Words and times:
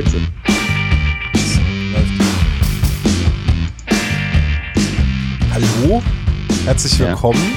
Jetzt. 0.00 0.16
Hallo, 5.52 6.02
herzlich 6.64 6.98
willkommen 7.00 7.52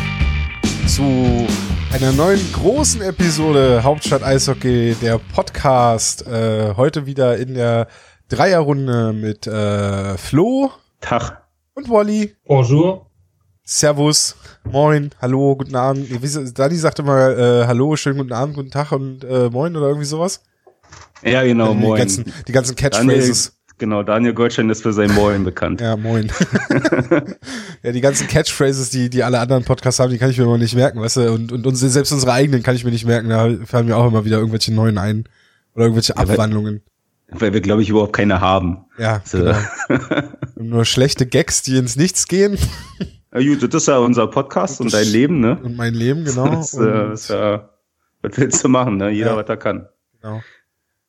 ja. 0.82 0.88
zu 0.88 1.48
einer 1.94 2.12
neuen 2.12 2.42
großen 2.52 3.02
Episode 3.02 3.82
Hauptstadt 3.84 4.24
Eishockey, 4.24 4.94
der 5.02 5.20
Podcast. 5.20 6.28
Äh, 6.28 6.74
heute 6.76 7.06
wieder 7.06 7.38
in 7.38 7.54
der 7.54 7.88
Dreierrunde 8.28 9.14
mit 9.14 9.48
äh, 9.48 10.18
Flo. 10.18 10.72
Tag. 11.00 11.46
Und 11.76 11.90
Wally. 11.90 12.36
Bonjour. 12.46 13.10
Servus. 13.64 14.36
Moin. 14.66 15.12
Hallo. 15.22 15.56
Guten 15.56 15.78
Abend. 15.78 16.10
Dani 16.60 16.76
sagte 16.76 17.04
mal 17.04 17.40
äh, 17.40 17.68
Hallo, 17.68 17.96
schönen 17.96 18.18
guten 18.18 18.34
Abend, 18.34 18.56
guten 18.56 18.72
Tag 18.72 18.92
und 18.92 19.24
äh, 19.24 19.50
Moin 19.50 19.78
oder 19.78 19.88
irgendwie 19.88 20.08
sowas. 20.08 20.44
Ja, 21.24 21.44
genau, 21.44 21.74
die 21.74 21.80
Moin. 21.80 22.00
Ganzen, 22.00 22.26
die 22.48 22.52
ganzen 22.52 22.76
Catchphrases. 22.76 23.44
Daniel, 23.46 23.78
genau, 23.78 24.04
Daniel 24.04 24.34
Goldstein 24.34 24.70
ist 24.70 24.84
für 24.84 24.94
sein 24.94 25.14
Moin 25.14 25.44
bekannt. 25.44 25.82
ja, 25.82 25.96
Moin. 25.96 26.32
ja, 27.84 27.92
die 27.92 28.02
ganzen 28.02 28.28
Catchphrases, 28.28 28.90
die, 28.90 29.10
die 29.10 29.24
alle 29.24 29.40
anderen 29.40 29.64
Podcasts 29.64 30.00
haben, 30.00 30.12
die 30.12 30.18
kann 30.18 30.30
ich 30.30 30.38
mir 30.38 30.44
immer 30.44 30.58
nicht 30.58 30.76
merken, 30.76 31.00
weißt 31.00 31.18
du, 31.18 31.32
und, 31.32 31.52
und 31.52 31.66
unsere, 31.66 31.90
selbst 31.90 32.12
unsere 32.12 32.34
eigenen 32.34 32.62
kann 32.62 32.76
ich 32.76 32.84
mir 32.84 32.92
nicht 32.92 33.06
merken, 33.06 33.30
da 33.30 33.50
fallen 33.66 33.88
mir 33.88 33.96
auch 33.96 34.08
immer 34.08 34.26
wieder 34.26 34.38
irgendwelche 34.38 34.74
neuen 34.74 34.98
ein. 34.98 35.26
Oder 35.76 35.86
irgendwelche 35.86 36.18
Abwandlungen. 36.18 36.82
Weil, 37.30 37.42
weil 37.42 37.54
wir, 37.54 37.62
glaube 37.62 37.82
ich, 37.82 37.90
überhaupt 37.90 38.14
keine 38.14 38.42
haben. 38.42 38.86
Ja, 38.98 39.22
so. 39.26 39.40
genau. 39.40 39.58
Nur 40.56 40.86
schlechte 40.86 41.26
Gags, 41.26 41.64
die 41.64 41.78
ins 41.78 41.96
Nichts 41.96 42.28
gehen. 42.28 42.58
Ja, 43.34 43.40
gut, 43.40 43.64
das 43.64 43.84
ist 43.84 43.88
ja 43.88 43.98
unser 43.98 44.28
Podcast 44.28 44.80
und, 44.80 44.88
und 44.88 44.94
dein 44.94 45.08
Leben, 45.08 45.40
ne? 45.40 45.58
Und 45.64 45.76
mein 45.76 45.96
Leben, 45.96 46.26
genau. 46.26 46.48
Das, 46.48 46.76
äh, 46.76 47.14
ist 47.14 47.30
ja, 47.30 47.70
was 48.22 48.38
willst 48.38 48.64
du 48.64 48.70
machen, 48.70 48.98
ne? 48.98 49.10
Jeder, 49.10 49.32
ja, 49.32 49.38
was 49.38 49.50
er 49.50 49.58
kann. 49.58 49.88
Genau. 50.22 50.42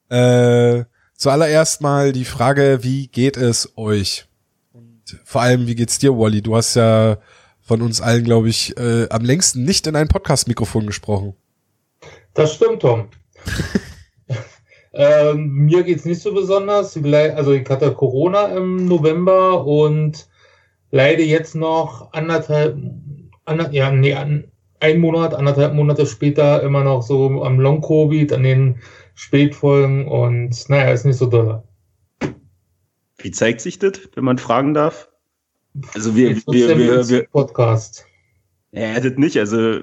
Äh, 0.08 0.84
zuallererst 1.14 1.80
mal 1.80 2.12
die 2.12 2.24
Frage, 2.24 2.80
wie 2.82 3.08
geht 3.08 3.36
es 3.36 3.72
euch? 3.76 4.26
Und 4.72 5.20
vor 5.24 5.42
allem, 5.42 5.66
wie 5.66 5.74
geht's 5.74 5.98
dir, 5.98 6.16
Wally? 6.16 6.42
Du 6.42 6.56
hast 6.56 6.74
ja 6.74 7.18
von 7.60 7.80
uns 7.80 8.00
allen, 8.00 8.24
glaube 8.24 8.48
ich, 8.48 8.76
äh, 8.76 9.08
am 9.08 9.24
längsten 9.24 9.64
nicht 9.64 9.86
in 9.86 9.96
ein 9.96 10.08
Podcast-Mikrofon 10.08 10.86
gesprochen. 10.86 11.34
Das 12.34 12.54
stimmt, 12.54 12.82
Tom. 12.82 13.08
ähm, 14.92 15.48
mir 15.48 15.82
geht's 15.82 16.04
nicht 16.04 16.20
so 16.20 16.34
besonders. 16.34 16.96
Also 16.96 17.52
ich 17.52 17.68
hatte 17.68 17.92
Corona 17.92 18.46
im 18.54 18.86
November 18.86 19.64
und 19.64 20.28
leide 20.90 21.22
jetzt 21.22 21.54
noch 21.54 22.12
anderthalb, 22.12 22.76
ander, 23.44 23.70
ja, 23.72 23.90
nee, 23.90 24.14
ein 24.14 24.98
Monat, 24.98 25.34
anderthalb 25.34 25.74
Monate 25.74 26.06
später 26.06 26.62
immer 26.62 26.84
noch 26.84 27.02
so 27.02 27.42
am 27.42 27.58
Long-Covid, 27.58 28.32
an 28.32 28.42
den 28.42 28.76
Spätfolgen 29.14 30.08
und 30.08 30.68
naja, 30.68 30.92
ist 30.92 31.04
nicht 31.04 31.18
so 31.18 31.26
doll. 31.26 31.62
Wie 33.16 33.30
zeigt 33.30 33.60
sich 33.60 33.78
das, 33.78 34.00
wenn 34.14 34.24
man 34.24 34.38
fragen 34.38 34.74
darf? 34.74 35.08
Also 35.94 36.14
wir, 36.14 36.36
wir, 36.46 36.78
wir, 36.78 37.08
wir, 37.08 37.26
Podcast. 37.28 38.06
Ja, 38.76 38.98
das 38.98 39.12
nicht. 39.16 39.38
Also, 39.38 39.78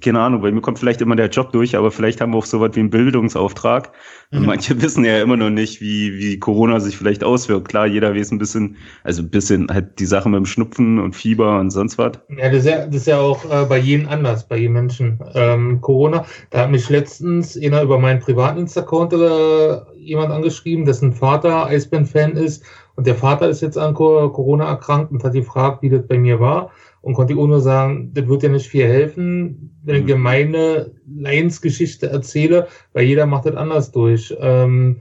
keine 0.00 0.20
Ahnung, 0.20 0.42
bei 0.42 0.52
mir 0.52 0.60
kommt 0.60 0.78
vielleicht 0.78 1.00
immer 1.00 1.16
der 1.16 1.28
Job 1.28 1.50
durch, 1.50 1.76
aber 1.76 1.90
vielleicht 1.90 2.20
haben 2.20 2.32
wir 2.32 2.38
auch 2.38 2.44
so 2.44 2.60
was 2.60 2.76
wie 2.76 2.80
einen 2.80 2.90
Bildungsauftrag. 2.90 3.90
Mhm. 4.30 4.46
Manche 4.46 4.80
wissen 4.80 5.04
ja 5.04 5.20
immer 5.20 5.36
noch 5.36 5.50
nicht, 5.50 5.80
wie, 5.80 6.16
wie 6.18 6.38
Corona 6.38 6.78
sich 6.78 6.96
vielleicht 6.96 7.24
auswirkt. 7.24 7.66
Klar, 7.66 7.86
jeder 7.86 8.14
weiß 8.14 8.30
ein 8.30 8.38
bisschen, 8.38 8.76
also 9.02 9.22
ein 9.22 9.30
bisschen 9.30 9.66
halt 9.68 9.98
die 9.98 10.06
Sache 10.06 10.28
mit 10.28 10.38
dem 10.38 10.46
Schnupfen 10.46 11.00
und 11.00 11.16
Fieber 11.16 11.58
und 11.58 11.70
sonst 11.70 11.98
was. 11.98 12.12
Ja, 12.28 12.48
das 12.48 12.58
ist 12.58 12.66
ja, 12.66 12.86
das 12.86 12.96
ist 12.96 13.06
ja 13.08 13.18
auch 13.18 13.44
äh, 13.44 13.64
bei 13.64 13.78
jedem 13.78 14.08
anders, 14.08 14.46
bei 14.46 14.56
jedem 14.56 14.74
Menschen. 14.74 15.18
Ähm, 15.34 15.80
Corona, 15.80 16.24
da 16.50 16.60
hat 16.60 16.70
mich 16.70 16.88
letztens 16.88 17.58
einer 17.60 17.82
über 17.82 17.98
meinen 17.98 18.20
privaten 18.20 18.60
Insta-Account 18.60 19.14
äh, 19.14 19.98
jemand 19.98 20.30
angeschrieben, 20.30 20.84
dessen 20.84 21.12
Vater 21.12 21.66
Eisbären-Fan 21.66 22.36
ist. 22.36 22.64
Und 22.94 23.08
der 23.08 23.16
Vater 23.16 23.48
ist 23.48 23.62
jetzt 23.62 23.78
an 23.78 23.94
Corona 23.94 24.68
erkrankt 24.68 25.10
und 25.10 25.24
hat 25.24 25.32
gefragt, 25.32 25.82
wie 25.82 25.88
das 25.88 26.06
bei 26.06 26.18
mir 26.18 26.38
war 26.38 26.70
und 27.02 27.14
konnte 27.14 27.34
auch 27.34 27.46
nur 27.46 27.60
sagen, 27.60 28.12
das 28.14 28.26
wird 28.26 28.44
ja 28.44 28.48
nicht 28.48 28.68
viel 28.68 28.86
helfen, 28.86 29.76
wenn 29.82 29.96
ich 29.96 30.02
mhm. 30.02 30.06
gemeine 30.06 30.92
Lions-Geschichte 31.06 32.08
erzähle, 32.08 32.68
weil 32.92 33.04
jeder 33.04 33.26
macht 33.26 33.46
das 33.46 33.56
anders 33.56 33.90
durch. 33.90 34.34
Ähm, 34.40 35.00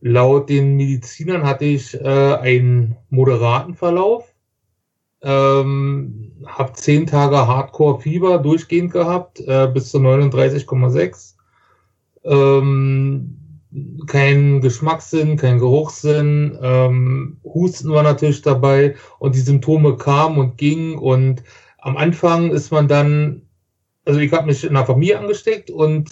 laut 0.00 0.48
den 0.48 0.76
Medizinern 0.76 1.42
hatte 1.42 1.64
ich 1.64 1.98
äh, 1.98 2.04
einen 2.04 2.96
moderaten 3.08 3.74
Verlauf, 3.74 4.32
ähm, 5.22 6.32
habe 6.46 6.72
zehn 6.74 7.06
Tage 7.06 7.46
Hardcore-Fieber 7.46 8.38
durchgehend 8.38 8.92
gehabt, 8.92 9.40
äh, 9.40 9.68
bis 9.72 9.90
zu 9.90 9.98
39,6. 9.98 11.34
Ähm, 12.24 13.39
kein 14.06 14.60
Geschmackssinn, 14.60 15.36
kein 15.36 15.58
Geruchssinn, 15.58 16.58
ähm, 16.60 17.36
Husten 17.44 17.90
war 17.90 18.02
natürlich 18.02 18.42
dabei 18.42 18.96
und 19.18 19.34
die 19.34 19.40
Symptome 19.40 19.96
kamen 19.96 20.38
und 20.38 20.58
gingen 20.58 20.98
und 20.98 21.42
am 21.78 21.96
Anfang 21.96 22.50
ist 22.50 22.72
man 22.72 22.88
dann, 22.88 23.42
also 24.04 24.20
ich 24.20 24.32
habe 24.32 24.46
mich 24.46 24.64
in 24.64 24.74
der 24.74 24.86
Familie 24.86 25.18
angesteckt 25.18 25.70
und 25.70 26.10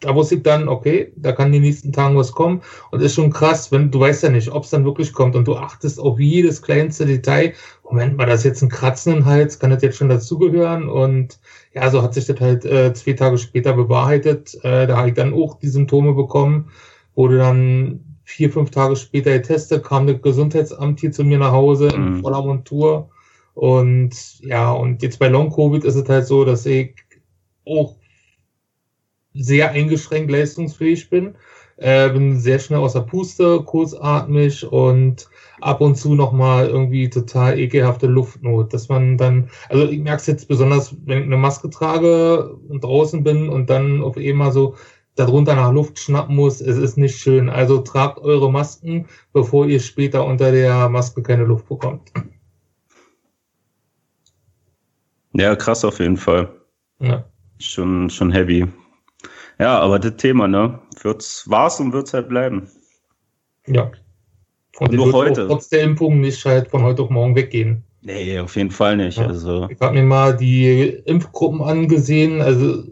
da 0.00 0.14
wusste 0.14 0.36
ich 0.36 0.42
dann, 0.42 0.68
okay, 0.68 1.12
da 1.16 1.32
kann 1.32 1.50
die 1.50 1.58
nächsten 1.58 1.92
Tagen 1.92 2.16
was 2.16 2.32
kommen 2.32 2.62
und 2.90 3.02
ist 3.02 3.14
schon 3.14 3.32
krass, 3.32 3.72
wenn 3.72 3.90
du 3.90 4.00
weißt 4.00 4.22
ja 4.22 4.28
nicht, 4.28 4.50
ob 4.50 4.64
es 4.64 4.70
dann 4.70 4.84
wirklich 4.84 5.12
kommt 5.12 5.34
und 5.34 5.48
du 5.48 5.56
achtest 5.56 5.98
auf 5.98 6.20
jedes 6.20 6.62
kleinste 6.62 7.04
Detail. 7.04 7.54
Moment 7.82 8.16
mal, 8.16 8.26
das 8.26 8.40
ist 8.40 8.44
jetzt 8.44 8.62
ein 8.62 8.68
Kratzen 8.68 9.16
im 9.16 9.24
Hals, 9.24 9.58
kann 9.58 9.70
das 9.70 9.82
jetzt 9.82 9.96
schon 9.96 10.08
dazugehören 10.08 10.88
und 10.88 11.40
ja, 11.80 11.90
so 11.90 12.02
hat 12.02 12.14
sich 12.14 12.26
das 12.26 12.40
halt 12.40 12.64
äh, 12.64 12.92
zwei 12.94 13.12
Tage 13.12 13.38
später 13.38 13.72
bewahrheitet. 13.72 14.54
Äh, 14.62 14.86
da 14.86 14.96
habe 14.96 15.08
ich 15.08 15.14
dann 15.14 15.34
auch 15.34 15.58
die 15.58 15.68
Symptome 15.68 16.14
bekommen, 16.14 16.70
wurde 17.14 17.38
dann 17.38 18.18
vier, 18.24 18.50
fünf 18.50 18.70
Tage 18.70 18.96
später 18.96 19.32
getestet, 19.32 19.84
kam 19.84 20.06
das 20.06 20.20
Gesundheitsamt 20.20 21.00
hier 21.00 21.12
zu 21.12 21.24
mir 21.24 21.38
nach 21.38 21.52
Hause 21.52 21.88
in 21.88 22.16
mhm. 22.16 22.20
voller 22.20 22.42
Montur 22.42 23.10
und 23.54 24.38
ja, 24.40 24.70
und 24.70 25.02
jetzt 25.02 25.18
bei 25.18 25.26
Long 25.28 25.50
Covid 25.50 25.82
ist 25.84 25.96
es 25.96 26.08
halt 26.08 26.26
so, 26.26 26.44
dass 26.44 26.64
ich 26.64 26.94
auch 27.66 27.96
sehr 29.34 29.72
eingeschränkt 29.72 30.30
leistungsfähig 30.30 31.10
bin. 31.10 31.34
Äh, 31.76 32.10
bin 32.10 32.38
sehr 32.38 32.60
schnell 32.60 32.78
aus 32.78 32.92
der 32.92 33.00
Puste, 33.00 33.62
kurzatmig 33.62 34.64
und 34.64 35.28
ab 35.60 35.80
und 35.80 35.96
zu 35.96 36.14
nochmal 36.14 36.68
irgendwie 36.68 37.10
total 37.10 37.58
ekelhafte 37.58 38.06
Luftnot, 38.06 38.72
dass 38.72 38.88
man 38.88 39.16
dann, 39.16 39.50
also 39.68 39.88
ich 39.88 40.00
merke 40.00 40.20
es 40.20 40.26
jetzt 40.26 40.48
besonders, 40.48 40.94
wenn 41.04 41.18
ich 41.18 41.24
eine 41.24 41.36
Maske 41.36 41.70
trage 41.70 42.54
und 42.68 42.84
draußen 42.84 43.22
bin 43.24 43.48
und 43.48 43.70
dann 43.70 44.02
auf 44.02 44.16
einmal 44.16 44.52
so 44.52 44.76
darunter 45.14 45.54
nach 45.54 45.72
Luft 45.72 45.98
schnappen 45.98 46.36
muss, 46.36 46.60
es 46.60 46.76
ist 46.76 46.96
nicht 46.96 47.18
schön. 47.18 47.48
Also 47.48 47.78
tragt 47.78 48.18
eure 48.20 48.50
Masken, 48.50 49.06
bevor 49.32 49.66
ihr 49.66 49.80
später 49.80 50.24
unter 50.24 50.52
der 50.52 50.88
Maske 50.88 51.22
keine 51.22 51.44
Luft 51.44 51.68
bekommt. 51.68 52.12
Ja, 55.32 55.54
krass 55.56 55.84
auf 55.84 55.98
jeden 55.98 56.16
Fall. 56.16 56.48
Ja. 57.00 57.24
Schon, 57.58 58.10
schon 58.10 58.30
heavy. 58.30 58.66
Ja, 59.58 59.80
aber 59.80 59.98
das 59.98 60.16
Thema, 60.16 60.46
ne? 60.46 60.78
Wird's, 61.02 61.48
war's 61.48 61.80
und 61.80 61.92
wird's 61.92 62.14
halt 62.14 62.28
bleiben. 62.28 62.68
Ja. 63.66 63.90
Und, 64.80 64.92
nur 64.92 65.12
heute. 65.12 65.46
trotz 65.46 65.68
der 65.68 65.82
Impfung 65.82 66.20
nicht 66.20 66.44
halt 66.44 66.68
von 66.68 66.82
heute 66.82 67.02
auf 67.02 67.10
morgen 67.10 67.34
weggehen. 67.34 67.82
Nee, 68.02 68.38
auf 68.38 68.56
jeden 68.56 68.70
Fall 68.70 68.96
nicht. 68.96 69.18
Ja. 69.18 69.26
Also. 69.26 69.68
Ich 69.70 69.80
habe 69.80 69.94
mir 69.94 70.04
mal 70.04 70.36
die 70.36 71.02
Impfgruppen 71.04 71.62
angesehen. 71.62 72.40
Also 72.40 72.84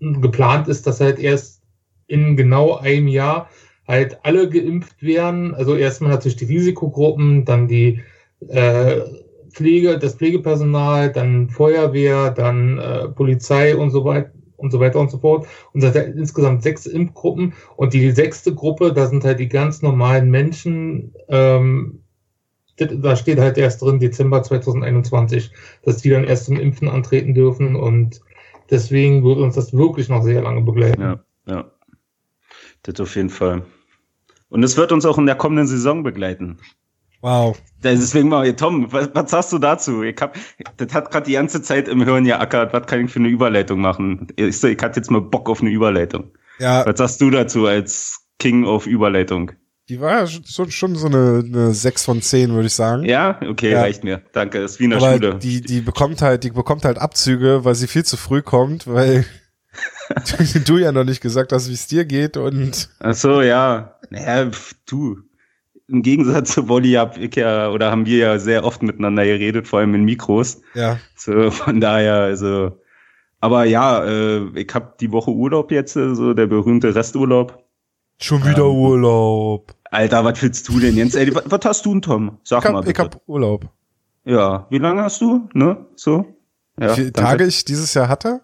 geplant 0.00 0.68
ist, 0.68 0.86
dass 0.86 1.00
halt 1.00 1.18
erst 1.18 1.62
in 2.06 2.36
genau 2.36 2.76
einem 2.76 3.08
Jahr 3.08 3.50
halt 3.86 4.18
alle 4.22 4.48
geimpft 4.48 5.02
werden. 5.02 5.54
Also 5.54 5.76
erstmal 5.76 6.10
natürlich 6.10 6.36
die 6.36 6.46
Risikogruppen, 6.46 7.44
dann 7.44 7.68
die 7.68 8.00
äh, 8.48 9.00
Pflege, 9.50 9.98
das 9.98 10.14
Pflegepersonal, 10.14 11.12
dann 11.12 11.50
Feuerwehr, 11.50 12.30
dann 12.30 12.78
äh, 12.78 13.08
Polizei 13.08 13.76
und 13.76 13.90
so 13.90 14.04
weiter 14.04 14.30
und 14.58 14.70
so 14.70 14.80
weiter 14.80 15.00
und 15.00 15.10
so 15.10 15.18
fort. 15.18 15.46
Und 15.72 15.82
es 15.82 15.94
hat 15.94 16.06
insgesamt 16.06 16.62
sechs 16.62 16.86
Impfgruppen. 16.86 17.54
Und 17.76 17.94
die 17.94 18.10
sechste 18.10 18.54
Gruppe, 18.54 18.92
da 18.92 19.06
sind 19.06 19.24
halt 19.24 19.40
die 19.40 19.48
ganz 19.48 19.80
normalen 19.80 20.30
Menschen, 20.30 21.14
ähm, 21.28 22.00
da 22.76 23.16
steht 23.16 23.40
halt 23.40 23.58
erst 23.58 23.82
drin 23.82 23.98
Dezember 23.98 24.42
2021, 24.42 25.50
dass 25.82 25.96
die 26.02 26.10
dann 26.10 26.24
erst 26.24 26.44
zum 26.44 26.60
Impfen 26.60 26.88
antreten 26.88 27.34
dürfen. 27.34 27.74
Und 27.74 28.20
deswegen 28.70 29.24
wird 29.24 29.38
uns 29.38 29.54
das 29.54 29.72
wirklich 29.72 30.08
noch 30.08 30.22
sehr 30.22 30.42
lange 30.42 30.62
begleiten. 30.62 31.00
Ja, 31.00 31.20
ja. 31.46 31.70
Das 32.82 33.00
auf 33.00 33.16
jeden 33.16 33.30
Fall. 33.30 33.62
Und 34.48 34.62
es 34.62 34.76
wird 34.76 34.92
uns 34.92 35.04
auch 35.04 35.18
in 35.18 35.26
der 35.26 35.34
kommenden 35.34 35.66
Saison 35.66 36.02
begleiten. 36.02 36.58
Wow. 37.20 37.60
Deswegen 37.82 38.28
mal, 38.28 38.52
Tom, 38.54 38.92
was, 38.92 39.10
was 39.12 39.30
sagst 39.30 39.52
du 39.52 39.58
dazu? 39.58 40.02
Ich 40.02 40.20
hab, 40.20 40.36
das 40.76 40.92
hat 40.94 41.10
gerade 41.10 41.26
die 41.26 41.32
ganze 41.32 41.62
Zeit 41.62 41.88
im 41.88 42.04
Hören 42.04 42.26
ja 42.26 42.40
ackert, 42.40 42.72
was 42.72 42.86
kann 42.86 43.04
ich 43.04 43.10
für 43.10 43.18
eine 43.18 43.28
Überleitung 43.28 43.80
machen? 43.80 44.28
Ich, 44.36 44.62
ich 44.62 44.82
hatte 44.82 45.00
jetzt 45.00 45.10
mal 45.10 45.20
Bock 45.20 45.48
auf 45.48 45.60
eine 45.60 45.70
Überleitung. 45.70 46.30
Ja. 46.58 46.84
Was 46.86 46.98
sagst 46.98 47.20
du 47.20 47.30
dazu 47.30 47.66
als 47.66 48.20
King 48.38 48.64
of 48.64 48.86
Überleitung? 48.86 49.52
Die 49.88 50.00
war 50.00 50.20
ja 50.20 50.26
schon, 50.26 50.70
schon 50.70 50.96
so 50.96 51.06
eine, 51.06 51.42
eine 51.46 51.72
6 51.72 52.04
von 52.04 52.20
10, 52.20 52.52
würde 52.52 52.66
ich 52.66 52.74
sagen. 52.74 53.04
Ja, 53.04 53.40
okay, 53.48 53.72
ja. 53.72 53.80
reicht 53.80 54.04
mir. 54.04 54.22
Danke, 54.32 54.58
ist 54.58 54.78
wie 54.80 54.84
in 54.84 54.90
der 54.90 54.98
Aber 55.00 55.14
Schule. 55.14 55.34
Die, 55.36 55.62
die 55.62 55.80
bekommt 55.80 56.20
halt, 56.20 56.44
die 56.44 56.50
bekommt 56.50 56.84
halt 56.84 56.98
Abzüge, 56.98 57.64
weil 57.64 57.74
sie 57.74 57.86
viel 57.86 58.04
zu 58.04 58.16
früh 58.16 58.42
kommt, 58.42 58.86
weil 58.86 59.24
du 60.66 60.78
ja 60.78 60.92
noch 60.92 61.04
nicht 61.04 61.20
gesagt 61.20 61.52
hast, 61.52 61.68
wie 61.68 61.74
es 61.74 61.86
dir 61.86 62.04
geht 62.04 62.36
und. 62.36 62.90
Ach 63.00 63.14
so, 63.14 63.40
ja. 63.40 63.98
Naja, 64.10 64.50
du, 64.86 65.18
im 65.88 66.02
Gegensatz 66.02 66.52
zu 66.52 66.68
Wolli 66.68 66.92
hab 66.92 67.16
ich 67.18 67.34
ja, 67.34 67.70
oder 67.70 67.90
haben 67.90 68.06
wir 68.06 68.18
ja 68.18 68.38
sehr 68.38 68.64
oft 68.64 68.82
miteinander 68.82 69.24
geredet, 69.24 69.66
vor 69.66 69.80
allem 69.80 69.94
in 69.94 70.04
Mikros. 70.04 70.60
Ja. 70.74 70.98
So, 71.16 71.50
von 71.50 71.80
daher, 71.80 72.16
also, 72.16 72.78
aber 73.40 73.64
ja, 73.64 74.04
äh, 74.04 74.48
ich 74.54 74.72
hab 74.74 74.98
die 74.98 75.10
Woche 75.12 75.30
Urlaub 75.30 75.70
jetzt, 75.70 75.96
äh, 75.96 76.14
so 76.14 76.34
der 76.34 76.46
berühmte 76.46 76.94
Resturlaub. 76.94 77.64
Schon 78.20 78.44
wieder 78.44 78.64
ähm, 78.64 78.76
Urlaub. 78.76 79.74
Alter, 79.90 80.24
was 80.24 80.42
willst 80.42 80.68
du 80.68 80.78
denn 80.80 80.96
jetzt? 80.96 81.16
Ey, 81.16 81.34
was, 81.34 81.44
was 81.46 81.60
hast 81.64 81.86
du 81.86 81.92
denn, 81.92 82.02
Tom? 82.02 82.38
Sag 82.44 82.60
ich 82.60 82.64
hab, 82.66 82.72
mal 82.72 82.80
bitte. 82.80 82.92
Ich 82.92 82.98
hab 82.98 83.22
Urlaub. 83.26 83.66
Ja, 84.24 84.66
wie 84.68 84.78
lange 84.78 85.02
hast 85.02 85.20
du? 85.22 85.48
Ne? 85.54 85.86
So? 85.96 86.26
Ja, 86.78 86.90
wie 86.90 86.94
viele 86.94 87.12
Tage 87.12 87.46
ich 87.46 87.64
dieses 87.64 87.94
Jahr 87.94 88.08
hatte? 88.08 88.42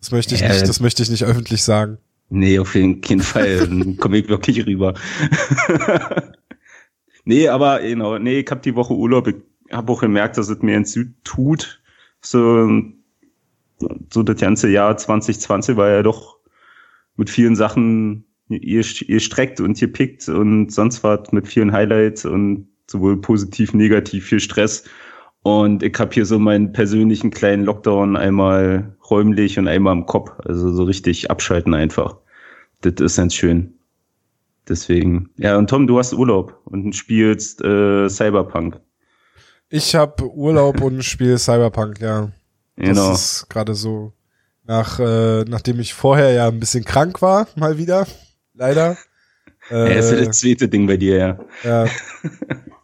Das 0.00 0.10
möchte 0.12 0.34
ich 0.34 0.42
äh, 0.42 0.48
nicht, 0.48 0.66
das 0.66 0.80
möchte 0.80 1.02
ich 1.02 1.10
nicht 1.10 1.24
öffentlich 1.24 1.62
sagen. 1.62 1.98
Nee, 2.34 2.58
auf 2.58 2.74
jeden 2.74 3.20
Fall. 3.20 3.68
Komme 3.98 4.16
ich 4.16 4.28
wirklich 4.28 4.66
rüber. 4.66 4.94
nee, 7.24 7.46
aber 7.46 7.80
genau, 7.80 8.18
nee, 8.18 8.40
ich 8.40 8.50
habe 8.50 8.62
die 8.62 8.74
Woche 8.74 8.94
Urlaub. 8.94 9.28
Ich 9.28 9.36
habe 9.70 9.92
auch 9.92 10.00
gemerkt, 10.00 10.38
dass 10.38 10.48
es 10.48 10.62
mir 10.62 10.78
in 10.78 10.86
Süd 10.86 11.14
tut. 11.24 11.82
So, 12.22 12.70
so 14.10 14.22
das 14.22 14.40
ganze 14.40 14.70
Jahr 14.70 14.96
2020 14.96 15.76
war 15.76 15.90
ja 15.90 16.02
doch 16.02 16.38
mit 17.16 17.28
vielen 17.28 17.54
Sachen 17.54 18.24
ihr, 18.48 18.82
ihr 19.06 19.20
streckt 19.20 19.60
und 19.60 19.80
ihr 19.82 19.92
pickt 19.92 20.26
und 20.30 20.72
sonst 20.72 21.04
was 21.04 21.32
mit 21.32 21.46
vielen 21.46 21.72
Highlights 21.72 22.24
und 22.24 22.66
sowohl 22.86 23.20
positiv, 23.20 23.74
negativ, 23.74 24.24
viel 24.24 24.40
Stress. 24.40 24.84
Und 25.42 25.82
ich 25.82 25.98
habe 25.98 26.14
hier 26.14 26.24
so 26.24 26.38
meinen 26.38 26.72
persönlichen 26.72 27.30
kleinen 27.30 27.64
Lockdown 27.64 28.16
einmal 28.16 28.96
räumlich 29.10 29.58
und 29.58 29.68
einmal 29.68 29.94
im 29.94 30.06
Kopf. 30.06 30.30
Also 30.46 30.72
so 30.72 30.84
richtig 30.84 31.30
abschalten 31.30 31.74
einfach. 31.74 32.21
Das 32.82 32.94
ist 33.00 33.16
ganz 33.16 33.34
schön. 33.34 33.74
Deswegen. 34.68 35.30
Ja, 35.38 35.56
und 35.56 35.68
Tom, 35.68 35.86
du 35.86 35.98
hast 35.98 36.12
Urlaub 36.12 36.60
und 36.64 36.94
spielst 36.94 37.62
äh, 37.62 38.08
Cyberpunk. 38.08 38.80
Ich 39.68 39.94
habe 39.94 40.30
Urlaub 40.30 40.80
und 40.82 41.02
spiele 41.02 41.38
Cyberpunk, 41.38 42.00
ja. 42.00 42.30
Genau. 42.76 43.10
Das 43.10 43.40
ist 43.42 43.48
gerade 43.48 43.74
so. 43.74 44.12
Nach, 44.64 45.00
äh, 45.00 45.44
nachdem 45.44 45.80
ich 45.80 45.92
vorher 45.94 46.30
ja 46.32 46.46
ein 46.46 46.60
bisschen 46.60 46.84
krank 46.84 47.20
war, 47.20 47.48
mal 47.56 47.78
wieder. 47.78 48.06
Leider. 48.54 48.96
Äh, 49.70 49.74
ja, 49.94 49.98
ist 49.98 50.12
ja 50.12 50.24
das 50.24 50.38
zweite 50.38 50.68
Ding 50.68 50.86
bei 50.86 50.96
dir, 50.96 51.16
ja. 51.16 51.38
Ja. 51.64 51.86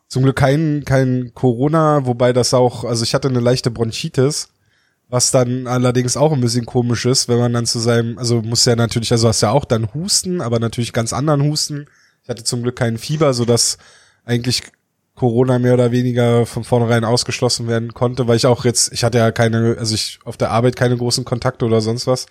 Zum 0.09 0.23
Glück 0.23 0.37
kein, 0.37 0.85
kein 0.85 1.33
Corona, 1.35 2.07
wobei 2.07 2.33
das 2.33 2.55
auch, 2.55 2.85
also 2.85 3.05
ich 3.05 3.15
hatte 3.15 3.29
eine 3.29 3.41
leichte 3.41 3.71
Bronchitis, 3.71 4.49
was 5.09 5.31
dann 5.31 5.67
allerdings 5.67 6.17
auch 6.17 6.33
ein 6.33 6.41
bisschen 6.41 6.67
komisch 6.67 7.07
ist, 7.07 7.29
wenn 7.29 7.39
man 7.39 7.53
dann 7.53 7.67
zu 7.67 7.79
seinem, 7.79 8.19
also 8.19 8.43
muss 8.43 8.65
ja 8.65 8.77
natürlich, 8.77 9.11
also 9.13 9.29
hast 9.29 9.41
ja 9.41 9.51
auch 9.51 9.65
dann 9.65 9.93
Husten, 9.95 10.41
aber 10.41 10.59
natürlich 10.59 10.93
ganz 10.93 11.13
anderen 11.13 11.43
Husten. 11.43 11.87
Ich 12.23 12.29
hatte 12.29 12.45
zum 12.45 12.63
Glück 12.63 12.77
keinen 12.77 12.99
Fieber, 12.99 13.33
so 13.33 13.45
dass 13.45 13.79
eigentlich 14.25 14.63
Corona 15.15 15.59
mehr 15.59 15.75
oder 15.75 15.91
weniger 15.91 16.47
von 16.47 16.63
vornherein 16.63 17.05
ausgeschlossen 17.05 17.67
werden 17.67 17.95
konnte, 17.95 18.29
weil 18.29 18.37
ich 18.37 18.47
auch 18.47 18.65
jetzt, 18.65 18.93
ich 18.93 19.03
hatte 19.03 19.19
ja 19.19 19.33
keine, 19.33 19.77
also 19.79 19.95
ich 19.95 20.19
auf 20.25 20.37
der 20.37 20.51
Arbeit 20.51 20.77
keine 20.77 20.97
großen 20.97 21.25
Kontakte 21.25 21.65
oder 21.65 21.81
sonst 21.81 22.07
was. 22.07 22.27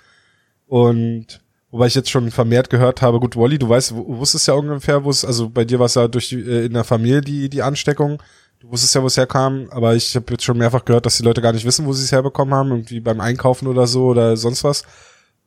Und 0.67 1.41
Wobei 1.69 1.87
ich 1.87 1.95
jetzt 1.95 2.09
schon 2.09 2.31
vermehrt 2.31 2.69
gehört 2.69 3.01
habe, 3.01 3.19
gut, 3.19 3.35
Wally, 3.35 3.59
du 3.59 3.67
weißt, 3.67 3.93
wusstest 3.93 4.47
ja 4.47 4.53
ungefähr, 4.53 5.03
wo 5.03 5.09
es, 5.09 5.25
also 5.25 5.49
bei 5.49 5.65
dir 5.65 5.79
war 5.79 5.87
es 5.87 5.95
ja 5.95 6.07
durch 6.07 6.29
die, 6.29 6.39
äh, 6.39 6.65
in 6.65 6.73
der 6.73 6.85
Familie 6.85 7.21
die, 7.21 7.49
die 7.49 7.61
Ansteckung. 7.61 8.21
Du 8.59 8.71
wusstest 8.71 8.95
ja, 8.95 9.03
wo 9.03 9.07
es 9.07 9.17
herkam, 9.17 9.67
aber 9.69 9.95
ich 9.95 10.15
habe 10.15 10.25
jetzt 10.31 10.43
schon 10.43 10.57
mehrfach 10.57 10.83
gehört, 10.83 11.05
dass 11.05 11.17
die 11.17 11.23
Leute 11.23 11.41
gar 11.41 11.53
nicht 11.53 11.65
wissen, 11.65 11.85
wo 11.85 11.93
sie 11.93 12.03
es 12.03 12.11
herbekommen 12.11 12.53
haben, 12.55 12.71
irgendwie 12.71 12.99
beim 12.99 13.21
Einkaufen 13.21 13.67
oder 13.67 13.85
so 13.85 14.07
oder 14.07 14.35
sonst 14.35 14.63
was. 14.63 14.83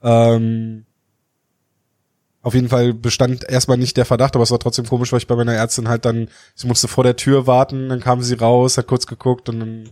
Ähm, 0.03 0.87
auf 2.43 2.55
jeden 2.55 2.69
Fall 2.69 2.95
bestand 2.95 3.45
erstmal 3.49 3.77
nicht 3.77 3.97
der 3.97 4.07
Verdacht, 4.07 4.35
aber 4.35 4.45
es 4.45 4.51
war 4.51 4.61
trotzdem 4.61 4.87
komisch, 4.87 5.13
weil 5.13 5.19
ich 5.19 5.27
bei 5.27 5.37
meiner 5.37 5.55
Ärztin 5.55 5.89
halt 5.89 6.05
dann, 6.05 6.29
sie 6.55 6.69
musste 6.69 6.89
vor 6.89 7.05
der 7.05 7.17
Tür 7.17 7.47
warten, 7.47 7.89
dann 7.89 8.01
kam 8.01 8.23
sie 8.23 8.35
raus, 8.35 8.79
hat 8.79 8.87
kurz 8.87 9.07
geguckt 9.07 9.49
und 9.49 9.61
dann 9.61 9.91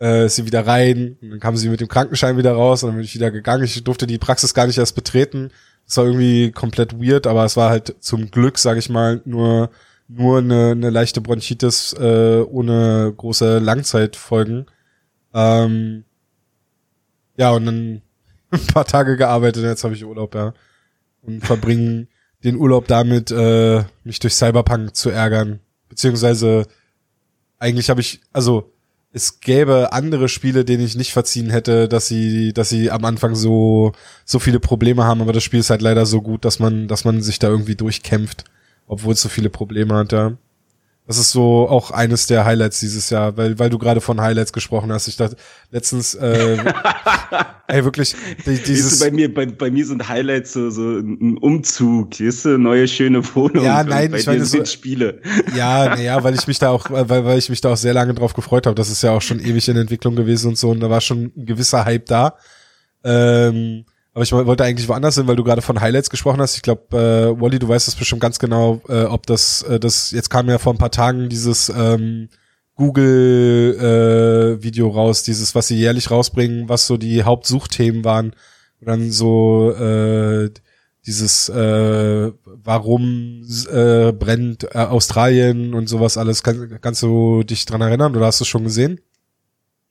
äh, 0.00 0.26
ist 0.26 0.36
sie 0.36 0.46
wieder 0.46 0.66
rein, 0.66 1.16
und 1.20 1.30
dann 1.30 1.40
kam 1.40 1.56
sie 1.56 1.68
mit 1.68 1.80
dem 1.80 1.88
Krankenschein 1.88 2.36
wieder 2.38 2.52
raus 2.52 2.82
und 2.82 2.88
dann 2.88 2.96
bin 2.96 3.04
ich 3.04 3.14
wieder 3.14 3.30
gegangen. 3.30 3.64
Ich 3.64 3.84
durfte 3.84 4.06
die 4.06 4.18
Praxis 4.18 4.54
gar 4.54 4.66
nicht 4.66 4.78
erst 4.78 4.94
betreten. 4.94 5.50
Das 5.86 5.98
war 5.98 6.06
irgendwie 6.06 6.50
komplett 6.50 6.98
weird, 7.00 7.26
aber 7.26 7.44
es 7.44 7.56
war 7.56 7.70
halt 7.70 7.94
zum 8.00 8.30
Glück, 8.30 8.58
sage 8.58 8.80
ich 8.80 8.88
mal, 8.88 9.22
nur 9.24 9.70
nur 10.08 10.38
eine, 10.38 10.70
eine 10.70 10.90
leichte 10.90 11.20
Bronchitis 11.20 11.92
äh, 11.94 12.40
ohne 12.42 13.12
große 13.16 13.58
Langzeitfolgen. 13.58 14.66
Ähm, 15.34 16.04
ja, 17.36 17.50
und 17.50 17.66
dann 17.66 18.02
ein 18.50 18.66
paar 18.66 18.84
Tage 18.84 19.16
gearbeitet, 19.16 19.64
jetzt 19.64 19.84
habe 19.84 19.94
ich 19.94 20.04
Urlaub, 20.04 20.34
ja. 20.34 20.54
Und 21.22 21.44
verbringen 21.44 22.08
den 22.44 22.56
Urlaub 22.56 22.86
damit, 22.86 23.30
äh, 23.30 23.84
mich 24.04 24.20
durch 24.20 24.34
Cyberpunk 24.34 24.94
zu 24.94 25.10
ärgern. 25.10 25.60
Beziehungsweise 25.88 26.66
eigentlich 27.58 27.90
habe 27.90 28.00
ich, 28.00 28.20
also 28.32 28.72
es 29.12 29.40
gäbe 29.40 29.92
andere 29.92 30.28
Spiele, 30.28 30.64
denen 30.64 30.84
ich 30.84 30.94
nicht 30.94 31.12
verziehen 31.12 31.48
hätte, 31.48 31.88
dass 31.88 32.06
sie, 32.06 32.52
dass 32.52 32.68
sie 32.68 32.90
am 32.90 33.04
Anfang 33.04 33.34
so, 33.34 33.92
so 34.26 34.38
viele 34.38 34.60
Probleme 34.60 35.04
haben, 35.04 35.22
aber 35.22 35.32
das 35.32 35.42
Spiel 35.42 35.60
ist 35.60 35.70
halt 35.70 35.80
leider 35.80 36.04
so 36.04 36.20
gut, 36.20 36.44
dass 36.44 36.58
man, 36.58 36.86
dass 36.86 37.04
man 37.04 37.22
sich 37.22 37.38
da 37.38 37.48
irgendwie 37.48 37.76
durchkämpft, 37.76 38.44
obwohl 38.86 39.14
es 39.14 39.22
so 39.22 39.28
viele 39.28 39.50
Probleme 39.50 39.94
hat, 39.94 40.12
ja. 40.12 40.36
Das 41.06 41.18
ist 41.18 41.30
so 41.30 41.68
auch 41.68 41.92
eines 41.92 42.26
der 42.26 42.44
Highlights 42.44 42.80
dieses 42.80 43.10
Jahr, 43.10 43.36
weil, 43.36 43.56
weil 43.60 43.70
du 43.70 43.78
gerade 43.78 44.00
von 44.00 44.20
Highlights 44.20 44.52
gesprochen 44.52 44.90
hast. 44.90 45.06
Ich 45.06 45.16
dachte 45.16 45.36
letztens, 45.70 46.16
äh, 46.16 46.56
ey, 47.68 47.84
wirklich, 47.84 48.16
die, 48.44 48.56
dieses. 48.56 49.00
Weißt 49.00 49.02
du, 49.02 49.04
bei 49.04 49.10
mir, 49.12 49.32
bei, 49.32 49.46
bei 49.46 49.70
mir 49.70 49.86
sind 49.86 50.08
Highlights 50.08 50.54
so, 50.54 50.68
so 50.68 50.98
ein 50.98 51.38
Umzug, 51.38 52.18
weißt 52.18 52.46
du, 52.46 52.58
neue 52.58 52.88
schöne 52.88 53.22
Wohnung. 53.36 53.64
Ja, 53.64 53.84
nein, 53.84 54.10
bei 54.10 54.18
ich 54.18 54.26
meine 54.26 54.44
so, 54.44 54.64
Spiele. 54.64 55.22
Ja, 55.54 55.90
naja, 55.90 56.24
weil 56.24 56.34
ich 56.34 56.48
mich 56.48 56.58
da 56.58 56.70
auch, 56.70 56.90
weil, 56.90 57.24
weil 57.24 57.38
ich 57.38 57.50
mich 57.50 57.60
da 57.60 57.72
auch 57.72 57.76
sehr 57.76 57.94
lange 57.94 58.14
drauf 58.14 58.34
gefreut 58.34 58.66
habe. 58.66 58.74
Das 58.74 58.90
ist 58.90 59.02
ja 59.02 59.12
auch 59.12 59.22
schon 59.22 59.38
ewig 59.38 59.68
in 59.68 59.76
Entwicklung 59.76 60.16
gewesen 60.16 60.48
und 60.48 60.58
so, 60.58 60.70
und 60.70 60.80
da 60.80 60.90
war 60.90 61.00
schon 61.00 61.30
ein 61.36 61.46
gewisser 61.46 61.84
Hype 61.84 62.06
da. 62.06 62.36
Ähm, 63.04 63.84
aber 64.16 64.22
ich 64.22 64.32
wollte 64.32 64.64
eigentlich 64.64 64.88
woanders 64.88 65.16
hin, 65.16 65.26
weil 65.26 65.36
du 65.36 65.44
gerade 65.44 65.60
von 65.60 65.78
Highlights 65.78 66.08
gesprochen 66.08 66.40
hast. 66.40 66.56
Ich 66.56 66.62
glaube, 66.62 66.96
äh, 66.96 67.38
Wally, 67.38 67.58
du 67.58 67.68
weißt 67.68 67.86
das 67.86 67.96
bestimmt 67.96 68.22
ganz 68.22 68.38
genau, 68.38 68.80
äh, 68.88 69.02
ob 69.02 69.26
das, 69.26 69.60
äh, 69.64 69.78
das, 69.78 70.10
jetzt 70.10 70.30
kam 70.30 70.48
ja 70.48 70.56
vor 70.56 70.72
ein 70.72 70.78
paar 70.78 70.90
Tagen 70.90 71.28
dieses 71.28 71.68
ähm, 71.68 72.30
Google-Video 72.76 73.78
äh, 74.88 74.90
raus, 74.90 75.22
dieses, 75.22 75.54
was 75.54 75.68
sie 75.68 75.76
jährlich 75.76 76.10
rausbringen, 76.10 76.66
was 76.66 76.86
so 76.86 76.96
die 76.96 77.24
Hauptsuchthemen 77.24 78.06
waren. 78.06 78.32
Und 78.80 78.86
dann 78.86 79.10
so 79.10 79.72
äh, 79.72 80.48
dieses 81.04 81.50
äh, 81.50 82.32
warum 82.64 83.42
äh, 83.70 84.12
brennt 84.12 84.64
äh, 84.64 84.78
Australien 84.78 85.74
und 85.74 85.90
sowas 85.90 86.16
alles. 86.16 86.42
Kann, 86.42 86.78
kannst 86.80 87.02
du 87.02 87.42
dich 87.42 87.66
dran 87.66 87.82
erinnern 87.82 88.16
oder 88.16 88.24
hast 88.24 88.40
du 88.40 88.44
es 88.44 88.48
schon 88.48 88.64
gesehen? 88.64 88.98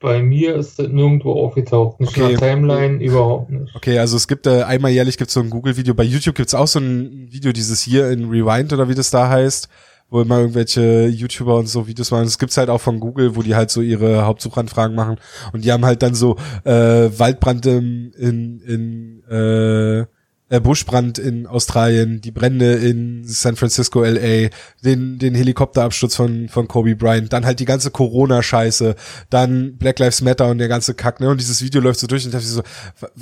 Bei 0.06 0.22
mir 0.22 0.54
ist 0.54 0.78
das 0.78 0.90
nirgendwo 0.90 1.32
aufgetaucht. 1.32 2.00
Nicht 2.00 2.10
okay. 2.10 2.34
in 2.34 2.38
der 2.38 2.38
Timeline, 2.38 3.04
überhaupt 3.04 3.50
nicht. 3.50 3.76
Okay, 3.76 3.98
also 3.98 4.18
es 4.18 4.28
gibt 4.28 4.46
äh, 4.46 4.62
einmal 4.62 4.92
jährlich 4.92 5.18
gibt 5.18 5.32
so 5.32 5.40
ein 5.40 5.50
Google-Video. 5.50 5.96
Bei 5.96 6.04
YouTube 6.04 6.36
gibt's 6.36 6.54
auch 6.54 6.68
so 6.68 6.78
ein 6.78 7.28
Video, 7.32 7.52
dieses 7.52 7.82
hier 7.82 8.12
in 8.12 8.30
Rewind 8.30 8.72
oder 8.72 8.88
wie 8.88 8.94
das 8.94 9.10
da 9.10 9.30
heißt, 9.30 9.68
wo 10.12 10.22
immer 10.22 10.42
irgendwelche 10.42 11.08
YouTuber 11.08 11.56
und 11.56 11.68
so 11.68 11.88
Videos 11.88 12.12
machen. 12.12 12.26
Das 12.26 12.38
gibt's 12.38 12.56
halt 12.56 12.70
auch 12.70 12.82
von 12.82 13.00
Google, 13.00 13.36
wo 13.36 13.42
die 13.42 13.56
halt 13.56 13.72
so 13.72 13.82
ihre 13.82 14.28
Hauptsuchanfragen 14.28 14.96
machen. 14.96 15.18
Und 15.54 15.66
die 15.66 15.72
haben 15.72 15.86
halt 15.86 16.04
dann 16.04 16.14
so 16.14 16.36
äh, 16.66 16.72
Waldbrand 16.72 17.66
in, 17.66 18.12
in, 18.12 18.60
in 18.60 19.24
äh, 19.28 20.06
äh, 20.50 20.60
Buschbrand 20.60 21.18
in 21.18 21.48
Australien, 21.48 22.22
die 22.22 22.32
Brände 22.32 22.76
in 22.76 23.24
San 23.26 23.56
Francisco, 23.56 24.04
LA, 24.04 24.50
den, 24.84 25.18
den 25.18 25.34
Helikopterabsturz 25.34 26.16
von, 26.16 26.50
von 26.50 26.68
Kobe 26.68 26.96
Bryant, 26.96 27.34
dann 27.34 27.46
halt 27.46 27.60
die 27.60 27.66
ganze 27.66 27.92
Corona-Scheiße, 27.92 28.96
dann 29.30 29.78
Black 29.78 30.00
Lives 30.00 30.22
Matter 30.22 30.48
und 30.48 30.60
der 30.60 30.68
ganze 30.68 30.94
Kack, 30.94 31.20
ne? 31.20 31.30
Und 31.30 31.40
dieses 31.40 31.64
Video 31.64 31.82
läuft 31.82 32.00
so 32.00 32.08
durch 32.08 32.24
und 32.24 32.30
ich 32.30 32.34
dachte 32.34 32.46
so, 32.46 32.64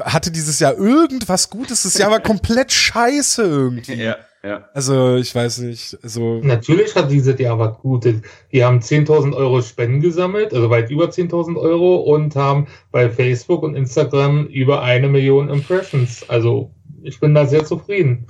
hatte 0.02 0.32
dieses 0.32 0.60
Jahr 0.60 0.78
irgendwas 0.78 1.50
Gutes? 1.50 1.84
Das 1.84 1.98
Jahr 1.98 2.12
war 2.12 2.20
komplett 2.22 2.72
scheiße 2.72 3.42
irgendwie. 3.44 3.94
Ja. 3.94 4.18
Ja. 4.46 4.68
Also, 4.74 5.16
ich 5.16 5.34
weiß 5.34 5.60
nicht, 5.60 5.98
so. 6.04 6.42
Natürlich 6.44 6.94
hat 6.96 7.10
dieses 7.10 7.40
Jahr 7.40 7.58
was 7.60 7.78
Gutes. 7.78 8.16
Die 8.52 8.62
haben 8.62 8.80
10.000 8.80 9.34
Euro 9.34 9.62
Spenden 9.62 10.02
gesammelt, 10.02 10.54
also 10.54 10.70
weit 10.70 10.92
über 10.92 11.06
10.000 11.06 11.56
Euro 11.56 11.96
und 11.96 12.36
haben 12.36 12.68
bei 12.92 13.10
Facebook 13.10 13.64
und 13.64 13.76
Instagram 13.76 14.48
über 14.48 14.82
eine 14.82 15.08
Million 15.08 15.48
Impressions. 15.48 16.30
Also, 16.30 16.72
ich 17.04 17.20
bin 17.20 17.34
da 17.34 17.46
sehr 17.46 17.66
zufrieden. 17.66 18.28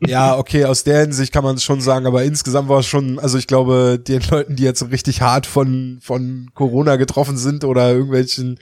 Ja, 0.00 0.36
okay, 0.36 0.66
aus 0.66 0.84
der 0.84 1.00
Hinsicht 1.00 1.32
kann 1.32 1.44
man 1.44 1.56
es 1.56 1.64
schon 1.64 1.80
sagen, 1.80 2.06
aber 2.06 2.22
insgesamt 2.22 2.68
war 2.68 2.80
es 2.80 2.86
schon, 2.86 3.18
also 3.18 3.38
ich 3.38 3.46
glaube, 3.46 3.98
den 3.98 4.22
Leuten, 4.30 4.56
die 4.56 4.62
jetzt 4.62 4.80
so 4.80 4.86
richtig 4.86 5.22
hart 5.22 5.46
von, 5.46 5.98
von 6.02 6.50
Corona 6.54 6.96
getroffen 6.96 7.38
sind 7.38 7.64
oder 7.64 7.92
irgendwelchen 7.92 8.58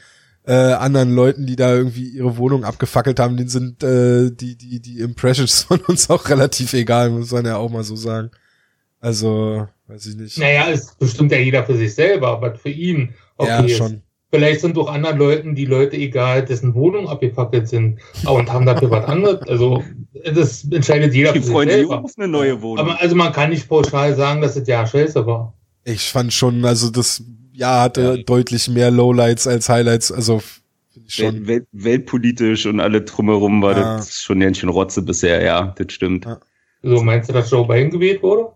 äh, 0.47 0.53
anderen 0.53 1.15
Leuten, 1.15 1.47
die 1.47 1.57
da 1.57 1.75
irgendwie 1.75 2.09
ihre 2.09 2.37
Wohnung 2.37 2.65
abgefackelt 2.65 3.19
haben, 3.19 3.37
denen 3.37 3.49
sind 3.49 3.83
äh, 3.83 4.31
die, 4.31 4.57
die, 4.57 4.81
die 4.81 5.01
Impressions 5.01 5.63
von 5.65 5.81
uns 5.81 6.09
auch 6.09 6.29
relativ 6.29 6.73
egal, 6.73 7.11
muss 7.11 7.33
man 7.33 7.47
ja 7.47 7.57
auch 7.57 7.71
mal 7.71 7.85
so 7.85 7.97
sagen. 7.97 8.31
Also, 9.01 9.67
weiß 9.89 10.07
ich 10.07 10.17
nicht. 10.17 10.39
Naja, 10.39 10.71
es 10.71 10.95
bestimmt 10.95 11.33
ja 11.33 11.39
jeder 11.39 11.65
für 11.65 11.77
sich 11.77 11.95
selber, 11.95 12.29
aber 12.29 12.55
für 12.55 12.71
ihn 12.71 13.13
okay 13.37 13.67
ja, 13.67 13.77
schon. 13.77 14.03
Vielleicht 14.35 14.63
sind 14.63 14.77
doch 14.77 14.93
anderen 14.93 15.17
Leuten 15.19 15.55
die 15.55 15.65
Leute 15.65 15.97
egal, 15.97 16.45
dessen 16.45 16.75
Wohnungen 16.75 17.07
abgefackelt 17.07 17.69
sind 17.69 18.01
und 18.27 18.53
haben 18.53 18.67
dafür 18.67 18.91
was 18.91 19.05
anderes. 19.05 19.41
Also 19.49 19.85
das 20.25 20.65
entscheidet 20.73 21.15
jeder 21.15 21.33
die 21.33 21.41
für 21.41 21.61
sich 21.61 21.71
selber. 21.71 22.03
auf 22.03 22.13
eine 22.17 22.27
neue 22.27 22.61
Wohnung. 22.61 22.85
Aber 22.85 23.01
also 23.01 23.15
man 23.15 23.33
kann 23.33 23.51
nicht 23.51 23.69
pauschal 23.69 24.17
sagen, 24.17 24.41
dass 24.41 24.57
es 24.57 24.67
ja 24.67 24.85
scheiße 24.85 25.25
war. 25.25 25.55
Ich 25.85 26.11
fand 26.11 26.33
schon, 26.33 26.65
also 26.65 26.91
das 26.91 27.23
Jahr 27.53 27.83
hatte 27.83 28.03
ja. 28.03 28.17
deutlich 28.25 28.69
mehr 28.69 28.91
Lowlights 28.91 29.47
als 29.47 29.69
Highlights. 29.69 30.11
Also 30.11 30.43
schon. 31.07 31.47
Welt, 31.47 31.69
weltpolitisch 31.71 32.67
und 32.67 32.81
alle 32.81 33.03
drumherum 33.03 33.63
war 33.63 33.77
ja. 33.77 33.97
das 33.99 34.17
schon 34.17 34.41
ganz 34.41 34.59
schön 34.59 34.69
Rotze 34.69 35.01
bisher, 35.03 35.45
ja, 35.45 35.75
das 35.79 35.93
stimmt. 35.93 36.25
Ja. 36.25 36.41
So, 36.83 37.03
meinst 37.05 37.29
du, 37.29 37.33
dass 37.33 37.53
Joe 37.53 37.69
Biden 37.69 37.91
gewählt 37.91 38.21
wurde? 38.21 38.49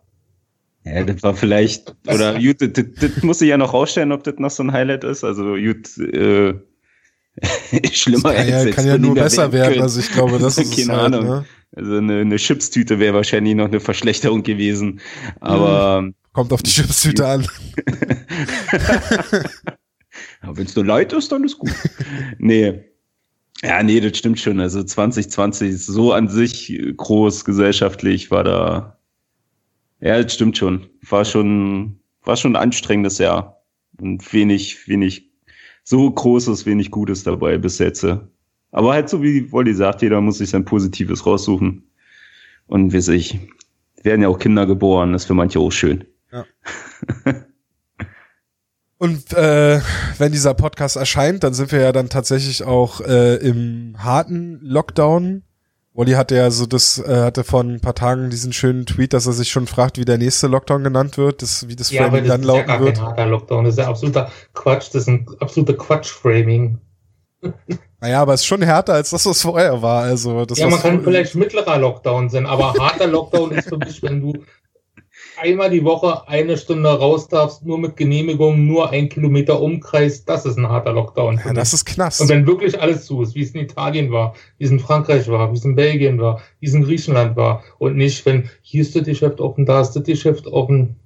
Ja, 0.94 1.04
das 1.04 1.22
war 1.22 1.34
vielleicht, 1.34 1.94
oder 2.06 2.38
gut, 2.40 2.60
das, 2.60 2.70
das, 2.72 3.22
muss 3.22 3.40
ich 3.40 3.48
ja 3.48 3.56
noch 3.56 3.72
rausstellen, 3.72 4.12
ob 4.12 4.24
das 4.24 4.34
noch 4.38 4.50
so 4.50 4.62
ein 4.62 4.72
Highlight 4.72 5.04
ist. 5.04 5.24
Also 5.24 5.56
gut, 5.56 5.96
äh, 5.98 6.54
schlimmer 7.92 8.32
das 8.32 8.36
kann 8.36 8.48
ja, 8.48 8.70
kann 8.70 8.86
ja 8.86 8.98
nur 8.98 9.14
besser 9.14 9.52
werden, 9.52 9.72
können. 9.72 9.82
also 9.82 10.00
ich 10.00 10.10
glaube, 10.10 10.38
das 10.38 10.58
ist 10.58 10.76
Keine 10.76 11.00
halt, 11.00 11.14
Ahnung. 11.14 11.26
Ne? 11.26 11.44
Also 11.76 11.96
eine, 11.96 12.20
eine 12.20 12.36
Chipstüte 12.36 12.98
wäre 12.98 13.14
wahrscheinlich 13.14 13.54
noch 13.54 13.66
eine 13.66 13.80
Verschlechterung 13.80 14.42
gewesen. 14.42 15.00
Aber 15.40 16.02
mhm. 16.02 16.14
kommt 16.32 16.52
auf 16.52 16.62
die 16.62 16.70
Chipstüte 16.70 17.26
an. 17.26 17.46
ja, 20.42 20.56
Wenn 20.56 20.66
es 20.66 20.74
nur 20.74 20.86
leid 20.86 21.12
ist, 21.12 21.30
dann 21.30 21.44
ist 21.44 21.58
gut. 21.58 21.74
nee. 22.38 22.84
Ja, 23.62 23.82
nee, 23.82 24.00
das 24.00 24.16
stimmt 24.16 24.38
schon. 24.38 24.60
Also 24.60 24.82
2020 24.82 25.84
so 25.84 26.12
an 26.12 26.28
sich 26.28 26.80
groß 26.96 27.44
gesellschaftlich 27.44 28.30
war 28.30 28.44
da 28.44 28.97
ja, 30.00 30.22
das 30.22 30.34
stimmt 30.34 30.56
schon. 30.56 30.86
War 31.08 31.24
schon, 31.24 31.98
war 32.22 32.36
schon 32.36 32.56
ein 32.56 32.62
anstrengendes 32.62 33.18
Jahr. 33.18 33.62
Und 34.00 34.32
wenig, 34.32 34.86
wenig, 34.86 35.30
so 35.82 36.10
großes, 36.10 36.66
wenig 36.66 36.90
Gutes 36.90 37.24
dabei 37.24 37.58
bis 37.58 37.78
jetzt. 37.78 38.06
Aber 38.70 38.92
halt 38.92 39.08
so 39.08 39.22
wie 39.22 39.50
Wolli 39.50 39.74
sagt, 39.74 40.02
jeder 40.02 40.20
muss 40.20 40.38
sich 40.38 40.50
sein 40.50 40.64
Positives 40.64 41.26
raussuchen. 41.26 41.90
Und 42.66 42.92
wie 42.92 43.00
sich, 43.00 43.38
werden 44.02 44.22
ja 44.22 44.28
auch 44.28 44.38
Kinder 44.38 44.66
geboren, 44.66 45.12
das 45.12 45.22
ist 45.22 45.26
für 45.26 45.34
manche 45.34 45.58
auch 45.58 45.72
schön. 45.72 46.04
Ja. 46.30 46.44
Und 48.98 49.32
äh, 49.32 49.80
wenn 50.18 50.32
dieser 50.32 50.54
Podcast 50.54 50.96
erscheint, 50.96 51.44
dann 51.44 51.54
sind 51.54 51.70
wir 51.70 51.80
ja 51.80 51.92
dann 51.92 52.08
tatsächlich 52.08 52.64
auch 52.64 53.00
äh, 53.00 53.36
im 53.36 53.94
harten 53.98 54.58
Lockdown. 54.60 55.44
Olli 55.98 56.12
hatte 56.12 56.36
ja 56.36 56.48
so 56.52 56.64
das, 56.66 57.02
äh, 57.04 57.22
hatte 57.22 57.42
vor 57.42 57.60
ein 57.60 57.80
paar 57.80 57.96
Tagen 57.96 58.30
diesen 58.30 58.52
schönen 58.52 58.86
Tweet, 58.86 59.12
dass 59.12 59.26
er 59.26 59.32
sich 59.32 59.50
schon 59.50 59.66
fragt, 59.66 59.98
wie 59.98 60.04
der 60.04 60.16
nächste 60.16 60.46
Lockdown 60.46 60.84
genannt 60.84 61.18
wird, 61.18 61.42
das, 61.42 61.66
wie 61.66 61.74
das 61.74 61.90
ja, 61.90 62.04
Framing 62.04 62.24
dann 62.24 62.44
lauten 62.44 62.70
ja 62.70 62.78
wird. 62.78 62.98
Kein 62.98 63.04
harter 63.04 63.26
Lockdown, 63.26 63.64
das 63.64 63.74
ist 63.74 63.78
ja 63.80 63.88
absoluter 63.88 64.30
Quatsch, 64.54 64.90
das 64.92 65.02
ist 65.02 65.08
ein 65.08 65.26
absoluter 65.40 65.74
Quatsch-Framing. 65.74 66.78
Naja, 68.00 68.22
aber 68.22 68.34
es 68.34 68.42
ist 68.42 68.46
schon 68.46 68.62
härter 68.62 68.94
als 68.94 69.10
das, 69.10 69.26
was 69.26 69.42
vorher 69.42 69.82
war. 69.82 70.04
Also, 70.04 70.44
das 70.44 70.58
ja, 70.58 70.68
man 70.68 70.78
kann 70.78 71.02
vielleicht 71.02 71.34
mittlerer 71.34 71.78
Lockdown 71.78 72.28
sein, 72.28 72.46
aber 72.46 72.72
harter 72.74 73.08
Lockdown 73.08 73.50
ist 73.50 73.68
für 73.68 73.76
mich, 73.76 74.00
wenn 74.04 74.20
du 74.20 74.44
einmal 75.40 75.70
die 75.70 75.84
Woche 75.84 76.26
eine 76.28 76.56
Stunde 76.56 76.88
raus 76.88 77.28
darfst, 77.28 77.64
nur 77.64 77.78
mit 77.78 77.96
Genehmigung, 77.96 78.66
nur 78.66 78.90
ein 78.90 79.08
Kilometer 79.08 79.60
Umkreis, 79.60 80.24
das 80.24 80.46
ist 80.46 80.58
ein 80.58 80.68
harter 80.68 80.92
Lockdown. 80.92 81.40
Ja, 81.44 81.52
das 81.52 81.72
ist 81.72 81.84
Knast. 81.84 82.20
Und 82.20 82.28
wenn 82.28 82.46
wirklich 82.46 82.80
alles 82.80 83.06
zu 83.06 83.22
ist, 83.22 83.34
wie 83.34 83.42
es 83.42 83.52
in 83.52 83.60
Italien 83.60 84.10
war, 84.10 84.34
wie 84.58 84.64
es 84.64 84.70
in 84.70 84.80
Frankreich 84.80 85.28
war, 85.28 85.50
wie 85.52 85.56
es 85.56 85.64
in 85.64 85.74
Belgien 85.74 86.20
war, 86.20 86.40
wie 86.60 86.66
es 86.66 86.74
in 86.74 86.84
Griechenland 86.84 87.36
war 87.36 87.62
und 87.78 87.96
nicht, 87.96 88.24
wenn 88.26 88.48
hier 88.62 88.82
ist 88.82 88.94
das 88.94 89.04
Geschäft 89.04 89.40
offen, 89.40 89.66
da 89.66 89.80
ist 89.80 89.92
das 89.92 90.04
Geschäft 90.04 90.46
offen. 90.46 90.96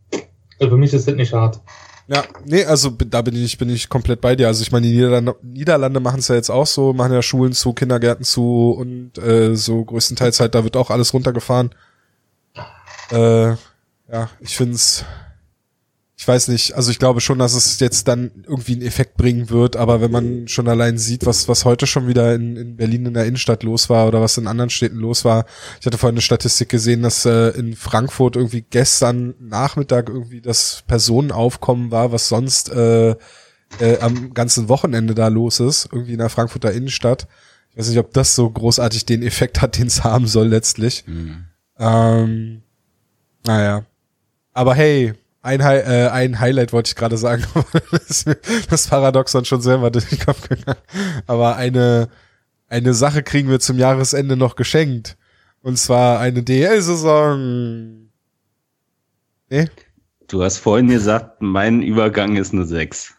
Also 0.58 0.70
für 0.70 0.76
mich 0.76 0.92
ist 0.92 1.08
das 1.08 1.14
nicht 1.14 1.32
hart. 1.32 1.60
Ja, 2.08 2.24
nee, 2.44 2.64
also 2.64 2.90
da 2.90 3.22
bin 3.22 3.36
ich, 3.36 3.56
bin 3.58 3.70
ich 3.70 3.88
komplett 3.88 4.20
bei 4.20 4.34
dir. 4.34 4.48
Also 4.48 4.62
ich 4.62 4.72
meine, 4.72 4.86
die 4.86 4.92
Niederlande, 4.92 5.36
Niederlande 5.42 6.00
machen 6.00 6.18
es 6.18 6.28
ja 6.28 6.34
jetzt 6.34 6.50
auch 6.50 6.66
so, 6.66 6.92
machen 6.92 7.12
ja 7.12 7.22
Schulen 7.22 7.52
zu, 7.52 7.72
Kindergärten 7.72 8.24
zu 8.24 8.72
und 8.72 9.18
äh, 9.18 9.54
so 9.54 9.84
größtenteils 9.84 10.40
halt, 10.40 10.54
da 10.54 10.64
wird 10.64 10.76
auch 10.76 10.90
alles 10.90 11.14
runtergefahren. 11.14 11.70
Äh, 13.10 13.54
ja, 14.10 14.30
ich 14.40 14.56
finde 14.56 14.74
es, 14.74 15.04
ich 16.16 16.28
weiß 16.28 16.48
nicht, 16.48 16.74
also 16.74 16.90
ich 16.90 17.00
glaube 17.00 17.20
schon, 17.20 17.40
dass 17.40 17.54
es 17.54 17.80
jetzt 17.80 18.06
dann 18.06 18.44
irgendwie 18.46 18.74
einen 18.74 18.82
Effekt 18.82 19.16
bringen 19.16 19.50
wird, 19.50 19.74
aber 19.74 20.00
wenn 20.00 20.12
man 20.12 20.46
schon 20.46 20.68
allein 20.68 20.96
sieht, 20.96 21.26
was, 21.26 21.48
was 21.48 21.64
heute 21.64 21.86
schon 21.86 22.06
wieder 22.06 22.34
in, 22.34 22.56
in 22.56 22.76
Berlin 22.76 23.06
in 23.06 23.14
der 23.14 23.26
Innenstadt 23.26 23.64
los 23.64 23.90
war 23.90 24.06
oder 24.06 24.20
was 24.20 24.38
in 24.38 24.46
anderen 24.46 24.70
Städten 24.70 24.98
los 24.98 25.24
war. 25.24 25.46
Ich 25.80 25.86
hatte 25.86 25.98
vorhin 25.98 26.14
eine 26.14 26.22
Statistik 26.22 26.68
gesehen, 26.68 27.02
dass 27.02 27.24
äh, 27.24 27.48
in 27.58 27.74
Frankfurt 27.74 28.36
irgendwie 28.36 28.62
gestern 28.62 29.34
Nachmittag 29.40 30.08
irgendwie 30.08 30.40
das 30.40 30.84
Personenaufkommen 30.86 31.90
war, 31.90 32.12
was 32.12 32.28
sonst 32.28 32.70
äh, 32.70 33.16
äh, 33.80 33.98
am 34.00 34.32
ganzen 34.34 34.68
Wochenende 34.68 35.14
da 35.14 35.28
los 35.28 35.60
ist, 35.60 35.88
irgendwie 35.90 36.12
in 36.12 36.18
der 36.18 36.28
Frankfurter 36.28 36.72
Innenstadt. 36.72 37.26
Ich 37.70 37.78
weiß 37.78 37.88
nicht, 37.88 37.98
ob 37.98 38.12
das 38.12 38.36
so 38.36 38.48
großartig 38.48 39.06
den 39.06 39.22
Effekt 39.22 39.60
hat, 39.60 39.78
den 39.78 39.86
es 39.86 40.04
haben 40.04 40.26
soll 40.26 40.48
letztlich. 40.48 41.04
Mhm. 41.06 41.46
Ähm, 41.78 42.62
naja. 43.44 43.86
Aber 44.52 44.74
hey, 44.74 45.14
ein, 45.42 45.60
äh, 45.60 46.08
ein 46.12 46.38
Highlight 46.38 46.72
wollte 46.72 46.88
ich 46.88 46.94
gerade 46.94 47.16
sagen. 47.16 47.44
das 48.70 48.86
Paradoxon 48.86 49.44
schon 49.44 49.60
selber 49.60 49.90
durch 49.90 50.08
den 50.08 50.20
Kopf 50.20 50.48
gegangen. 50.48 50.78
Aber 51.26 51.56
eine, 51.56 52.08
eine 52.68 52.94
Sache 52.94 53.22
kriegen 53.22 53.48
wir 53.48 53.58
zum 53.58 53.78
Jahresende 53.78 54.36
noch 54.36 54.54
geschenkt. 54.54 55.16
Und 55.62 55.78
zwar 55.78 56.20
eine 56.20 56.42
DL-Saison. 56.42 58.08
Nee? 59.50 59.68
Du 60.28 60.42
hast 60.42 60.58
vorhin 60.58 60.88
gesagt, 60.88 61.40
mein 61.42 61.82
Übergang 61.82 62.36
ist 62.36 62.52
eine 62.52 62.64
6. 62.64 63.14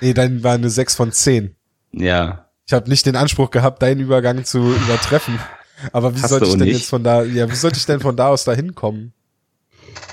Nee, 0.00 0.14
dein 0.14 0.42
war 0.42 0.54
eine 0.54 0.68
6 0.68 0.94
von 0.94 1.12
10. 1.12 1.54
Ja. 1.92 2.48
Ich 2.66 2.72
habe 2.72 2.88
nicht 2.88 3.06
den 3.06 3.16
Anspruch 3.16 3.50
gehabt, 3.50 3.82
deinen 3.82 4.00
Übergang 4.00 4.44
zu 4.44 4.58
übertreffen. 4.58 5.38
Aber 5.92 6.14
wie 6.14 6.20
sollte 6.20 6.46
ich 6.46 6.52
denn 6.52 6.60
nicht? 6.60 6.80
jetzt 6.80 6.90
von 6.90 7.02
da, 7.02 7.22
ja, 7.22 7.50
wie 7.50 7.56
sollte 7.56 7.78
ich 7.78 7.86
denn 7.86 8.00
von 8.00 8.16
da 8.16 8.28
aus 8.28 8.44
da 8.44 8.52
hinkommen? 8.52 9.12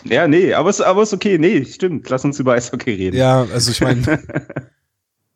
Ja, 0.03 0.27
nee, 0.27 0.53
aber 0.53 0.69
es 0.69 0.81
aber 0.81 1.03
ist 1.03 1.13
okay. 1.13 1.37
Nee, 1.37 1.65
stimmt. 1.65 2.09
Lass 2.09 2.25
uns 2.25 2.39
über 2.39 2.53
Eishockey 2.53 2.93
reden. 2.93 3.17
Ja, 3.17 3.45
also 3.53 3.71
ich 3.71 3.81
meine, 3.81 4.03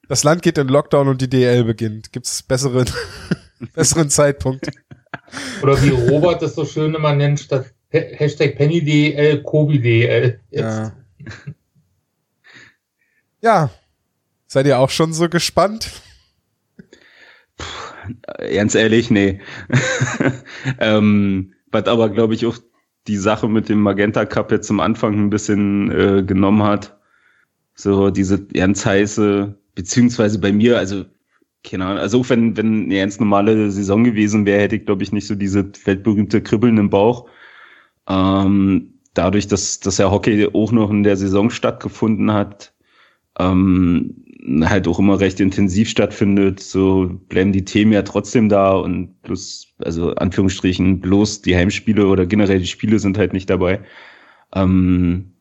das 0.07 0.23
Land 0.23 0.41
geht 0.41 0.57
in 0.57 0.67
Lockdown 0.67 1.07
und 1.07 1.21
die 1.21 1.29
DL 1.29 1.63
beginnt. 1.63 2.11
Gibt's 2.11 2.43
besseren, 2.43 2.89
besseren 3.73 4.09
Zeitpunkt? 4.09 4.69
Oder 5.61 5.81
wie 5.81 5.89
Robert 5.89 6.41
das 6.41 6.55
so 6.55 6.65
schön 6.65 6.95
immer 6.95 7.13
nennt, 7.13 7.39
statt 7.39 7.73
Hashtag 7.89 8.55
PennyDL, 8.55 9.43
KobiDL. 9.43 10.39
Ja. 10.49 10.93
ja. 13.41 13.69
Seid 14.47 14.65
ihr 14.65 14.79
auch 14.79 14.89
schon 14.89 15.13
so 15.13 15.29
gespannt? 15.29 15.91
Puh, 17.57 18.13
ganz 18.53 18.75
ehrlich, 18.75 19.09
nee. 19.09 19.41
ähm, 20.79 21.53
was 21.71 21.85
aber, 21.85 22.09
glaube 22.09 22.35
ich, 22.35 22.45
auch 22.45 22.57
die 23.07 23.17
Sache 23.17 23.47
mit 23.49 23.69
dem 23.69 23.81
Magenta 23.81 24.25
Cup 24.25 24.51
jetzt 24.51 24.67
zum 24.67 24.79
Anfang 24.79 25.13
ein 25.15 25.29
bisschen 25.29 25.91
äh, 25.91 26.23
genommen 26.23 26.63
hat. 26.63 26.97
So 27.75 28.09
diese 28.11 28.45
ganz 28.45 28.85
heiße, 28.85 29.55
beziehungsweise 29.75 30.39
bei 30.39 30.51
mir, 30.51 30.77
also 30.77 31.05
keine 31.63 31.85
Ahnung, 31.85 31.99
also 31.99 32.29
wenn, 32.29 32.55
wenn 32.57 32.85
eine 32.85 32.97
ganz 32.97 33.19
normale 33.19 33.71
Saison 33.71 34.03
gewesen 34.03 34.45
wäre, 34.45 34.61
hätte 34.61 34.75
ich, 34.75 34.85
glaube 34.85 35.03
ich, 35.03 35.11
nicht 35.11 35.27
so 35.27 35.35
diese 35.35 35.71
weltberühmte 35.85 36.41
Kribbeln 36.41 36.77
im 36.77 36.89
Bauch. 36.89 37.27
Ähm, 38.07 38.93
dadurch, 39.13 39.47
dass, 39.47 39.79
dass 39.79 39.97
ja 39.97 40.11
Hockey 40.11 40.49
auch 40.53 40.71
noch 40.71 40.89
in 40.89 41.03
der 41.03 41.15
Saison 41.17 41.49
stattgefunden 41.49 42.33
hat, 42.33 42.73
ähm, 43.39 44.25
halt 44.45 44.87
auch 44.87 44.99
immer 44.99 45.19
recht 45.19 45.39
intensiv 45.39 45.89
stattfindet, 45.89 46.59
so 46.59 47.09
bleiben 47.29 47.51
die 47.51 47.65
Themen 47.65 47.93
ja 47.93 48.01
trotzdem 48.01 48.49
da 48.49 48.73
und 48.73 49.21
bloß, 49.21 49.67
also 49.79 50.13
Anführungsstrichen, 50.15 50.99
bloß 50.99 51.41
die 51.41 51.55
Heimspiele 51.55 52.07
oder 52.07 52.25
generell 52.25 52.59
die 52.59 52.67
Spiele 52.67 52.99
sind 52.99 53.17
halt 53.17 53.33
nicht 53.33 53.49
dabei. 53.49 53.81
Ähm, 54.53 55.33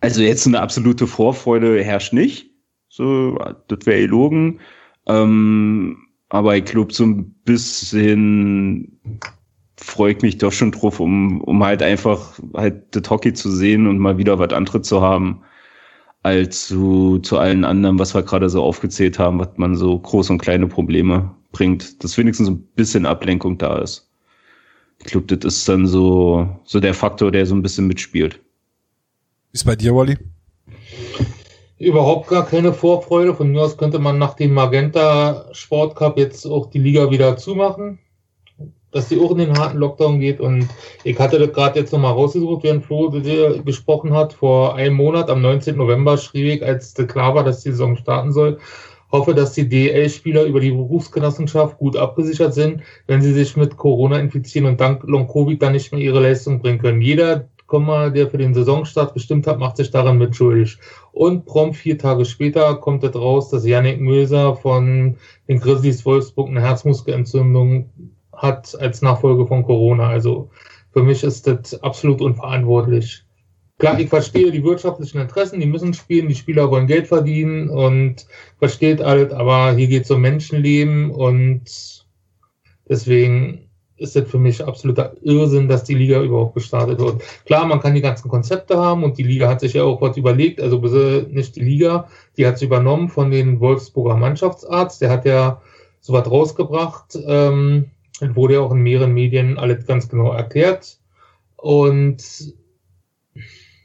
also 0.00 0.22
jetzt 0.22 0.46
eine 0.46 0.60
absolute 0.60 1.06
Vorfreude 1.06 1.82
herrscht 1.82 2.12
nicht. 2.12 2.50
So, 2.88 3.38
das 3.68 3.86
wäre 3.86 4.00
elogen. 4.00 4.60
Ähm, 5.06 5.98
aber 6.28 6.56
ich 6.56 6.64
glaube, 6.64 6.92
so 6.92 7.04
ein 7.04 7.34
bisschen 7.44 9.00
freue 9.76 10.12
ich 10.12 10.22
mich 10.22 10.38
doch 10.38 10.52
schon 10.52 10.72
drauf, 10.72 10.98
um, 10.98 11.40
um 11.40 11.64
halt 11.64 11.82
einfach 11.82 12.38
halt 12.54 12.96
das 12.96 13.08
Hockey 13.08 13.32
zu 13.32 13.50
sehen 13.50 13.86
und 13.86 13.98
mal 13.98 14.18
wieder 14.18 14.38
was 14.38 14.52
anderes 14.52 14.82
zu 14.82 15.00
haben 15.00 15.42
als 16.22 16.68
zu, 16.68 17.18
zu 17.20 17.38
allen 17.38 17.64
anderen, 17.64 17.98
was 17.98 18.14
wir 18.14 18.22
gerade 18.22 18.50
so 18.50 18.62
aufgezählt 18.62 19.18
haben, 19.18 19.38
was 19.38 19.50
man 19.56 19.76
so 19.76 19.98
große 19.98 20.32
und 20.32 20.38
kleine 20.38 20.66
Probleme 20.66 21.34
bringt, 21.52 22.02
dass 22.02 22.18
wenigstens 22.18 22.48
ein 22.48 22.62
bisschen 22.74 23.06
Ablenkung 23.06 23.58
da 23.58 23.78
ist. 23.78 24.10
Ich 25.00 25.06
glaube, 25.06 25.36
das 25.36 25.54
ist 25.54 25.68
dann 25.68 25.86
so, 25.86 26.48
so 26.64 26.80
der 26.80 26.94
Faktor, 26.94 27.30
der 27.30 27.46
so 27.46 27.54
ein 27.54 27.62
bisschen 27.62 27.86
mitspielt. 27.86 28.40
Wie 29.52 29.54
ist 29.54 29.64
bei 29.64 29.76
dir, 29.76 29.94
Wally? 29.94 30.18
Überhaupt 31.78 32.28
gar 32.28 32.44
keine 32.44 32.72
Vorfreude. 32.72 33.34
Von 33.34 33.52
mir 33.52 33.62
aus 33.62 33.76
könnte 33.76 34.00
man 34.00 34.18
nach 34.18 34.34
dem 34.34 34.52
Magenta 34.52 35.48
Sport 35.52 35.94
Cup 35.94 36.18
jetzt 36.18 36.44
auch 36.44 36.68
die 36.70 36.80
Liga 36.80 37.10
wieder 37.12 37.36
zumachen 37.36 38.00
dass 38.90 39.08
die 39.08 39.20
auch 39.20 39.30
in 39.32 39.38
den 39.38 39.58
harten 39.58 39.78
Lockdown 39.78 40.20
geht. 40.20 40.40
Und 40.40 40.68
ich 41.04 41.18
hatte 41.18 41.38
das 41.38 41.52
gerade 41.52 41.80
jetzt 41.80 41.92
nochmal 41.92 42.12
rausgesucht, 42.12 42.64
während 42.64 42.84
Flo 42.84 43.10
gesprochen 43.64 44.14
hat. 44.14 44.32
Vor 44.32 44.74
einem 44.74 44.96
Monat, 44.96 45.30
am 45.30 45.42
19. 45.42 45.76
November, 45.76 46.16
schrieb 46.16 46.46
ich, 46.46 46.64
als 46.64 46.94
klar 46.94 47.34
war, 47.34 47.44
dass 47.44 47.62
die 47.62 47.70
Saison 47.70 47.96
starten 47.96 48.32
soll, 48.32 48.58
hoffe, 49.10 49.34
dass 49.34 49.52
die 49.52 49.68
DL-Spieler 49.68 50.44
über 50.44 50.60
die 50.60 50.70
Berufsgenossenschaft 50.70 51.78
gut 51.78 51.96
abgesichert 51.96 52.54
sind, 52.54 52.82
wenn 53.06 53.22
sie 53.22 53.32
sich 53.32 53.56
mit 53.56 53.76
Corona 53.76 54.18
infizieren 54.18 54.66
und 54.66 54.80
dank 54.80 55.02
Long-Covid 55.04 55.62
dann 55.62 55.72
nicht 55.72 55.92
mehr 55.92 56.00
ihre 56.00 56.20
Leistung 56.20 56.60
bringen 56.60 56.78
können. 56.78 57.02
Jeder, 57.02 57.48
der 57.70 58.28
für 58.30 58.38
den 58.38 58.54
Saisonstart 58.54 59.12
bestimmt 59.12 59.46
hat, 59.46 59.58
macht 59.58 59.76
sich 59.76 59.90
daran 59.90 60.16
mitschuldig. 60.16 60.78
Und 61.12 61.44
prompt 61.44 61.76
vier 61.76 61.98
Tage 61.98 62.24
später 62.24 62.74
kommt 62.76 63.04
es 63.04 63.14
raus, 63.14 63.50
dass 63.50 63.66
Yannick 63.66 64.00
Möser 64.00 64.56
von 64.56 65.16
den 65.48 65.60
Grizzlies 65.60 66.06
Wolfsburg 66.06 66.48
eine 66.48 66.62
Herzmuskelentzündung 66.62 67.90
hat 68.38 68.74
als 68.80 69.02
Nachfolge 69.02 69.46
von 69.46 69.62
Corona. 69.62 70.08
Also 70.08 70.50
für 70.92 71.02
mich 71.02 71.22
ist 71.22 71.46
das 71.46 71.80
absolut 71.82 72.20
unverantwortlich. 72.20 73.24
Klar, 73.78 74.00
ich 74.00 74.08
verstehe 74.08 74.50
die 74.50 74.64
wirtschaftlichen 74.64 75.20
Interessen, 75.20 75.60
die 75.60 75.66
müssen 75.66 75.94
spielen, 75.94 76.28
die 76.28 76.34
Spieler 76.34 76.68
wollen 76.68 76.88
Geld 76.88 77.06
verdienen 77.06 77.70
und 77.70 78.26
versteht 78.58 79.00
alles, 79.00 79.32
aber 79.32 79.72
hier 79.74 79.86
geht 79.86 80.04
es 80.04 80.10
um 80.10 80.20
Menschenleben 80.20 81.12
und 81.12 82.04
deswegen 82.88 83.68
ist 83.96 84.16
das 84.16 84.28
für 84.28 84.38
mich 84.38 84.64
absoluter 84.64 85.14
Irrsinn, 85.22 85.68
dass 85.68 85.84
die 85.84 85.94
Liga 85.94 86.20
überhaupt 86.22 86.54
gestartet 86.54 86.98
wird. 86.98 87.22
Klar, 87.46 87.66
man 87.66 87.80
kann 87.80 87.94
die 87.94 88.00
ganzen 88.00 88.28
Konzepte 88.28 88.76
haben 88.76 89.04
und 89.04 89.16
die 89.16 89.24
Liga 89.24 89.48
hat 89.48 89.60
sich 89.60 89.74
ja 89.74 89.84
auch 89.84 90.00
was 90.00 90.16
überlegt, 90.16 90.60
also 90.60 90.78
nicht 91.30 91.54
die 91.54 91.64
Liga, 91.64 92.08
die 92.36 92.46
hat 92.46 92.56
es 92.56 92.62
übernommen 92.62 93.08
von 93.08 93.30
den 93.30 93.60
Wolfsburger 93.60 94.16
Mannschaftsarzt, 94.16 95.00
der 95.02 95.10
hat 95.10 95.24
ja 95.24 95.60
sowas 96.00 96.28
rausgebracht, 96.28 97.16
ähm, 97.26 97.90
wurde 98.20 98.54
ja 98.54 98.60
auch 98.60 98.72
in 98.72 98.82
mehreren 98.82 99.12
Medien 99.12 99.58
alles 99.58 99.86
ganz 99.86 100.08
genau 100.08 100.32
erklärt 100.32 100.98
und 101.56 102.54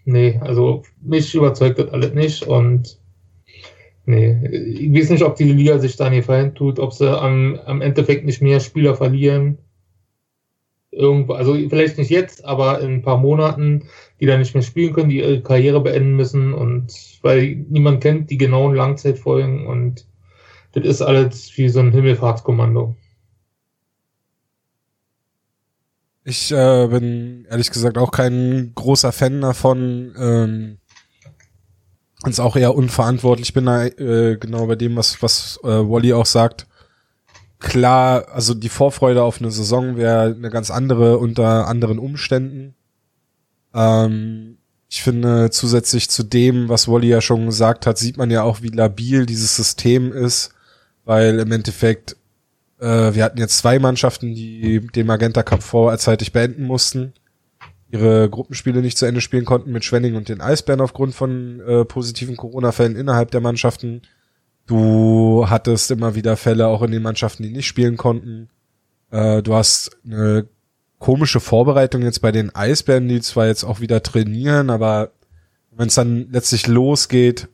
nee, 0.06 0.40
also 0.42 0.84
mich 1.02 1.34
überzeugt 1.34 1.80
das 1.80 1.90
alles 1.90 2.14
nicht 2.14 2.44
und 2.44 3.00
nee, 4.06 4.38
ich 4.46 4.94
weiß 4.94 5.10
nicht, 5.12 5.24
ob 5.24 5.36
die 5.36 5.52
Liga 5.52 5.80
sich 5.80 5.96
da 5.96 6.10
nicht 6.10 6.26
verhält 6.26 6.56
tut, 6.56 6.80
ob 6.80 6.94
sie 6.94 7.10
am, 7.10 7.60
am 7.66 7.82
Endeffekt 7.82 8.26
nicht 8.26 8.42
mehr 8.42 8.60
Spieler 8.60 8.96
verlieren. 8.96 9.58
Irgendwo, 10.92 11.34
also 11.34 11.56
vielleicht 11.56 11.98
nicht 11.98 12.12
jetzt, 12.12 12.46
aber 12.46 12.80
in 12.82 12.94
ein 12.94 13.02
paar 13.02 13.18
Monaten, 13.18 13.86
die 14.20 14.28
da 14.28 14.38
nicht 14.38 14.54
mehr 14.54 14.62
spielen 14.62 14.94
können, 14.94 15.10
die 15.10 15.18
ihre 15.18 15.42
Karriere 15.42 15.82
beenden 15.82 16.16
müssen 16.16 16.54
und 16.54 16.94
weil 17.24 17.66
niemand 17.70 18.02
kennt 18.02 18.30
die 18.30 18.38
genauen 18.38 18.76
Langzeitfolgen 18.76 19.66
und 19.66 20.06
das 20.74 20.86
ist 20.86 21.02
alles 21.02 21.58
wie 21.58 21.70
so 21.70 21.80
ein 21.80 21.92
Himmelfahrtskommando. 21.92 22.96
Ich 26.26 26.52
äh, 26.52 26.88
bin 26.88 27.46
ehrlich 27.50 27.70
gesagt 27.70 27.98
auch 27.98 28.12
kein 28.12 28.72
großer 28.76 29.12
Fan 29.12 29.42
davon. 29.42 30.14
Ähm, 30.18 30.78
ist 32.26 32.40
auch 32.40 32.56
eher 32.56 32.76
unverantwortlich. 32.76 33.50
Ich 33.50 33.54
bin 33.54 33.66
da 33.66 33.86
äh, 33.86 34.38
genau 34.38 34.66
bei 34.68 34.76
dem, 34.76 34.96
was, 34.96 35.22
was 35.22 35.60
äh, 35.64 35.68
Wally 35.68 36.14
auch 36.14 36.26
sagt. 36.26 36.68
Klar, 37.60 38.28
also 38.34 38.54
die 38.54 38.70
Vorfreude 38.70 39.24
auf 39.24 39.40
eine 39.40 39.52
Saison 39.52 39.98
wäre 39.98 40.34
eine 40.36 40.50
ganz 40.50 40.72
andere 40.72 41.18
unter 41.18 41.68
anderen 41.68 42.00
Umständen. 42.00 42.76
Ähm, 43.74 44.58
ich 44.90 45.04
finde, 45.04 45.50
zusätzlich 45.50 46.10
zu 46.10 46.24
dem, 46.24 46.70
was 46.70 46.88
Wally 46.88 47.08
ja 47.08 47.20
schon 47.20 47.48
gesagt 47.48 47.86
hat, 47.86 47.98
sieht 47.98 48.16
man 48.16 48.32
ja 48.32 48.44
auch, 48.44 48.62
wie 48.62 48.70
labil 48.70 49.26
dieses 49.26 49.56
System 49.56 50.14
ist, 50.14 50.54
weil 51.04 51.40
im 51.40 51.52
Endeffekt 51.52 52.16
äh, 52.84 53.16
wir 53.16 53.24
hatten 53.24 53.38
jetzt 53.38 53.58
zwei 53.58 53.80
Mannschaften, 53.80 54.36
die 54.36 54.86
den 54.88 55.08
Magenta 55.08 55.42
Cup 55.42 55.64
vorzeitig 55.64 56.34
beenden 56.34 56.66
mussten, 56.66 57.14
ihre 57.90 58.30
Gruppenspiele 58.30 58.82
nicht 58.82 58.98
zu 58.98 59.06
Ende 59.06 59.22
spielen 59.22 59.46
konnten 59.46 59.72
mit 59.72 59.86
Schwenning 59.86 60.16
und 60.16 60.28
den 60.28 60.42
Eisbären 60.42 60.82
aufgrund 60.82 61.16
von 61.16 61.62
äh, 61.62 61.86
positiven 61.86 62.36
Corona-Fällen 62.36 62.98
innerhalb 62.98 63.32
der 63.32 63.40
Mannschaften. 63.40 64.02
Du 64.66 65.46
hattest 65.48 65.92
immer 65.92 66.16
wieder 66.16 66.36
Fälle 66.36 66.68
auch 66.68 66.82
in 66.82 66.92
den 66.92 67.04
Mannschaften, 67.04 67.44
die 67.44 67.52
nicht 67.52 67.68
spielen 67.68 67.96
konnten. 67.96 68.50
Äh, 69.12 69.42
du 69.42 69.54
hast 69.54 69.92
eine 70.06 70.48
komische 71.00 71.40
Vorbereitung 71.40 72.02
jetzt 72.02 72.22
bei 72.22 72.32
den 72.32 72.54
Eisbären, 72.54 73.08
die 73.08 73.22
zwar 73.22 73.48
jetzt 73.48 73.64
auch 73.64 73.80
wieder 73.80 74.04
trainieren, 74.04 74.70
aber 74.70 75.12
wenn 75.72 75.88
es 75.88 75.96
dann 75.96 76.28
letztlich 76.32 76.68
losgeht, 76.68 77.48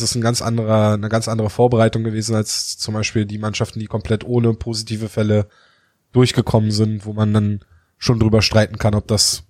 es 0.00 0.10
ist 0.10 0.14
ein 0.14 0.20
ganz 0.22 0.42
anderer, 0.42 0.94
eine 0.94 1.08
ganz 1.08 1.28
andere 1.28 1.50
Vorbereitung 1.50 2.04
gewesen 2.04 2.34
als 2.34 2.78
zum 2.78 2.94
Beispiel 2.94 3.26
die 3.26 3.38
Mannschaften, 3.38 3.80
die 3.80 3.86
komplett 3.86 4.24
ohne 4.24 4.54
positive 4.54 5.08
Fälle 5.08 5.48
durchgekommen 6.12 6.70
sind, 6.70 7.04
wo 7.04 7.12
man 7.12 7.32
dann 7.32 7.60
schon 7.98 8.18
drüber 8.18 8.42
streiten 8.42 8.78
kann, 8.78 8.94
ob 8.94 9.06
das, 9.08 9.44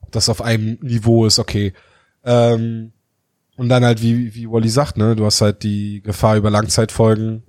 ob 0.00 0.12
das 0.12 0.28
auf 0.28 0.42
einem 0.42 0.78
Niveau 0.80 1.26
ist, 1.26 1.38
okay. 1.38 1.72
Ähm, 2.24 2.92
und 3.56 3.68
dann 3.68 3.84
halt, 3.84 4.00
wie, 4.00 4.34
wie 4.34 4.50
Wally 4.50 4.68
sagt, 4.68 4.96
ne, 4.96 5.16
du 5.16 5.26
hast 5.26 5.40
halt 5.40 5.62
die 5.62 6.00
Gefahr 6.02 6.36
über 6.36 6.50
Langzeitfolgen, 6.50 7.42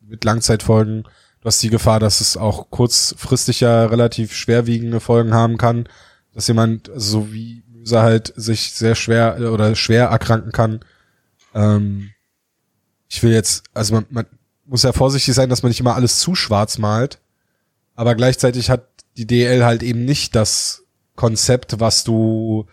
mit 0.00 0.24
Langzeitfolgen, 0.24 1.02
du 1.02 1.46
hast 1.46 1.62
die 1.62 1.70
Gefahr, 1.70 2.00
dass 2.00 2.20
es 2.20 2.36
auch 2.36 2.70
kurzfristig 2.70 3.60
ja 3.60 3.86
relativ 3.86 4.32
schwerwiegende 4.32 5.00
Folgen 5.00 5.34
haben 5.34 5.58
kann, 5.58 5.88
dass 6.32 6.48
jemand, 6.48 6.90
so 6.94 7.32
wie 7.32 7.64
Möser 7.86 8.02
halt 8.02 8.32
sich 8.36 8.72
sehr 8.72 8.94
schwer 8.94 9.52
oder 9.52 9.74
schwer 9.74 10.06
erkranken 10.06 10.52
kann, 10.52 10.80
ähm, 11.56 12.10
ich 13.08 13.22
will 13.22 13.32
jetzt, 13.32 13.64
also 13.74 13.94
man, 13.94 14.06
man 14.10 14.26
muss 14.66 14.82
ja 14.82 14.92
vorsichtig 14.92 15.34
sein, 15.34 15.48
dass 15.48 15.62
man 15.62 15.70
nicht 15.70 15.80
immer 15.80 15.94
alles 15.94 16.20
zu 16.20 16.34
schwarz 16.34 16.78
malt, 16.78 17.18
aber 17.94 18.14
gleichzeitig 18.14 18.70
hat 18.70 18.86
die 19.16 19.26
DL 19.26 19.64
halt 19.64 19.82
eben 19.82 20.04
nicht 20.04 20.36
das 20.36 20.82
Konzept, 21.14 21.80
was 21.80 22.04
du 22.04 22.66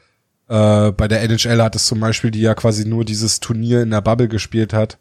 äh, 0.50 0.91
bei 0.91 1.08
der 1.08 1.22
NHL 1.22 1.62
hattest 1.62 1.88
zum 1.88 2.02
Beispiel, 2.02 2.32
die 2.32 2.41
ja 2.41 2.54
quasi 2.56 2.86
nur 2.86 3.06
dieses 3.06 3.39
Turnier 3.39 3.82
in 3.82 3.91
der 3.91 4.02
Bubble 4.02 4.28
gespielt 4.28 4.74
hat, 4.74 4.98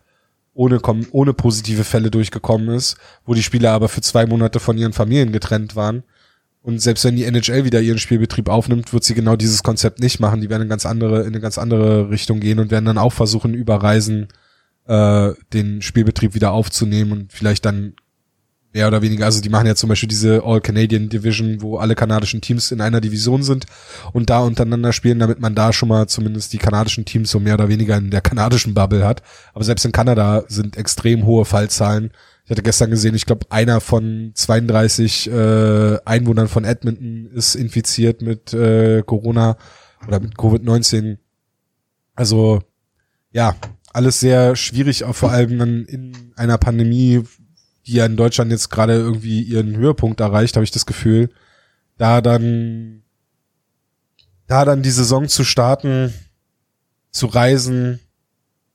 ohne, 0.55 0.81
ohne 1.11 1.33
positive 1.33 1.83
Fälle 1.83 2.11
durchgekommen 2.11 2.68
ist, 2.68 2.97
wo 3.25 3.35
die 3.35 3.42
Spieler 3.42 3.73
aber 3.73 3.88
für 3.88 4.03
zwei 4.03 4.27
Monate 4.27 4.61
von 4.61 4.79
ihren 4.79 4.92
Familien 4.92 5.33
getrennt 5.33 5.75
waren. 5.75 6.05
Und 6.62 6.81
selbst 6.81 7.05
wenn 7.05 7.16
die 7.16 7.25
NHL 7.25 7.64
wieder 7.64 7.81
ihren 7.81 7.98
Spielbetrieb 7.98 8.48
aufnimmt, 8.48 8.92
wird 8.92 9.03
sie 9.03 9.14
genau 9.14 9.35
dieses 9.35 9.64
Konzept 9.64 9.98
nicht 9.98 10.20
machen. 10.20 10.40
Die 10.40 10.48
werden 10.48 10.62
in 10.62 10.68
ganz 10.68 10.87
andere, 10.87 11.22
in 11.22 11.29
eine 11.29 11.40
ganz 11.40 11.59
andere 11.59 12.09
Richtung 12.11 12.38
gehen 12.38 12.61
und 12.61 12.70
werden 12.70 12.85
dann 12.85 12.98
auch 12.98 13.12
versuchen, 13.12 13.53
über 13.53 13.83
Reisen 13.83 14.29
äh, 14.87 15.33
den 15.53 15.83
Spielbetrieb 15.83 16.35
wieder 16.35 16.53
aufzunehmen 16.53 17.12
und 17.12 17.33
vielleicht 17.33 17.64
dann 17.64 17.94
mehr 18.72 18.88
oder 18.88 19.03
weniger, 19.03 19.27
also 19.27 19.40
die 19.40 19.48
machen 19.48 19.66
ja 19.66 19.75
zum 19.75 19.88
Beispiel 19.88 20.09
diese 20.09 20.42
All-Canadian 20.44 21.09
Division, 21.09 21.61
wo 21.61 21.77
alle 21.77 21.94
kanadischen 21.94 22.40
Teams 22.40 22.70
in 22.70 22.81
einer 22.81 23.01
Division 23.01 23.42
sind 23.42 23.66
und 24.12 24.31
da 24.31 24.40
untereinander 24.40 24.92
spielen, 24.92 25.18
damit 25.18 25.40
man 25.40 25.55
da 25.55 25.72
schon 25.72 25.88
mal 25.88 26.07
zumindest 26.07 26.53
die 26.53 26.59
kanadischen 26.59 27.05
Teams 27.05 27.31
so 27.31 27.38
mehr 27.38 27.55
oder 27.55 27.68
weniger 27.68 27.96
in 27.96 28.11
der 28.11 28.22
kanadischen 28.22 28.72
Bubble 28.72 29.05
hat. 29.05 29.22
Aber 29.53 29.64
selbst 29.64 29.85
in 29.85 29.92
Kanada 29.92 30.44
sind 30.48 30.77
extrem 30.77 31.27
hohe 31.27 31.44
Fallzahlen 31.44 32.12
ich 32.44 32.50
hatte 32.50 32.62
gestern 32.62 32.90
gesehen, 32.90 33.14
ich 33.14 33.26
glaube, 33.26 33.46
einer 33.50 33.81
von 33.81 34.33
32 34.35 35.31
äh, 35.31 35.98
Einwohnern 36.05 36.48
von 36.48 36.64
Edmonton 36.64 37.26
ist 37.26 37.55
infiziert 37.55 38.20
mit 38.20 38.52
äh, 38.52 39.02
Corona 39.02 39.57
oder 40.07 40.18
mit 40.18 40.35
Covid-19. 40.35 41.18
Also 42.14 42.61
ja, 43.31 43.55
alles 43.92 44.20
sehr 44.20 44.57
schwierig, 44.57 45.05
auch 45.05 45.14
vor 45.14 45.31
allem 45.31 45.59
dann 45.59 45.85
in 45.85 46.33
einer 46.37 46.59
Pandemie, 46.59 47.22
die 47.87 47.94
ja 47.94 48.07
in 48.07 48.16
Deutschland 48.16 48.50
jetzt 48.50 48.70
gerade 48.70 48.94
irgendwie 48.94 49.42
ihren 49.42 49.76
Höhepunkt 49.76 50.20
erreicht, 50.20 50.57
habe 50.57 50.64
ich 50.64 50.70
das 50.70 50.87
Gefühl, 50.87 51.31
da 51.96 52.20
dann 52.20 53.02
da 54.46 54.64
dann 54.64 54.83
die 54.83 54.90
Saison 54.90 55.28
zu 55.28 55.44
starten, 55.44 56.12
zu 57.11 57.26
reisen, 57.26 58.00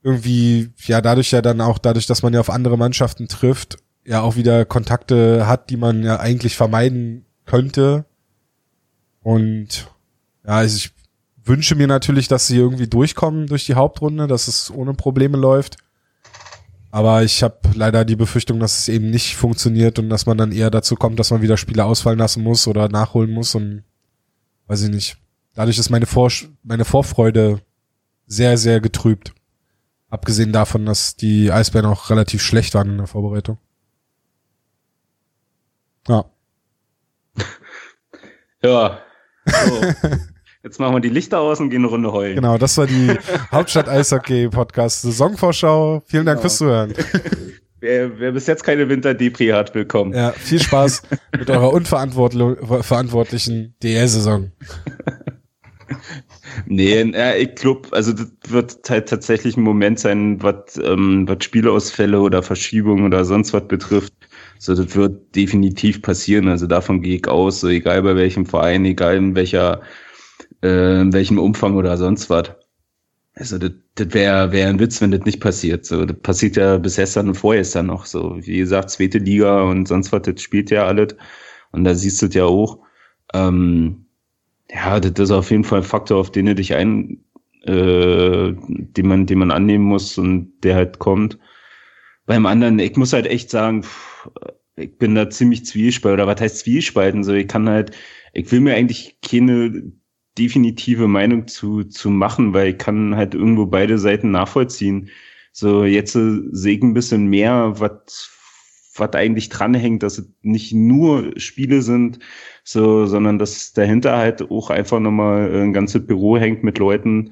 irgendwie, 0.07 0.69
ja, 0.85 1.01
dadurch 1.01 1.31
ja 1.31 1.41
dann 1.41 1.59
auch, 1.59 1.79
dadurch, 1.79 2.05
dass 2.05 2.23
man 2.23 2.33
ja 2.33 2.39
auf 2.39 2.49
andere 2.49 2.77
Mannschaften 2.77 3.27
trifft, 3.27 3.77
ja 4.05 4.21
auch 4.21 4.37
wieder 4.37 4.63
Kontakte 4.63 5.47
hat, 5.47 5.69
die 5.69 5.75
man 5.75 6.01
ja 6.01 6.17
eigentlich 6.21 6.55
vermeiden 6.55 7.25
könnte. 7.45 8.05
Und 9.21 9.89
ja, 10.45 10.55
also 10.55 10.77
ich 10.77 10.91
wünsche 11.43 11.75
mir 11.75 11.87
natürlich, 11.87 12.29
dass 12.29 12.47
sie 12.47 12.55
irgendwie 12.55 12.87
durchkommen 12.87 13.47
durch 13.47 13.65
die 13.65 13.75
Hauptrunde, 13.75 14.27
dass 14.27 14.47
es 14.47 14.71
ohne 14.71 14.93
Probleme 14.93 15.37
läuft. 15.37 15.75
Aber 16.89 17.23
ich 17.23 17.43
habe 17.43 17.57
leider 17.73 18.05
die 18.05 18.15
Befürchtung, 18.15 18.61
dass 18.61 18.79
es 18.79 18.87
eben 18.87 19.09
nicht 19.09 19.35
funktioniert 19.35 19.99
und 19.99 20.09
dass 20.09 20.25
man 20.25 20.37
dann 20.37 20.53
eher 20.53 20.71
dazu 20.71 20.95
kommt, 20.95 21.19
dass 21.19 21.31
man 21.31 21.41
wieder 21.41 21.57
Spiele 21.57 21.83
ausfallen 21.83 22.17
lassen 22.17 22.43
muss 22.43 22.65
oder 22.65 22.87
nachholen 22.87 23.31
muss 23.31 23.55
und 23.55 23.83
weiß 24.67 24.83
ich 24.83 24.89
nicht. 24.89 25.17
Dadurch 25.53 25.77
ist 25.77 25.89
meine, 25.89 26.05
Vor 26.05 26.31
meine 26.63 26.85
Vorfreude 26.85 27.59
sehr, 28.25 28.57
sehr 28.57 28.79
getrübt. 28.79 29.33
Abgesehen 30.09 30.53
davon, 30.53 30.85
dass 30.85 31.15
die 31.15 31.51
Eisbären 31.51 31.85
auch 31.85 32.09
relativ 32.09 32.41
schlecht 32.41 32.73
waren 32.73 32.91
in 32.91 32.97
der 32.97 33.07
Vorbereitung. 33.07 33.57
Ja. 36.07 36.25
Ja. 38.63 38.99
So. 39.45 39.81
Jetzt 40.63 40.79
machen 40.79 40.95
wir 40.95 40.99
die 40.99 41.09
Lichter 41.09 41.39
aus 41.39 41.59
und 41.59 41.69
gehen 41.69 41.81
eine 41.81 41.87
Runde 41.87 42.11
heulen. 42.11 42.35
Genau, 42.35 42.57
das 42.57 42.75
war 42.77 42.87
die 42.87 43.15
Hauptstadt 43.51 43.87
Eishockey 43.87 44.49
Podcast 44.49 45.03
Saisonvorschau. 45.03 46.01
Vielen 46.07 46.25
Dank 46.25 46.37
genau. 46.37 46.41
fürs 46.41 46.57
Zuhören. 46.57 46.93
Wer, 47.79 48.19
wer 48.19 48.31
bis 48.31 48.47
jetzt 48.47 48.63
keine 48.63 48.89
Winter-Depri 48.89 49.49
hat, 49.49 49.75
willkommen. 49.75 50.11
Ja, 50.11 50.31
viel 50.31 50.59
Spaß 50.59 51.03
mit 51.37 51.47
eurer 51.47 51.71
unverantwortlichen 51.71 53.75
DL-Saison. 53.83 54.51
Nee, 56.65 57.03
ja, 57.11 57.35
ich 57.35 57.55
glaube, 57.55 57.89
also 57.91 58.13
das 58.13 58.31
wird 58.49 58.89
halt 58.89 59.09
tatsächlich 59.09 59.57
ein 59.57 59.63
Moment 59.63 59.99
sein, 59.99 60.41
was 60.41 60.77
ähm, 60.77 61.27
was 61.27 61.43
Spielausfälle 61.43 62.19
oder 62.19 62.43
Verschiebungen 62.43 63.05
oder 63.05 63.25
sonst 63.25 63.53
was 63.53 63.67
betrifft. 63.67 64.13
So, 64.59 64.73
das 64.75 64.95
wird 64.95 65.35
definitiv 65.35 66.01
passieren. 66.01 66.47
Also 66.47 66.67
davon 66.67 67.01
gehe 67.01 67.17
ich 67.17 67.27
aus, 67.27 67.59
so 67.61 67.67
egal 67.67 68.01
bei 68.03 68.15
welchem 68.15 68.45
Verein, 68.45 68.85
egal 68.85 69.17
in 69.17 69.35
welcher, 69.35 69.81
äh, 70.63 71.01
in 71.01 71.13
welchem 71.13 71.39
Umfang 71.39 71.75
oder 71.75 71.97
sonst 71.97 72.29
was. 72.29 72.51
Also 73.35 73.59
das, 73.59 73.71
das 73.95 74.13
wäre 74.13 74.51
wär 74.51 74.67
ein 74.69 74.79
Witz, 74.79 75.01
wenn 75.01 75.11
das 75.11 75.25
nicht 75.25 75.39
passiert. 75.41 75.85
So, 75.85 76.05
das 76.05 76.17
passiert 76.21 76.57
ja 76.57 76.77
bis 76.77 76.95
gestern 76.95 77.29
und 77.29 77.35
vorgestern 77.35 77.87
noch. 77.87 78.05
So, 78.07 78.37
wie 78.39 78.57
gesagt, 78.59 78.89
zweite 78.89 79.19
Liga 79.19 79.61
und 79.63 79.87
sonst 79.87 80.11
was, 80.11 80.23
das 80.23 80.41
spielt 80.41 80.71
ja 80.71 80.87
alles. 80.87 81.15
Und 81.71 81.83
da 81.83 81.93
siehst 81.93 82.21
du 82.21 82.27
es 82.27 82.33
ja 82.33 82.45
auch. 82.45 82.79
Ähm, 83.33 84.06
ja, 84.71 84.99
das 84.99 85.29
ist 85.29 85.31
auf 85.31 85.51
jeden 85.51 85.63
Fall 85.63 85.79
ein 85.79 85.83
Faktor, 85.83 86.17
auf 86.19 86.31
den 86.31 86.47
du 86.47 86.55
dich 86.55 86.73
ein, 86.75 87.23
äh, 87.63 88.53
den 88.53 89.07
man, 89.07 89.25
den 89.25 89.39
man 89.39 89.51
annehmen 89.51 89.85
muss 89.85 90.17
und 90.17 90.53
der 90.63 90.75
halt 90.75 90.99
kommt. 90.99 91.37
Beim 92.25 92.45
anderen, 92.45 92.79
ich 92.79 92.95
muss 92.97 93.13
halt 93.13 93.27
echt 93.27 93.49
sagen, 93.49 93.85
ich 94.75 94.97
bin 94.97 95.15
da 95.15 95.29
ziemlich 95.29 95.65
zwiespalt, 95.65 96.13
oder 96.13 96.27
was 96.27 96.41
heißt 96.41 96.59
zwiespalten? 96.59 97.23
So, 97.23 97.33
ich 97.33 97.47
kann 97.47 97.69
halt, 97.69 97.91
ich 98.33 98.51
will 98.51 98.59
mir 98.59 98.75
eigentlich 98.75 99.19
keine 99.21 99.91
definitive 100.37 101.07
Meinung 101.07 101.47
zu, 101.47 101.83
zu 101.85 102.09
machen, 102.09 102.53
weil 102.53 102.69
ich 102.69 102.77
kann 102.77 103.15
halt 103.15 103.33
irgendwo 103.33 103.65
beide 103.65 103.97
Seiten 103.97 104.31
nachvollziehen. 104.31 105.09
So, 105.51 105.85
jetzt 105.85 106.15
äh, 106.15 106.39
sehe 106.51 106.77
ich 106.77 106.83
ein 106.83 106.93
bisschen 106.93 107.27
mehr, 107.27 107.79
was 107.79 108.33
was 108.99 109.13
eigentlich 109.13 109.49
dranhängt, 109.49 110.03
dass 110.03 110.17
es 110.17 110.29
nicht 110.41 110.73
nur 110.73 111.39
Spiele 111.39 111.81
sind, 111.81 112.19
so, 112.67 113.05
sondern 113.05 113.39
dass 113.39 113.71
dahinter 113.71 114.17
halt 114.17 114.51
auch 114.51 114.69
einfach 114.69 114.99
nochmal 114.99 115.55
ein 115.55 115.71
ganzes 115.71 116.05
Büro 116.05 116.37
hängt 116.37 116.65
mit 116.65 116.79
Leuten 116.79 117.31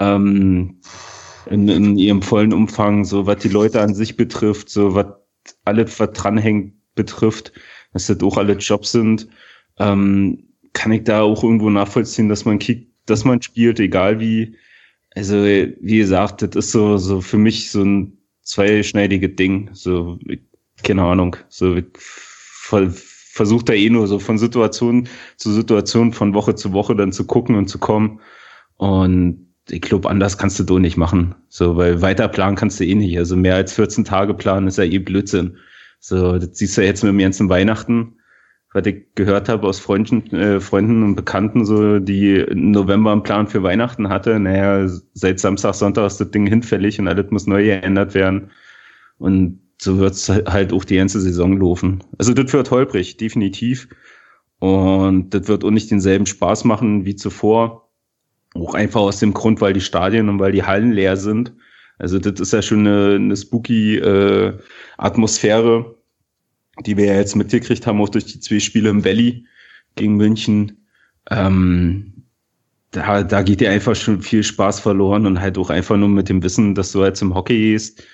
ähm, 0.00 0.80
in, 1.48 1.68
in 1.68 1.96
ihrem 1.96 2.20
vollen 2.20 2.52
Umfang, 2.52 3.04
so 3.04 3.24
was 3.24 3.38
die 3.38 3.48
Leute 3.48 3.80
an 3.80 3.94
sich 3.94 4.16
betrifft, 4.16 4.70
so 4.70 4.96
was 4.96 5.06
alles, 5.64 6.00
was 6.00 6.10
dranhängt, 6.14 6.74
betrifft, 6.96 7.52
dass 7.92 8.08
das 8.08 8.20
auch 8.22 8.36
alle 8.36 8.54
Jobs 8.54 8.90
sind, 8.90 9.28
ähm, 9.78 10.48
kann 10.72 10.90
ich 10.90 11.04
da 11.04 11.22
auch 11.22 11.44
irgendwo 11.44 11.70
nachvollziehen, 11.70 12.28
dass 12.28 12.44
man 12.44 12.58
kickt, 12.58 12.92
dass 13.06 13.24
man 13.24 13.40
spielt, 13.40 13.78
egal 13.78 14.18
wie. 14.18 14.56
Also, 15.14 15.44
wie 15.44 15.98
gesagt, 15.98 16.42
das 16.42 16.56
ist 16.56 16.72
so, 16.72 16.96
so 16.96 17.20
für 17.20 17.38
mich 17.38 17.70
so 17.70 17.84
ein 17.84 18.18
zweischneidiges 18.42 19.36
Ding. 19.36 19.70
So, 19.74 20.18
keine 20.82 21.04
Ahnung, 21.04 21.36
so 21.48 21.76
versucht 23.32 23.70
er 23.70 23.76
eh 23.76 23.88
nur 23.88 24.06
so 24.08 24.18
von 24.18 24.36
Situation 24.36 25.08
zu 25.38 25.50
Situation, 25.52 26.12
von 26.12 26.34
Woche 26.34 26.54
zu 26.54 26.74
Woche 26.74 26.94
dann 26.94 27.12
zu 27.12 27.26
gucken 27.26 27.56
und 27.56 27.66
zu 27.66 27.78
kommen. 27.78 28.20
Und 28.76 29.46
ich 29.70 29.80
glaube, 29.80 30.10
anders 30.10 30.36
kannst 30.36 30.58
du 30.58 30.64
doch 30.64 30.78
nicht 30.78 30.98
machen. 30.98 31.34
So, 31.48 31.76
weil 31.76 32.02
weiter 32.02 32.28
planen 32.28 32.56
kannst 32.56 32.78
du 32.78 32.84
eh 32.84 32.94
nicht. 32.94 33.16
Also 33.16 33.34
mehr 33.36 33.54
als 33.54 33.72
14 33.72 34.04
Tage 34.04 34.34
planen 34.34 34.68
ist 34.68 34.76
ja 34.76 34.84
eh 34.84 34.98
Blödsinn. 34.98 35.56
So, 35.98 36.38
das 36.38 36.58
siehst 36.58 36.76
du 36.76 36.84
jetzt 36.84 37.02
mit 37.04 37.10
dem 37.10 37.18
ganzen 37.18 37.48
Weihnachten, 37.48 38.16
was 38.74 38.84
ich 38.84 39.06
gehört 39.14 39.48
habe 39.48 39.66
aus 39.66 39.80
Freunden, 39.80 40.36
äh, 40.36 40.60
Freunden 40.60 41.02
und 41.02 41.14
Bekannten, 41.14 41.64
so, 41.64 42.00
die 42.00 42.34
im 42.34 42.72
November 42.72 43.12
einen 43.12 43.22
Plan 43.22 43.46
für 43.46 43.62
Weihnachten 43.62 44.10
hatte. 44.10 44.38
Naja, 44.40 44.86
seit 45.14 45.40
Samstag, 45.40 45.74
Sonntag 45.74 46.06
ist 46.06 46.20
das 46.20 46.30
Ding 46.30 46.46
hinfällig 46.46 47.00
und 47.00 47.08
alles 47.08 47.30
muss 47.30 47.46
neu 47.46 47.64
geändert 47.64 48.12
werden. 48.12 48.50
Und 49.16 49.61
so 49.82 49.98
wird's 49.98 50.28
halt 50.28 50.72
auch 50.72 50.84
die 50.84 50.96
ganze 50.96 51.20
Saison 51.20 51.58
laufen. 51.58 52.04
Also 52.16 52.32
das 52.34 52.52
wird 52.52 52.70
holprig, 52.70 53.16
definitiv. 53.16 53.88
Und 54.60 55.30
das 55.30 55.48
wird 55.48 55.64
auch 55.64 55.72
nicht 55.72 55.90
denselben 55.90 56.26
Spaß 56.26 56.64
machen 56.64 57.04
wie 57.04 57.16
zuvor. 57.16 57.90
Auch 58.54 58.74
einfach 58.74 59.00
aus 59.00 59.18
dem 59.18 59.34
Grund, 59.34 59.60
weil 59.60 59.72
die 59.72 59.80
Stadien 59.80 60.28
und 60.28 60.38
weil 60.38 60.52
die 60.52 60.62
Hallen 60.62 60.92
leer 60.92 61.16
sind. 61.16 61.52
Also 61.98 62.20
das 62.20 62.38
ist 62.38 62.52
ja 62.52 62.62
schon 62.62 62.86
eine, 62.86 63.16
eine 63.16 63.36
spooky 63.36 63.96
äh, 63.96 64.56
Atmosphäre, 64.98 65.96
die 66.86 66.96
wir 66.96 67.06
ja 67.06 67.14
jetzt 67.14 67.34
mitgekriegt 67.34 67.84
haben, 67.84 68.00
auch 68.00 68.08
durch 68.08 68.26
die 68.26 68.38
zwei 68.38 68.60
Spiele 68.60 68.88
im 68.88 69.04
Valley 69.04 69.46
gegen 69.96 70.14
München. 70.16 70.86
Ähm, 71.28 72.24
da, 72.92 73.24
da 73.24 73.42
geht 73.42 73.60
dir 73.60 73.70
einfach 73.72 73.96
schon 73.96 74.22
viel 74.22 74.44
Spaß 74.44 74.78
verloren 74.78 75.26
und 75.26 75.40
halt 75.40 75.58
auch 75.58 75.70
einfach 75.70 75.96
nur 75.96 76.08
mit 76.08 76.28
dem 76.28 76.40
Wissen, 76.44 76.76
dass 76.76 76.92
du 76.92 77.02
halt 77.02 77.16
zum 77.16 77.34
Hockey 77.34 77.58
gehst 77.58 78.04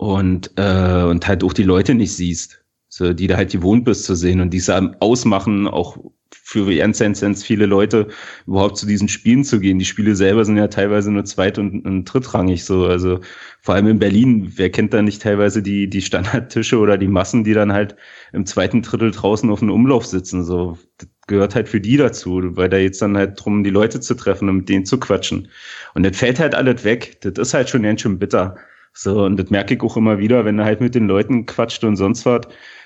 und, 0.00 0.52
äh, 0.56 1.02
und 1.02 1.28
halt 1.28 1.44
auch 1.44 1.52
die 1.52 1.62
Leute 1.62 1.94
nicht 1.94 2.14
siehst, 2.14 2.64
so, 2.88 3.12
die 3.12 3.26
da 3.26 3.36
halt 3.36 3.52
gewohnt 3.52 3.84
bist 3.84 4.04
zu 4.04 4.14
sehen 4.14 4.40
und 4.40 4.48
diese 4.48 4.96
ausmachen, 5.00 5.68
auch 5.68 5.98
für 6.32 6.74
ganz 6.74 7.42
viele 7.42 7.66
Leute 7.66 8.08
überhaupt 8.46 8.78
zu 8.78 8.86
diesen 8.86 9.08
Spielen 9.08 9.44
zu 9.44 9.60
gehen. 9.60 9.78
Die 9.78 9.84
Spiele 9.84 10.16
selber 10.16 10.46
sind 10.46 10.56
ja 10.56 10.68
teilweise 10.68 11.12
nur 11.12 11.26
zweit- 11.26 11.58
und, 11.58 11.84
und 11.84 12.04
drittrangig 12.06 12.64
so. 12.64 12.86
Also 12.86 13.20
vor 13.60 13.74
allem 13.74 13.88
in 13.88 13.98
Berlin, 13.98 14.50
wer 14.56 14.70
kennt 14.70 14.94
da 14.94 15.02
nicht 15.02 15.20
teilweise 15.20 15.62
die, 15.62 15.90
die 15.90 16.00
Standardtische 16.00 16.78
oder 16.78 16.96
die 16.96 17.06
Massen, 17.06 17.44
die 17.44 17.52
dann 17.52 17.74
halt 17.74 17.94
im 18.32 18.46
zweiten 18.46 18.80
Drittel 18.80 19.10
draußen 19.10 19.50
auf 19.50 19.58
dem 19.58 19.70
Umlauf 19.70 20.06
sitzen. 20.06 20.44
So, 20.44 20.78
das 20.96 21.10
gehört 21.26 21.54
halt 21.54 21.68
für 21.68 21.80
die 21.80 21.98
dazu, 21.98 22.40
weil 22.56 22.70
da 22.70 22.78
jetzt 22.78 23.02
dann 23.02 23.18
halt 23.18 23.38
drum, 23.44 23.64
die 23.64 23.70
Leute 23.70 24.00
zu 24.00 24.14
treffen 24.14 24.48
und 24.48 24.56
mit 24.56 24.68
denen 24.70 24.86
zu 24.86 24.98
quatschen. 24.98 25.48
Und 25.94 26.04
das 26.04 26.16
fällt 26.16 26.40
halt 26.40 26.54
alles 26.54 26.84
weg. 26.84 27.18
Das 27.20 27.34
ist 27.36 27.52
halt 27.52 27.68
schon 27.68 27.82
ganz 27.82 28.00
schön 28.00 28.18
bitter. 28.18 28.56
So, 28.92 29.24
und 29.24 29.36
das 29.36 29.50
merke 29.50 29.74
ich 29.74 29.82
auch 29.82 29.96
immer 29.96 30.18
wieder, 30.18 30.44
wenn 30.44 30.58
er 30.58 30.64
halt 30.64 30.80
mit 30.80 30.94
den 30.94 31.06
Leuten 31.06 31.46
quatscht 31.46 31.84
und 31.84 31.96
sonst 31.96 32.26
was. 32.26 32.42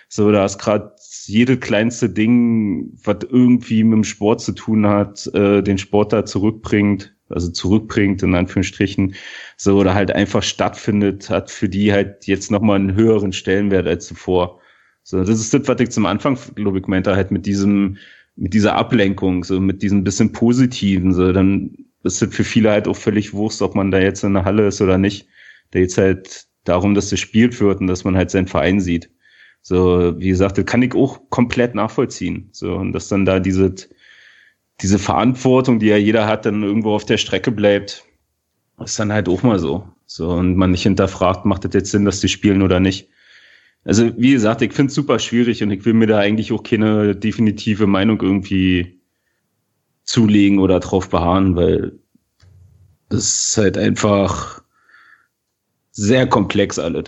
So, 0.09 0.31
da 0.31 0.45
ist 0.45 0.59
gerade 0.59 0.93
jede 1.27 1.57
kleinste 1.57 2.09
Ding, 2.11 2.93
was 3.03 3.19
irgendwie 3.31 3.83
mit 3.85 3.97
dem 3.97 4.05
Sport 4.05 4.41
zu 4.43 4.53
tun 4.53 4.87
hat, 4.87 5.27
äh, 5.35 5.63
den 5.63 5.79
Sport 5.79 6.13
da 6.13 6.25
zurückbringt, 6.25 7.17
also 7.31 7.51
zurückbringt, 7.51 8.23
in 8.23 8.35
Anführungsstrichen, 8.35 9.15
so, 9.57 9.79
oder 9.79 9.95
halt 9.95 10.13
einfach 10.13 10.43
stattfindet, 10.43 11.31
hat 11.31 11.51
für 11.51 11.69
die 11.69 11.93
halt 11.93 12.27
jetzt 12.27 12.51
nochmal 12.51 12.77
einen 12.77 12.95
höheren 12.95 13.33
Stellenwert 13.33 13.87
als 13.87 14.07
zuvor. 14.07 14.61
So, 15.03 15.19
das 15.25 15.41
ist 15.41 15.53
das, 15.55 15.67
was 15.69 15.81
ich 15.81 15.91
zum 15.91 16.07
Anfang, 16.07 16.39
glaube 16.55 16.79
ich, 16.79 16.87
meinte, 16.87 17.17
halt 17.17 17.31
mit 17.31 17.47
diesem, 17.47 17.97
mit 18.37 18.55
dieser 18.55 18.75
Ablenkung, 18.77 19.45
so 19.45 19.61
mit 19.61 19.83
diesem 19.83 20.05
bisschen 20.05 20.33
Positiven, 20.33 21.13
so, 21.13 21.33
dann 21.33 21.77
ist 22.05 22.21
das 22.23 22.35
für 22.35 22.45
viele 22.45 22.71
halt 22.71 22.87
auch 22.89 22.97
völlig 22.97 23.33
wurscht, 23.33 23.63
ob 23.63 23.75
man 23.75 23.91
da 23.91 23.99
jetzt 23.99 24.23
in 24.25 24.35
der 24.35 24.45
Halle 24.45 24.69
ist 24.69 24.81
oder 24.81 24.99
nicht. 24.99 25.27
Da 25.71 25.81
geht's 25.81 25.99
halt 25.99 26.47
darum, 26.65 26.95
dass 26.95 27.07
das 27.07 27.21
gespielt 27.21 27.61
wird 27.61 27.81
und 27.81 27.87
dass 27.87 28.05
man 28.05 28.17
halt 28.17 28.31
seinen 28.31 28.49
Verein 28.49 28.81
sieht. 28.81 29.11
So, 29.63 30.19
wie 30.19 30.29
gesagt, 30.29 30.59
das 30.59 30.67
kann 30.67 30.83
ich 30.83 30.95
auch 30.95 31.31
komplett 31.31 31.75
nachvollziehen. 31.75 32.49
So, 32.53 32.75
und 32.75 32.93
dass 32.93 33.09
dann 33.09 33.25
da 33.25 33.41
diese, 33.41 33.75
diese 34.81 34.99
Verantwortung, 34.99 35.79
die 35.79 35.87
ja 35.87 35.97
jeder 35.97 36.27
hat, 36.27 36.45
dann 36.47 36.63
irgendwo 36.63 36.95
auf 36.95 37.07
der 37.07 37.17
Strecke 37.17 37.51
bleibt, 37.51 38.05
ist 38.83 38.99
dann 38.99 39.13
halt 39.13 39.29
auch 39.29 39.43
mal 39.43 39.59
so. 39.59 39.89
So, 40.07 40.31
und 40.31 40.57
man 40.57 40.71
nicht 40.71 40.83
hinterfragt, 40.83 41.47
macht 41.47 41.65
das 41.65 41.73
jetzt 41.75 41.91
Sinn, 41.91 42.05
dass 42.05 42.21
die 42.21 42.29
spielen 42.29 42.63
oder 42.63 42.79
nicht. 42.81 43.09
Also, 43.85 44.17
wie 44.19 44.33
gesagt, 44.33 44.63
ich 44.63 44.73
finde 44.73 44.91
es 44.91 44.95
super 44.95 45.19
schwierig 45.19 45.63
und 45.63 45.71
ich 45.71 45.85
will 45.85 45.95
mir 45.95 46.07
da 46.07 46.19
eigentlich 46.19 46.53
auch 46.53 46.63
keine 46.63 47.15
definitive 47.15 47.87
Meinung 47.87 48.21
irgendwie 48.21 49.01
zulegen 50.05 50.59
oder 50.59 50.81
drauf 50.81 51.09
beharren, 51.09 51.57
weil 51.57 51.99
das 53.09 53.25
ist 53.25 53.57
halt 53.57 53.79
einfach, 53.79 54.63
sehr 55.95 56.27
komplex 56.27 56.79
alles. 56.79 57.05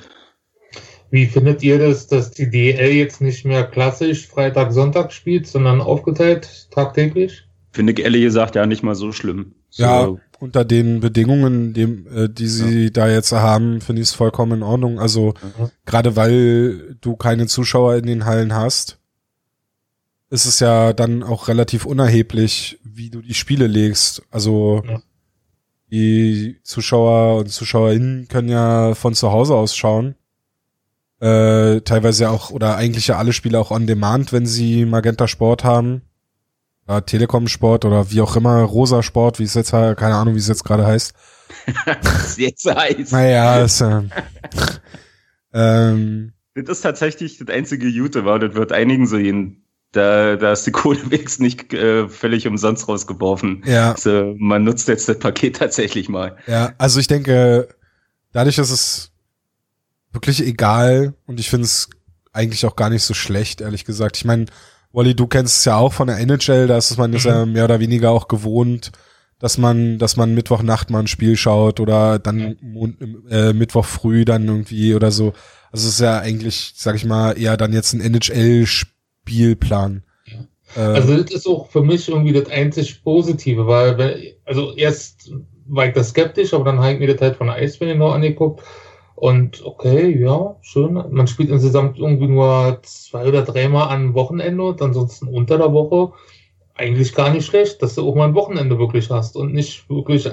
Wie 1.10 1.26
findet 1.26 1.62
ihr 1.62 1.78
das, 1.78 2.06
dass 2.06 2.30
die 2.30 2.50
DL 2.50 2.92
jetzt 2.92 3.20
nicht 3.20 3.44
mehr 3.44 3.64
klassisch 3.64 4.26
Freitag, 4.26 4.72
Sonntag 4.72 5.12
spielt, 5.12 5.46
sondern 5.46 5.80
aufgeteilt 5.80 6.68
tagtäglich? 6.70 7.44
Finde 7.72 7.92
ich 7.92 8.00
ehrlich 8.00 8.22
gesagt 8.22 8.54
ja 8.54 8.66
nicht 8.66 8.82
mal 8.82 8.94
so 8.94 9.12
schlimm. 9.12 9.54
So. 9.70 9.82
Ja, 9.82 10.16
unter 10.40 10.64
den 10.64 11.00
Bedingungen, 11.00 11.74
dem, 11.74 12.06
äh, 12.08 12.28
die 12.28 12.46
sie 12.46 12.84
ja. 12.84 12.90
da 12.90 13.08
jetzt 13.08 13.32
haben, 13.32 13.80
finde 13.80 14.02
ich 14.02 14.08
es 14.08 14.14
vollkommen 14.14 14.58
in 14.58 14.62
Ordnung. 14.62 14.98
Also 14.98 15.34
mhm. 15.42 15.70
gerade 15.84 16.16
weil 16.16 16.96
du 17.00 17.16
keine 17.16 17.46
Zuschauer 17.46 17.96
in 17.96 18.06
den 18.06 18.24
Hallen 18.24 18.54
hast, 18.54 18.98
ist 20.30 20.46
es 20.46 20.60
ja 20.60 20.92
dann 20.92 21.22
auch 21.22 21.48
relativ 21.48 21.86
unerheblich, 21.86 22.80
wie 22.82 23.10
du 23.10 23.22
die 23.22 23.34
Spiele 23.34 23.66
legst. 23.66 24.22
Also 24.30 24.82
ja. 24.86 25.00
Die 25.96 26.58
Zuschauer 26.62 27.38
und 27.38 27.48
Zuschauerinnen 27.48 28.28
können 28.28 28.50
ja 28.50 28.94
von 28.94 29.14
zu 29.14 29.32
Hause 29.32 29.54
aus 29.54 29.74
schauen. 29.74 30.14
Äh, 31.20 31.80
teilweise 31.80 32.24
ja 32.24 32.30
auch, 32.30 32.50
oder 32.50 32.76
eigentlich 32.76 33.06
ja 33.06 33.16
alle 33.16 33.32
Spiele 33.32 33.58
auch 33.58 33.70
on 33.70 33.86
demand, 33.86 34.30
wenn 34.30 34.44
sie 34.44 34.84
Magenta 34.84 35.26
Sport 35.26 35.64
haben. 35.64 36.02
Ja, 36.86 37.00
Telekom 37.00 37.48
Sport 37.48 37.86
oder 37.86 38.10
wie 38.10 38.20
auch 38.20 38.36
immer, 38.36 38.60
Rosa 38.60 39.02
Sport, 39.02 39.38
wie 39.38 39.44
es 39.44 39.54
jetzt, 39.54 39.70
keine 39.70 40.16
Ahnung, 40.16 40.34
wie 40.34 40.38
es 40.38 40.48
jetzt 40.48 40.64
gerade 40.64 40.86
heißt. 40.86 41.14
Was 42.02 42.36
jetzt 42.36 42.66
heißt. 42.66 43.12
Naja, 43.12 43.64
ist, 43.64 43.80
äh, 43.80 44.02
ähm, 45.54 46.34
das 46.52 46.68
ist 46.68 46.82
tatsächlich 46.82 47.38
das 47.38 47.48
einzige 47.48 47.88
Jute 47.88 48.26
war, 48.26 48.38
das 48.38 48.54
wird 48.54 48.72
einigen 48.72 49.06
so 49.06 49.16
jeden 49.16 49.65
da, 49.96 50.36
da 50.36 50.52
ist 50.52 50.66
die 50.66 50.70
Kohle 50.72 51.10
wenigstens 51.10 51.38
nicht 51.38 51.72
äh, 51.72 52.08
völlig 52.08 52.46
umsonst 52.46 52.88
rausgeworfen. 52.88 53.62
Ja. 53.66 53.92
Also, 53.92 54.34
man 54.38 54.64
nutzt 54.64 54.88
jetzt 54.88 55.08
das 55.08 55.18
Paket 55.18 55.56
tatsächlich 55.58 56.08
mal. 56.08 56.36
Ja, 56.46 56.74
also 56.78 57.00
ich 57.00 57.08
denke, 57.08 57.68
dadurch 58.32 58.58
ist 58.58 58.70
es 58.70 59.12
wirklich 60.12 60.42
egal 60.46 61.14
und 61.26 61.40
ich 61.40 61.50
finde 61.50 61.64
es 61.64 61.88
eigentlich 62.32 62.66
auch 62.66 62.76
gar 62.76 62.90
nicht 62.90 63.02
so 63.02 63.14
schlecht, 63.14 63.60
ehrlich 63.60 63.84
gesagt. 63.84 64.16
Ich 64.16 64.24
meine, 64.24 64.46
Wally, 64.92 65.14
du 65.14 65.26
kennst 65.26 65.58
es 65.58 65.64
ja 65.64 65.76
auch 65.76 65.92
von 65.92 66.06
der 66.06 66.18
NHL, 66.18 66.66
da 66.66 66.78
ist 66.78 66.96
man 66.96 67.10
mhm. 67.10 67.16
ja 67.18 67.46
mehr 67.46 67.64
oder 67.64 67.80
weniger 67.80 68.10
auch 68.10 68.28
gewohnt, 68.28 68.92
dass 69.38 69.58
man, 69.58 69.98
dass 69.98 70.16
man 70.16 70.34
Mittwochnacht 70.34 70.90
mal 70.90 71.00
ein 71.00 71.06
Spiel 71.06 71.36
schaut 71.36 71.80
oder 71.80 72.18
dann 72.18 72.56
äh, 73.30 73.52
Mittwoch 73.52 73.84
früh 73.84 74.24
dann 74.24 74.46
irgendwie 74.46 74.94
oder 74.94 75.10
so. 75.10 75.34
Also 75.70 75.88
es 75.88 75.94
ist 75.94 76.00
ja 76.00 76.18
eigentlich, 76.18 76.72
sag 76.76 76.94
ich 76.96 77.04
mal, 77.04 77.38
eher 77.38 77.56
dann 77.56 77.74
jetzt 77.74 77.92
ein 77.92 78.00
NHL-Spielplan. 79.26 80.02
Äh, 80.74 80.80
also 80.80 81.16
das 81.22 81.32
ist 81.32 81.46
auch 81.46 81.68
für 81.68 81.82
mich 81.82 82.08
irgendwie 82.08 82.32
das 82.32 82.48
einzig 82.50 83.02
Positive, 83.02 83.66
weil, 83.66 83.98
wenn, 83.98 84.32
also 84.44 84.74
erst 84.74 85.32
war 85.66 85.86
ich 85.86 85.94
da 85.94 86.02
skeptisch, 86.02 86.54
aber 86.54 86.64
dann 86.64 86.78
habe 86.78 86.92
ich 86.92 86.98
mir 87.00 87.12
das 87.12 87.20
halt 87.20 87.36
von 87.36 87.48
der 87.48 87.56
Eisbären 87.56 87.98
noch 87.98 88.14
angeguckt. 88.14 88.62
Und 89.14 89.64
okay, 89.64 90.20
ja, 90.20 90.56
schön. 90.60 90.92
Man 90.92 91.26
spielt 91.26 91.48
insgesamt 91.48 91.98
irgendwie 91.98 92.26
nur 92.26 92.80
zwei 92.82 93.26
oder 93.26 93.42
dreimal 93.42 93.88
am 93.88 94.14
Wochenende 94.14 94.62
und 94.62 94.82
ansonsten 94.82 95.28
unter 95.28 95.56
der 95.56 95.72
Woche 95.72 96.12
eigentlich 96.74 97.14
gar 97.14 97.30
nicht 97.30 97.46
schlecht, 97.46 97.82
dass 97.82 97.94
du 97.94 98.06
auch 98.06 98.14
mal 98.14 98.28
ein 98.28 98.34
Wochenende 98.34 98.78
wirklich 98.78 99.08
hast 99.08 99.36
und 99.36 99.54
nicht 99.54 99.88
wirklich 99.88 100.28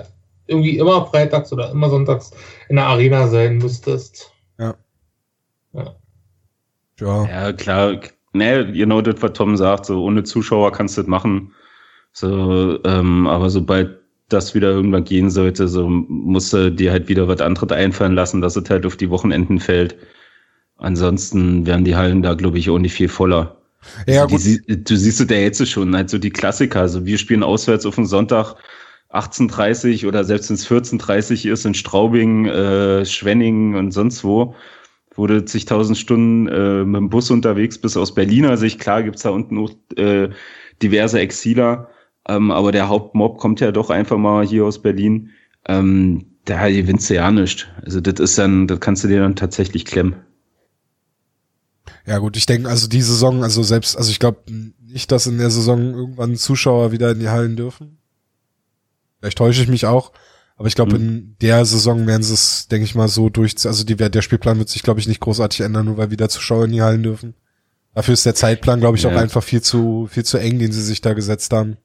irgendwie 0.47 0.77
immer 0.77 1.05
freitags 1.05 1.53
oder 1.53 1.71
immer 1.71 1.89
sonntags 1.89 2.31
in 2.67 2.75
der 2.75 2.87
Arena 2.87 3.27
sein 3.27 3.57
müsstest. 3.57 4.33
Ja. 4.59 4.75
Ja, 5.71 5.95
ja. 6.99 7.25
ja 7.25 7.53
klar. 7.53 7.99
Ne, 8.33 8.71
genau 8.71 9.01
das, 9.01 9.21
was 9.21 9.33
Tom 9.33 9.55
sagt, 9.57 9.85
so 9.85 10.03
ohne 10.03 10.23
Zuschauer 10.23 10.71
kannst 10.71 10.97
du 10.97 11.01
das 11.01 11.07
machen. 11.07 11.53
So, 12.11 12.79
ähm, 12.83 13.27
aber 13.27 13.49
sobald 13.49 13.99
das 14.29 14.55
wieder 14.55 14.71
irgendwann 14.71 15.03
gehen 15.03 15.29
sollte, 15.29 15.67
so 15.67 15.87
musst 15.87 16.53
du 16.53 16.71
dir 16.71 16.91
halt 16.91 17.07
wieder 17.07 17.27
was 17.27 17.41
anderes 17.41 17.71
einfallen 17.71 18.15
lassen, 18.15 18.41
dass 18.41 18.55
es 18.55 18.69
halt 18.69 18.85
auf 18.85 18.97
die 18.97 19.09
Wochenenden 19.09 19.59
fällt. 19.59 19.95
Ansonsten 20.77 21.65
werden 21.65 21.85
die 21.85 21.95
Hallen 21.95 22.23
da, 22.23 22.33
glaube 22.33 22.57
ich, 22.57 22.69
auch 22.69 22.79
nicht 22.79 22.93
viel 22.93 23.09
voller. 23.09 23.57
Ja, 24.07 24.23
also 24.23 24.37
die, 24.37 24.59
gut. 24.59 24.89
du 24.89 24.97
siehst 24.97 25.21
es 25.21 25.29
ja 25.29 25.37
jetzt 25.37 25.67
schon, 25.67 25.95
halt 25.95 26.09
so 26.09 26.17
die 26.17 26.31
Klassiker. 26.31 26.81
Also 26.81 27.05
wir 27.05 27.17
spielen 27.17 27.43
auswärts 27.43 27.85
auf 27.85 27.95
den 27.95 28.05
Sonntag 28.05 28.55
18.30 29.11 30.07
oder 30.07 30.23
selbst 30.23 30.49
wenn 30.49 30.55
es 30.55 30.67
14.30 30.67 31.49
ist 31.51 31.65
in 31.65 31.73
Straubing, 31.73 32.47
äh, 32.47 33.05
Schwenning 33.05 33.75
und 33.75 33.91
sonst 33.91 34.23
wo, 34.23 34.55
du 35.17 35.45
zigtausend 35.45 35.97
Stunden 35.97 36.47
äh, 36.47 36.83
mit 36.83 36.99
dem 36.99 37.09
Bus 37.09 37.29
unterwegs 37.31 37.77
bist 37.77 37.97
aus 37.97 38.15
Berliner 38.15 38.57
Sicht. 38.57 38.79
Klar 38.79 39.03
gibt's 39.03 39.23
da 39.23 39.29
unten 39.29 39.55
noch 39.55 39.71
äh, 39.95 40.29
diverse 40.81 41.19
Exiler, 41.19 41.89
ähm, 42.27 42.51
aber 42.51 42.71
der 42.71 42.89
Hauptmob 42.89 43.37
kommt 43.37 43.59
ja 43.59 43.71
doch 43.71 43.89
einfach 43.89 44.17
mal 44.17 44.45
hier 44.45 44.65
aus 44.65 44.81
Berlin. 44.81 45.31
Ähm, 45.67 46.25
da 46.45 46.67
gewinnst 46.67 47.09
du 47.09 47.15
ja 47.15 47.31
nicht. 47.31 47.71
Also 47.83 48.01
das 48.01 48.19
ist 48.19 48.37
dann, 48.37 48.67
das 48.67 48.79
kannst 48.79 49.03
du 49.03 49.07
dir 49.07 49.21
dann 49.21 49.35
tatsächlich 49.35 49.85
klemmen. 49.85 50.15
Ja 52.05 52.17
gut, 52.17 52.35
ich 52.35 52.45
denke, 52.45 52.67
also 52.67 52.87
die 52.87 53.01
Saison, 53.01 53.43
also 53.43 53.63
selbst, 53.63 53.97
also 53.97 54.11
ich 54.11 54.19
glaube 54.19 54.43
nicht, 54.81 55.11
dass 55.11 55.27
in 55.27 55.37
der 55.37 55.49
Saison 55.49 55.93
irgendwann 55.93 56.35
Zuschauer 56.35 56.91
wieder 56.91 57.11
in 57.11 57.19
die 57.19 57.29
Hallen 57.29 57.55
dürfen. 57.55 57.97
Vielleicht 59.19 59.37
täusche 59.37 59.61
ich 59.61 59.69
mich 59.69 59.85
auch, 59.85 60.11
aber 60.55 60.67
ich 60.67 60.75
glaube, 60.75 60.97
mhm. 60.97 61.05
in 61.05 61.35
der 61.41 61.65
Saison 61.65 62.05
werden 62.07 62.23
sie 62.23 62.33
es, 62.33 62.67
denke 62.67 62.85
ich 62.85 62.95
mal, 62.95 63.07
so 63.07 63.29
durch, 63.29 63.55
also 63.65 63.83
die, 63.83 63.95
der 63.95 64.21
Spielplan 64.21 64.59
wird 64.59 64.69
sich, 64.69 64.83
glaube 64.83 64.99
ich, 64.99 65.07
nicht 65.07 65.19
großartig 65.19 65.61
ändern, 65.61 65.85
nur 65.85 65.97
weil 65.97 66.11
wieder 66.11 66.29
Zuschauer 66.29 66.65
in 66.65 66.71
die 66.71 66.81
Hallen 66.81 67.03
dürfen. 67.03 67.33
Dafür 67.95 68.13
ist 68.13 68.25
der 68.25 68.35
Zeitplan, 68.35 68.79
glaube 68.79 68.97
ich, 68.97 69.03
ja. 69.03 69.11
auch 69.11 69.15
einfach 69.15 69.43
viel 69.43 69.61
zu, 69.61 70.07
viel 70.09 70.23
zu 70.23 70.37
eng, 70.37 70.59
den 70.59 70.71
sie 70.71 70.81
sich 70.81 71.01
da 71.01 71.13
gesetzt 71.13 71.53
haben. 71.53 71.77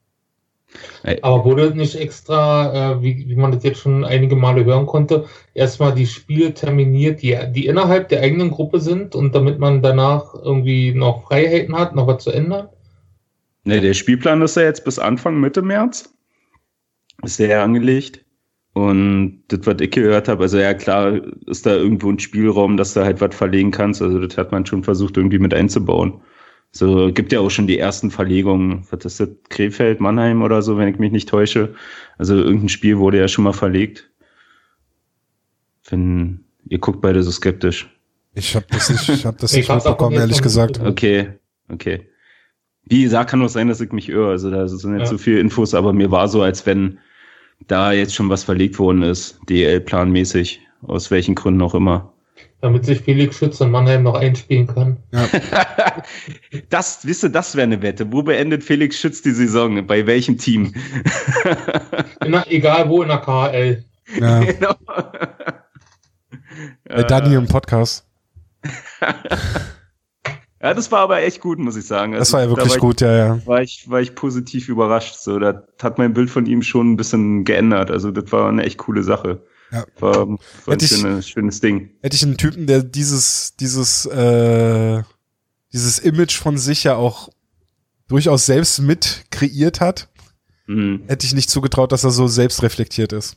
Aber 1.22 1.44
wurde 1.44 1.74
nicht 1.74 1.94
extra, 1.94 2.92
äh, 2.92 3.02
wie, 3.02 3.28
wie 3.28 3.36
man 3.36 3.52
das 3.52 3.62
jetzt 3.62 3.80
schon 3.80 4.04
einige 4.04 4.36
Male 4.36 4.64
hören 4.64 4.86
konnte, 4.86 5.26
erstmal 5.54 5.94
die 5.94 6.06
Spiele 6.06 6.52
terminiert, 6.52 7.22
die, 7.22 7.38
die 7.54 7.66
innerhalb 7.66 8.10
der 8.10 8.20
eigenen 8.20 8.50
Gruppe 8.50 8.80
sind 8.80 9.14
und 9.14 9.34
damit 9.34 9.58
man 9.58 9.80
danach 9.80 10.34
irgendwie 10.34 10.92
noch 10.92 11.24
Freiheiten 11.24 11.74
hat, 11.76 11.94
noch 11.94 12.06
was 12.06 12.22
zu 12.22 12.30
ändern? 12.30 12.68
Ne, 13.64 13.80
der 13.80 13.94
Spielplan 13.94 14.42
ist 14.42 14.56
ja 14.56 14.62
jetzt 14.62 14.84
bis 14.84 14.98
Anfang 14.98 15.40
Mitte 15.40 15.62
März. 15.62 16.14
Ist 17.22 17.36
sehr 17.36 17.62
angelegt. 17.62 18.24
Und 18.74 19.42
das, 19.48 19.60
was 19.64 19.76
ich 19.80 19.90
gehört 19.90 20.28
habe, 20.28 20.44
also 20.44 20.58
ja 20.58 20.72
klar, 20.74 21.20
ist 21.46 21.66
da 21.66 21.74
irgendwo 21.74 22.10
ein 22.10 22.18
Spielraum, 22.18 22.76
dass 22.76 22.94
du 22.94 23.00
halt 23.02 23.20
was 23.20 23.34
verlegen 23.34 23.70
kannst. 23.70 24.02
Also 24.02 24.20
das 24.20 24.36
hat 24.36 24.52
man 24.52 24.66
schon 24.66 24.84
versucht, 24.84 25.16
irgendwie 25.16 25.38
mit 25.38 25.52
einzubauen. 25.52 26.20
So 26.70 27.10
gibt 27.12 27.32
ja 27.32 27.40
auch 27.40 27.50
schon 27.50 27.66
die 27.66 27.78
ersten 27.78 28.10
Verlegungen. 28.10 28.86
Was 28.90 29.04
ist 29.04 29.20
das? 29.20 29.30
Krefeld, 29.48 30.00
Mannheim 30.00 30.42
oder 30.42 30.62
so, 30.62 30.76
wenn 30.76 30.88
ich 30.88 30.98
mich 30.98 31.12
nicht 31.12 31.28
täusche. 31.28 31.74
Also 32.18 32.34
irgendein 32.36 32.68
Spiel 32.68 32.98
wurde 32.98 33.18
ja 33.18 33.26
schon 33.26 33.44
mal 33.44 33.52
verlegt. 33.52 34.10
Wenn 35.88 36.44
ihr 36.68 36.78
guckt 36.78 37.00
beide 37.00 37.22
so 37.22 37.30
skeptisch. 37.30 37.88
Ich 38.34 38.54
habe 38.54 38.66
das 38.70 38.90
nicht, 38.90 39.08
ich 39.08 39.26
hab 39.26 39.38
das 39.38 39.52
nicht 39.54 39.68
mitbekommen, 39.68 40.16
ehrlich 40.16 40.42
gesagt. 40.42 40.80
Okay, 40.80 41.30
okay. 41.68 42.08
Wie 42.84 43.02
gesagt, 43.02 43.30
kann 43.30 43.42
auch 43.42 43.48
sein, 43.48 43.68
dass 43.68 43.80
ich 43.80 43.92
mich 43.92 44.08
irre. 44.08 44.30
Also 44.30 44.50
da 44.50 44.68
sind 44.68 44.92
jetzt 44.92 45.00
ja. 45.00 45.06
so 45.06 45.18
viele 45.18 45.40
Infos, 45.40 45.74
aber 45.74 45.92
mir 45.92 46.10
war 46.10 46.28
so, 46.28 46.42
als 46.42 46.64
wenn 46.66 46.98
da 47.66 47.92
jetzt 47.92 48.14
schon 48.14 48.30
was 48.30 48.44
verlegt 48.44 48.78
worden 48.78 49.02
ist, 49.02 49.38
DL-planmäßig, 49.48 50.60
aus 50.82 51.10
welchen 51.10 51.34
Gründen 51.34 51.62
auch 51.62 51.74
immer 51.74 52.12
damit 52.60 52.84
sich 52.84 53.00
Felix 53.00 53.38
Schütz 53.38 53.60
und 53.60 53.70
Mannheim 53.70 54.02
noch 54.02 54.14
einspielen 54.14 54.66
kann. 54.66 54.96
Ja. 55.12 55.28
das, 56.70 57.06
wisst 57.06 57.22
ihr, 57.24 57.30
das 57.30 57.54
wäre 57.54 57.64
eine 57.64 57.82
Wette. 57.82 58.10
Wo 58.12 58.22
beendet 58.22 58.64
Felix 58.64 58.98
Schütz 58.98 59.22
die 59.22 59.30
Saison? 59.30 59.86
Bei 59.86 60.06
welchem 60.06 60.38
Team? 60.38 60.74
der, 62.20 62.44
egal 62.48 62.88
wo 62.88 63.02
in 63.02 63.08
der 63.08 63.18
KL. 63.18 63.84
Ja. 64.18 64.40
Genau. 64.58 64.74
Bei 66.88 67.02
Dani 67.02 67.34
im 67.34 67.46
Podcast. 67.46 68.06
Ja, 70.62 70.74
das 70.74 70.90
war 70.90 71.00
aber 71.00 71.22
echt 71.22 71.40
gut, 71.40 71.58
muss 71.58 71.76
ich 71.76 71.86
sagen. 71.86 72.14
Also, 72.14 72.20
das 72.20 72.32
war 72.32 72.42
ja 72.42 72.48
wirklich 72.48 72.72
war 72.72 72.78
gut, 72.78 73.00
ich, 73.00 73.06
ja, 73.06 73.16
ja. 73.16 73.46
War 73.46 73.62
ich, 73.62 73.88
war 73.88 74.00
ich 74.00 74.14
positiv 74.14 74.68
überrascht. 74.68 75.14
So, 75.16 75.38
da 75.38 75.62
hat 75.80 75.98
mein 75.98 76.14
Bild 76.14 76.30
von 76.30 76.46
ihm 76.46 76.62
schon 76.62 76.92
ein 76.92 76.96
bisschen 76.96 77.44
geändert. 77.44 77.90
Also, 77.90 78.10
das 78.10 78.32
war 78.32 78.48
eine 78.48 78.64
echt 78.64 78.78
coole 78.78 79.02
Sache. 79.02 79.42
Ja. 79.70 79.84
War, 80.00 80.28
war 80.28 80.38
ein 80.66 80.80
schönes, 80.80 81.28
schönes 81.28 81.60
Ding. 81.60 81.90
Hätte 82.02 82.16
ich 82.16 82.24
einen 82.24 82.38
Typen, 82.38 82.66
der 82.66 82.82
dieses, 82.82 83.54
dieses, 83.60 84.06
äh, 84.06 85.02
dieses 85.72 85.98
Image 85.98 86.36
von 86.36 86.58
sich 86.58 86.84
ja 86.84 86.96
auch 86.96 87.28
durchaus 88.08 88.46
selbst 88.46 88.80
mit 88.80 89.26
kreiert 89.30 89.80
hat, 89.80 90.08
mhm. 90.66 91.02
hätte 91.06 91.26
ich 91.26 91.34
nicht 91.34 91.50
zugetraut, 91.50 91.92
dass 91.92 92.04
er 92.04 92.10
so 92.10 92.26
selbst 92.26 92.62
reflektiert 92.62 93.12
ist. 93.12 93.36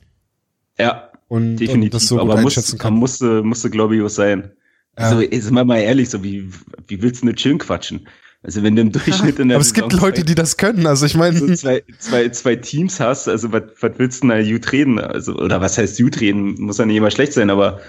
Ja, 0.80 1.10
und, 1.28 1.58
definitiv. 1.58 1.84
Und 1.84 1.94
das 1.94 2.08
so 2.08 2.20
aber 2.20 2.42
muss, 2.42 2.78
kann. 2.78 2.94
musste, 2.94 3.44
musste 3.44 3.70
glaube 3.70 3.96
ich 3.96 4.02
auch 4.02 4.10
sein. 4.10 4.54
Ja. 4.98 5.06
Also, 5.06 5.22
ist 5.22 5.52
mal 5.52 5.66
mal 5.66 5.80
ehrlich, 5.80 6.10
so 6.10 6.24
wie, 6.24 6.50
wie 6.88 7.02
willst 7.02 7.22
du 7.22 7.28
nur 7.28 7.36
chillen 7.36 7.58
quatschen? 7.58 8.08
Also 8.44 8.64
wenn 8.64 8.76
du 8.76 8.82
im 8.82 8.92
Durchschnitt 8.92 9.38
in 9.38 9.50
der 9.50 9.56
Aber 9.58 9.62
es 9.62 9.74
gibt 9.74 9.94
Leute, 9.94 10.24
die 10.24 10.34
das 10.34 10.58
können. 10.58 10.88
Also 10.88 11.06
ich 11.06 11.16
meine, 11.16 11.38
so 11.38 11.54
zwei, 11.54 11.84
zwei, 12.00 12.30
zwei 12.30 12.56
Teams 12.56 13.00
hast, 13.00 13.28
also 13.28 13.52
was, 13.52 13.64
willst 13.98 14.24
du 14.24 14.28
denn 14.28 14.44
da 14.44 14.52
gut 14.52 14.72
reden? 14.72 15.00
Also 15.00 15.36
oder 15.36 15.62
was 15.62 15.78
heißt 15.78 16.00
gut 16.00 16.20
reden? 16.20 16.56
Muss 16.60 16.80
ja 16.80 16.86
nicht 16.86 16.98
immer 16.98 17.12
schlecht 17.12 17.34
sein, 17.34 17.52
aber 17.52 17.80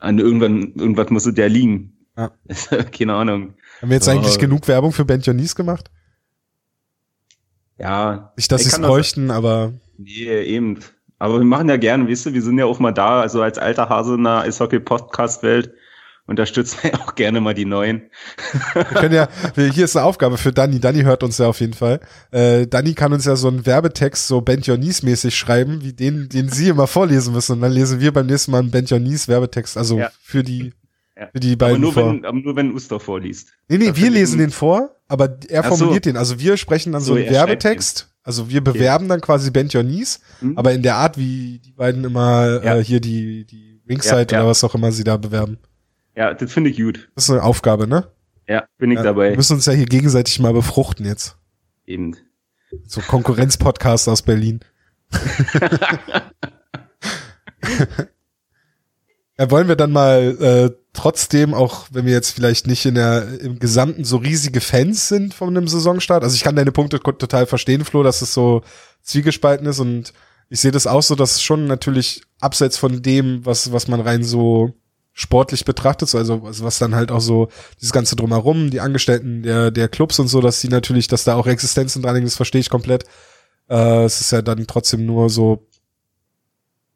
an 0.00 0.18
irgendwann 0.18 0.74
irgendwas 0.74 1.10
muss 1.10 1.30
ja 1.36 1.46
liegen. 1.46 1.96
Ja. 2.16 2.32
Keine 2.98 3.14
Ahnung. 3.14 3.54
Haben 3.80 3.90
wir 3.90 3.96
jetzt 3.96 4.08
oh. 4.08 4.10
eigentlich 4.10 4.38
genug 4.38 4.66
Werbung 4.66 4.92
für 4.92 5.04
Ben 5.04 5.20
Jonis 5.20 5.54
gemacht? 5.54 5.90
Ja. 7.78 8.32
Nicht, 8.36 8.50
dass 8.50 8.64
sie 8.64 8.68
es 8.68 8.80
bräuchten, 8.80 9.28
das, 9.28 9.36
aber. 9.36 9.72
Nee, 9.96 10.42
eben. 10.42 10.80
Aber 11.18 11.38
wir 11.38 11.44
machen 11.44 11.68
ja 11.68 11.76
gerne, 11.76 12.08
weißt 12.08 12.26
du, 12.26 12.32
wir 12.32 12.42
sind 12.42 12.58
ja 12.58 12.64
auch 12.64 12.78
mal 12.78 12.92
da, 12.92 13.20
also 13.20 13.42
als 13.42 13.58
alter 13.58 13.88
Hase 13.88 14.14
in 14.14 14.24
der 14.24 14.40
Eishockey-Podcast-Welt 14.40 15.72
unterstützen 16.30 16.78
wir 16.82 16.94
auch 17.00 17.14
gerne 17.16 17.40
mal 17.40 17.54
die 17.54 17.64
neuen. 17.64 18.02
wir 18.72 18.84
können 18.84 19.14
ja, 19.14 19.28
hier 19.56 19.84
ist 19.84 19.96
eine 19.96 20.06
Aufgabe 20.06 20.38
für 20.38 20.52
Danny. 20.52 20.78
Danny 20.78 21.02
hört 21.02 21.22
uns 21.24 21.36
ja 21.38 21.48
auf 21.48 21.60
jeden 21.60 21.74
Fall. 21.74 22.00
Äh, 22.30 22.68
Danny 22.68 22.94
kann 22.94 23.12
uns 23.12 23.24
ja 23.24 23.34
so 23.34 23.48
einen 23.48 23.66
Werbetext 23.66 24.28
so 24.28 24.40
Ben 24.40 24.60
Jonis 24.60 25.02
mäßig 25.02 25.34
schreiben, 25.36 25.82
wie 25.82 25.92
den, 25.92 26.28
den 26.28 26.48
sie 26.48 26.68
immer 26.68 26.86
vorlesen 26.86 27.34
müssen. 27.34 27.54
Und 27.54 27.62
dann 27.62 27.72
lesen 27.72 28.00
wir 28.00 28.12
beim 28.12 28.26
nächsten 28.26 28.52
Mal 28.52 28.60
einen 28.60 28.70
Ben 28.70 28.86
Jonis 28.86 29.26
Werbetext, 29.26 29.76
also 29.76 29.98
ja. 29.98 30.10
für 30.22 30.44
die, 30.44 30.72
ja. 31.18 31.28
für 31.32 31.40
die 31.40 31.56
beiden 31.56 31.76
aber 31.76 31.82
nur 31.82 31.92
vor. 31.92 32.12
Wenn, 32.12 32.24
aber 32.24 32.38
nur 32.38 32.56
wenn 32.56 32.72
Uster 32.72 33.00
vorliest. 33.00 33.48
Nee, 33.68 33.78
nee, 33.78 33.92
wir 33.92 34.10
lesen 34.10 34.38
den 34.38 34.50
vor, 34.50 34.94
aber 35.08 35.36
er 35.48 35.64
formuliert 35.64 36.04
so. 36.04 36.10
den. 36.10 36.16
Also 36.16 36.38
wir 36.38 36.56
sprechen 36.56 36.92
dann 36.92 37.02
so, 37.02 37.14
so 37.14 37.20
einen 37.20 37.28
Werbetext. 37.28 38.08
Also 38.22 38.48
wir 38.50 38.62
bewerben 38.62 39.06
okay. 39.06 39.14
dann 39.14 39.20
quasi 39.20 39.50
Ben 39.50 39.66
Jonis, 39.66 40.20
mhm. 40.40 40.56
aber 40.56 40.72
in 40.72 40.82
der 40.82 40.94
Art, 40.94 41.18
wie 41.18 41.58
die 41.58 41.72
beiden 41.72 42.04
immer 42.04 42.62
ja. 42.62 42.76
äh, 42.76 42.84
hier 42.84 43.00
die, 43.00 43.46
die 43.46 43.82
Ringside 43.88 44.26
oder 44.36 44.46
was 44.46 44.62
auch 44.62 44.74
immer 44.76 44.92
sie 44.92 45.02
da 45.02 45.16
bewerben. 45.16 45.58
Ja, 46.20 46.34
das 46.34 46.52
finde 46.52 46.68
ich 46.68 46.76
gut. 46.76 47.08
Das 47.14 47.24
ist 47.24 47.30
eine 47.30 47.42
Aufgabe, 47.42 47.86
ne? 47.86 48.12
Ja, 48.46 48.66
bin 48.76 48.90
ich 48.90 48.98
ja, 48.98 49.04
dabei. 49.04 49.30
Wir 49.30 49.38
müssen 49.38 49.54
uns 49.54 49.64
ja 49.64 49.72
hier 49.72 49.86
gegenseitig 49.86 50.38
mal 50.38 50.52
befruchten 50.52 51.06
jetzt. 51.06 51.38
Eben. 51.86 52.14
So 52.86 53.00
Konkurrenzpodcast 53.00 54.06
aus 54.06 54.20
Berlin. 54.20 54.60
ja, 59.38 59.50
wollen 59.50 59.68
wir 59.68 59.76
dann 59.76 59.92
mal 59.92 60.36
äh, 60.42 60.70
trotzdem, 60.92 61.54
auch 61.54 61.86
wenn 61.90 62.04
wir 62.04 62.12
jetzt 62.12 62.32
vielleicht 62.32 62.66
nicht 62.66 62.84
in 62.84 62.96
der 62.96 63.40
im 63.40 63.58
Gesamten 63.58 64.04
so 64.04 64.18
riesige 64.18 64.60
Fans 64.60 65.08
sind 65.08 65.32
von 65.32 65.48
einem 65.48 65.68
Saisonstart, 65.68 66.22
also 66.22 66.36
ich 66.36 66.42
kann 66.42 66.54
deine 66.54 66.70
Punkte 66.70 67.00
total 67.00 67.46
verstehen, 67.46 67.86
Flo, 67.86 68.02
dass 68.02 68.20
es 68.20 68.34
so 68.34 68.60
zwiegespalten 69.00 69.66
ist 69.66 69.78
und 69.78 70.12
ich 70.50 70.60
sehe 70.60 70.70
das 70.70 70.86
auch 70.86 71.02
so, 71.02 71.14
dass 71.14 71.42
schon 71.42 71.64
natürlich 71.64 72.24
abseits 72.40 72.76
von 72.76 73.00
dem, 73.00 73.46
was 73.46 73.72
was 73.72 73.88
man 73.88 74.02
rein 74.02 74.22
so 74.22 74.74
sportlich 75.12 75.64
betrachtet, 75.64 76.14
also, 76.14 76.42
was 76.42 76.78
dann 76.78 76.94
halt 76.94 77.10
auch 77.10 77.20
so 77.20 77.48
dieses 77.80 77.92
ganze 77.92 78.16
drumherum, 78.16 78.70
die 78.70 78.80
Angestellten 78.80 79.42
der, 79.42 79.70
der 79.70 79.88
Clubs 79.88 80.18
und 80.18 80.28
so, 80.28 80.40
dass 80.40 80.60
sie 80.60 80.68
natürlich, 80.68 81.08
dass 81.08 81.24
da 81.24 81.34
auch 81.34 81.46
Existenzen 81.46 82.02
dran 82.02 82.14
liegen, 82.14 82.26
das 82.26 82.36
verstehe 82.36 82.60
ich 82.60 82.70
komplett. 82.70 83.04
Äh, 83.68 84.04
es 84.04 84.20
ist 84.20 84.32
ja 84.32 84.42
dann 84.42 84.66
trotzdem 84.66 85.04
nur 85.06 85.28
so, 85.28 85.66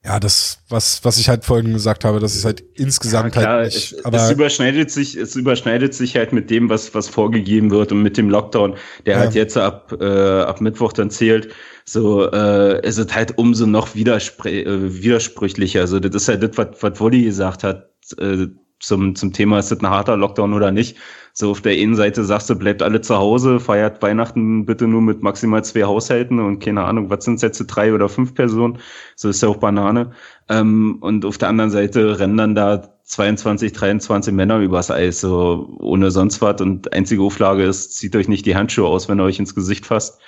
ja, 0.04 0.20
das, 0.20 0.58
was, 0.68 1.02
was 1.02 1.16
ich 1.16 1.30
halt 1.30 1.46
vorhin 1.46 1.72
gesagt 1.72 2.04
habe, 2.04 2.20
das 2.20 2.36
ist 2.36 2.44
halt 2.44 2.62
insgesamt 2.74 3.34
ja, 3.36 3.42
klar, 3.42 3.54
halt 3.60 3.74
nicht. 3.74 3.92
Es, 3.92 4.04
aber 4.04 4.18
es 4.18 4.30
überschneidet 4.30 4.90
sich, 4.90 5.16
es 5.16 5.34
überschneidet 5.34 5.94
sich 5.94 6.14
halt 6.16 6.32
mit 6.32 6.50
dem, 6.50 6.68
was, 6.68 6.94
was 6.94 7.08
vorgegeben 7.08 7.70
wird 7.70 7.90
und 7.90 8.02
mit 8.02 8.18
dem 8.18 8.28
Lockdown, 8.28 8.76
der 9.06 9.14
ja. 9.14 9.20
halt 9.20 9.34
jetzt 9.34 9.56
ab, 9.56 9.96
äh, 9.98 10.04
ab 10.04 10.60
Mittwoch 10.60 10.92
dann 10.92 11.10
zählt. 11.10 11.48
So, 11.86 12.30
äh, 12.30 12.82
es 12.82 12.98
ist 12.98 13.14
halt 13.14 13.36
umso 13.38 13.66
noch 13.66 13.94
widerspr 13.94 14.46
äh, 14.46 15.02
widersprüchlicher. 15.02 15.82
Also, 15.82 16.00
das 16.00 16.14
ist 16.14 16.28
halt 16.28 16.42
das, 16.42 16.56
was, 16.56 16.82
was 16.82 17.00
Wolli 17.00 17.24
gesagt 17.24 17.62
hat, 17.64 17.90
äh, 18.18 18.48
zum, 18.80 19.14
zum 19.14 19.32
Thema, 19.32 19.58
ist 19.58 19.70
das 19.70 19.80
ein 19.80 19.88
harter 19.88 20.16
Lockdown 20.16 20.52
oder 20.54 20.70
nicht. 20.70 20.96
So 21.32 21.50
auf 21.50 21.62
der 21.62 21.72
einen 21.72 21.96
Seite 21.96 22.24
sagst 22.24 22.48
du, 22.50 22.54
bleibt 22.54 22.82
alle 22.82 23.00
zu 23.00 23.16
Hause, 23.16 23.58
feiert 23.58 24.02
Weihnachten 24.02 24.66
bitte 24.66 24.86
nur 24.86 25.02
mit 25.02 25.22
maximal 25.22 25.64
zwei 25.64 25.84
Haushalten 25.84 26.38
und 26.38 26.60
keine 26.60 26.84
Ahnung, 26.84 27.10
was 27.10 27.24
sind 27.24 27.42
jetzt 27.42 27.58
drei 27.66 27.92
oder 27.92 28.08
fünf 28.08 28.34
Personen? 28.34 28.78
So 29.16 29.30
ist 29.30 29.42
ja 29.42 29.48
auch 29.48 29.56
Banane. 29.56 30.12
Ähm, 30.48 30.98
und 31.00 31.24
auf 31.24 31.38
der 31.38 31.48
anderen 31.48 31.70
Seite 31.70 32.18
rennen 32.20 32.36
dann 32.36 32.54
da 32.54 32.94
22, 33.04 33.72
23 33.72 34.32
Männer 34.32 34.58
übers 34.60 34.90
Eis, 34.90 35.20
so 35.20 35.76
ohne 35.80 36.10
sonst 36.10 36.40
was. 36.40 36.60
Und 36.60 36.92
einzige 36.92 37.22
Auflage 37.22 37.64
ist, 37.64 37.94
zieht 37.96 38.14
euch 38.16 38.28
nicht 38.28 38.46
die 38.46 38.56
Handschuhe 38.56 38.86
aus, 38.86 39.08
wenn 39.08 39.20
ihr 39.20 39.24
euch 39.24 39.38
ins 39.38 39.54
Gesicht 39.54 39.86
fasst. 39.86 40.20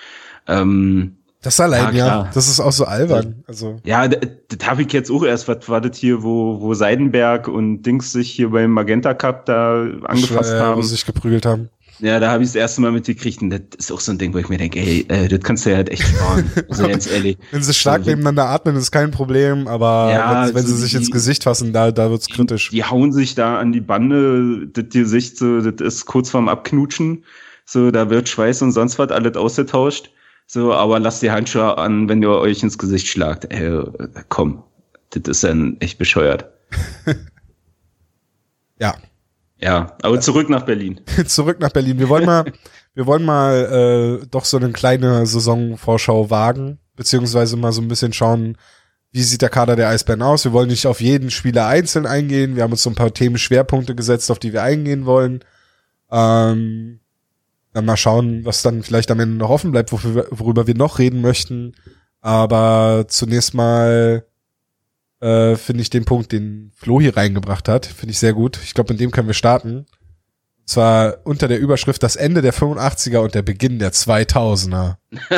Ähm, 0.49 1.19
das 1.43 1.61
allein, 1.61 1.95
ja, 1.95 2.07
ja. 2.07 2.31
Das 2.35 2.49
ist 2.49 2.61
auch 2.61 2.73
so 2.73 2.85
albern. 2.85 3.45
Also. 3.47 3.77
Ja, 3.85 4.09
das, 4.09 4.19
habe 4.65 4.83
ich 4.83 4.93
jetzt 4.93 5.11
auch 5.11 5.23
erst. 5.23 5.47
Was 5.49 5.69
war 5.69 5.81
das 5.81 5.97
hier, 5.97 6.23
wo, 6.23 6.61
wo 6.61 6.75
Seidenberg 6.75 7.47
und 7.47 7.83
Dings 7.83 8.13
sich 8.13 8.31
hier 8.31 8.51
beim 8.51 8.71
Magenta 8.71 9.15
Cup 9.15 9.47
da 9.47 9.87
angefasst 10.05 10.51
Schwer, 10.51 10.61
haben? 10.61 10.79
Wo 10.79 10.83
sie 10.83 10.91
sich 10.91 11.07
geprügelt 11.07 11.47
haben. 11.47 11.69
Ja, 11.99 12.21
da 12.21 12.31
habe 12.31 12.43
ich 12.43 12.51
das 12.51 12.57
erste 12.57 12.83
Mal 12.83 12.93
mitgekriegt 12.93 13.41
und 13.41 13.51
das 13.51 13.61
ist 13.79 13.91
auch 13.91 14.01
so 14.01 14.13
ein 14.13 14.19
Ding, 14.19 14.35
wo 14.35 14.39
ich 14.39 14.49
mir 14.49 14.59
denke, 14.59 14.81
ey, 14.81 15.07
äh, 15.09 15.29
das 15.29 15.41
kannst 15.41 15.65
du 15.65 15.71
ja 15.71 15.77
halt 15.77 15.89
echt 15.89 16.03
sparen. 16.03 16.51
Also 16.69 16.87
ganz 16.89 17.11
ehrlich. 17.11 17.39
wenn 17.53 17.63
sie 17.63 17.73
stark 17.73 18.05
so, 18.05 18.11
nebeneinander 18.11 18.47
atmen, 18.47 18.77
ist 18.77 18.91
kein 18.91 19.11
Problem, 19.11 19.67
aber 19.67 20.11
ja, 20.13 20.47
wenn, 20.49 20.57
wenn 20.57 20.63
so 20.67 20.75
sie 20.75 20.83
sich 20.83 20.91
die, 20.91 20.97
ins 20.99 21.11
Gesicht 21.11 21.45
fassen, 21.45 21.73
da, 21.73 21.93
da 21.93 22.11
wird's 22.11 22.29
kritisch. 22.29 22.69
Die, 22.69 22.77
die 22.77 22.85
hauen 22.85 23.13
sich 23.13 23.35
da 23.35 23.59
an 23.59 23.73
die 23.73 23.81
Bande, 23.81 24.67
das 24.67 24.85
Gesicht 24.91 25.39
so, 25.39 25.61
das 25.63 25.81
ist 25.81 26.05
kurz 26.05 26.29
vorm 26.29 26.49
Abknutschen. 26.49 27.25
So, 27.65 27.91
da 27.91 28.11
wird 28.11 28.29
Schweiß 28.29 28.63
und 28.63 28.73
sonst 28.73 28.99
was 28.99 29.11
alles 29.11 29.37
ausgetauscht. 29.37 30.11
So, 30.47 30.73
aber 30.73 31.01
lasst 31.01 31.23
die 31.23 31.31
Handschuhe 31.31 31.77
an, 31.77 32.09
wenn 32.09 32.23
ihr 32.23 32.31
euch 32.31 32.63
ins 32.63 32.79
Gesicht 32.79 33.09
schlagt. 33.09 33.53
Ey, 33.53 33.83
komm, 34.29 34.63
das 35.11 35.23
ist 35.29 35.45
dann 35.45 35.77
echt 35.81 35.99
bescheuert. 35.99 36.47
ja. 38.79 38.95
Ja, 39.59 39.97
aber 40.03 40.21
zurück 40.21 40.49
nach 40.49 40.65
Berlin. 40.65 41.01
zurück 41.27 41.61
nach 41.61 41.71
Berlin. 41.71 41.99
Wir 41.99 42.09
wollen 42.09 42.27
mal, 42.27 42.45
wir 42.95 43.07
wollen 43.07 43.25
mal 43.25 44.21
äh, 44.23 44.27
doch 44.31 44.45
so 44.45 44.59
eine 44.59 44.71
kleine 44.71 45.27
Saisonvorschau 45.27 46.31
wagen, 46.31 46.79
beziehungsweise 46.95 47.57
mal 47.57 47.73
so 47.73 47.81
ein 47.81 47.89
bisschen 47.89 48.13
schauen, 48.13 48.57
wie 49.13 49.23
sieht 49.23 49.43
der 49.43 49.49
Kader 49.49 49.77
der 49.77 49.89
Eisbären 49.89 50.23
aus. 50.23 50.45
Wir 50.45 50.53
wollen 50.53 50.69
nicht 50.69 50.87
auf 50.87 51.01
jeden 51.01 51.31
Spieler 51.31 51.67
einzeln 51.67 52.07
eingehen. 52.07 52.55
Wir 52.55 52.63
haben 52.63 52.73
uns 52.73 52.83
so 52.83 52.91
ein 52.91 52.97
paar 52.97 53.15
Themenschwerpunkte 53.15 53.95
gesetzt, 53.95 54.31
auf 54.31 54.39
die 54.39 54.53
wir 54.53 54.63
eingehen 54.63 55.07
wollen. 55.07 55.43
Ähm, 56.11 57.01
mal 57.85 57.97
schauen, 57.97 58.45
was 58.45 58.63
dann 58.63 58.83
vielleicht 58.83 59.11
am 59.11 59.21
Ende 59.21 59.37
noch 59.37 59.51
offen 59.51 59.73
bleibt, 59.73 59.93
worüber 59.93 60.67
wir 60.67 60.75
noch 60.75 60.99
reden 60.99 61.21
möchten. 61.21 61.75
Aber 62.21 63.05
zunächst 63.09 63.55
mal 63.55 64.25
äh, 65.21 65.57
finde 65.57 65.83
ich 65.83 65.91
den 65.91 66.05
Punkt, 66.05 66.33
den 66.33 66.73
Flo 66.75 67.01
hier 67.01 67.17
reingebracht 67.17 67.69
hat, 67.69 67.87
finde 67.87 68.13
ich 68.13 68.19
sehr 68.19 68.33
gut. 68.33 68.59
Ich 68.63 68.75
glaube, 68.75 68.93
mit 68.93 69.01
dem 69.01 69.11
können 69.11 69.29
wir 69.29 69.35
starten. 69.35 69.87
Und 70.67 70.69
zwar 70.69 71.19
unter 71.25 71.49
der 71.49 71.61
Überschrift 71.61 72.03
das 72.03 72.17
Ende 72.17 72.43
der 72.43 72.53
85er 72.53 73.19
und 73.19 73.35
der 73.35 73.43
Beginn 73.43 73.79
der 73.79 73.93
2000er. 73.93 74.97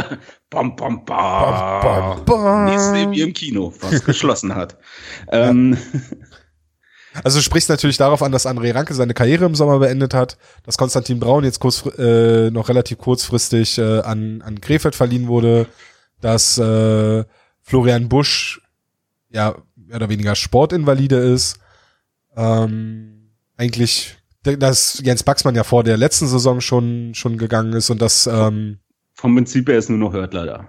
bam, 0.51 0.75
bam, 0.77 1.05
bam. 1.05 1.05
bam, 1.05 1.83
bam, 1.83 2.25
bam. 2.25 2.65
Nächste 2.65 3.11
wie 3.11 3.21
im 3.21 3.35
Kino, 3.35 3.73
was 3.81 4.05
geschlossen 4.05 4.55
hat. 4.55 4.79
ähm, 5.31 5.77
also 7.25 7.39
du 7.39 7.43
sprichst 7.43 7.69
natürlich 7.69 7.97
darauf 7.97 8.23
an, 8.23 8.33
dass 8.33 8.47
André 8.47 8.75
Ranke 8.75 8.95
seine 8.95 9.15
Karriere 9.15 9.45
im 9.45 9.55
Sommer 9.55 9.79
beendet 9.79 10.15
hat, 10.15 10.37
dass 10.65 10.79
Konstantin 10.79 11.21
Braun 11.21 11.45
jetzt 11.45 11.61
kurz, 11.61 11.85
äh, 11.99 12.51
noch 12.51 12.69
relativ 12.69 12.99
kurzfristig 12.99 13.79
äh, 13.79 14.01
an, 14.01 14.43
an 14.43 14.61
Krefeld 14.61 14.95
verliehen 14.95 15.27
wurde, 15.29 15.67
dass 16.21 16.59
äh, 16.59 17.25
Florian 17.63 18.09
Busch 18.09 18.61
ja 19.31 19.57
mehr 19.77 19.97
oder 19.97 20.09
weniger 20.09 20.35
Sportinvalide 20.35 21.17
ist. 21.17 21.59
Ähm, 22.37 23.33
eigentlich, 23.57 24.17
dass 24.43 25.01
Jens 25.03 25.23
Baxmann 25.23 25.55
ja 25.55 25.65
vor 25.65 25.85
der 25.85 25.97
letzten 25.97 26.27
Saison 26.27 26.61
schon, 26.61 27.15
schon 27.15 27.39
gegangen 27.39 27.73
ist 27.73 27.91
und 27.91 28.01
dass 28.01 28.27
ähm, 28.27 28.79
vom 29.15 29.35
Prinzip 29.35 29.69
her 29.69 29.79
ist 29.79 29.91
nur 29.91 29.99
noch 29.99 30.13
Hörtler 30.13 30.47
da. 30.47 30.69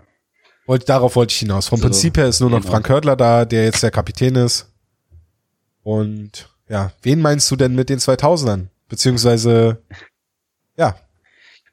Wollt, 0.65 0.89
darauf 0.89 1.15
wollte 1.15 1.33
ich 1.33 1.39
hinaus. 1.39 1.67
Vom 1.67 1.79
so, 1.79 1.85
Prinzip 1.85 2.17
her 2.17 2.27
ist 2.27 2.41
nur 2.41 2.49
noch 2.49 2.61
genau. 2.61 2.71
Frank 2.71 2.89
Hörtler 2.89 3.15
da, 3.15 3.45
der 3.45 3.65
jetzt 3.65 3.83
der 3.83 3.91
Kapitän 3.91 4.35
ist. 4.35 4.68
Und 5.83 6.49
ja, 6.67 6.91
wen 7.01 7.21
meinst 7.21 7.49
du 7.51 7.55
denn 7.55 7.75
mit 7.75 7.89
den 7.89 7.99
2000ern? 7.99 8.67
Beziehungsweise, 8.87 9.83
ja. 10.77 10.95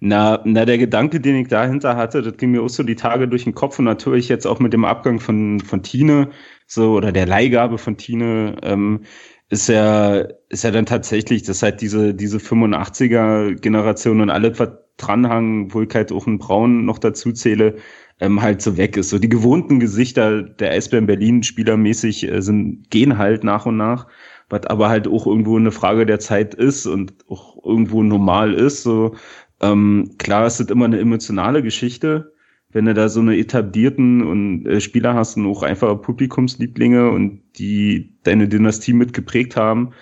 Na, 0.00 0.42
na, 0.44 0.64
der 0.66 0.78
Gedanke, 0.78 1.20
den 1.20 1.36
ich 1.36 1.48
dahinter 1.48 1.96
hatte, 1.96 2.22
das 2.22 2.36
ging 2.36 2.50
mir 2.50 2.62
auch 2.62 2.68
so 2.68 2.82
die 2.82 2.96
Tage 2.96 3.28
durch 3.28 3.44
den 3.44 3.54
Kopf 3.54 3.78
und 3.78 3.86
natürlich 3.86 4.28
jetzt 4.28 4.46
auch 4.46 4.58
mit 4.58 4.72
dem 4.72 4.84
Abgang 4.84 5.20
von, 5.20 5.60
von 5.60 5.82
Tine, 5.82 6.30
so, 6.66 6.92
oder 6.92 7.12
der 7.12 7.26
Leihgabe 7.26 7.78
von 7.78 7.96
Tine, 7.96 8.56
ähm, 8.62 9.04
ist 9.48 9.68
ja, 9.68 10.26
ist 10.48 10.64
ja 10.64 10.70
dann 10.70 10.86
tatsächlich, 10.86 11.44
dass 11.44 11.62
halt 11.62 11.80
diese, 11.80 12.14
diese 12.14 12.38
85er 12.38 13.54
Generation 13.54 14.20
und 14.20 14.30
alles, 14.30 14.58
was 14.58 14.70
dranhangen, 14.96 15.72
wo 15.72 15.82
ich 15.82 15.94
halt 15.94 16.12
auch 16.12 16.26
einen 16.26 16.38
Braun 16.38 16.84
noch 16.84 16.98
dazu 16.98 17.32
zähle, 17.32 17.76
ähm, 18.20 18.40
halt 18.42 18.62
so 18.62 18.76
weg 18.76 18.96
ist. 18.96 19.10
So 19.10 19.18
die 19.18 19.28
gewohnten 19.28 19.80
Gesichter 19.80 20.42
der 20.42 20.70
Eisbären 20.70 21.06
Berlin 21.06 21.42
spielermäßig 21.42 22.30
äh, 22.30 22.42
sind, 22.42 22.90
gehen 22.90 23.18
halt 23.18 23.44
nach 23.44 23.66
und 23.66 23.76
nach, 23.76 24.06
was 24.48 24.66
aber 24.66 24.88
halt 24.88 25.08
auch 25.08 25.26
irgendwo 25.26 25.56
eine 25.56 25.72
Frage 25.72 26.06
der 26.06 26.20
Zeit 26.20 26.54
ist 26.54 26.86
und 26.86 27.14
auch 27.28 27.64
irgendwo 27.64 28.02
normal 28.02 28.54
ist. 28.54 28.82
So 28.82 29.14
ähm, 29.60 30.10
klar 30.18 30.46
ist 30.46 30.60
das 30.60 30.68
immer 30.68 30.86
eine 30.86 30.98
emotionale 30.98 31.62
Geschichte, 31.62 32.32
wenn 32.70 32.86
du 32.86 32.94
da 32.94 33.08
so 33.08 33.20
eine 33.20 33.36
etablierten 33.38 34.22
und 34.26 34.66
äh, 34.66 34.80
Spieler 34.80 35.14
hast 35.14 35.36
und 35.36 35.46
auch 35.46 35.62
einfach 35.62 36.00
Publikumslieblinge 36.00 37.10
und 37.10 37.42
die 37.58 38.14
deine 38.22 38.48
Dynastie 38.48 38.92
mitgeprägt 38.92 39.56
haben. 39.56 39.92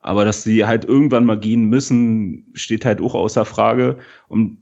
Aber 0.00 0.24
dass 0.26 0.42
sie 0.42 0.66
halt 0.66 0.84
irgendwann 0.84 1.24
mal 1.24 1.38
gehen 1.38 1.64
müssen, 1.70 2.46
steht 2.52 2.84
halt 2.84 3.00
auch 3.00 3.14
außer 3.14 3.44
Frage. 3.46 3.98
Und 4.28 4.58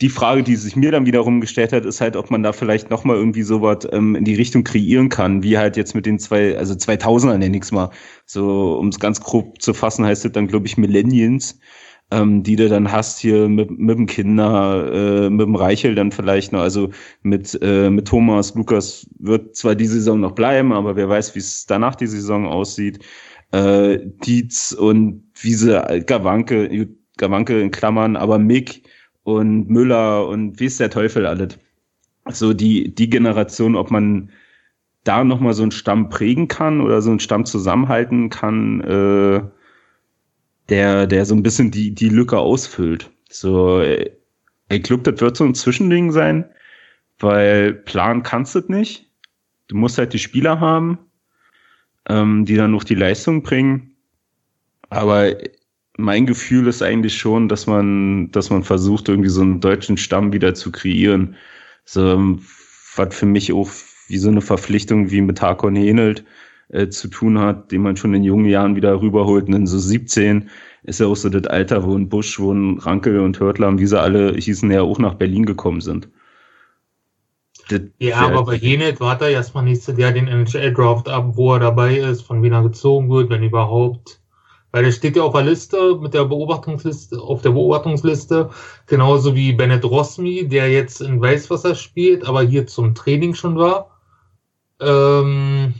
die 0.00 0.08
Frage, 0.08 0.44
die 0.44 0.54
sich 0.56 0.76
mir 0.76 0.92
dann 0.92 1.06
wiederum 1.06 1.40
gestellt 1.40 1.72
hat, 1.72 1.84
ist 1.84 2.00
halt, 2.00 2.14
ob 2.14 2.30
man 2.30 2.42
da 2.44 2.52
vielleicht 2.52 2.88
noch 2.88 3.02
mal 3.02 3.16
irgendwie 3.16 3.42
sowas 3.42 3.78
ähm, 3.90 4.14
in 4.14 4.24
die 4.24 4.36
Richtung 4.36 4.62
kreieren 4.62 5.08
kann, 5.08 5.42
wie 5.42 5.58
halt 5.58 5.76
jetzt 5.76 5.94
mit 5.94 6.06
den 6.06 6.20
zwei, 6.20 6.56
also 6.56 6.74
2000er 6.74 7.36
nenne 7.36 7.56
ich 7.56 7.72
mal. 7.72 7.90
So, 8.24 8.78
um 8.78 8.88
es 8.88 9.00
ganz 9.00 9.20
grob 9.20 9.60
zu 9.60 9.74
fassen, 9.74 10.04
heißt 10.04 10.24
es 10.24 10.32
dann, 10.32 10.46
glaube 10.46 10.66
ich, 10.66 10.76
Millennials, 10.76 11.58
ähm, 12.12 12.44
die 12.44 12.54
du 12.54 12.68
dann 12.68 12.92
hast 12.92 13.18
hier 13.18 13.48
mit, 13.48 13.70
mit 13.70 13.98
dem 13.98 14.06
Kinder, 14.06 15.24
äh, 15.26 15.30
mit 15.30 15.46
dem 15.46 15.56
Reichel 15.56 15.96
dann 15.96 16.12
vielleicht 16.12 16.52
noch, 16.52 16.60
also 16.60 16.90
mit, 17.22 17.58
äh, 17.60 17.90
mit 17.90 18.06
Thomas, 18.06 18.54
Lukas 18.54 19.08
wird 19.18 19.56
zwar 19.56 19.74
die 19.74 19.86
Saison 19.86 20.20
noch 20.20 20.32
bleiben, 20.32 20.72
aber 20.72 20.94
wer 20.94 21.08
weiß, 21.08 21.34
wie 21.34 21.40
es 21.40 21.66
danach 21.66 21.96
die 21.96 22.06
Saison 22.06 22.46
aussieht. 22.46 23.00
Äh, 23.50 23.98
Dietz 24.24 24.72
und 24.72 25.24
Wiese, 25.40 26.04
Gawanke, 26.06 26.88
Gawanke 27.16 27.60
in 27.60 27.72
Klammern, 27.72 28.16
aber 28.16 28.38
Mick, 28.38 28.82
und 29.36 29.68
Müller 29.68 30.26
und 30.26 30.58
wie 30.58 30.64
ist 30.64 30.80
der 30.80 30.88
Teufel 30.88 31.26
alles. 31.26 31.58
So 32.30 32.54
die, 32.54 32.94
die 32.94 33.10
Generation, 33.10 33.76
ob 33.76 33.90
man 33.90 34.30
da 35.04 35.22
nochmal 35.22 35.52
so 35.52 35.62
einen 35.62 35.70
Stamm 35.70 36.08
prägen 36.08 36.48
kann 36.48 36.80
oder 36.80 37.02
so 37.02 37.10
einen 37.10 37.20
Stamm 37.20 37.44
zusammenhalten 37.44 38.30
kann, 38.30 38.80
äh, 38.80 39.42
der, 40.70 41.06
der 41.06 41.26
so 41.26 41.34
ein 41.34 41.42
bisschen 41.42 41.70
die, 41.70 41.94
die 41.94 42.08
Lücke 42.08 42.38
ausfüllt. 42.38 43.10
So, 43.28 43.80
äh, 43.80 44.10
ich 44.70 44.82
glaube, 44.82 45.10
das 45.10 45.20
wird 45.20 45.36
so 45.36 45.44
ein 45.44 45.54
Zwischending 45.54 46.10
sein, 46.10 46.46
weil 47.18 47.74
Plan 47.74 48.22
kannst 48.22 48.54
du 48.54 48.60
nicht. 48.68 49.10
Du 49.68 49.76
musst 49.76 49.98
halt 49.98 50.14
die 50.14 50.18
Spieler 50.18 50.58
haben, 50.60 50.98
ähm, 52.08 52.46
die 52.46 52.56
dann 52.56 52.70
noch 52.70 52.84
die 52.84 52.94
Leistung 52.94 53.42
bringen. 53.42 53.94
Aber 54.88 55.34
mein 55.98 56.26
Gefühl 56.26 56.68
ist 56.68 56.80
eigentlich 56.80 57.18
schon, 57.18 57.48
dass 57.48 57.66
man, 57.66 58.30
dass 58.30 58.50
man 58.50 58.62
versucht, 58.62 59.08
irgendwie 59.08 59.28
so 59.28 59.42
einen 59.42 59.60
deutschen 59.60 59.96
Stamm 59.96 60.32
wieder 60.32 60.54
zu 60.54 60.70
kreieren. 60.70 61.34
So, 61.84 62.38
was 62.94 63.14
für 63.14 63.26
mich 63.26 63.52
auch 63.52 63.68
wie 64.06 64.18
so 64.18 64.28
eine 64.28 64.40
Verpflichtung 64.40 65.10
wie 65.10 65.20
mit 65.20 65.42
Hakon 65.42 65.74
Henelt 65.74 66.24
äh, 66.68 66.88
zu 66.88 67.08
tun 67.08 67.40
hat, 67.40 67.72
den 67.72 67.82
man 67.82 67.96
schon 67.96 68.14
in 68.14 68.22
jungen 68.22 68.46
Jahren 68.46 68.76
wieder 68.76 69.00
rüberholt. 69.00 69.48
Und 69.48 69.54
in 69.54 69.66
so 69.66 69.76
17 69.76 70.48
ist 70.84 71.00
ja 71.00 71.08
auch 71.08 71.16
so 71.16 71.28
das 71.30 71.48
Alter, 71.48 71.84
wo 71.84 71.96
ein 71.96 72.08
Busch, 72.08 72.38
wo 72.38 72.52
ein 72.52 72.78
Rankel 72.78 73.18
und 73.18 73.40
Hörtler 73.40 73.66
und 73.66 73.80
wie 73.80 73.86
sie 73.86 74.00
alle 74.00 74.34
hießen, 74.34 74.70
ja 74.70 74.82
auch 74.82 75.00
nach 75.00 75.14
Berlin 75.14 75.46
gekommen 75.46 75.80
sind. 75.80 76.08
Das 77.70 77.80
ja, 77.98 78.18
aber 78.18 78.44
bei 78.44 78.56
Henelt 78.56 79.00
war 79.00 79.20
er 79.20 79.30
erstmal 79.30 79.64
nächstes 79.64 79.98
Jahr 79.98 80.12
den 80.12 80.28
NHL-Draft 80.28 81.08
ab, 81.08 81.32
wo 81.36 81.54
er 81.54 81.60
dabei 81.60 81.98
ist, 81.98 82.22
von 82.22 82.40
wem 82.42 82.52
er 82.52 82.62
gezogen 82.62 83.10
wird, 83.10 83.30
wenn 83.30 83.42
überhaupt. 83.42 84.20
Weil 84.70 84.84
der 84.84 84.92
steht 84.92 85.16
ja 85.16 85.22
auf 85.22 85.32
der 85.32 85.42
Liste, 85.42 85.96
mit 85.96 86.12
der 86.14 86.24
Beobachtungsliste, 86.24 87.20
auf 87.20 87.40
der 87.42 87.50
Beobachtungsliste, 87.50 88.50
genauso 88.86 89.34
wie 89.34 89.52
Bennett 89.52 89.84
Rosmi, 89.84 90.46
der 90.46 90.70
jetzt 90.70 91.00
in 91.00 91.20
Weißwasser 91.20 91.74
spielt, 91.74 92.26
aber 92.26 92.42
hier 92.42 92.66
zum 92.66 92.94
Training 92.94 93.34
schon 93.34 93.56
war. 93.56 93.98
Ähm, 94.80 95.74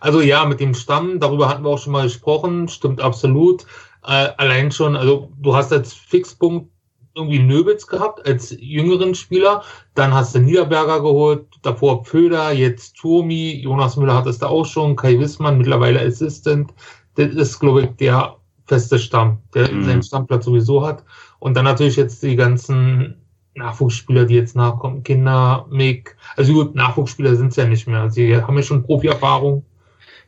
also 0.00 0.20
ja, 0.20 0.44
mit 0.44 0.60
dem 0.60 0.74
Stamm, 0.74 1.20
darüber 1.20 1.48
hatten 1.48 1.64
wir 1.64 1.70
auch 1.70 1.78
schon 1.78 1.92
mal 1.92 2.04
gesprochen, 2.04 2.68
stimmt 2.68 3.00
absolut. 3.00 3.64
Äh, 4.04 4.30
allein 4.36 4.72
schon, 4.72 4.96
also 4.96 5.30
du 5.38 5.54
hast 5.54 5.72
als 5.72 5.92
Fixpunkt 5.92 6.70
irgendwie 7.14 7.40
Nöbitz 7.40 7.86
gehabt 7.86 8.24
als 8.26 8.54
jüngeren 8.60 9.14
Spieler, 9.14 9.64
dann 9.94 10.14
hast 10.14 10.34
du 10.34 10.38
Niederberger 10.38 11.00
geholt, 11.00 11.46
davor 11.62 12.04
Pföder, 12.04 12.52
jetzt 12.52 12.96
Turmi, 12.96 13.60
Jonas 13.60 13.96
Müller 13.96 14.14
hat 14.14 14.26
es 14.26 14.38
da 14.38 14.46
auch 14.46 14.64
schon, 14.64 14.94
Kai 14.94 15.18
Wissmann, 15.18 15.58
mittlerweile 15.58 16.00
Assistant. 16.00 16.72
Das 17.18 17.34
ist, 17.34 17.58
glaube 17.58 17.82
ich, 17.82 17.88
der 17.96 18.36
feste 18.66 18.98
Stamm, 18.98 19.38
der 19.54 19.72
mhm. 19.72 19.84
seinen 19.84 20.02
Stammplatz 20.02 20.44
sowieso 20.44 20.86
hat. 20.86 21.04
Und 21.40 21.56
dann 21.56 21.64
natürlich 21.64 21.96
jetzt 21.96 22.22
die 22.22 22.36
ganzen 22.36 23.16
Nachwuchsspieler, 23.54 24.24
die 24.24 24.34
jetzt 24.34 24.54
nachkommen, 24.54 25.02
Kinder, 25.02 25.66
Mick, 25.68 26.16
also 26.36 26.52
gut, 26.52 26.74
Nachwuchsspieler 26.74 27.34
sind 27.34 27.48
es 27.48 27.56
ja 27.56 27.66
nicht 27.66 27.88
mehr. 27.88 28.10
Sie 28.10 28.36
haben 28.36 28.56
ja 28.56 28.62
schon 28.62 28.84
Profi-Erfahrung. 28.84 29.64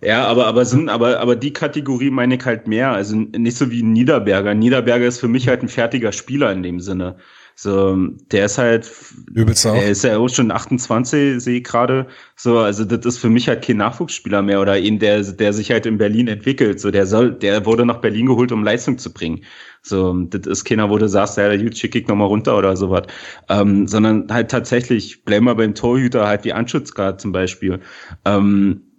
Ja, 0.03 0.27
aber, 0.27 0.47
aber 0.47 0.65
sind, 0.65 0.89
aber, 0.89 1.21
aber 1.21 1.37
die 1.37 1.53
Kategorie 1.53 2.11
meine 2.11 2.37
ich 2.37 2.45
halt 2.45 2.67
mehr. 2.67 2.93
Also 2.93 3.17
nicht 3.17 3.57
so 3.57 3.71
wie 3.71 3.83
Niederberger. 3.83 4.55
Niederberger 4.55 5.07
ist 5.07 5.21
für 5.21 5.29
mich 5.29 5.49
halt 5.49 5.63
ein 5.63 5.69
fertiger 5.69 6.13
Spieler 6.13 6.53
in 6.53 6.63
dem 6.63 6.81
Sinne. 6.81 7.17
So, 7.55 7.95
der 8.33 8.47
ist 8.47 8.57
halt, 8.57 8.91
Übelst 9.35 9.67
auch. 9.67 9.75
er 9.75 9.91
ist 9.91 10.03
ja 10.03 10.17
auch 10.17 10.31
schon 10.31 10.51
28, 10.51 11.43
sehe 11.43 11.59
ich 11.59 11.65
gerade. 11.65 12.07
So, 12.35 12.59
also 12.59 12.87
das 12.87 13.05
ist 13.05 13.19
für 13.19 13.29
mich 13.29 13.49
halt 13.49 13.63
kein 13.63 13.77
Nachwuchsspieler 13.77 14.41
mehr 14.41 14.63
oder 14.63 14.79
ihn, 14.79 14.99
der, 14.99 15.23
der 15.23 15.53
sich 15.53 15.71
halt 15.71 15.85
in 15.85 15.99
Berlin 15.99 16.29
entwickelt. 16.29 16.81
So, 16.81 16.91
der 16.91 17.05
soll, 17.05 17.33
der 17.33 17.67
wurde 17.67 17.85
nach 17.85 17.99
Berlin 17.99 18.25
geholt, 18.25 18.51
um 18.51 18.65
Leistung 18.65 18.97
zu 18.97 19.13
bringen. 19.13 19.45
So, 19.83 20.15
das 20.15 20.47
ist 20.47 20.65
keiner, 20.65 20.89
wo 20.89 20.97
du 20.97 21.07
sagst, 21.07 21.37
ja, 21.37 21.55
gut, 21.55 21.77
schick 21.77 21.95
ich 21.95 22.09
nochmal 22.09 22.29
runter 22.29 22.57
oder 22.57 22.79
sowas. 22.79 23.03
Ähm, 23.51 23.87
sondern 23.87 24.33
halt 24.33 24.51
tatsächlich, 24.51 25.27
bleib 25.27 25.43
mal 25.43 25.55
beim 25.55 25.75
Torhüter 25.75 26.27
halt 26.27 26.45
wie 26.45 26.55
Anschutzgrad 26.55 27.21
zum 27.21 27.33
Beispiel. 27.33 27.81
Ähm, 28.25 28.90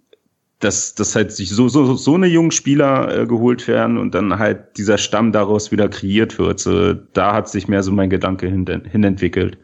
dass, 0.62 0.94
dass 0.94 1.16
halt 1.16 1.32
sich 1.32 1.50
so, 1.50 1.68
so, 1.68 1.94
so 1.94 2.14
eine 2.14 2.28
jungen 2.28 2.52
Spieler 2.52 3.22
äh, 3.22 3.26
geholt 3.26 3.66
werden 3.66 3.98
und 3.98 4.14
dann 4.14 4.38
halt 4.38 4.76
dieser 4.76 4.96
Stamm 4.96 5.32
daraus 5.32 5.72
wieder 5.72 5.88
kreiert 5.88 6.38
wird. 6.38 6.60
So, 6.60 6.94
da 6.94 7.34
hat 7.34 7.48
sich 7.48 7.66
mehr 7.66 7.82
so 7.82 7.90
mein 7.90 8.10
Gedanke 8.10 8.46
hin, 8.46 8.64
hin 8.90 9.04
entwickelt. 9.04 9.58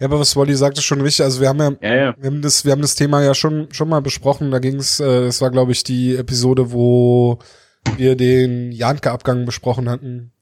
Ja, 0.00 0.06
aber 0.06 0.18
was 0.18 0.34
Wally 0.34 0.54
sagte 0.54 0.80
schon 0.80 1.02
richtig. 1.02 1.24
Also 1.24 1.40
wir 1.40 1.48
haben 1.48 1.58
ja, 1.58 1.70
ja, 1.82 1.94
ja, 1.94 2.14
wir 2.18 2.30
haben 2.30 2.40
das, 2.40 2.64
wir 2.64 2.72
haben 2.72 2.80
das 2.80 2.94
Thema 2.94 3.22
ja 3.22 3.34
schon 3.34 3.68
schon 3.70 3.88
mal 3.88 4.00
besprochen. 4.00 4.50
Da 4.50 4.58
ging 4.58 4.76
es, 4.76 4.98
äh, 4.98 5.26
das 5.26 5.40
war 5.42 5.50
glaube 5.50 5.72
ich 5.72 5.84
die 5.84 6.16
Episode, 6.16 6.72
wo 6.72 7.38
wir 7.96 8.16
den 8.16 8.72
Janke-Abgang 8.72 9.44
besprochen 9.44 9.88
hatten, 9.90 10.32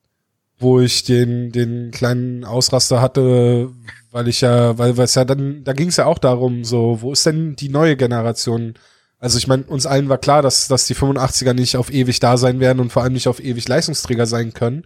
wo 0.59 0.80
ich 0.80 1.02
den 1.02 1.50
den 1.50 1.90
kleinen 1.90 2.44
Ausraster 2.44 3.00
hatte, 3.00 3.70
weil 4.14 4.28
ich 4.28 4.42
ja, 4.42 4.78
weil 4.78 4.96
es 5.00 5.16
ja 5.16 5.24
dann, 5.24 5.64
da 5.64 5.72
ging 5.72 5.88
es 5.88 5.96
ja 5.96 6.06
auch 6.06 6.20
darum, 6.20 6.62
so, 6.62 6.98
wo 7.00 7.10
ist 7.10 7.26
denn 7.26 7.56
die 7.56 7.68
neue 7.68 7.96
Generation? 7.96 8.74
Also 9.18 9.38
ich 9.38 9.48
meine, 9.48 9.64
uns 9.64 9.86
allen 9.86 10.08
war 10.08 10.18
klar, 10.18 10.40
dass, 10.40 10.68
dass 10.68 10.86
die 10.86 10.94
85er 10.94 11.52
nicht 11.52 11.76
auf 11.76 11.92
ewig 11.92 12.20
da 12.20 12.36
sein 12.36 12.60
werden 12.60 12.78
und 12.78 12.92
vor 12.92 13.02
allem 13.02 13.14
nicht 13.14 13.26
auf 13.26 13.42
ewig 13.42 13.66
Leistungsträger 13.66 14.26
sein 14.26 14.54
können. 14.54 14.84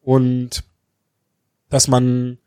Und 0.00 0.64
dass 1.68 1.86
man 1.86 2.38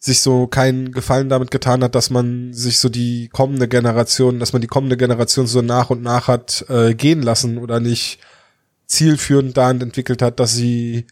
sich 0.00 0.22
so 0.22 0.48
keinen 0.48 0.90
Gefallen 0.90 1.28
damit 1.28 1.52
getan 1.52 1.84
hat, 1.84 1.94
dass 1.94 2.10
man 2.10 2.52
sich 2.52 2.80
so 2.80 2.88
die 2.88 3.28
kommende 3.28 3.68
Generation, 3.68 4.40
dass 4.40 4.52
man 4.52 4.62
die 4.62 4.66
kommende 4.66 4.96
Generation 4.96 5.46
so 5.46 5.62
nach 5.62 5.90
und 5.90 6.02
nach 6.02 6.26
hat 6.26 6.64
äh, 6.68 6.94
gehen 6.96 7.22
lassen 7.22 7.58
oder 7.58 7.78
nicht 7.78 8.18
zielführend 8.86 9.56
dahin 9.56 9.80
entwickelt 9.80 10.20
hat, 10.20 10.40
dass 10.40 10.52
sie, 10.52 11.06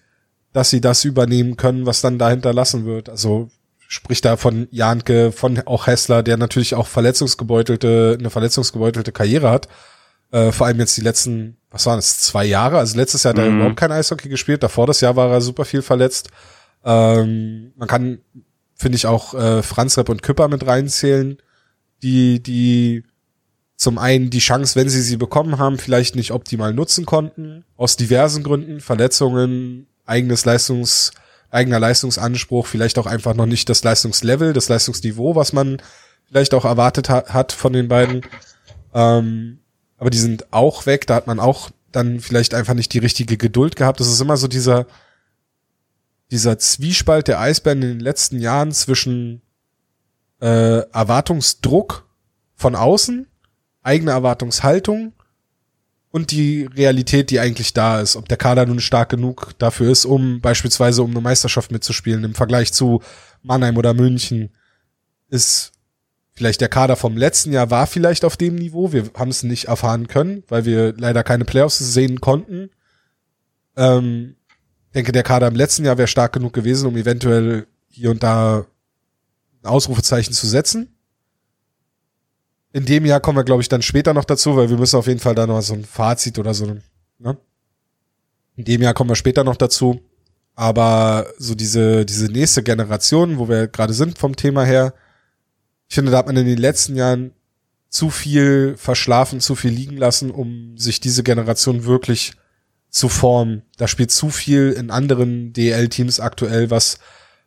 dass 0.53 0.71
sie 0.71 0.81
das 0.81 1.05
übernehmen 1.05 1.57
können, 1.57 1.87
was 1.87 2.01
dann 2.01 2.19
dahinter 2.19 2.53
lassen 2.53 2.87
wird. 2.87 3.09
Also 3.09 3.51
spricht 3.91 4.27
da 4.27 4.37
von 4.37 4.69
Janke, 4.71 5.33
von 5.33 5.61
auch 5.67 5.87
Hessler, 5.87 6.23
der 6.23 6.37
natürlich 6.37 6.75
auch 6.75 6.87
verletzungsgebeutelte, 6.87 8.19
eine 8.21 8.29
verletzungsgebeutelte 8.29 9.13
Karriere 9.13 9.51
hat. 9.51 9.67
Äh, 10.31 10.53
vor 10.53 10.67
allem 10.67 10.79
jetzt 10.79 10.99
die 10.99 11.01
letzten, 11.01 11.57
was 11.71 11.87
waren 11.87 11.99
es, 11.99 12.21
zwei 12.21 12.45
Jahre? 12.45 12.77
Also 12.77 12.99
letztes 12.99 13.23
Jahr 13.23 13.33
hat 13.33 13.39
er 13.39 13.51
mhm. 13.51 13.57
überhaupt 13.57 13.77
kein 13.79 13.91
Eishockey 13.91 14.29
gespielt, 14.29 14.63
davor 14.63 14.87
das 14.87 15.01
Jahr 15.01 15.17
war 15.17 15.31
er 15.31 15.41
super 15.41 15.65
viel 15.65 15.81
verletzt. 15.81 16.29
Ähm, 16.85 17.73
man 17.77 17.89
kann, 17.89 18.19
finde 18.75 18.97
ich, 18.97 19.07
auch 19.07 19.33
äh, 19.33 19.63
Franz 19.63 19.97
Repp 19.97 20.11
und 20.11 20.23
Küpper 20.23 20.49
mit 20.49 20.67
reinzählen, 20.67 21.39
die, 22.03 22.43
die 22.43 23.05
zum 23.77 23.97
einen 23.97 24.29
die 24.29 24.39
Chance, 24.41 24.77
wenn 24.79 24.91
sie 24.91 25.01
sie 25.01 25.17
bekommen 25.17 25.59
haben, 25.59 25.79
vielleicht 25.79 26.15
nicht 26.15 26.33
optimal 26.33 26.75
nutzen 26.75 27.07
konnten, 27.07 27.65
aus 27.79 27.97
diversen 27.97 28.43
Gründen, 28.43 28.81
Verletzungen, 28.81 29.87
eigenes 30.05 30.45
Leistungs, 30.45 31.13
eigener 31.51 31.81
Leistungsanspruch, 31.81 32.67
vielleicht 32.67 32.99
auch 32.99 33.07
einfach 33.07 33.35
noch 33.35 33.47
nicht 33.47 33.69
das 33.69 33.83
Leistungslevel, 33.83 34.53
das 34.53 34.69
Leistungsniveau, 34.69 35.35
was 35.35 35.53
man 35.53 35.81
vielleicht 36.27 36.55
auch 36.55 36.65
erwartet 36.65 37.09
ha 37.09 37.25
hat 37.29 37.53
von 37.53 37.73
den 37.73 37.89
beiden. 37.89 38.23
Ähm, 38.95 39.61
aber 39.97 40.11
die 40.11 40.19
sind 40.19 40.53
auch 40.53 40.87
weg, 40.87 41.07
da 41.07 41.15
hat 41.15 41.27
man 41.27 41.41
auch 41.41 41.71
dann 41.91 42.21
vielleicht 42.21 42.55
einfach 42.55 42.75
nicht 42.75 42.93
die 42.93 42.99
richtige 42.99 43.37
Geduld 43.37 43.77
gehabt. 43.77 44.01
Das 44.01 44.09
ist 44.09 44.21
immer 44.21 44.37
so 44.37 44.47
dieser, 44.47 44.87
dieser 46.31 46.59
Zwiespalt 46.59 47.29
der 47.29 47.41
Eisbären 47.41 47.83
in 47.83 47.89
den 47.89 48.01
letzten 48.01 48.39
Jahren 48.39 48.73
zwischen 48.73 49.41
äh, 50.41 50.81
Erwartungsdruck 50.93 52.07
von 52.55 52.75
außen, 52.75 53.27
eigene 53.83 54.11
Erwartungshaltung 54.11 55.15
und 56.19 56.33
die 56.33 56.65
Realität, 56.65 57.31
die 57.31 57.39
eigentlich 57.39 57.75
da 57.75 58.01
ist. 58.01 58.17
Ob 58.17 58.29
der 58.29 58.37
Kader 58.37 58.67
nun 58.67 58.81
stark 58.81 59.09
genug 59.09 59.53
dafür 59.59 59.93
ist, 59.93 60.05
um 60.05 60.41
beispielsweise 60.41 61.05
um 61.05 61.13
eine 61.13 61.21
Meisterschaft 61.21 61.71
mitzuspielen 61.71 62.25
im 62.25 62.35
Vergleich 62.35 62.73
zu 62.73 63.03
Mannheim 63.43 63.77
oder 63.77 63.95
München, 63.95 64.51
ist 65.31 65.71
vielleicht 66.35 66.61
der 66.61 66.69
Kader 66.69 66.97
vom 66.97 67.17
letzten 67.17 67.53
Jahr 67.53 67.71
war 67.71 67.87
vielleicht 67.87 68.25
auf 68.25 68.37
dem 68.37 68.57
Niveau. 68.57 68.93
Wir 68.93 69.05
haben 69.17 69.31
es 69.31 69.45
nicht 69.45 69.67
erfahren 69.67 70.09
können, 70.09 70.43
weil 70.49 70.65
wir 70.65 70.93
leider 70.97 71.23
keine 71.23 71.45
Playoffs 71.45 71.79
sehen 71.79 72.21
konnten. 72.21 72.71
Ähm, 73.77 74.35
denke, 74.93 75.13
der 75.13 75.23
Kader 75.23 75.47
im 75.47 75.55
letzten 75.55 75.85
Jahr 75.85 75.99
wäre 75.99 76.09
stark 76.09 76.33
genug 76.33 76.53
gewesen, 76.53 76.89
um 76.89 76.97
eventuell 76.97 77.69
hier 77.87 78.11
und 78.11 78.25
da 78.25 78.67
ein 79.63 79.69
Ausrufezeichen 79.69 80.35
zu 80.35 80.49
setzen. 80.49 80.98
In 82.73 82.85
dem 82.85 83.07
Jahr 83.07 83.21
kommen 83.21 83.39
wir, 83.39 83.45
glaube 83.45 83.63
ich, 83.63 83.69
dann 83.69 83.83
später 83.83 84.13
noch 84.15 84.25
dazu, 84.25 84.57
weil 84.57 84.69
wir 84.69 84.77
müssen 84.77 84.97
auf 84.97 85.07
jeden 85.07 85.21
Fall 85.21 85.35
da 85.35 85.47
noch 85.47 85.61
so 85.63 85.75
ein 85.75 85.85
Fazit 85.85 86.39
oder 86.39 86.53
so. 86.53 86.77
Ne? 87.19 87.39
In 88.57 88.65
dem 88.65 88.83
Jahr 88.83 88.95
kommen 88.95 89.11
wir 89.11 89.17
später 89.17 89.45
noch 89.45 89.57
dazu. 89.57 90.01
Aber 90.55 91.29
so 91.39 91.55
diese, 91.55 92.05
diese 92.05 92.27
nächste 92.27 92.63
Generation, 92.65 93.39
wo 93.39 93.49
wir 93.49 93.69
gerade 93.69 93.95
sind 93.95 94.19
vom 94.19 94.35
Thema 94.35 94.65
her, 94.65 94.93
ich 95.89 95.95
finde, 95.95 96.11
da 96.11 96.19
hat 96.19 96.27
man 96.27 96.37
in 96.37 96.47
den 96.47 96.59
letzten 96.59 96.97
Jahren 96.97 97.33
zu 97.89 98.11
viel 98.11 98.75
verschlafen, 98.77 99.41
zu 99.41 99.55
viel 99.55 99.71
liegen 99.71 99.97
lassen, 99.97 100.31
um 100.31 100.77
sich 100.77 101.01
diese 101.01 101.23
Generation 101.23 101.85
wirklich 101.85 102.33
zu 102.91 103.09
formen. 103.09 103.63
Da 103.77 103.89
spielt 103.89 104.11
zu 104.11 104.31
viel 104.31 104.73
in 104.73 104.91
anderen 104.91 105.53
DL-Teams 105.53 106.21
aktuell, 106.21 106.71
was 106.71 106.99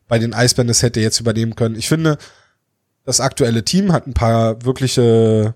bei 0.08 0.18
den 0.18 0.34
Eisbären 0.34 0.68
das 0.68 0.82
hätte 0.82 1.00
jetzt 1.00 1.20
übernehmen 1.20 1.56
können. 1.56 1.76
Ich 1.76 1.88
finde, 1.88 2.18
das 3.12 3.20
aktuelle 3.20 3.66
Team 3.66 3.92
hat 3.92 4.08
ein 4.08 4.14
paar 4.14 4.64
wirkliche, 4.64 5.54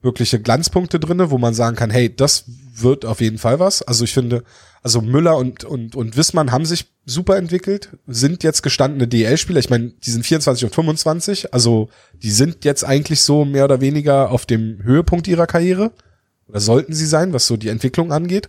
wirkliche 0.00 0.40
Glanzpunkte 0.40 0.98
drinne, 0.98 1.30
wo 1.30 1.38
man 1.38 1.54
sagen 1.54 1.76
kann, 1.76 1.90
hey, 1.90 2.14
das 2.14 2.44
wird 2.74 3.04
auf 3.04 3.20
jeden 3.20 3.38
Fall 3.38 3.60
was. 3.60 3.82
Also 3.82 4.02
ich 4.02 4.12
finde, 4.12 4.42
also 4.82 5.00
Müller 5.00 5.36
und, 5.36 5.62
und, 5.62 5.94
und 5.94 6.16
Wissmann 6.16 6.50
haben 6.50 6.64
sich 6.64 6.86
super 7.06 7.36
entwickelt, 7.36 7.90
sind 8.08 8.42
jetzt 8.42 8.62
gestandene 8.64 9.06
DL-Spieler. 9.06 9.60
Ich 9.60 9.70
meine, 9.70 9.90
die 9.90 10.10
sind 10.10 10.26
24 10.26 10.64
und 10.64 10.74
25, 10.74 11.54
also 11.54 11.88
die 12.14 12.32
sind 12.32 12.64
jetzt 12.64 12.84
eigentlich 12.84 13.20
so 13.20 13.44
mehr 13.44 13.66
oder 13.66 13.80
weniger 13.80 14.32
auf 14.32 14.44
dem 14.44 14.82
Höhepunkt 14.82 15.28
ihrer 15.28 15.46
Karriere. 15.46 15.92
Oder 16.48 16.58
sollten 16.58 16.94
sie 16.94 17.06
sein, 17.06 17.32
was 17.32 17.46
so 17.46 17.56
die 17.56 17.68
Entwicklung 17.68 18.12
angeht. 18.12 18.48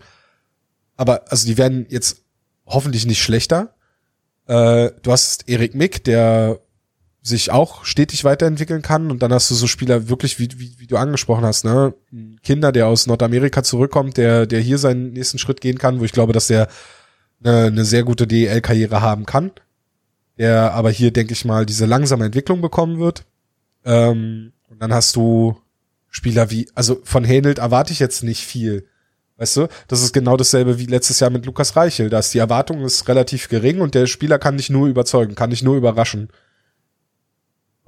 Aber 0.97 1.31
also 1.31 1.45
die 1.45 1.59
werden 1.59 1.85
jetzt 1.87 2.23
hoffentlich 2.65 3.05
nicht 3.05 3.21
schlechter. 3.21 3.75
Äh, 4.47 4.89
du 5.03 5.11
hast 5.11 5.47
Erik 5.47 5.75
Mick, 5.75 6.03
der 6.03 6.59
sich 7.23 7.51
auch 7.51 7.85
stetig 7.85 8.25
weiterentwickeln 8.25 8.81
kann. 8.81 9.09
Und 9.09 9.23
dann 9.23 9.33
hast 9.33 9.49
du 9.49 9.55
so 9.55 9.65
Spieler 9.65 10.09
wirklich, 10.09 10.39
wie, 10.39 10.49
wie, 10.57 10.75
wie 10.77 10.87
du 10.87 10.97
angesprochen 10.97 11.45
hast, 11.45 11.63
ne? 11.63 11.93
Kinder, 12.43 12.73
der 12.73 12.87
aus 12.87 13.07
Nordamerika 13.07 13.63
zurückkommt, 13.63 14.17
der, 14.17 14.45
der 14.45 14.59
hier 14.59 14.77
seinen 14.77 15.13
nächsten 15.13 15.39
Schritt 15.39 15.61
gehen 15.61 15.79
kann, 15.79 16.01
wo 16.01 16.03
ich 16.03 16.11
glaube, 16.11 16.33
dass 16.33 16.47
der 16.47 16.67
eine, 17.43 17.67
eine 17.67 17.85
sehr 17.85 18.03
gute 18.03 18.27
DEL-Karriere 18.27 19.01
haben 19.01 19.25
kann. 19.25 19.51
Der 20.37 20.73
aber 20.73 20.91
hier, 20.91 21.11
denke 21.11 21.33
ich 21.33 21.45
mal, 21.45 21.65
diese 21.65 21.85
langsame 21.85 22.25
Entwicklung 22.25 22.61
bekommen 22.61 22.99
wird. 22.99 23.23
Ähm, 23.85 24.51
und 24.69 24.81
dann 24.81 24.93
hast 24.93 25.15
du 25.15 25.57
Spieler 26.09 26.51
wie, 26.51 26.67
also 26.75 26.99
von 27.03 27.23
Hänelt 27.23 27.59
erwarte 27.59 27.93
ich 27.93 27.99
jetzt 27.99 28.23
nicht 28.23 28.41
viel. 28.41 28.85
Weißt 29.37 29.57
du, 29.57 29.67
das 29.87 30.03
ist 30.03 30.13
genau 30.13 30.35
dasselbe 30.37 30.77
wie 30.77 30.85
letztes 30.85 31.19
Jahr 31.19 31.29
mit 31.29 31.45
Lukas 31.45 31.75
Reichel. 31.75 32.09
Da 32.09 32.19
ist 32.19 32.33
die 32.33 32.39
Erwartung 32.39 32.83
ist 32.83 33.07
relativ 33.07 33.47
gering 33.47 33.79
und 33.79 33.95
der 33.95 34.07
Spieler 34.07 34.39
kann 34.39 34.57
dich 34.57 34.69
nur 34.69 34.87
überzeugen, 34.87 35.35
kann 35.35 35.51
dich 35.51 35.63
nur 35.63 35.77
überraschen. 35.77 36.29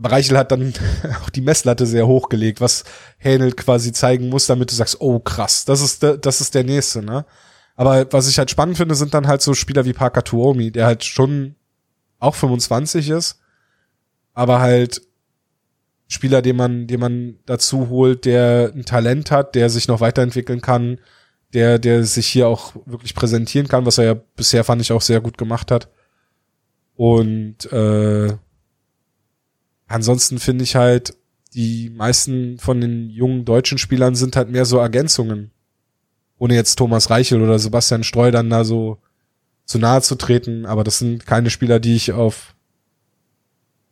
Reichel 0.02 0.38
hat 0.38 0.52
dann 0.52 0.74
auch 1.24 1.30
die 1.30 1.42
Messlatte 1.42 1.86
sehr 1.86 2.08
hochgelegt, 2.08 2.62
was 2.62 2.84
Hänel 3.18 3.54
quasi 3.54 3.92
zeigen 3.92 4.30
muss, 4.30 4.48
damit 4.48 4.72
du 4.72 4.76
sagst, 4.76 5.00
oh 5.00 5.20
krass, 5.20 5.66
das 5.66 5.82
ist 5.82 6.04
der, 6.04 6.18
das 6.18 6.42
ist 6.42 6.56
der 6.56 6.64
nächste, 6.64 7.02
ne? 7.02 7.26
Aber 7.76 8.12
was 8.12 8.30
ich 8.30 8.38
halt 8.38 8.50
spannend 8.50 8.78
finde, 8.78 8.96
sind 8.96 9.14
dann 9.14 9.28
halt 9.28 9.42
so 9.42 9.54
Spieler 9.54 9.84
wie 9.86 9.94
Parker 9.94 10.24
Tuomi, 10.24 10.72
der 10.72 10.86
halt 10.86 11.04
schon 11.04 11.56
auch 12.20 12.36
25 12.36 13.10
ist, 13.10 13.40
aber 14.34 14.60
halt 14.60 15.02
Spieler, 16.08 16.42
den 16.42 16.56
man, 16.56 16.88
den 16.88 17.00
man 17.00 17.40
dazu 17.46 17.90
holt, 17.90 18.26
der 18.26 18.72
ein 18.74 18.86
Talent 18.86 19.32
hat, 19.32 19.56
der 19.56 19.70
sich 19.70 19.88
noch 19.88 20.00
weiterentwickeln 20.00 20.62
kann, 20.62 21.00
der, 21.54 21.80
der 21.80 22.04
sich 22.06 22.28
hier 22.28 22.48
auch 22.48 22.76
wirklich 22.86 23.16
präsentieren 23.16 23.68
kann, 23.68 23.86
was 23.86 23.98
er 23.98 24.04
ja 24.06 24.14
bisher 24.14 24.64
fand 24.64 24.82
ich 24.82 24.92
auch 24.92 25.02
sehr 25.02 25.22
gut 25.22 25.38
gemacht 25.38 25.72
hat. 25.72 25.90
Und 26.96 27.72
äh, 27.72 28.38
ansonsten 29.96 30.40
finde 30.40 30.66
ich 30.66 30.76
halt, 30.76 31.16
die 31.54 31.90
meisten 31.90 32.60
von 32.60 32.82
den 32.82 33.10
jungen 33.10 33.46
deutschen 33.46 33.78
Spielern 33.78 34.14
sind 34.16 34.36
halt 34.36 34.50
mehr 34.50 34.66
so 34.66 34.78
Ergänzungen. 34.78 35.52
Ohne 36.38 36.54
jetzt 36.54 36.76
Thomas 36.76 37.10
Reichel 37.10 37.42
oder 37.42 37.58
Sebastian 37.60 38.04
Streu 38.04 38.30
dann 38.30 38.50
da 38.50 38.66
so 38.66 38.98
zu 39.64 39.80
nahe 39.80 40.02
zu 40.02 40.16
treten, 40.16 40.66
aber 40.66 40.84
das 40.84 41.00
sind 41.00 41.26
keine 41.26 41.50
Spieler, 41.50 41.80
die 41.80 41.96
ich 41.96 42.12
auf 42.12 42.56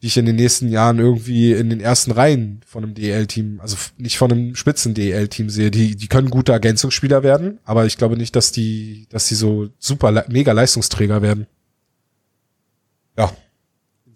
die 0.01 0.07
ich 0.07 0.17
in 0.17 0.25
den 0.25 0.35
nächsten 0.35 0.67
Jahren 0.67 0.99
irgendwie 0.99 1.53
in 1.53 1.69
den 1.69 1.79
ersten 1.79 2.11
Reihen 2.11 2.59
von 2.65 2.83
einem 2.83 2.93
DL-Team, 2.93 3.61
also 3.61 3.77
nicht 3.95 4.17
von 4.17 4.29
einem 4.29 4.53
Spitzen-DL-Team 4.53 5.49
sehe. 5.49 5.71
Die, 5.71 5.95
die 5.95 6.07
können 6.09 6.29
gute 6.29 6.51
Ergänzungsspieler 6.51 7.23
werden, 7.23 7.59
aber 7.63 7.85
ich 7.85 7.97
glaube 7.97 8.17
nicht, 8.17 8.35
dass 8.35 8.51
die, 8.51 9.07
dass 9.09 9.29
die 9.29 9.35
so 9.35 9.69
super, 9.79 10.25
mega 10.27 10.51
Leistungsträger 10.51 11.21
werden. 11.21 11.47
Ja. 13.17 13.31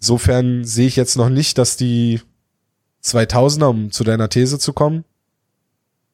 Insofern 0.00 0.64
sehe 0.64 0.86
ich 0.86 0.96
jetzt 0.96 1.16
noch 1.16 1.28
nicht, 1.28 1.58
dass 1.58 1.76
die 1.76 2.20
2000er, 3.04 3.66
um 3.66 3.90
zu 3.90 4.04
deiner 4.04 4.28
These 4.28 4.58
zu 4.58 4.72
kommen, 4.72 5.04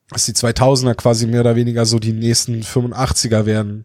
dass 0.09 0.27
die 0.27 0.33
2000er 0.33 0.95
quasi 0.95 1.27
mehr 1.27 1.41
oder 1.41 1.57
weniger 1.57 1.85
so 1.87 1.99
die 1.99 2.13
nächsten 2.13 2.63
85er 2.63 3.47
werden. 3.47 3.85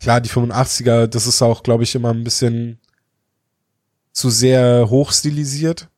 Klar, 0.00 0.20
die 0.20 0.28
85er, 0.28 1.06
das 1.06 1.26
ist 1.26 1.40
auch, 1.42 1.62
glaube 1.62 1.84
ich, 1.84 1.94
immer 1.94 2.10
ein 2.10 2.24
bisschen 2.24 2.78
zu 4.12 4.30
sehr 4.30 4.88
hochstilisiert. 4.90 5.88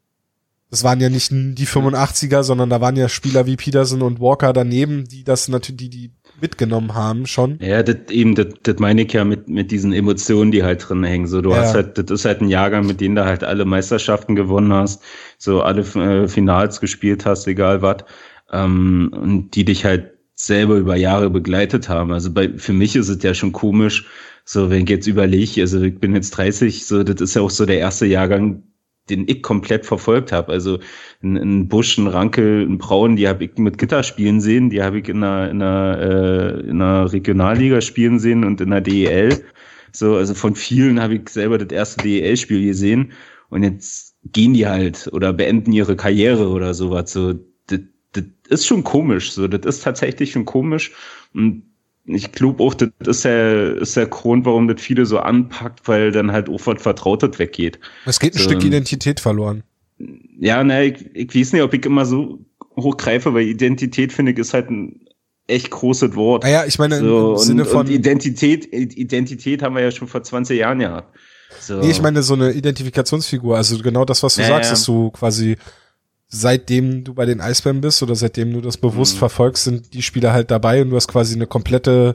Das 0.71 0.85
waren 0.85 1.01
ja 1.01 1.09
nicht 1.09 1.31
die 1.31 1.67
85er, 1.67 2.43
sondern 2.43 2.71
da 2.71 2.81
waren 2.81 2.97
ja 2.97 3.09
Spieler 3.09 3.47
wie 3.47 3.57
Peterson 3.57 4.03
und 4.03 4.21
Walker 4.21 4.53
daneben, 4.53 5.07
die 5.09 5.25
das 5.25 5.49
natürlich, 5.49 5.91
die, 5.91 5.91
die 5.91 6.13
mitgenommen 6.41 6.95
haben 6.95 7.27
schon. 7.27 7.59
Ja, 7.61 7.83
das 7.83 7.97
eben, 8.11 8.35
das, 8.35 8.49
das 8.63 8.79
meine 8.79 9.03
ich 9.03 9.13
ja 9.13 9.25
mit, 9.25 9.49
mit 9.49 9.71
diesen 9.71 9.93
Emotionen, 9.93 10.51
die 10.51 10.63
halt 10.63 10.89
drin 10.89 11.05
hängen. 11.05 11.27
So, 11.27 11.41
du 11.43 11.51
ja. 11.51 11.59
hast 11.59 11.75
halt, 11.75 11.99
das 11.99 12.11
ist 12.11 12.25
halt 12.25 12.41
ein 12.41 12.49
Jahrgang, 12.49 12.87
mit 12.87 13.01
dem 13.01 13.15
du 13.15 13.25
halt 13.25 13.45
alle 13.45 13.65
Meisterschaften 13.65 14.35
gewonnen 14.35 14.73
hast, 14.73 15.03
so 15.39 15.63
alle 15.63 15.83
äh, 15.83 16.29
Finals 16.29 16.81
gespielt 16.81 17.27
hast, 17.27 17.47
egal 17.47 17.83
was, 17.83 18.05
ähm, 18.53 19.11
und 19.13 19.51
die 19.55 19.65
dich 19.65 19.85
halt 19.85 20.13
selber 20.35 20.77
über 20.77 20.97
Jahre 20.97 21.31
begleitet 21.31 21.89
haben. 21.89 22.13
Also 22.13 22.33
bei, 22.33 22.51
für 22.57 22.73
mich 22.73 22.95
ist 22.95 23.09
es 23.09 23.23
ja 23.23 23.35
schon 23.35 23.53
komisch, 23.53 24.07
so, 24.45 24.71
wenn 24.71 24.85
ich 24.85 24.89
jetzt 24.89 25.07
überlege, 25.07 25.61
also 25.61 25.83
ich 25.83 25.99
bin 25.99 26.15
jetzt 26.15 26.31
30, 26.31 26.87
so, 26.87 27.03
das 27.03 27.21
ist 27.21 27.35
ja 27.35 27.43
auch 27.43 27.51
so 27.51 27.67
der 27.67 27.81
erste 27.81 28.07
Jahrgang, 28.07 28.63
den 29.11 29.27
ich 29.29 29.43
komplett 29.43 29.87
verfolgt 29.87 30.33
habe. 30.33 30.53
Also 30.53 30.79
ein, 31.23 31.69
Busch, 31.69 31.99
ein 31.99 32.07
Rankel, 32.07 32.63
ein 32.63 32.79
Braun, 32.79 33.17
die 33.17 33.29
habe 33.29 33.45
ich 33.45 33.57
mit 33.57 33.79
Gitter 33.79 34.03
spielen 34.03 34.41
sehen, 34.41 34.71
die 34.71 34.83
habe 34.83 34.99
ich 35.01 35.09
in 35.09 35.23
einer, 35.23 35.51
in, 35.51 35.63
einer, 35.63 35.99
äh, 36.01 36.61
in 36.61 36.83
einer 36.83 37.13
Regionalliga 37.13 37.81
spielen 37.81 38.19
sehen 38.19 38.45
und 38.45 38.61
in 38.61 38.71
der 38.71 38.81
DEL. 38.81 39.45
So, 39.93 40.17
also 40.17 40.35
von 40.35 40.55
vielen 40.55 41.01
habe 41.01 41.17
ich 41.17 41.29
selber 41.29 41.59
das 41.59 41.75
erste 41.75 42.03
DEL-Spiel 42.03 42.67
gesehen 42.67 43.13
und 43.49 43.63
jetzt 43.63 44.17
gehen 44.33 44.55
die 44.55 44.67
halt 44.67 45.09
oder 45.13 45.33
beenden 45.33 45.73
ihre 45.73 45.97
Karriere 45.97 46.49
oder 46.49 46.75
sowas. 46.75 47.13
So, 47.13 47.35
das, 47.67 47.81
das 48.13 48.25
ist 48.49 48.67
schon 48.67 48.85
komisch. 48.85 49.33
So, 49.33 49.49
das 49.49 49.77
ist 49.77 49.85
tatsächlich 49.85 50.33
schon 50.33 50.45
komisch. 50.45 50.93
Und 51.35 51.63
ich 52.09 52.33
glaube 52.33 52.63
auch, 52.63 52.75
das 52.75 52.91
ist 53.07 53.25
der, 53.25 53.77
ist 53.77 53.97
der 53.97 54.07
Grund, 54.07 54.47
warum 54.47 54.67
das 54.69 54.81
viele 54.81 55.05
so 55.05 55.19
anpackt, 55.19 55.87
weil 55.87 56.11
dann 56.11 56.33
halt 56.33 56.49
auch 56.49 56.61
was 56.65 56.81
Vertrautes 56.81 57.39
weggeht. 57.39 57.79
Es 58.07 58.19
geht 58.19 58.35
ein 58.35 58.39
so, 58.39 58.45
Stück 58.45 58.65
Identität 58.65 59.21
verloren. 59.21 59.63
Ja, 60.41 60.65
ne, 60.65 60.87
ich, 60.87 61.15
ich 61.15 61.35
weiß 61.35 61.53
nicht, 61.53 61.63
ob 61.63 61.75
ich 61.75 61.85
immer 61.85 62.07
so 62.07 62.39
hochgreife, 62.77 63.35
weil 63.35 63.43
Identität, 63.43 64.13
finde 64.13 64.33
ich, 64.33 64.39
ist 64.39 64.55
halt 64.55 64.71
ein 64.71 65.01
echt 65.47 65.71
großes 65.71 66.15
Wort. 66.15 66.45
Naja, 66.45 66.65
ich 66.67 66.79
meine, 66.79 66.99
so, 66.99 67.33
im 67.33 67.39
Sinne 67.39 67.65
von. 67.65 67.87
Und 67.87 67.91
Identität, 67.91 68.73
Identität 68.73 69.63
haben 69.63 69.75
wir 69.75 69.83
ja 69.83 69.91
schon 69.91 70.09
vor 70.09 70.23
20 70.23 70.59
Jahren 70.59 70.79
gehabt. 70.79 71.17
So. 71.61 71.81
Nee, 71.81 71.91
ich 71.91 72.01
meine, 72.01 72.23
so 72.23 72.35
eine 72.35 72.53
Identifikationsfigur, 72.53 73.57
also 73.57 73.79
genau 73.79 74.05
das, 74.05 74.23
was 74.23 74.37
du 74.37 74.43
ja, 74.43 74.49
sagst, 74.49 74.71
dass 74.71 74.85
du 74.85 75.11
quasi 75.11 75.57
seitdem 76.29 77.05
du 77.05 77.15
bei 77.15 77.25
den 77.25 77.41
Eisbären 77.41 77.81
bist 77.81 78.03
oder 78.03 78.15
seitdem 78.15 78.53
du 78.53 78.61
das 78.61 78.77
bewusst 78.77 79.15
mhm. 79.15 79.19
verfolgst, 79.19 79.65
sind 79.65 79.95
die 79.95 80.03
Spieler 80.03 80.33
halt 80.33 80.51
dabei 80.51 80.83
und 80.83 80.91
du 80.91 80.97
hast 80.97 81.09
quasi 81.09 81.35
eine 81.35 81.47
komplette 81.47 82.15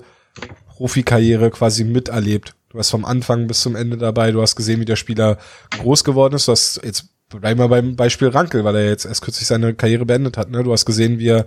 Profikarriere 0.68 1.50
quasi 1.52 1.84
miterlebt. 1.84 2.56
Du 2.70 2.80
hast 2.80 2.90
vom 2.90 3.06
Anfang 3.06 3.48
bis 3.48 3.62
zum 3.62 3.76
Ende 3.76 3.98
dabei, 3.98 4.32
du 4.32 4.42
hast 4.42 4.56
gesehen, 4.56 4.80
wie 4.80 4.86
der 4.86 4.96
Spieler 4.96 5.38
groß 5.72 6.04
geworden 6.04 6.36
ist. 6.36 6.48
Du 6.48 6.52
hast 6.52 6.82
jetzt 6.84 7.10
bleib 7.40 7.58
mal 7.58 7.68
beim 7.68 7.96
Beispiel 7.96 8.30
Rankel, 8.30 8.64
weil 8.64 8.76
er 8.76 8.90
jetzt 8.90 9.06
erst 9.06 9.22
kürzlich 9.22 9.48
seine 9.48 9.74
Karriere 9.74 10.06
beendet 10.06 10.38
hat. 10.38 10.50
Ne? 10.50 10.64
Du 10.64 10.72
hast 10.72 10.86
gesehen, 10.86 11.20
wie 11.20 11.30
er 11.30 11.46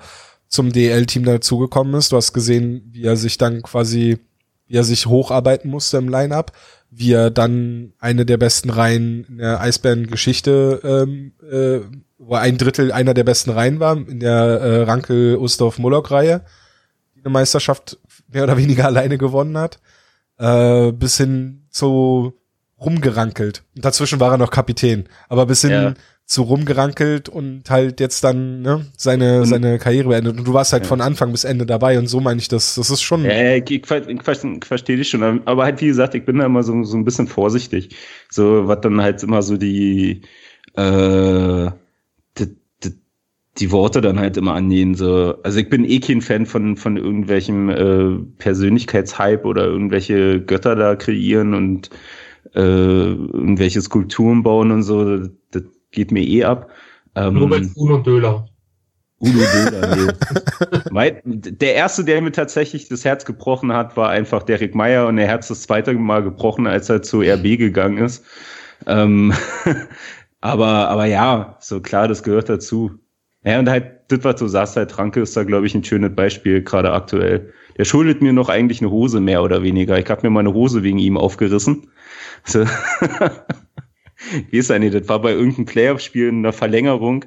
zum 0.48 0.72
DL-Team 0.72 1.24
dazugekommen 1.24 1.94
ist. 1.94 2.12
Du 2.12 2.16
hast 2.16 2.32
gesehen, 2.32 2.88
wie 2.92 3.04
er 3.04 3.16
sich 3.16 3.38
dann 3.38 3.62
quasi, 3.62 4.18
wie 4.66 4.76
er 4.76 4.84
sich 4.84 5.06
hocharbeiten 5.06 5.70
musste 5.70 5.98
im 5.98 6.08
Line-Up, 6.08 6.52
wie 6.90 7.12
er 7.12 7.30
dann 7.30 7.92
eine 7.98 8.24
der 8.24 8.36
besten 8.36 8.70
Reihen 8.70 9.24
in 9.28 9.38
der 9.38 9.60
Eisbären-Geschichte 9.60 10.80
ähm, 10.84 11.32
äh, 11.50 11.80
wo 12.18 12.34
ein 12.34 12.58
Drittel 12.58 12.92
einer 12.92 13.14
der 13.14 13.24
besten 13.24 13.50
Reihen 13.50 13.80
war, 13.80 13.96
in 13.96 14.20
der 14.20 14.32
äh, 14.32 14.82
Rankel 14.82 15.36
Ustorf 15.36 15.78
Moloch 15.78 16.10
Reihe, 16.10 16.44
die 17.14 17.20
eine 17.20 17.30
Meisterschaft 17.30 17.98
mehr 18.28 18.44
oder 18.44 18.56
weniger 18.56 18.86
alleine 18.86 19.18
gewonnen 19.18 19.58
hat, 19.58 19.80
äh, 20.38 20.92
bis 20.92 21.18
hin 21.18 21.66
zu 21.70 22.34
rumgerankelt. 22.80 23.64
Und 23.74 23.84
dazwischen 23.84 24.20
war 24.20 24.32
er 24.32 24.38
noch 24.38 24.50
Kapitän, 24.50 25.08
aber 25.28 25.46
bis 25.46 25.62
hin 25.62 25.70
ja. 25.70 25.94
Zu 26.26 26.42
rumgerankelt 26.42 27.28
und 27.28 27.70
halt 27.70 28.00
jetzt 28.00 28.24
dann 28.24 28.60
ne, 28.60 28.86
seine 28.96 29.40
und, 29.40 29.46
seine 29.46 29.78
Karriere 29.78 30.08
beendet. 30.08 30.38
Und 30.38 30.46
du 30.46 30.52
warst 30.52 30.72
halt 30.72 30.82
ja. 30.82 30.88
von 30.88 31.00
Anfang 31.00 31.30
bis 31.30 31.44
Ende 31.44 31.66
dabei 31.66 31.98
und 31.98 32.08
so 32.08 32.20
meine 32.20 32.40
ich 32.40 32.48
das. 32.48 32.74
Das 32.74 32.90
ist 32.90 33.02
schon. 33.02 33.24
Ja, 33.24 33.54
ich, 33.54 33.70
ich, 33.70 33.84
ich, 33.90 34.22
verstehe 34.64 34.96
dich 34.96 35.08
schon, 35.08 35.46
aber 35.46 35.64
halt 35.64 35.80
wie 35.80 35.86
gesagt, 35.86 36.14
ich 36.14 36.24
bin 36.24 36.38
da 36.38 36.46
immer 36.46 36.62
so 36.62 36.82
so 36.82 36.96
ein 36.96 37.04
bisschen 37.04 37.28
vorsichtig, 37.28 37.94
so 38.28 38.66
was 38.66 38.80
dann 38.80 39.00
halt 39.00 39.22
immer 39.22 39.40
so 39.42 39.56
die 39.56 40.22
äh, 40.76 41.70
die 43.58 43.72
Worte 43.72 44.00
dann 44.00 44.18
halt 44.18 44.36
immer 44.36 44.54
annehmen. 44.54 44.94
So. 44.94 45.34
Also 45.42 45.58
ich 45.58 45.68
bin 45.68 45.84
eh 45.84 46.00
kein 46.00 46.20
Fan 46.20 46.46
von, 46.46 46.76
von 46.76 46.96
irgendwelchem 46.96 47.68
äh, 47.70 48.18
Persönlichkeitshype 48.38 49.44
oder 49.44 49.64
irgendwelche 49.64 50.40
Götter 50.40 50.76
da 50.76 50.96
kreieren 50.96 51.54
und 51.54 51.90
äh, 52.54 52.60
irgendwelche 52.60 53.80
Skulpturen 53.80 54.42
bauen 54.42 54.70
und 54.70 54.82
so. 54.82 55.18
Das 55.50 55.62
geht 55.90 56.12
mir 56.12 56.22
eh 56.22 56.44
ab. 56.44 56.70
Ähm, 57.14 57.34
Nur 57.34 57.48
bei 57.48 57.62
Uno 57.74 57.98
Döler. 57.98 58.46
Uno 59.18 59.40
Döler, 59.40 60.14
nee. 60.92 61.12
der 61.50 61.74
erste, 61.74 62.04
der 62.04 62.20
mir 62.20 62.32
tatsächlich 62.32 62.88
das 62.88 63.04
Herz 63.04 63.24
gebrochen 63.24 63.72
hat, 63.72 63.96
war 63.96 64.10
einfach 64.10 64.42
Derek 64.42 64.74
Meyer 64.74 65.06
und 65.06 65.16
er 65.16 65.30
hat 65.30 65.48
das 65.48 65.62
zweite 65.62 65.94
Mal 65.94 66.22
gebrochen, 66.22 66.66
als 66.66 66.90
er 66.90 67.00
zu 67.02 67.22
RB 67.22 67.56
gegangen 67.56 67.98
ist. 67.98 68.24
Ähm, 68.86 69.32
aber, 70.42 70.88
aber 70.88 71.06
ja, 71.06 71.56
so 71.60 71.80
klar, 71.80 72.08
das 72.08 72.22
gehört 72.22 72.50
dazu. 72.50 72.92
Ja, 73.42 73.58
und 73.58 73.70
halt, 73.70 73.92
das, 74.08 74.24
was 74.24 74.36
du 74.36 74.48
sagst, 74.48 74.76
halt, 74.76 74.90
Tranke 74.90 75.20
ist 75.20 75.36
da, 75.36 75.44
glaube 75.44 75.66
ich, 75.66 75.74
ein 75.74 75.84
schönes 75.84 76.14
Beispiel, 76.14 76.62
gerade 76.62 76.92
aktuell. 76.92 77.52
Der 77.78 77.84
schuldet 77.84 78.20
mir 78.20 78.32
noch 78.32 78.48
eigentlich 78.48 78.80
eine 78.80 78.90
Hose, 78.90 79.20
mehr 79.20 79.42
oder 79.42 79.62
weniger. 79.62 79.98
Ich 79.98 80.10
habe 80.10 80.22
mir 80.26 80.30
meine 80.30 80.52
Hose 80.52 80.82
wegen 80.82 80.98
ihm 80.98 81.16
aufgerissen. 81.16 81.90
So. 82.44 82.64
Wie 84.50 84.58
ist 84.58 84.70
eigentlich, 84.70 84.92
das 84.92 85.08
war 85.08 85.20
bei 85.20 85.32
irgendeinem 85.32 85.66
Playoff-Spiel 85.66 86.28
in 86.28 86.42
der 86.42 86.52
Verlängerung, 86.52 87.24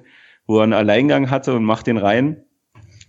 wo 0.47 0.57
er 0.57 0.63
einen 0.63 0.73
Alleingang 0.73 1.29
hatte 1.29 1.53
und 1.53 1.63
macht 1.63 1.87
den 1.87 1.97
rein. 1.97 2.43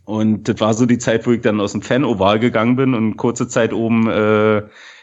Und 0.05 0.49
das 0.49 0.61
war 0.61 0.75
so 0.75 0.87
die 0.87 0.99
Zeit, 0.99 1.27
wo 1.27 1.33
ich 1.33 1.41
dann 1.41 1.61
aus 1.61 1.73
dem 1.73 1.83
Fan-Oval 1.83 2.41
gegangen 2.41 2.77
bin 2.77 2.95
und 2.95 3.17
kurze 3.17 3.47
Zeit 3.49 3.73
oben 3.73 4.09
äh, 4.09 4.59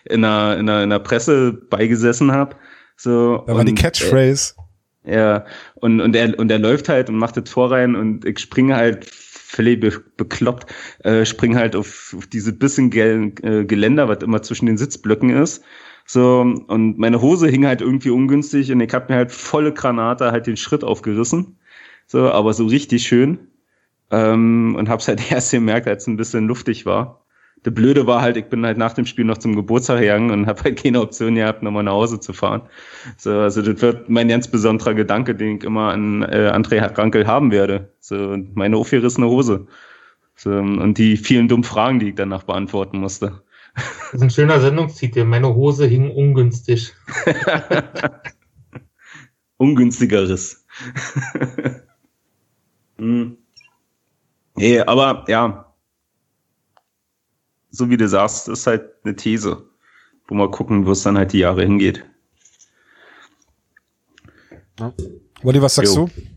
in, 0.05 0.23
einer, 0.23 0.57
in, 0.57 0.69
einer, 0.69 0.83
in 0.83 0.91
einer 0.91 0.99
Presse 0.99 1.53
beigesessen 1.53 2.31
habe. 2.31 2.55
So, 2.97 3.43
da 3.47 3.53
war 3.53 3.59
und, 3.61 3.69
die 3.69 3.75
Catchphrase. 3.75 4.55
Äh, 5.05 5.15
ja, 5.15 5.45
und, 5.75 6.01
und, 6.01 6.15
er, 6.15 6.37
und 6.37 6.51
er 6.51 6.59
läuft 6.59 6.89
halt 6.89 7.09
und 7.09 7.15
macht 7.15 7.37
das 7.37 7.45
Tor 7.45 7.71
rein 7.71 7.95
und 7.95 8.25
ich 8.25 8.39
springe 8.39 8.75
halt 8.75 9.05
völlig 9.05 9.79
be 9.79 10.03
bekloppt, 10.17 10.65
äh, 11.05 11.25
spring 11.25 11.55
halt 11.55 11.75
auf, 11.75 12.13
auf 12.17 12.27
diese 12.27 12.51
bisschen 12.51 12.89
gel 12.89 13.31
äh, 13.41 13.63
Geländer, 13.63 14.09
was 14.09 14.21
immer 14.21 14.41
zwischen 14.41 14.65
den 14.65 14.77
Sitzblöcken 14.77 15.29
ist. 15.29 15.63
So, 16.09 16.41
und 16.67 16.97
meine 16.97 17.21
Hose 17.21 17.49
hing 17.49 17.65
halt 17.67 17.81
irgendwie 17.81 18.11
ungünstig 18.11 18.71
und 18.71 18.79
ich 18.81 18.93
hab 18.93 19.09
mir 19.09 19.17
halt 19.17 19.31
volle 19.33 19.73
Granate 19.73 20.31
halt 20.31 20.47
den 20.47 20.57
Schritt 20.57 20.83
aufgerissen. 20.83 21.57
So, 22.07 22.31
aber 22.31 22.53
so 22.53 22.65
richtig 22.67 23.05
schön. 23.07 23.49
Ähm, 24.11 24.75
und 24.77 24.89
hab's 24.89 25.07
halt 25.09 25.21
erst 25.31 25.51
gemerkt, 25.51 25.87
als 25.87 26.03
es 26.03 26.07
ein 26.07 26.17
bisschen 26.17 26.47
luftig 26.47 26.85
war. 26.85 27.25
der 27.65 27.71
Blöde 27.71 28.07
war 28.07 28.21
halt, 28.21 28.37
ich 28.37 28.45
bin 28.49 28.65
halt 28.65 28.77
nach 28.77 28.93
dem 28.93 29.05
Spiel 29.05 29.25
noch 29.25 29.39
zum 29.39 29.55
Geburtstag 29.55 29.99
gegangen 30.01 30.31
und 30.31 30.47
habe 30.47 30.63
halt 30.63 30.81
keine 30.83 31.01
Option 31.01 31.35
gehabt, 31.35 31.63
nochmal 31.63 31.83
nach 31.83 31.93
Hause 31.93 32.19
zu 32.21 32.33
fahren. 32.33 32.61
So, 33.17 33.31
also 33.33 33.61
das 33.61 33.81
wird 33.81 34.09
mein 34.09 34.29
ganz 34.29 34.47
besonderer 34.49 34.93
Gedanke, 34.95 35.35
den 35.35 35.57
ich 35.57 35.63
immer 35.65 35.91
an 35.91 36.23
äh, 36.23 36.51
André 36.53 36.79
Rankel 36.97 37.27
haben 37.27 37.51
werde. 37.51 37.91
So, 37.99 38.37
meine 38.55 38.77
aufgerissene 38.77 39.27
Hose. 39.27 39.67
So, 40.35 40.51
und 40.51 40.97
die 40.97 41.17
vielen 41.17 41.47
dummen 41.49 41.63
Fragen, 41.65 41.99
die 41.99 42.09
ich 42.09 42.15
danach 42.15 42.43
beantworten 42.43 42.99
musste. 42.99 43.43
Das 43.77 44.13
ist 44.13 44.21
ein 44.21 44.29
schöner 44.29 44.59
Sendungstitel. 44.59 45.23
Meine 45.23 45.53
Hose 45.53 45.85
hing 45.85 46.11
ungünstig. 46.11 46.93
Ungünstigeres. 49.57 50.65
hm. 52.97 53.37
Nee, 54.55 54.79
aber 54.79 55.25
ja, 55.27 55.73
so 57.69 57.89
wie 57.89 57.97
du 57.97 58.07
sagst, 58.07 58.47
ist 58.47 58.65
halt 58.65 58.89
eine 59.03 59.15
These, 59.15 59.69
wo 60.27 60.35
wir 60.35 60.49
gucken, 60.49 60.85
wo 60.85 60.91
es 60.91 61.03
dann 61.03 61.17
halt 61.17 61.33
die 61.33 61.39
Jahre 61.39 61.63
hingeht. 61.63 62.03
Ja. 64.79 64.93
Wolli, 65.43 65.61
was 65.61 65.75
sagst 65.75 65.95
jo. 65.95 66.07
du? 66.07 66.36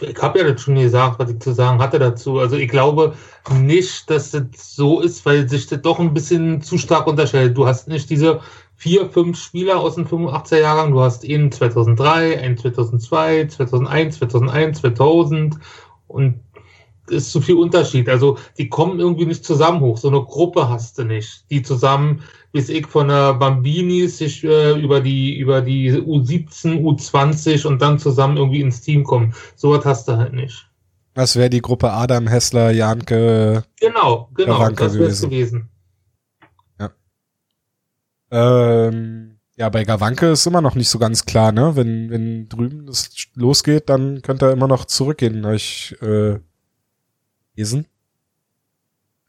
Ich 0.00 0.22
habe 0.22 0.38
ja 0.38 0.52
das 0.52 0.60
schon 0.62 0.76
gesagt, 0.76 1.18
was 1.18 1.30
ich 1.30 1.40
zu 1.40 1.52
sagen 1.52 1.80
hatte 1.80 1.98
dazu. 1.98 2.38
Also 2.38 2.56
ich 2.56 2.68
glaube 2.68 3.14
nicht, 3.50 4.08
dass 4.10 4.30
das 4.30 4.44
so 4.54 5.00
ist, 5.00 5.26
weil 5.26 5.48
sich 5.48 5.66
das 5.66 5.82
doch 5.82 5.98
ein 5.98 6.14
bisschen 6.14 6.60
zu 6.62 6.78
stark 6.78 7.06
unterscheidet. 7.06 7.56
Du 7.56 7.66
hast 7.66 7.88
nicht 7.88 8.08
diese 8.10 8.40
vier, 8.76 9.08
fünf 9.10 9.38
Spieler 9.38 9.78
aus 9.80 9.96
dem 9.96 10.06
85er 10.06 10.58
Jahrgang. 10.58 10.92
Du 10.92 11.00
hast 11.00 11.24
ihn 11.24 11.50
2003, 11.50 12.38
einen 12.40 12.56
2002, 12.56 13.46
2001, 13.46 14.18
2001, 14.18 14.80
2000 14.80 15.56
und 16.06 16.40
ist 17.10 17.32
zu 17.32 17.40
viel 17.40 17.56
Unterschied. 17.56 18.08
Also 18.08 18.38
die 18.58 18.68
kommen 18.68 19.00
irgendwie 19.00 19.26
nicht 19.26 19.44
zusammen 19.44 19.80
hoch. 19.80 19.98
So 19.98 20.08
eine 20.08 20.22
Gruppe 20.22 20.68
hast 20.68 20.98
du 20.98 21.04
nicht, 21.04 21.50
die 21.50 21.62
zusammen, 21.62 22.22
bis 22.52 22.68
ich 22.68 22.86
von 22.86 23.08
der 23.08 23.34
Bambini 23.34 24.08
sich 24.08 24.44
äh, 24.44 24.78
über 24.80 25.00
die 25.00 25.36
über 25.38 25.60
die 25.60 25.92
U17, 25.92 26.82
U20 26.82 27.66
und 27.66 27.82
dann 27.82 27.98
zusammen 27.98 28.36
irgendwie 28.36 28.60
ins 28.60 28.80
Team 28.80 29.04
kommen. 29.04 29.34
So 29.56 29.70
was 29.70 29.84
hast 29.84 30.08
du 30.08 30.16
halt 30.16 30.32
nicht. 30.32 30.68
Das 31.14 31.34
wäre 31.34 31.48
die 31.48 31.62
Gruppe 31.62 31.92
Adam, 31.92 32.26
Hessler, 32.26 32.72
Janke. 32.72 33.64
Genau, 33.80 34.28
genau, 34.34 34.58
Gawanke 34.58 34.84
das 34.84 34.94
wäre 34.94 35.04
gewesen. 35.04 35.30
gewesen. 35.30 35.68
Ja. 36.78 36.90
Ähm, 38.30 39.38
ja, 39.56 39.70
bei 39.70 39.84
Gawanke 39.84 40.26
ist 40.32 40.46
immer 40.46 40.60
noch 40.60 40.74
nicht 40.74 40.90
so 40.90 40.98
ganz 40.98 41.24
klar, 41.24 41.52
ne? 41.52 41.74
Wenn, 41.74 42.10
wenn 42.10 42.50
drüben 42.50 42.84
das 42.86 43.08
losgeht, 43.34 43.88
dann 43.88 44.20
könnte 44.20 44.44
er 44.44 44.52
immer 44.52 44.68
noch 44.68 44.84
zurückgehen. 44.84 45.42
Ich 45.54 45.96
äh, 46.02 46.38
lesen? 47.56 47.86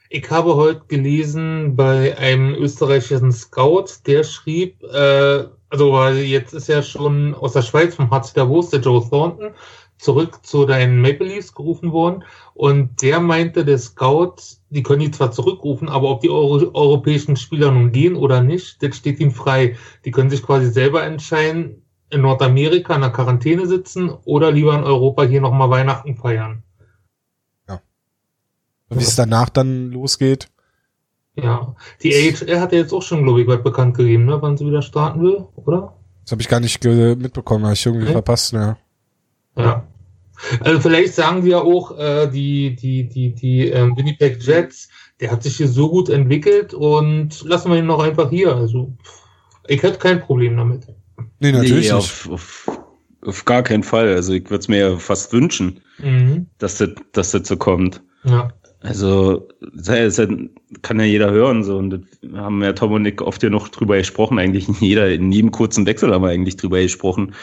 Ich 0.10 0.30
habe 0.32 0.56
heute 0.56 0.86
gelesen 0.88 1.76
bei 1.76 2.18
einem 2.18 2.56
österreichischen 2.56 3.32
Scout, 3.32 3.88
der 4.06 4.24
schrieb, 4.24 4.82
äh, 4.84 5.46
also 5.70 5.92
weil 5.92 6.20
jetzt 6.20 6.54
ist 6.54 6.70
ja 6.70 6.82
schon 6.82 7.36
aus 7.36 7.54
der 7.54 7.62
Schweiz 7.62 7.96
vom 7.96 8.10
HC 8.10 8.34
Davos 8.36 8.70
der 8.70 8.80
Joe 8.80 9.06
Thornton 9.10 9.52
zurück 9.98 10.46
zu 10.46 10.66
deinen 10.66 11.02
Maple 11.02 11.28
Leafs 11.28 11.54
gerufen 11.54 11.92
worden 11.92 12.24
und 12.54 13.02
der 13.02 13.20
meinte, 13.20 13.66
der 13.66 13.80
Scout, 13.80 14.36
die 14.70 14.84
können 14.84 15.02
die 15.02 15.12
zwar 15.12 15.32
zurückrufen, 15.32 15.90
aber 15.90 16.10
ob 16.10 16.22
die 16.22 16.30
Euro 16.30 16.72
europäischen 16.74 17.36
Spieler 17.36 17.72
nun 17.72 17.92
gehen 17.92 18.16
oder 18.16 18.42
nicht, 18.42 18.82
das 18.82 18.96
steht 18.96 19.20
ihnen 19.20 19.32
frei. 19.32 19.76
Die 20.06 20.12
können 20.12 20.30
sich 20.30 20.44
quasi 20.44 20.70
selber 20.70 21.04
entscheiden, 21.04 21.84
in 22.10 22.22
Nordamerika 22.22 22.96
in 22.96 23.02
der 23.02 23.10
Quarantäne 23.10 23.68
sitzen 23.68 24.10
oder 24.24 24.52
lieber 24.52 24.76
in 24.76 24.84
Europa 24.84 25.24
hier 25.24 25.42
nochmal 25.42 25.70
Weihnachten 25.70 26.16
feiern. 26.16 26.64
Wie 28.90 29.04
es 29.04 29.16
danach 29.16 29.50
dann 29.50 29.92
losgeht. 29.92 30.48
Ja, 31.36 31.76
die 32.02 32.14
AHL 32.16 32.60
hat 32.60 32.72
ja 32.72 32.80
jetzt 32.80 32.94
auch 32.94 33.04
schon, 33.04 33.24
glaube 33.24 33.42
ich, 33.42 33.48
weit 33.48 33.64
bekannt 33.64 33.96
gegeben, 33.96 34.26
ne, 34.26 34.42
wann 34.42 34.58
sie 34.58 34.66
wieder 34.66 34.82
starten 34.82 35.22
will, 35.22 35.46
oder? 35.56 35.94
Das 36.24 36.32
habe 36.32 36.42
ich 36.42 36.48
gar 36.48 36.60
nicht 36.60 36.84
mitbekommen, 36.84 37.66
habe 37.66 37.76
ich 37.76 37.86
irgendwie 37.86 38.06
okay. 38.06 38.14
verpasst, 38.14 38.54
ja. 38.54 38.78
Ja. 39.56 39.88
Also 40.62 40.80
vielleicht 40.82 41.14
sagen 41.14 41.44
wir 41.44 41.52
ja 41.52 41.62
auch, 41.62 41.98
äh, 41.98 42.28
die, 42.28 42.76
die, 42.76 43.08
die, 43.08 43.34
die 43.34 43.68
ähm, 43.70 43.96
Winnipeg 43.98 44.42
Jets, 44.42 44.90
der 45.20 45.32
hat 45.32 45.44
sich 45.44 45.58
hier 45.58 45.68
so 45.68 45.90
gut 45.90 46.10
entwickelt 46.10 46.74
und 46.74 47.44
lassen 47.44 47.72
wir 47.72 47.80
ihn 47.80 47.86
noch 47.86 48.00
einfach 48.00 48.30
hier. 48.30 48.56
Also 48.56 48.94
ich 49.68 49.82
hätte 49.82 49.98
kein 49.98 50.22
Problem 50.22 50.58
damit. 50.58 50.88
Nee, 51.40 51.52
natürlich 51.52 51.88
nee, 51.88 51.94
auf, 51.94 52.30
auf, 52.30 52.72
auf 53.26 53.46
gar 53.46 53.64
keinen 53.64 53.84
Fall. 53.84 54.10
Also 54.10 54.34
ich 54.34 54.46
würde 54.46 54.60
es 54.60 54.68
mir 54.68 54.78
ja 54.80 54.98
fast 54.98 55.34
wünschen, 55.34 55.82
mhm. 55.98 56.48
dass, 56.60 56.78
das, 56.78 56.90
dass 57.14 57.32
das 57.32 57.48
so 57.48 57.58
kommt. 57.58 58.02
Ja. 58.24 58.54
Also, 58.88 59.50
das 59.74 60.22
kann 60.82 61.00
ja 61.00 61.06
jeder 61.06 61.32
hören, 61.32 61.64
so. 61.64 61.78
Und 61.78 61.90
das 61.90 62.02
haben 62.34 62.64
ja 62.64 62.74
Tom 62.74 62.94
und 62.94 63.02
Nick 63.02 63.22
oft 63.22 63.44
ja 63.44 63.50
noch 63.50 63.68
drüber 63.68 63.98
gesprochen, 63.98 64.40
eigentlich 64.40 64.68
in 64.70 64.76
jeder, 64.80 65.12
in 65.12 65.32
jedem 65.32 65.52
kurzen 65.52 65.86
Wechsel 65.86 66.14
haben 66.14 66.24
wir 66.24 66.30
eigentlich 66.30 66.56
drüber 66.58 66.82
gesprochen, 66.82 67.34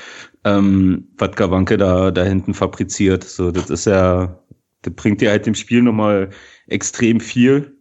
ähm, 0.45 1.09
was 1.19 1.33
Gawanke 1.33 1.77
da, 1.77 2.11
da 2.11 2.25
hinten 2.25 2.55
fabriziert. 2.55 3.25
So, 3.25 3.51
das 3.51 3.69
ist 3.69 3.85
ja, 3.85 4.39
das 4.83 4.95
bringt 4.95 5.21
dir 5.21 5.31
halt 5.31 5.47
dem 5.47 5.55
Spiel 5.55 5.83
nochmal 5.83 6.31
extrem 6.67 7.21
viel. 7.21 7.77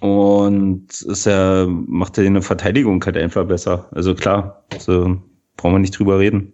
Und 0.00 1.00
ist 1.02 1.26
ja, 1.26 1.66
macht 1.68 2.18
ja 2.18 2.24
eine 2.24 2.42
Verteidigung 2.42 3.04
halt 3.04 3.16
einfach 3.16 3.46
besser. 3.46 3.88
Also 3.92 4.14
klar, 4.16 4.64
so 4.78 5.22
brauchen 5.56 5.74
wir 5.74 5.78
nicht 5.78 5.96
drüber 5.96 6.18
reden. 6.18 6.52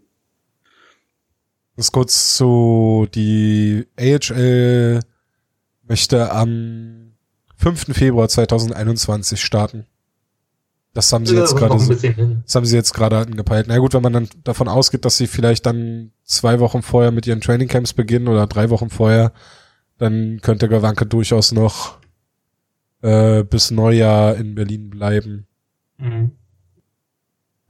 Das 1.76 1.92
kurz 1.92 2.36
zu 2.36 3.06
die 3.14 3.86
AHL 3.96 5.00
möchte 5.88 6.30
am 6.32 7.12
5. 7.56 7.94
Februar 7.96 8.28
2021 8.28 9.40
starten. 9.40 9.86
Das 10.94 11.12
haben 11.12 11.26
sie 11.26 11.34
ja, 11.34 11.42
jetzt 11.42 11.54
gerade, 11.54 11.76
das 11.76 12.54
haben 12.54 12.66
sie 12.66 12.76
jetzt 12.76 12.92
gerade 12.92 13.18
angepeilt. 13.18 13.66
Na 13.68 13.78
gut, 13.78 13.94
wenn 13.94 14.02
man 14.02 14.12
dann 14.12 14.28
davon 14.42 14.68
ausgeht, 14.68 15.04
dass 15.04 15.16
sie 15.16 15.26
vielleicht 15.26 15.66
dann 15.66 16.12
zwei 16.24 16.60
Wochen 16.60 16.82
vorher 16.82 17.12
mit 17.12 17.26
ihren 17.26 17.40
Trainingcamps 17.40 17.92
beginnen 17.92 18.26
oder 18.26 18.46
drei 18.46 18.70
Wochen 18.70 18.90
vorher, 18.90 19.32
dann 19.98 20.40
könnte 20.42 20.68
Gawanke 20.68 21.06
durchaus 21.06 21.52
noch 21.52 21.98
äh, 23.02 23.44
bis 23.44 23.70
Neujahr 23.70 24.36
in 24.36 24.54
Berlin 24.54 24.90
bleiben. 24.90 25.46
Mhm. 25.98 26.32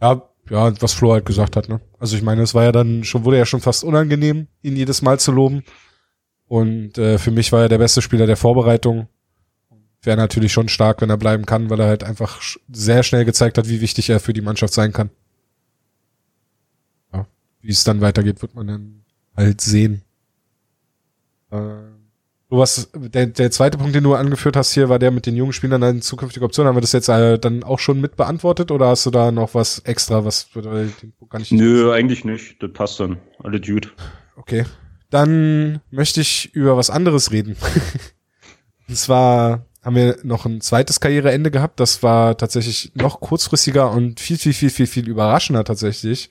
Ja, 0.01 0.23
ja, 0.49 0.73
was 0.81 0.95
Flo 0.95 1.13
halt 1.13 1.27
gesagt 1.27 1.57
hat, 1.57 1.69
ne? 1.69 1.81
Also 1.99 2.17
ich 2.17 2.23
meine, 2.23 2.43
es 2.43 2.55
war 2.55 2.65
ja 2.65 2.73
dann 2.73 3.05
schon, 3.05 3.25
wurde 3.25 3.39
ja 3.39 3.47
schon 3.47 3.61
fast 3.61 3.85
unangenehm, 3.85 4.47
ihn 4.63 4.77
jedes 4.77 5.03
Mal 5.03 5.19
zu 5.19 5.33
loben. 5.33 5.65
Und 6.49 6.97
äh, 6.97 7.19
für 7.19 7.31
mich 7.31 7.53
war 7.53 7.63
er 7.63 7.69
der 7.69 7.79
beste 7.79 8.03
Spieler 8.03 8.27
der 8.27 8.37
Vorbereitung. 8.37 9.07
Wäre 10.03 10.17
natürlich 10.17 10.53
schon 10.53 10.69
stark, 10.69 11.01
wenn 11.03 11.11
er 11.11 11.19
bleiben 11.19 11.45
kann, 11.45 11.71
weil 11.71 11.81
er 11.81 11.87
halt 11.87 12.05
einfach 12.05 12.41
sehr 12.73 13.03
schnell 13.03 13.25
gezeigt 13.25 13.59
hat, 13.59 13.69
wie 13.69 13.81
wichtig 13.81 14.09
er 14.09 14.21
für 14.21 14.33
die 14.33 14.41
Mannschaft 14.41 14.73
sein 14.73 14.93
kann. 14.93 15.11
Ja, 17.13 17.27
wie 17.61 17.71
es 17.71 17.85
dann 17.85 18.01
weitergeht, 18.01 18.41
wird 18.41 18.55
man 18.55 18.67
dann 18.67 19.05
halt 19.37 19.61
sehen. 19.61 20.03
Äh, 21.51 21.59
was, 22.51 22.91
der, 22.95 23.27
der 23.27 23.51
zweite 23.51 23.77
Punkt, 23.77 23.95
den 23.95 24.05
du 24.05 24.15
angeführt 24.15 24.57
hast 24.57 24.73
hier, 24.73 24.89
war 24.89 24.99
der 24.99 25.11
mit 25.11 25.27
den 25.27 25.37
jungen 25.37 25.53
Spielern 25.53 25.83
eine 25.83 26.01
zukünftige 26.01 26.47
Option. 26.47 26.67
Haben 26.67 26.77
wir 26.77 26.81
das 26.81 26.93
jetzt 26.93 27.09
äh, 27.09 27.39
dann 27.39 27.63
auch 27.63 27.79
schon 27.79 28.01
mit 28.01 28.17
beantwortet 28.17 28.71
oder 28.71 28.87
hast 28.87 29.05
du 29.05 29.11
da 29.11 29.31
noch 29.31 29.55
was 29.55 29.81
extra, 29.81 30.25
was 30.25 30.49
den 30.51 31.13
kann 31.29 31.43
ich 31.43 31.53
Nö, 31.53 31.93
eigentlich 31.93 32.25
nicht. 32.25 32.63
Das 32.63 32.73
passt 32.73 33.01
dann. 33.01 33.19
Alle 33.41 33.61
Dude. 33.61 33.89
Okay. 34.37 34.65
Dann 35.11 35.81
möchte 35.91 36.21
ich 36.21 36.55
über 36.55 36.77
was 36.77 36.91
anderes 36.91 37.31
reden. 37.31 37.57
Und 38.89 38.97
zwar 38.97 39.67
haben 39.83 39.97
wir 39.97 40.19
noch 40.23 40.45
ein 40.45 40.61
zweites 40.61 41.01
Karriereende 41.01 41.51
gehabt. 41.51 41.81
Das 41.81 42.03
war 42.03 42.37
tatsächlich 42.37 42.93
noch 42.95 43.21
kurzfristiger 43.21 43.91
und 43.91 44.21
viel, 44.21 44.37
viel, 44.37 44.53
viel, 44.53 44.71
viel, 44.71 44.87
viel 44.87 45.09
überraschender 45.09 45.65
tatsächlich. 45.65 46.31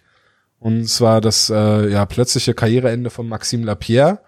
Und 0.60 0.88
zwar 0.88 1.22
das 1.22 1.50
äh, 1.50 1.90
ja 1.90 2.06
plötzliche 2.06 2.54
Karriereende 2.54 3.10
von 3.10 3.28
Maxime 3.28 3.66
Lapierre, 3.66 4.20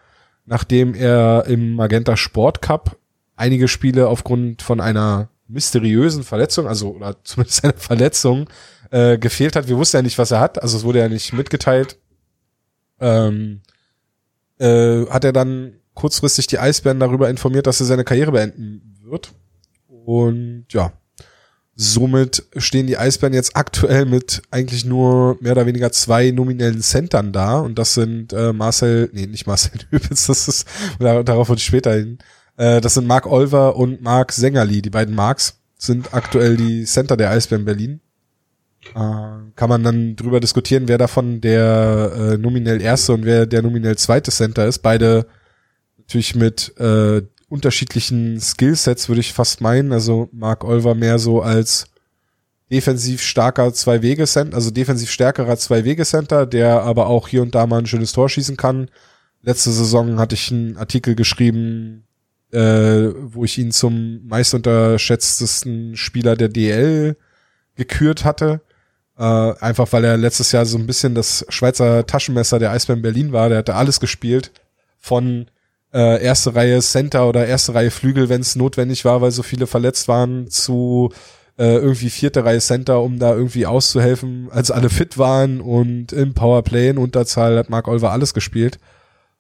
nachdem 0.46 0.94
er 0.94 1.46
im 1.48 1.74
Magenta 1.74 2.16
Sport 2.18 2.62
Cup 2.62 2.98
einige 3.36 3.68
Spiele 3.68 4.08
aufgrund 4.08 4.62
von 4.62 4.80
einer 4.80 5.30
mysteriösen 5.48 6.24
Verletzung, 6.24 6.68
also 6.68 6.96
oder 6.96 7.16
zumindest 7.24 7.64
einer 7.64 7.74
Verletzung, 7.74 8.50
äh, 8.92 9.18
gefehlt 9.18 9.56
hat. 9.56 9.68
Wir 9.68 9.78
wussten 9.78 9.98
ja 9.98 10.04
nicht, 10.04 10.18
was 10.18 10.32
er 10.32 10.40
hat, 10.40 10.62
also 10.62 10.78
es 10.78 10.84
wurde 10.84 11.00
ja 11.00 11.10
nicht 11.10 11.34
mitgeteilt. 11.34 11.98
Ähm, 13.00 13.62
äh, 14.60 15.06
hat 15.08 15.24
er 15.24 15.34
dann 15.34 15.74
kurzfristig 15.94 16.48
die 16.48 16.60
Eisbären 16.60 17.00
darüber 17.00 17.30
informiert, 17.30 17.68
dass 17.68 17.80
er 17.80 17.86
seine 17.86 18.04
Karriere 18.04 18.32
beenden 18.32 18.98
wird. 19.04 19.32
Und 19.88 20.66
ja, 20.70 20.94
somit 21.76 22.44
stehen 22.58 22.88
die 22.88 22.98
Eisbären 22.98 23.34
jetzt 23.34 23.56
aktuell 23.56 24.06
mit 24.06 24.42
eigentlich 24.52 24.86
nur 24.86 25.38
mehr 25.42 25.54
oder 25.54 25.66
weniger 25.66 25.92
zwei 25.92 26.32
nominellen 26.32 26.82
Centern 26.82 27.32
da. 27.32 27.60
Und 27.60 27.80
das 27.80 27.94
sind 27.94 28.34
äh, 28.34 28.54
Marcel, 28.54 29.10
nee, 29.14 29.28
nicht 29.28 29.48
Marcel 29.48 29.72
Löbitz, 29.92 30.28
das 30.28 30.48
ist, 30.48 30.68
darauf 31.00 31.50
ich 31.50 31.64
später 31.64 31.94
hin. 31.94 32.18
Äh, 32.58 32.82
das 32.82 32.96
sind 32.96 33.08
Mark 33.08 33.26
Olver 33.26 33.76
und 33.78 34.02
Mark 34.02 34.32
Sängerli. 34.32 34.82
Die 34.82 34.90
beiden 34.90 35.16
Marks 35.16 35.60
sind 35.78 36.14
aktuell 36.14 36.58
die 36.58 36.84
Center 36.84 37.16
der 37.16 37.32
Eisbären 37.32 37.66
Berlin. 37.66 38.02
Äh, 38.96 39.52
kann 39.56 39.70
man 39.70 39.84
dann 39.84 40.16
drüber 40.16 40.40
diskutieren, 40.40 40.88
wer 40.88 40.98
davon 40.98 41.42
der 41.42 42.12
äh, 42.16 42.38
nominell 42.38 42.82
erste 42.82 43.14
und 43.14 43.26
wer 43.26 43.46
der 43.46 43.62
nominell 43.62 43.98
zweite 43.98 44.32
Center 44.32 44.66
ist. 44.66 44.80
Beide 44.80 45.26
natürlich 45.98 46.36
mit 46.36 46.78
äh, 46.80 47.22
unterschiedlichen 47.50 48.40
Skillsets, 48.40 49.10
würde 49.10 49.22
ich 49.22 49.34
fast 49.34 49.62
meinen. 49.62 49.92
Also 49.92 50.30
Mark 50.32 50.64
Olver 50.64 50.96
mehr 50.96 51.20
so 51.20 51.42
als 51.42 51.86
defensiv 52.72 53.22
starker 53.22 53.74
Zwei-Wege-Center, 53.74 54.56
also 54.56 54.72
defensiv 54.72 55.10
stärkerer 55.10 55.58
Zwei-Wege-Center, 55.58 56.46
der 56.46 56.84
aber 56.84 57.08
auch 57.08 57.28
hier 57.28 57.42
und 57.42 57.56
da 57.56 57.66
mal 57.66 57.80
ein 57.80 57.88
schönes 57.88 58.12
Tor 58.12 58.30
schießen 58.30 58.58
kann. 58.58 58.90
Letzte 59.42 59.72
Saison 59.72 60.20
hatte 60.20 60.36
ich 60.36 60.52
einen 60.52 60.78
Artikel 60.78 61.16
geschrieben, 61.16 62.06
äh, 62.52 63.10
wo 63.16 63.44
ich 63.44 63.58
ihn 63.58 63.72
zum 63.72 64.26
meist 64.28 64.54
unterschätztesten 64.54 65.96
Spieler 65.98 66.36
der 66.36 66.50
DL 66.50 67.18
gekürt 67.76 68.26
hatte. 68.26 68.62
Äh, 69.20 69.54
einfach 69.60 69.92
weil 69.92 70.06
er 70.06 70.16
letztes 70.16 70.54
Jahr 70.54 70.66
so 70.66 70.78
ein 70.78 70.88
bisschen 70.88 71.14
das 71.14 71.46
Schweizer 71.50 72.06
Taschenmesser 72.06 72.58
der 72.58 72.72
Eisbären 72.72 73.02
Berlin 73.02 73.34
war. 73.34 73.50
Der 73.50 73.58
hatte 73.58 73.76
alles 73.76 74.00
gespielt. 74.00 74.52
Von 74.98 75.48
äh, 75.94 76.24
erste 76.24 76.56
Reihe 76.56 76.80
Center 76.80 77.28
oder 77.28 77.46
erste 77.46 77.74
Reihe 77.74 77.92
Flügel, 77.92 78.30
wenn 78.30 78.42
es 78.42 78.56
notwendig 78.56 79.04
war, 79.04 79.22
weil 79.22 79.32
so 79.32 79.44
viele 79.44 79.68
verletzt 79.68 80.08
waren, 80.08 80.50
zu 80.50 81.12
äh, 81.58 81.76
irgendwie 81.76 82.10
vierte 82.10 82.46
Reihe 82.46 82.60
Center, 82.60 83.02
um 83.02 83.20
da 83.20 83.34
irgendwie 83.34 83.66
auszuhelfen, 83.66 84.50
als 84.52 84.72
alle 84.72 84.90
fit 84.90 85.18
waren 85.18 85.60
und 85.60 86.14
im 86.14 86.34
Powerplay 86.34 86.90
in 86.90 86.98
Unterzahl 86.98 87.58
hat 87.58 87.70
Mark 87.70 87.88
Olver 87.90 88.12
alles 88.12 88.34
gespielt 88.34 88.80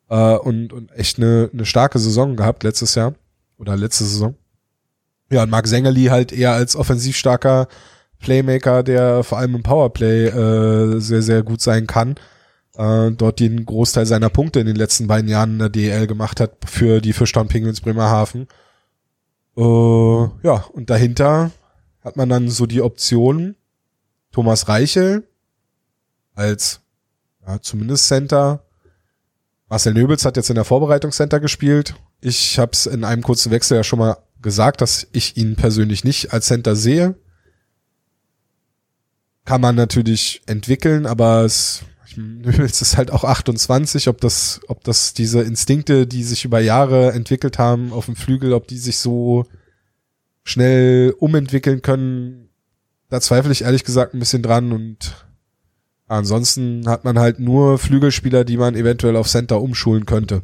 äh, 0.09 0.35
und, 0.35 0.73
und 0.73 0.91
echt 0.91 1.17
eine, 1.17 1.49
eine 1.53 1.65
starke 1.65 1.99
Saison 1.99 2.35
gehabt 2.35 2.63
letztes 2.63 2.95
Jahr 2.95 3.13
oder 3.57 3.77
letzte 3.77 4.03
Saison. 4.03 4.35
Ja, 5.31 5.43
und 5.43 5.51
Mark 5.51 5.67
Sengeli 5.67 6.05
halt 6.05 6.33
eher 6.33 6.53
als 6.53 6.75
offensiv 6.75 7.15
starker 7.15 7.67
Playmaker, 8.19 8.83
der 8.83 9.23
vor 9.23 9.37
allem 9.37 9.55
im 9.55 9.63
Powerplay 9.63 10.27
äh, 10.27 10.99
sehr, 10.99 11.21
sehr 11.21 11.43
gut 11.43 11.61
sein 11.61 11.87
kann. 11.87 12.15
Äh, 12.75 13.11
dort 13.11 13.39
den 13.39 13.65
Großteil 13.65 14.05
seiner 14.05 14.29
Punkte 14.29 14.59
in 14.59 14.67
den 14.67 14.75
letzten 14.75 15.07
beiden 15.07 15.29
Jahren 15.29 15.53
in 15.53 15.59
der 15.59 15.69
DL 15.69 16.07
gemacht 16.07 16.39
hat 16.39 16.57
für 16.65 17.01
die 17.01 17.13
Fischtown 17.13 17.47
Penguins 17.47 17.81
Bremerhaven. 17.81 18.47
Äh, 19.57 19.61
ja, 19.61 20.65
und 20.73 20.89
dahinter 20.89 21.51
hat 22.01 22.17
man 22.17 22.29
dann 22.29 22.49
so 22.49 22.65
die 22.65 22.81
Option 22.81 23.55
Thomas 24.31 24.67
Reichel 24.67 25.23
als 26.35 26.81
ja, 27.45 27.59
zumindest 27.61 28.07
Center 28.07 28.63
Marcel 29.69 29.93
Nöbels 29.93 30.25
hat 30.25 30.35
jetzt 30.35 30.49
in 30.49 30.55
der 30.55 30.65
Vorbereitungscenter 30.65 31.39
gespielt. 31.39 31.93
Ich 32.21 32.57
habe 32.57 32.71
es 32.73 32.87
in 32.87 33.03
einem 33.03 33.21
kurzen 33.21 33.51
Wechsel 33.51 33.77
ja 33.77 33.83
schon 33.83 33.99
mal 33.99 34.17
gesagt, 34.41 34.81
dass 34.81 35.07
ich 35.11 35.37
ihn 35.37 35.55
persönlich 35.55 36.03
nicht 36.03 36.33
als 36.33 36.47
Center 36.47 36.75
sehe. 36.75 37.15
Kann 39.49 39.61
man 39.61 39.73
natürlich 39.73 40.43
entwickeln, 40.45 41.07
aber 41.07 41.43
es, 41.43 41.81
Nöbels 42.15 42.83
ist 42.83 42.97
halt 42.97 43.09
auch 43.09 43.23
28, 43.23 44.07
ob 44.07 44.21
das, 44.21 44.61
ob 44.67 44.83
das 44.83 45.15
diese 45.15 45.41
Instinkte, 45.41 46.05
die 46.05 46.23
sich 46.23 46.45
über 46.45 46.59
Jahre 46.59 47.13
entwickelt 47.13 47.57
haben 47.57 47.91
auf 47.91 48.05
dem 48.05 48.15
Flügel, 48.15 48.53
ob 48.53 48.67
die 48.67 48.77
sich 48.77 48.99
so 48.99 49.47
schnell 50.43 51.15
umentwickeln 51.17 51.81
können, 51.81 52.49
da 53.09 53.21
zweifle 53.21 53.51
ich 53.51 53.63
ehrlich 53.63 53.83
gesagt 53.83 54.13
ein 54.13 54.19
bisschen 54.19 54.43
dran 54.43 54.71
und 54.71 55.15
Ansonsten 56.07 56.87
hat 56.87 57.03
man 57.03 57.17
halt 57.17 57.39
nur 57.39 57.79
Flügelspieler, 57.79 58.43
die 58.43 58.57
man 58.57 58.75
eventuell 58.75 59.15
auf 59.15 59.27
Center 59.27 59.61
umschulen 59.61 60.05
könnte. 60.05 60.43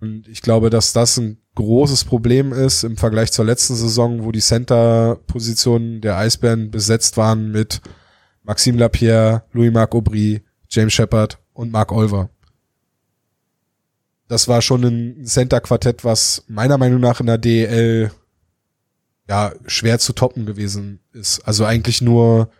Und 0.00 0.28
ich 0.28 0.42
glaube, 0.42 0.70
dass 0.70 0.92
das 0.92 1.16
ein 1.16 1.38
großes 1.56 2.04
Problem 2.04 2.52
ist 2.52 2.84
im 2.84 2.96
Vergleich 2.96 3.32
zur 3.32 3.44
letzten 3.44 3.74
Saison, 3.74 4.24
wo 4.24 4.30
die 4.30 4.40
Center-Positionen 4.40 6.00
der 6.00 6.16
Eisbären 6.16 6.70
besetzt 6.70 7.16
waren 7.16 7.50
mit 7.50 7.80
Maxime 8.44 8.78
Lapierre, 8.78 9.42
Louis-Marc 9.52 9.94
Aubry, 9.94 10.42
James 10.68 10.92
Shepard 10.92 11.38
und 11.52 11.72
Mark 11.72 11.90
Olver. 11.90 12.30
Das 14.28 14.46
war 14.46 14.62
schon 14.62 14.84
ein 14.84 15.24
Center-Quartett, 15.24 16.04
was 16.04 16.44
meiner 16.46 16.78
Meinung 16.78 17.00
nach 17.00 17.20
in 17.20 17.26
der 17.26 17.38
DEL 17.38 18.12
ja 19.28 19.52
schwer 19.66 19.98
zu 19.98 20.12
toppen 20.12 20.46
gewesen 20.46 21.00
ist. 21.12 21.40
Also 21.40 21.64
eigentlich 21.64 22.00
nur 22.00 22.50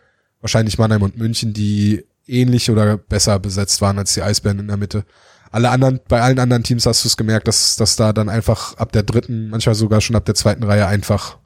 wahrscheinlich 0.41 0.77
Mannheim 0.77 1.03
und 1.03 1.17
München, 1.17 1.53
die 1.53 2.05
ähnlich 2.27 2.69
oder 2.69 2.97
besser 2.97 3.39
besetzt 3.39 3.81
waren 3.81 3.97
als 3.97 4.13
die 4.13 4.21
Eisbären 4.21 4.59
in 4.59 4.67
der 4.67 4.77
Mitte. 4.77 5.05
Alle 5.51 5.69
anderen, 5.69 5.99
bei 6.07 6.21
allen 6.21 6.39
anderen 6.39 6.63
Teams 6.63 6.85
hast 6.85 7.03
du 7.03 7.07
es 7.07 7.17
gemerkt, 7.17 7.47
dass, 7.47 7.75
dass 7.75 7.95
da 7.95 8.13
dann 8.13 8.29
einfach 8.29 8.77
ab 8.77 8.91
der 8.91 9.03
dritten, 9.03 9.49
manchmal 9.49 9.75
sogar 9.75 10.01
schon 10.01 10.15
ab 10.15 10.25
der 10.25 10.35
zweiten 10.35 10.63
Reihe 10.63 10.85
einfach 10.87 11.37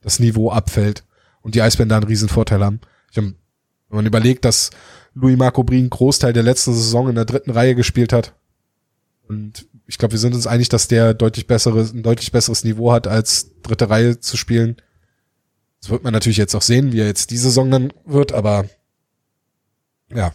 das 0.00 0.18
Niveau 0.18 0.50
abfällt 0.50 1.04
und 1.42 1.54
die 1.54 1.62
Eisbären 1.62 1.88
da 1.88 1.96
einen 1.96 2.06
riesen 2.06 2.28
Vorteil 2.28 2.64
haben. 2.64 2.80
Ich 3.10 3.18
hab, 3.18 3.24
wenn 3.24 3.34
man 3.88 4.06
überlegt, 4.06 4.44
dass 4.44 4.70
Louis 5.14 5.36
Marco 5.36 5.62
Brien 5.62 5.90
Großteil 5.90 6.32
der 6.32 6.42
letzten 6.42 6.74
Saison 6.74 7.08
in 7.08 7.14
der 7.14 7.24
dritten 7.24 7.50
Reihe 7.50 7.74
gespielt 7.74 8.12
hat 8.12 8.34
und 9.28 9.66
ich 9.86 9.98
glaube, 9.98 10.12
wir 10.12 10.18
sind 10.18 10.34
uns 10.34 10.46
einig, 10.46 10.68
dass 10.68 10.88
der 10.88 11.14
deutlich 11.14 11.46
besseres, 11.46 11.92
ein 11.92 12.02
deutlich 12.02 12.32
besseres 12.32 12.64
Niveau 12.64 12.92
hat, 12.92 13.06
als 13.06 13.50
dritte 13.62 13.90
Reihe 13.90 14.20
zu 14.20 14.36
spielen. 14.36 14.76
Das 15.80 15.90
wird 15.90 16.04
man 16.04 16.12
natürlich 16.12 16.38
jetzt 16.38 16.54
auch 16.54 16.62
sehen, 16.62 16.92
wie 16.92 17.00
er 17.00 17.06
jetzt 17.06 17.30
diese 17.30 17.44
Saison 17.44 17.70
dann 17.70 17.92
wird, 18.04 18.32
aber 18.32 18.66
ja. 20.14 20.34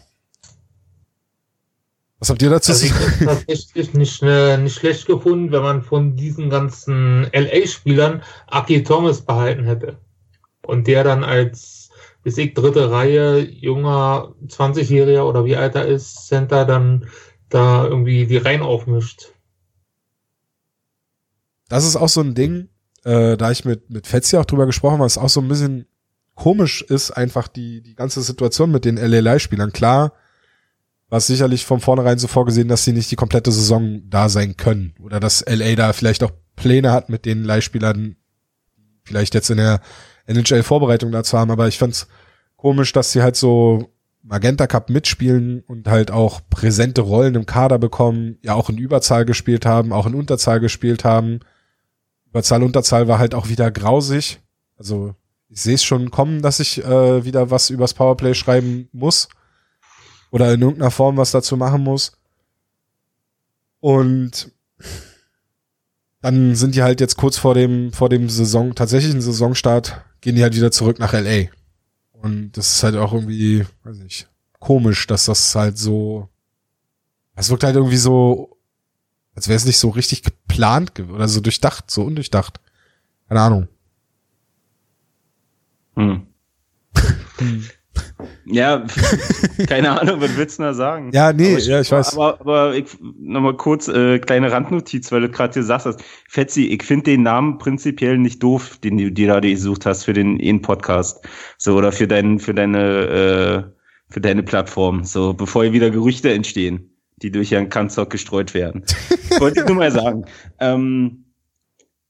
Was 2.18 2.30
habt 2.30 2.42
ihr 2.42 2.50
dazu 2.50 2.72
also 2.72 2.84
ich 2.84 2.92
habe 2.92 3.24
tatsächlich 3.24 3.94
nicht, 3.94 4.22
äh, 4.22 4.56
nicht 4.56 4.76
schlecht 4.76 5.06
gefunden, 5.06 5.52
wenn 5.52 5.62
man 5.62 5.82
von 5.82 6.16
diesen 6.16 6.50
ganzen 6.50 7.28
LA-Spielern 7.32 8.22
Aki 8.48 8.82
Thomas 8.82 9.20
behalten 9.20 9.64
hätte. 9.64 9.98
Und 10.62 10.88
der 10.88 11.04
dann 11.04 11.22
als, 11.22 11.90
bis 12.24 12.36
ich 12.36 12.54
dritte 12.54 12.90
Reihe, 12.90 13.38
junger 13.38 14.34
20-Jähriger 14.46 15.22
oder 15.22 15.44
wie 15.44 15.56
alt 15.56 15.76
er 15.76 15.86
ist, 15.86 16.26
Center 16.26 16.64
dann 16.64 17.06
da 17.48 17.86
irgendwie 17.86 18.26
die 18.26 18.36
Reihen 18.36 18.62
aufmischt. 18.62 19.32
Das 21.68 21.86
ist 21.86 21.96
auch 21.96 22.08
so 22.08 22.20
ein 22.20 22.34
Ding, 22.34 22.68
äh, 23.04 23.36
da 23.36 23.50
ich 23.52 23.64
mit, 23.64 23.90
mit 23.90 24.08
Fetzi 24.08 24.36
auch 24.36 24.44
drüber 24.44 24.66
gesprochen 24.66 24.94
habe, 24.94 25.04
was 25.04 25.18
auch 25.18 25.28
so 25.28 25.40
ein 25.40 25.48
bisschen 25.48 25.86
komisch 26.34 26.82
ist, 26.82 27.12
einfach 27.12 27.46
die, 27.48 27.80
die 27.80 27.94
ganze 27.94 28.22
Situation 28.22 28.70
mit 28.70 28.84
den 28.84 28.96
LLI-Spielern. 28.96 29.72
Klar, 29.72 30.12
war 31.08 31.18
es 31.18 31.26
sicherlich 31.26 31.64
von 31.64 31.80
vornherein 31.80 32.18
so 32.18 32.28
vorgesehen, 32.28 32.68
dass 32.68 32.84
sie 32.84 32.92
nicht 32.92 33.10
die 33.10 33.16
komplette 33.16 33.50
Saison 33.50 34.02
da 34.08 34.28
sein 34.28 34.56
können. 34.56 34.94
Oder 35.00 35.20
dass 35.20 35.44
LA 35.46 35.74
da 35.74 35.92
vielleicht 35.92 36.22
auch 36.22 36.32
Pläne 36.56 36.92
hat, 36.92 37.08
mit 37.08 37.24
den 37.24 37.44
Leihspielern 37.44 38.16
vielleicht 39.04 39.34
jetzt 39.34 39.48
in 39.48 39.56
der 39.56 39.80
NHL-Vorbereitung 40.26 41.10
dazu 41.10 41.38
haben. 41.38 41.50
Aber 41.50 41.66
ich 41.66 41.78
fand's 41.78 42.08
komisch, 42.56 42.92
dass 42.92 43.12
sie 43.12 43.22
halt 43.22 43.36
so 43.36 43.90
Magenta 44.22 44.66
Cup 44.66 44.90
mitspielen 44.90 45.60
und 45.66 45.88
halt 45.88 46.10
auch 46.10 46.42
präsente 46.50 47.00
Rollen 47.00 47.34
im 47.34 47.46
Kader 47.46 47.78
bekommen, 47.78 48.36
ja 48.42 48.52
auch 48.54 48.68
in 48.68 48.76
Überzahl 48.76 49.24
gespielt 49.24 49.64
haben, 49.64 49.92
auch 49.92 50.06
in 50.06 50.14
Unterzahl 50.14 50.60
gespielt 50.60 51.04
haben. 51.04 51.40
Überzahl, 52.26 52.62
Unterzahl 52.62 53.08
war 53.08 53.18
halt 53.18 53.34
auch 53.34 53.48
wieder 53.48 53.70
grausig. 53.70 54.40
Also 54.76 55.14
ich 55.48 55.62
sehe 55.62 55.76
es 55.76 55.84
schon 55.84 56.10
kommen, 56.10 56.42
dass 56.42 56.60
ich 56.60 56.84
äh, 56.84 57.24
wieder 57.24 57.50
was 57.50 57.70
übers 57.70 57.94
Powerplay 57.94 58.34
schreiben 58.34 58.88
muss. 58.92 59.30
Oder 60.30 60.52
in 60.52 60.62
irgendeiner 60.62 60.90
Form 60.90 61.16
was 61.16 61.30
dazu 61.30 61.56
machen 61.56 61.82
muss. 61.82 62.12
Und 63.80 64.50
dann 66.20 66.54
sind 66.56 66.74
die 66.74 66.82
halt 66.82 67.00
jetzt 67.00 67.16
kurz 67.16 67.38
vor 67.38 67.54
dem, 67.54 67.92
vor 67.92 68.08
dem 68.08 68.28
Saison, 68.28 68.74
tatsächlichen 68.74 69.20
Saisonstart, 69.20 70.04
gehen 70.20 70.36
die 70.36 70.42
halt 70.42 70.56
wieder 70.56 70.70
zurück 70.70 70.98
nach 70.98 71.12
LA. 71.12 71.46
Und 72.12 72.52
das 72.52 72.74
ist 72.74 72.82
halt 72.82 72.96
auch 72.96 73.12
irgendwie, 73.12 73.64
weiß 73.84 73.98
nicht, 73.98 74.28
komisch, 74.58 75.06
dass 75.06 75.26
das 75.26 75.54
halt 75.54 75.78
so, 75.78 76.28
es 77.36 77.48
wirkt 77.50 77.62
halt 77.62 77.76
irgendwie 77.76 77.96
so 77.96 78.58
als 79.38 79.46
wäre 79.46 79.56
es 79.56 79.64
nicht 79.66 79.78
so 79.78 79.90
richtig 79.90 80.24
geplant 80.24 80.98
oder 80.98 81.28
so 81.28 81.40
durchdacht, 81.40 81.92
so 81.92 82.02
undurchdacht. 82.02 82.58
Keine 83.28 83.40
Ahnung. 83.40 83.68
Hm. 85.94 86.26
Ja, 88.44 88.84
keine 89.68 90.00
Ahnung, 90.00 90.20
was 90.20 90.36
willst 90.36 90.58
du 90.58 90.64
da 90.64 90.74
sagen? 90.74 91.10
Ja, 91.12 91.32
nee, 91.32 91.56
ich, 91.56 91.66
ja, 91.66 91.80
ich 91.80 91.90
weiß. 91.90 92.14
Aber, 92.14 92.40
aber 92.40 92.74
ich, 92.74 92.86
nochmal 93.00 93.56
kurz, 93.56 93.88
äh, 93.88 94.18
kleine 94.18 94.50
Randnotiz, 94.50 95.10
weil 95.12 95.22
du 95.22 95.28
gerade 95.28 95.54
gesagt 95.54 95.86
hast. 95.86 96.02
Fetzi, 96.28 96.66
ich 96.66 96.82
finde 96.82 97.04
den 97.04 97.22
Namen 97.22 97.58
prinzipiell 97.58 98.18
nicht 98.18 98.42
doof, 98.42 98.78
den 98.82 98.98
du 98.98 99.10
dir 99.10 99.28
da 99.28 99.40
gesucht 99.40 99.86
hast 99.86 100.04
für 100.04 100.12
den 100.12 100.38
In-Podcast. 100.40 101.26
So, 101.58 101.76
oder 101.76 101.92
für 101.92 102.08
deinen, 102.08 102.38
für 102.38 102.54
deine, 102.54 103.66
äh, 103.68 104.12
für 104.12 104.20
deine 104.20 104.42
Plattform. 104.42 105.04
So, 105.04 105.34
bevor 105.34 105.64
hier 105.64 105.72
wieder 105.72 105.90
Gerüchte 105.90 106.32
entstehen 106.32 106.90
die 107.22 107.30
durch 107.30 107.50
Jan 107.50 107.68
Kanzok 107.68 108.10
gestreut 108.10 108.54
werden. 108.54 108.84
Wollte 109.38 109.60
ich 109.60 109.66
nur 109.66 109.76
mal 109.76 109.90
sagen. 109.90 110.24
Ähm, 110.60 111.24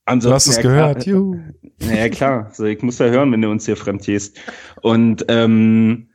ansonsten, 0.09 0.29
du 0.29 0.35
hast 0.35 0.47
es 0.47 0.55
ja, 0.57 0.61
gehört, 0.61 1.03
klar, 1.03 1.15
juhu. 1.15 1.39
Naja, 1.79 2.09
klar. 2.09 2.49
So, 2.53 2.65
ich 2.65 2.81
muss 2.81 2.99
ja 2.99 3.07
hören, 3.07 3.31
wenn 3.31 3.41
du 3.41 3.49
uns 3.49 3.65
hier 3.65 3.77
fremd 3.77 4.03
gehst. 4.03 4.39
Und 4.81 5.25
ähm, 5.27 6.09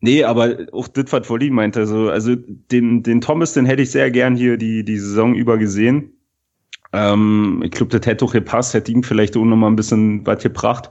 nee, 0.00 0.24
aber 0.24 0.66
auch 0.72 0.88
das, 0.88 1.12
was 1.12 1.28
Wolli 1.28 1.50
meinte, 1.50 1.86
so, 1.86 2.08
also 2.08 2.36
den, 2.36 3.02
den 3.02 3.20
Thomas, 3.20 3.54
den 3.54 3.66
hätte 3.66 3.82
ich 3.82 3.90
sehr 3.90 4.10
gern 4.10 4.36
hier 4.36 4.56
die, 4.56 4.84
die 4.84 4.98
Saison 4.98 5.34
über 5.34 5.58
gesehen. 5.58 6.12
Ähm, 6.92 7.62
ich 7.64 7.70
glaube, 7.70 7.96
das 7.96 8.06
hätte 8.06 8.24
auch 8.24 8.32
gepasst, 8.32 8.74
hätte 8.74 8.92
ihm 8.92 9.02
vielleicht 9.02 9.36
auch 9.36 9.44
noch 9.44 9.56
mal 9.56 9.68
ein 9.68 9.76
bisschen 9.76 10.26
was 10.26 10.42
gebracht. 10.42 10.90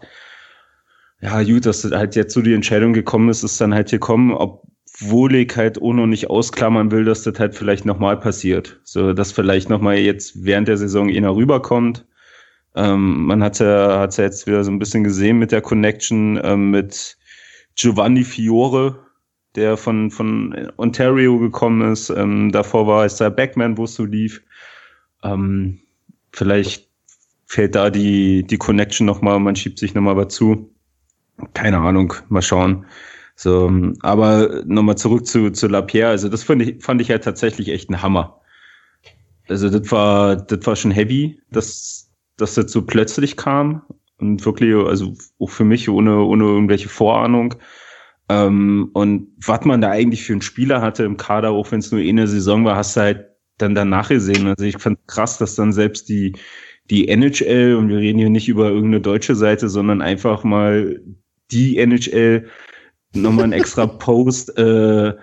Ja, 1.22 1.44
gut, 1.44 1.66
dass 1.66 1.82
das 1.82 1.92
halt 1.92 2.16
jetzt 2.16 2.34
so 2.34 2.42
die 2.42 2.54
Entscheidung 2.54 2.94
gekommen 2.94 3.30
ist, 3.30 3.44
ist 3.44 3.60
dann 3.60 3.74
halt 3.74 3.90
gekommen, 3.90 4.32
ob 4.34 4.64
wohlig 5.00 5.56
halt 5.56 5.82
ohne 5.82 6.08
nicht 6.08 6.30
ausklammern 6.30 6.92
will, 6.92 7.06
dass 7.06 7.24
das 7.24 7.40
halt 7.40 7.56
vielleicht 7.56 7.86
nochmal 7.86 8.18
passiert. 8.18 8.80
So, 8.84 9.14
dass 9.14 9.32
vielleicht 9.32 9.70
nochmal 9.70 9.98
jetzt 9.98 10.44
während 10.44 10.68
der 10.68 10.78
Saison 10.78 11.10
einer 11.10 11.36
rüberkommt. 11.36 12.06
Ähm, 12.76 13.26
man 13.26 13.44
hat 13.44 13.60
ja, 13.60 14.00
hat's 14.00 14.18
ja 14.18 14.26
jetzt 14.26 14.48
wieder 14.48 14.64
so 14.64 14.72
ein 14.72 14.80
bisschen 14.80 15.04
gesehen 15.04 15.40
mit 15.40 15.52
der 15.52 15.62
Connection 15.62 16.40
ähm, 16.44 16.72
mit 16.72 17.18
Giovanni 17.76 18.24
Fiore, 18.24 19.00
der 19.56 19.78
von, 19.78 20.12
von 20.12 20.72
Ontario 20.78 21.40
gekommen 21.40 21.92
ist. 21.92 22.10
Ähm, 22.10 22.52
davor 22.52 22.88
war 22.88 23.06
es 23.06 23.16
der 23.16 23.30
Backman, 23.30 23.78
wo 23.78 23.86
es 23.86 23.96
so 23.96 24.06
lief. 24.06 24.42
Ähm, 25.24 25.80
vielleicht 26.32 26.88
fällt 27.46 27.76
da 27.76 27.90
die, 27.90 28.44
die 28.44 28.58
Connection 28.58 29.08
nochmal, 29.08 29.40
man 29.40 29.56
schiebt 29.56 29.80
sich 29.80 29.96
nochmal 29.96 30.16
was 30.16 30.34
zu. 30.34 30.74
Keine 31.54 31.80
Ahnung, 31.80 32.14
mal 32.30 32.42
schauen. 32.42 32.86
So, 33.36 33.72
aber 34.02 34.64
nochmal 34.66 34.98
zurück 34.98 35.26
zu, 35.26 35.50
zu 35.52 35.68
Lapierre. 35.68 36.10
Also 36.10 36.28
das 36.28 36.44
fand 36.44 36.62
ich, 36.62 36.84
fand 36.84 37.02
ich 37.02 37.10
halt 37.10 37.24
tatsächlich 37.24 37.70
echt 37.70 37.90
ein 37.90 38.02
Hammer. 38.02 38.42
Also 39.48 39.70
das 39.70 39.92
war, 39.92 40.36
das 40.36 40.66
war 40.68 40.76
schon 40.76 40.92
heavy, 40.92 41.42
dass, 41.50 41.99
dass 42.42 42.56
das 42.56 42.72
so 42.72 42.82
plötzlich 42.84 43.38
kam 43.38 43.84
und 44.18 44.46
wirklich, 44.46 44.76
also 44.76 45.14
auch 45.40 45.50
für 45.50 45.66
mich 45.66 45.90
ohne, 45.90 46.20
ohne 46.24 46.44
irgendwelche 46.46 46.90
Vorahnung. 46.90 47.56
Ähm, 48.30 48.90
und 48.94 49.30
was 49.44 49.66
man 49.66 49.82
da 49.82 49.90
eigentlich 49.90 50.24
für 50.24 50.34
einen 50.34 50.42
Spieler 50.42 50.82
hatte 50.82 51.04
im 51.04 51.18
Kader, 51.18 51.52
auch 51.52 51.72
wenn 51.72 51.80
es 51.80 51.92
nur 51.92 52.02
eine 52.02 52.28
Saison 52.28 52.66
war, 52.66 52.76
hast 52.76 52.96
du 52.96 53.02
halt 53.02 53.26
dann 53.58 53.76
danach 53.76 54.10
gesehen. 54.10 54.48
Also 54.48 54.64
ich 54.66 54.78
fand 54.78 55.00
krass, 55.08 55.38
dass 55.38 55.56
dann 55.56 55.74
selbst 55.74 56.10
die, 56.10 56.34
die 56.90 57.08
NHL, 57.08 57.76
und 57.76 57.90
wir 57.90 57.98
reden 57.98 58.20
hier 58.20 58.30
nicht 58.30 58.48
über 58.48 58.70
irgendeine 58.70 59.02
deutsche 59.02 59.36
Seite, 59.36 59.70
sondern 59.70 60.02
einfach 60.02 60.44
mal 60.44 61.02
die 61.52 61.78
NHL 61.78 62.48
nochmal 63.14 63.46
einen 63.46 63.54
extra 63.54 63.88
Post 63.88 64.58
äh, 64.58 65.14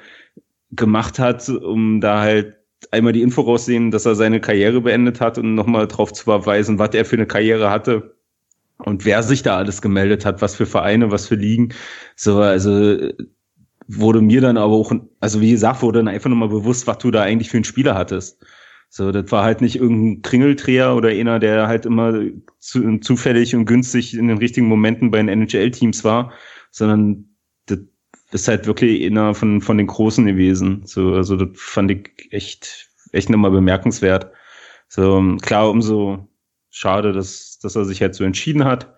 gemacht 0.73 1.19
hat, 1.19 1.49
um 1.49 2.01
da 2.01 2.21
halt 2.21 2.56
einmal 2.91 3.13
die 3.13 3.23
Info 3.23 3.43
raussehen, 3.43 3.91
dass 3.91 4.07
er 4.07 4.15
seine 4.15 4.41
Karriere 4.41 4.81
beendet 4.81 5.21
hat 5.21 5.39
und 5.39 5.55
nochmal 5.55 5.87
darauf 5.87 6.13
zu 6.13 6.25
verweisen, 6.25 6.79
was 6.79 6.95
er 6.95 7.05
für 7.05 7.17
eine 7.17 7.27
Karriere 7.27 7.71
hatte 7.71 8.17
und 8.79 9.05
wer 9.05 9.23
sich 9.23 9.43
da 9.43 9.57
alles 9.57 9.81
gemeldet 9.83 10.27
hat, 10.27 10.43
was 10.43 10.55
für 10.55 10.67
Vereine, 10.67 11.11
was 11.11 11.27
für 11.27 11.37
Ligen. 11.37 11.73
So, 12.15 12.39
also 12.41 12.99
wurde 13.89 14.21
mir 14.21 14.41
dann 14.41 14.57
aber 14.57 14.75
auch, 14.75 14.93
also 15.21 15.41
wie 15.41 15.53
gesagt, 15.53 15.83
wurde 15.83 16.01
dann 16.01 16.09
einfach 16.09 16.29
nochmal 16.29 16.49
bewusst, 16.49 16.87
was 16.87 16.99
du 16.99 17.11
da 17.11 17.23
eigentlich 17.23 17.51
für 17.51 17.57
einen 17.57 17.65
Spieler 17.65 17.95
hattest. 17.95 18.45
So, 18.89 19.11
das 19.13 19.31
war 19.33 19.45
halt 19.45 19.61
nicht 19.61 19.77
irgendein 19.77 20.23
Kringelträger 20.23 20.95
oder 20.97 21.09
einer, 21.09 21.39
der 21.39 21.67
halt 21.67 21.87
immer 21.87 22.21
zu, 22.59 22.99
zufällig 22.99 23.55
und 23.55 23.67
günstig 23.67 24.15
in 24.15 24.29
den 24.29 24.39
richtigen 24.39 24.69
Momenten 24.69 25.11
bei 25.11 25.19
den 25.19 25.29
NHL-Teams 25.29 26.05
war, 26.05 26.33
sondern 26.71 27.36
ist 28.33 28.49
halt 28.49 28.67
wirklich 28.67 29.05
einer 29.05 29.35
von, 29.35 29.61
von 29.61 29.79
den 29.79 29.87
Großen 29.87 30.27
gewesen. 30.27 30.83
So, 30.85 31.15
also 31.15 31.37
das 31.37 31.49
fand 31.55 31.91
ich 31.91 32.33
echt, 32.33 32.89
echt 33.13 33.31
nochmal 33.31 33.51
bemerkenswert. 33.51 34.31
So, 34.89 35.37
klar, 35.43 35.71
umso 35.71 36.29
schade, 36.71 37.13
dass, 37.13 37.59
dass 37.61 37.77
er 37.77 37.85
sich 37.85 38.03
halt 38.03 38.15
so 38.15 38.25
entschieden 38.25 38.65
hat. 38.65 38.93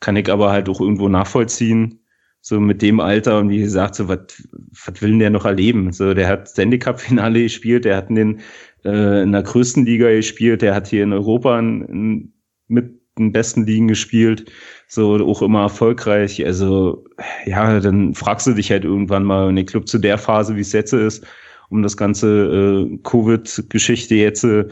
Kann 0.00 0.16
ich 0.16 0.30
aber 0.30 0.50
halt 0.50 0.68
auch 0.68 0.80
irgendwo 0.80 1.08
nachvollziehen. 1.08 2.04
So 2.40 2.60
mit 2.60 2.82
dem 2.82 3.00
Alter 3.00 3.40
und 3.40 3.50
wie 3.50 3.58
gesagt, 3.58 3.96
so 3.96 4.08
was, 4.08 4.42
was 4.52 5.02
will 5.02 5.10
denn 5.10 5.18
der 5.18 5.30
noch 5.30 5.44
erleben? 5.44 5.92
So, 5.92 6.14
der 6.14 6.28
hat 6.28 6.48
Stanley 6.48 6.78
Cup 6.78 7.00
Finale 7.00 7.42
gespielt, 7.42 7.84
der 7.84 7.96
hat 7.96 8.10
in 8.10 8.14
den, 8.14 8.40
äh, 8.84 9.22
in 9.22 9.32
der 9.32 9.42
größten 9.42 9.84
Liga 9.84 10.08
gespielt, 10.08 10.62
der 10.62 10.74
hat 10.74 10.86
hier 10.86 11.02
in 11.02 11.12
Europa 11.12 11.58
in, 11.58 11.82
in, 11.86 12.32
mit 12.68 13.00
den 13.18 13.32
besten 13.32 13.66
Ligen 13.66 13.88
gespielt, 13.88 14.50
so 14.86 15.14
auch 15.26 15.42
immer 15.42 15.62
erfolgreich. 15.62 16.44
Also 16.44 17.04
ja, 17.46 17.80
dann 17.80 18.14
fragst 18.14 18.46
du 18.46 18.52
dich 18.54 18.70
halt 18.70 18.84
irgendwann 18.84 19.24
mal, 19.24 19.48
in 19.50 19.56
den 19.56 19.66
Club 19.66 19.88
zu 19.88 19.98
der 19.98 20.18
Phase, 20.18 20.56
wie 20.56 20.60
es 20.60 20.72
jetzt 20.72 20.92
ist, 20.92 21.26
um 21.70 21.82
das 21.82 21.96
ganze 21.96 22.88
äh, 22.90 22.98
Covid-Geschichte 23.02 24.14
jetzt, 24.14 24.44
äh, 24.44 24.64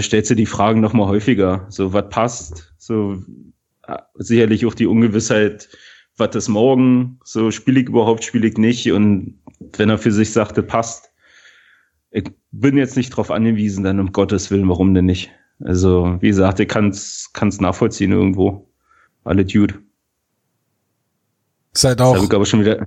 stellst 0.00 0.30
du 0.30 0.34
die 0.34 0.46
Fragen 0.46 0.80
noch 0.80 0.92
mal 0.92 1.06
häufiger. 1.06 1.66
So, 1.70 1.92
was 1.92 2.08
passt? 2.10 2.74
So 2.78 3.22
äh, 3.86 3.98
sicherlich 4.16 4.66
auch 4.66 4.74
die 4.74 4.86
Ungewissheit, 4.86 5.68
was 6.16 6.34
ist 6.34 6.48
morgen? 6.48 7.20
So 7.24 7.50
spiele 7.50 7.80
ich 7.80 7.88
überhaupt, 7.88 8.24
spiele 8.24 8.48
ich 8.48 8.58
nicht? 8.58 8.90
Und 8.92 9.38
wenn 9.76 9.88
er 9.88 9.98
für 9.98 10.12
sich 10.12 10.32
sagte, 10.32 10.62
passt, 10.62 11.10
ich 12.10 12.30
bin 12.50 12.76
jetzt 12.76 12.96
nicht 12.96 13.10
drauf 13.10 13.30
angewiesen, 13.30 13.84
dann 13.84 14.00
um 14.00 14.12
Gottes 14.12 14.50
Willen, 14.50 14.68
warum 14.68 14.94
denn 14.94 15.04
nicht? 15.04 15.30
Also, 15.64 16.16
wie 16.20 16.28
gesagt, 16.28 16.60
ich 16.60 16.68
kann 16.68 16.88
es 16.90 17.60
nachvollziehen 17.60 18.12
irgendwo. 18.12 18.68
Alle 19.24 19.44
Dude. 19.44 19.74
Seid 21.72 22.00
auch. 22.00 22.14
Das 22.14 22.42
ich 22.42 22.48
schon 22.48 22.60
wieder. 22.60 22.86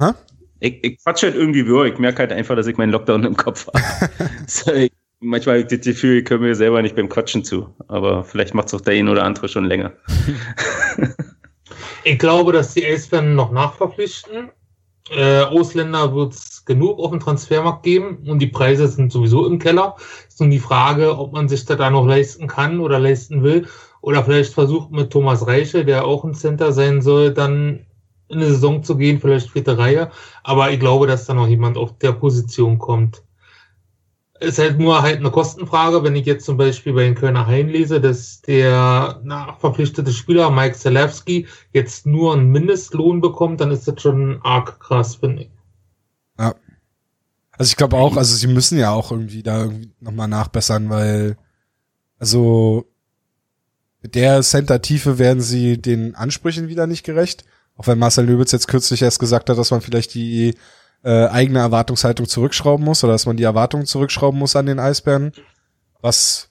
Hä? 0.00 0.12
Ich, 0.60 0.82
ich 0.84 1.02
quatsche 1.02 1.26
halt 1.26 1.36
irgendwie 1.36 1.64
über. 1.64 1.86
Ich 1.86 1.98
merke 1.98 2.20
halt 2.20 2.32
einfach, 2.32 2.56
dass 2.56 2.66
ich 2.66 2.76
meinen 2.76 2.92
Lockdown 2.92 3.24
im 3.24 3.36
Kopf 3.36 3.66
habe. 3.66 4.90
manchmal 5.22 5.60
habe 5.60 5.72
ich 5.72 5.78
das 5.78 5.86
Gefühl, 5.86 6.22
ich 6.22 6.30
höre 6.30 6.38
mir 6.38 6.54
selber 6.54 6.82
nicht 6.82 6.96
beim 6.96 7.08
Quatschen 7.08 7.44
zu. 7.44 7.74
Aber 7.88 8.24
vielleicht 8.24 8.54
macht 8.54 8.68
es 8.68 8.74
auch 8.74 8.80
der 8.80 8.94
ein 8.94 9.08
oder 9.08 9.24
andere 9.24 9.48
schon 9.48 9.64
länger. 9.64 9.92
ich 12.04 12.18
glaube, 12.18 12.52
dass 12.52 12.74
die 12.74 12.84
Eisbären 12.86 13.34
noch 13.34 13.52
nachverpflichten. 13.52 14.50
Äh, 15.10 15.42
Ausländer 15.42 16.14
wird 16.14 16.34
es 16.34 16.64
genug 16.64 16.98
auf 16.98 17.10
dem 17.10 17.20
Transfermarkt 17.20 17.82
geben 17.82 18.18
und 18.28 18.38
die 18.38 18.46
Preise 18.46 18.86
sind 18.88 19.12
sowieso 19.12 19.46
im 19.46 19.58
Keller. 19.58 19.96
Ist 20.28 20.40
nun 20.40 20.50
die 20.50 20.58
Frage, 20.58 21.18
ob 21.18 21.32
man 21.32 21.48
sich 21.48 21.64
da 21.64 21.90
noch 21.90 22.06
leisten 22.06 22.46
kann 22.46 22.80
oder 22.80 22.98
leisten 22.98 23.42
will. 23.42 23.66
Oder 24.00 24.24
vielleicht 24.24 24.54
versucht 24.54 24.90
mit 24.90 25.10
Thomas 25.10 25.46
Reiche, 25.46 25.84
der 25.84 26.04
auch 26.04 26.24
ein 26.24 26.34
Center 26.34 26.72
sein 26.72 27.02
soll, 27.02 27.32
dann 27.32 27.86
in 28.28 28.38
eine 28.38 28.46
Saison 28.46 28.82
zu 28.82 28.96
gehen, 28.96 29.20
vielleicht 29.20 29.50
vierte 29.50 29.76
Reihe. 29.78 30.10
Aber 30.42 30.70
ich 30.70 30.80
glaube, 30.80 31.06
dass 31.06 31.26
da 31.26 31.34
noch 31.34 31.48
jemand 31.48 31.76
auf 31.76 31.98
der 31.98 32.12
Position 32.12 32.78
kommt 32.78 33.22
ist 34.42 34.58
halt 34.58 34.78
nur 34.78 35.02
halt 35.02 35.18
eine 35.18 35.30
Kostenfrage. 35.30 36.02
Wenn 36.02 36.16
ich 36.16 36.26
jetzt 36.26 36.44
zum 36.44 36.56
Beispiel 36.56 36.92
bei 36.92 37.04
den 37.04 37.14
Kölner 37.14 37.46
Hain 37.46 37.68
lese, 37.68 38.00
dass 38.00 38.42
der 38.42 39.20
nachverpflichtete 39.24 40.12
Spieler 40.12 40.50
Mike 40.50 40.76
Zalewski 40.76 41.46
jetzt 41.72 42.06
nur 42.06 42.34
einen 42.34 42.50
Mindestlohn 42.50 43.20
bekommt, 43.20 43.60
dann 43.60 43.70
ist 43.70 43.88
das 43.88 44.00
schon 44.02 44.40
arg 44.42 44.80
krass, 44.80 45.16
finde 45.16 45.44
ich. 45.44 45.50
Ja. 46.38 46.54
Also 47.52 47.70
ich 47.70 47.76
glaube 47.76 47.96
auch, 47.96 48.16
also 48.16 48.34
sie 48.34 48.46
müssen 48.46 48.78
ja 48.78 48.90
auch 48.90 49.10
irgendwie 49.12 49.42
da 49.42 49.70
nochmal 50.00 50.28
nachbessern, 50.28 50.88
weil 50.90 51.36
also 52.18 52.86
mit 54.00 54.14
der 54.14 54.42
Center-Tiefe 54.42 55.18
werden 55.18 55.40
sie 55.40 55.80
den 55.80 56.14
Ansprüchen 56.14 56.68
wieder 56.68 56.86
nicht 56.86 57.04
gerecht. 57.04 57.44
Auch 57.76 57.86
wenn 57.86 57.98
Marcel 57.98 58.26
Löbitz 58.26 58.52
jetzt 58.52 58.68
kürzlich 58.68 59.02
erst 59.02 59.20
gesagt 59.20 59.48
hat, 59.48 59.58
dass 59.58 59.70
man 59.70 59.80
vielleicht 59.80 60.14
die 60.14 60.54
äh, 61.04 61.26
eigene 61.26 61.58
Erwartungshaltung 61.58 62.26
zurückschrauben 62.26 62.84
muss 62.84 63.02
oder 63.02 63.12
dass 63.12 63.26
man 63.26 63.36
die 63.36 63.42
Erwartungen 63.42 63.86
zurückschrauben 63.86 64.38
muss 64.38 64.56
an 64.56 64.66
den 64.66 64.78
Eisbären, 64.78 65.32
was 66.00 66.50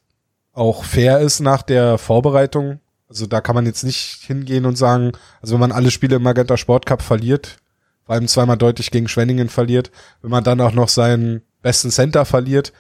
auch 0.54 0.84
fair 0.84 1.20
ist 1.20 1.40
nach 1.40 1.62
der 1.62 1.98
Vorbereitung. 1.98 2.80
Also 3.08 3.26
da 3.26 3.42
kann 3.42 3.56
man 3.56 3.66
jetzt 3.66 3.84
nicht 3.84 4.24
hingehen 4.26 4.66
und 4.66 4.78
sagen, 4.78 5.12
also 5.42 5.54
wenn 5.54 5.62
man 5.62 5.72
alle 5.72 5.92
Spiele 5.92 6.18
im 6.18 6.24
Magenta 6.24 6.58
Sport 6.58 6.86
Cup 6.86 7.02
verliert, 7.02 7.58
vor 8.06 8.16
allem 8.16 8.28
zweimal 8.28 8.58
deutlich 8.58 8.92
gegen 8.92 9.08
Schwenningen 9.08 9.50
verliert, 9.50 9.92
wenn 10.22 10.32
man 10.32 10.44
dann 10.44 10.62
auch 10.62 10.74
noch 10.74 10.90
seinen 10.90 11.42
besten 11.62 11.92
Center 11.92 12.26
verliert, 12.26 12.74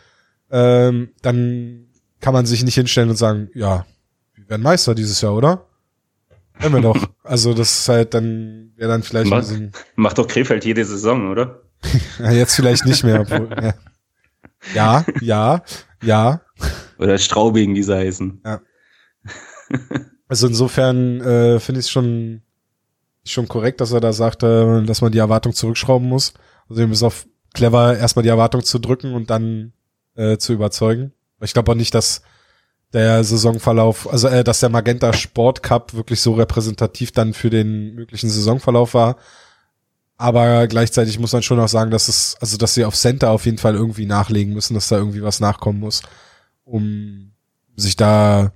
ähm, 0.49 1.11
dann 1.22 1.88
kann 2.19 2.34
man 2.34 2.45
sich 2.45 2.63
nicht 2.63 2.76
hinstellen 2.76 3.09
und 3.09 3.15
sagen, 3.15 3.49
ja, 3.53 3.86
wir 4.36 4.49
werden 4.49 4.61
Meister 4.61 4.95
dieses 4.95 5.22
Jahr, 5.22 5.36
oder? 5.36 5.65
Werden 6.62 6.74
wir 6.74 6.82
doch. 6.82 7.09
Also 7.24 7.53
das 7.53 7.80
ist 7.80 7.89
halt 7.89 8.14
dann, 8.14 8.72
wäre 8.76 8.89
dann 8.89 9.03
vielleicht 9.03 9.30
Mach, 9.30 9.45
Macht 9.95 10.18
doch 10.18 10.28
Krefeld 10.28 10.64
jede 10.64 10.86
Saison, 10.86 11.32
oder? 11.32 11.62
ja, 12.20 12.32
jetzt 12.32 12.55
vielleicht 12.55 12.86
nicht 12.86 13.03
mehr. 13.03 13.22
Obwohl, 13.22 13.49
ja. 13.62 13.74
ja, 14.74 15.05
ja, 15.22 15.64
ja. 16.03 16.41
Oder 16.99 17.18
Straubing, 17.18 17.74
wie 17.76 17.84
sie 17.84 17.95
heißen. 17.95 18.41
Ja. 18.45 18.62
Also 20.28 20.47
insofern 20.47 21.20
äh, 21.22 21.59
finde 21.59 21.80
ich 21.80 21.88
es 21.88 21.91
schon, 21.91 22.41
schon 23.26 23.47
korrekt, 23.47 23.82
dass 23.82 23.91
er 23.91 23.99
da 23.99 24.14
sagt, 24.14 24.43
äh, 24.43 24.84
dass 24.84 25.01
man 25.01 25.12
die 25.12 25.18
Erwartung 25.18 25.53
zurückschrauben 25.53 26.07
muss. 26.07 26.34
Also 26.70 26.84
ihm 26.84 26.91
ist 26.91 27.03
auch 27.03 27.14
clever, 27.53 27.97
erstmal 27.97 28.24
die 28.24 28.30
Erwartung 28.30 28.64
zu 28.64 28.80
drücken 28.80 29.14
und 29.14 29.30
dann 29.30 29.74
äh, 30.16 30.38
zu 30.38 30.53
überzeugen. 30.53 31.12
Ich 31.41 31.53
glaube 31.53 31.72
auch 31.72 31.76
nicht, 31.76 31.93
dass 31.93 32.22
der 32.94 33.24
Saisonverlauf, 33.24 34.12
also 34.12 34.28
äh, 34.28 34.44
dass 34.44 34.60
der 34.60 34.70
Magenta 34.70 35.14
Sport 35.14 35.64
Cup 35.64 35.94
wirklich 35.94 36.20
so 36.20 36.34
repräsentativ 36.34 37.12
dann 37.12 37.34
für 37.34 37.50
den 37.50 37.96
möglichen 37.96 38.30
Saisonverlauf 38.30 38.94
war. 38.94 39.18
Aber 40.18 40.68
gleichzeitig 40.68 41.18
muss 41.18 41.34
man 41.34 41.42
schon 41.42 41.60
auch 41.60 41.68
sagen, 41.68 41.89
dass 41.89 42.08
es, 42.08 42.36
also 42.39 42.58
dass 42.58 42.74
sie 42.74 42.86
auf 42.86 42.96
Center 42.96 43.32
auf 43.32 43.46
jeden 43.46 43.58
Fall 43.58 43.74
irgendwie 43.76 44.06
nachlegen 44.06 44.54
müssen, 44.54 44.76
dass 44.76 44.89
da 44.89 44.98
irgendwie 44.98 45.24
was 45.24 45.39
nachkommen 45.39 45.80
muss, 45.80 46.04
um 46.64 47.32
sich 47.76 47.96
da, 47.96 48.54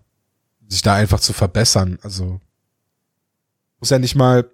sich 0.67 0.81
da 0.81 0.93
einfach 0.93 1.19
zu 1.19 1.33
verbessern. 1.33 1.97
Also 2.03 2.39
muss 3.79 3.89
ja 3.89 3.99
nicht 3.99 4.15
mal, 4.15 4.49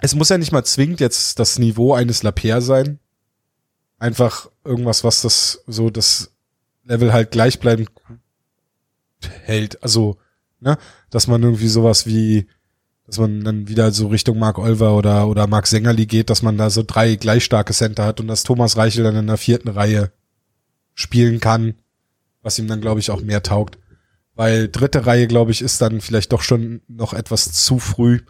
es 0.00 0.14
muss 0.14 0.28
ja 0.28 0.38
nicht 0.38 0.52
mal 0.52 0.64
zwingend 0.64 1.00
jetzt 1.00 1.38
das 1.40 1.58
Niveau 1.58 1.94
eines 1.94 2.22
Lapierre 2.22 2.62
sein. 2.62 3.00
Einfach 3.98 4.48
irgendwas, 4.64 5.02
was 5.02 5.22
das 5.22 5.64
so 5.66 5.90
das 5.90 6.30
Level 6.84 7.12
halt 7.12 7.32
gleichbleibend 7.32 7.90
hält. 9.42 9.82
Also, 9.82 10.16
ne, 10.60 10.78
dass 11.10 11.26
man 11.26 11.42
irgendwie 11.42 11.68
sowas 11.68 12.06
wie, 12.06 12.46
dass 13.06 13.18
man 13.18 13.42
dann 13.42 13.68
wieder 13.68 13.90
so 13.92 14.08
Richtung 14.08 14.38
Mark 14.38 14.58
Olver 14.58 14.96
oder, 14.96 15.28
oder 15.28 15.46
Mark 15.46 15.66
Sängerli 15.66 16.06
geht, 16.06 16.30
dass 16.30 16.42
man 16.42 16.58
da 16.58 16.70
so 16.70 16.82
drei 16.86 17.16
gleich 17.16 17.44
starke 17.44 17.72
Center 17.72 18.04
hat 18.04 18.20
und 18.20 18.28
dass 18.28 18.42
Thomas 18.42 18.76
Reichel 18.76 19.04
dann 19.04 19.16
in 19.16 19.26
der 19.26 19.38
vierten 19.38 19.68
Reihe 19.68 20.12
spielen 20.94 21.40
kann, 21.40 21.74
was 22.42 22.58
ihm 22.58 22.66
dann, 22.66 22.80
glaube 22.80 23.00
ich, 23.00 23.10
auch 23.10 23.22
mehr 23.22 23.42
taugt. 23.42 23.78
Weil 24.34 24.68
dritte 24.68 25.06
Reihe, 25.06 25.26
glaube 25.26 25.50
ich, 25.50 25.62
ist 25.62 25.80
dann 25.80 26.00
vielleicht 26.00 26.32
doch 26.32 26.42
schon 26.42 26.80
noch 26.86 27.12
etwas 27.12 27.52
zu 27.52 27.78
früh. 27.78 28.20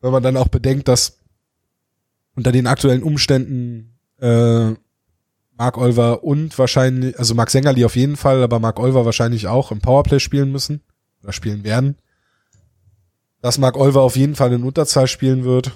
Wenn 0.00 0.12
man 0.12 0.22
dann 0.22 0.36
auch 0.36 0.48
bedenkt, 0.48 0.88
dass 0.88 1.18
unter 2.34 2.52
den 2.52 2.66
aktuellen 2.66 3.02
Umständen 3.02 3.98
äh, 4.18 4.72
Mark 5.60 5.76
Olver 5.76 6.24
und 6.24 6.58
wahrscheinlich, 6.58 7.18
also 7.18 7.34
Mark 7.34 7.50
Sängerli 7.50 7.84
auf 7.84 7.94
jeden 7.94 8.16
Fall, 8.16 8.42
aber 8.42 8.58
Mark 8.60 8.80
Olver 8.80 9.04
wahrscheinlich 9.04 9.46
auch 9.46 9.70
im 9.70 9.82
Powerplay 9.82 10.18
spielen 10.18 10.50
müssen 10.50 10.80
oder 11.22 11.34
spielen 11.34 11.64
werden. 11.64 11.98
Dass 13.42 13.58
Mark 13.58 13.76
Olver 13.76 14.00
auf 14.00 14.16
jeden 14.16 14.36
Fall 14.36 14.54
in 14.54 14.64
Unterzahl 14.64 15.06
spielen 15.06 15.44
wird 15.44 15.72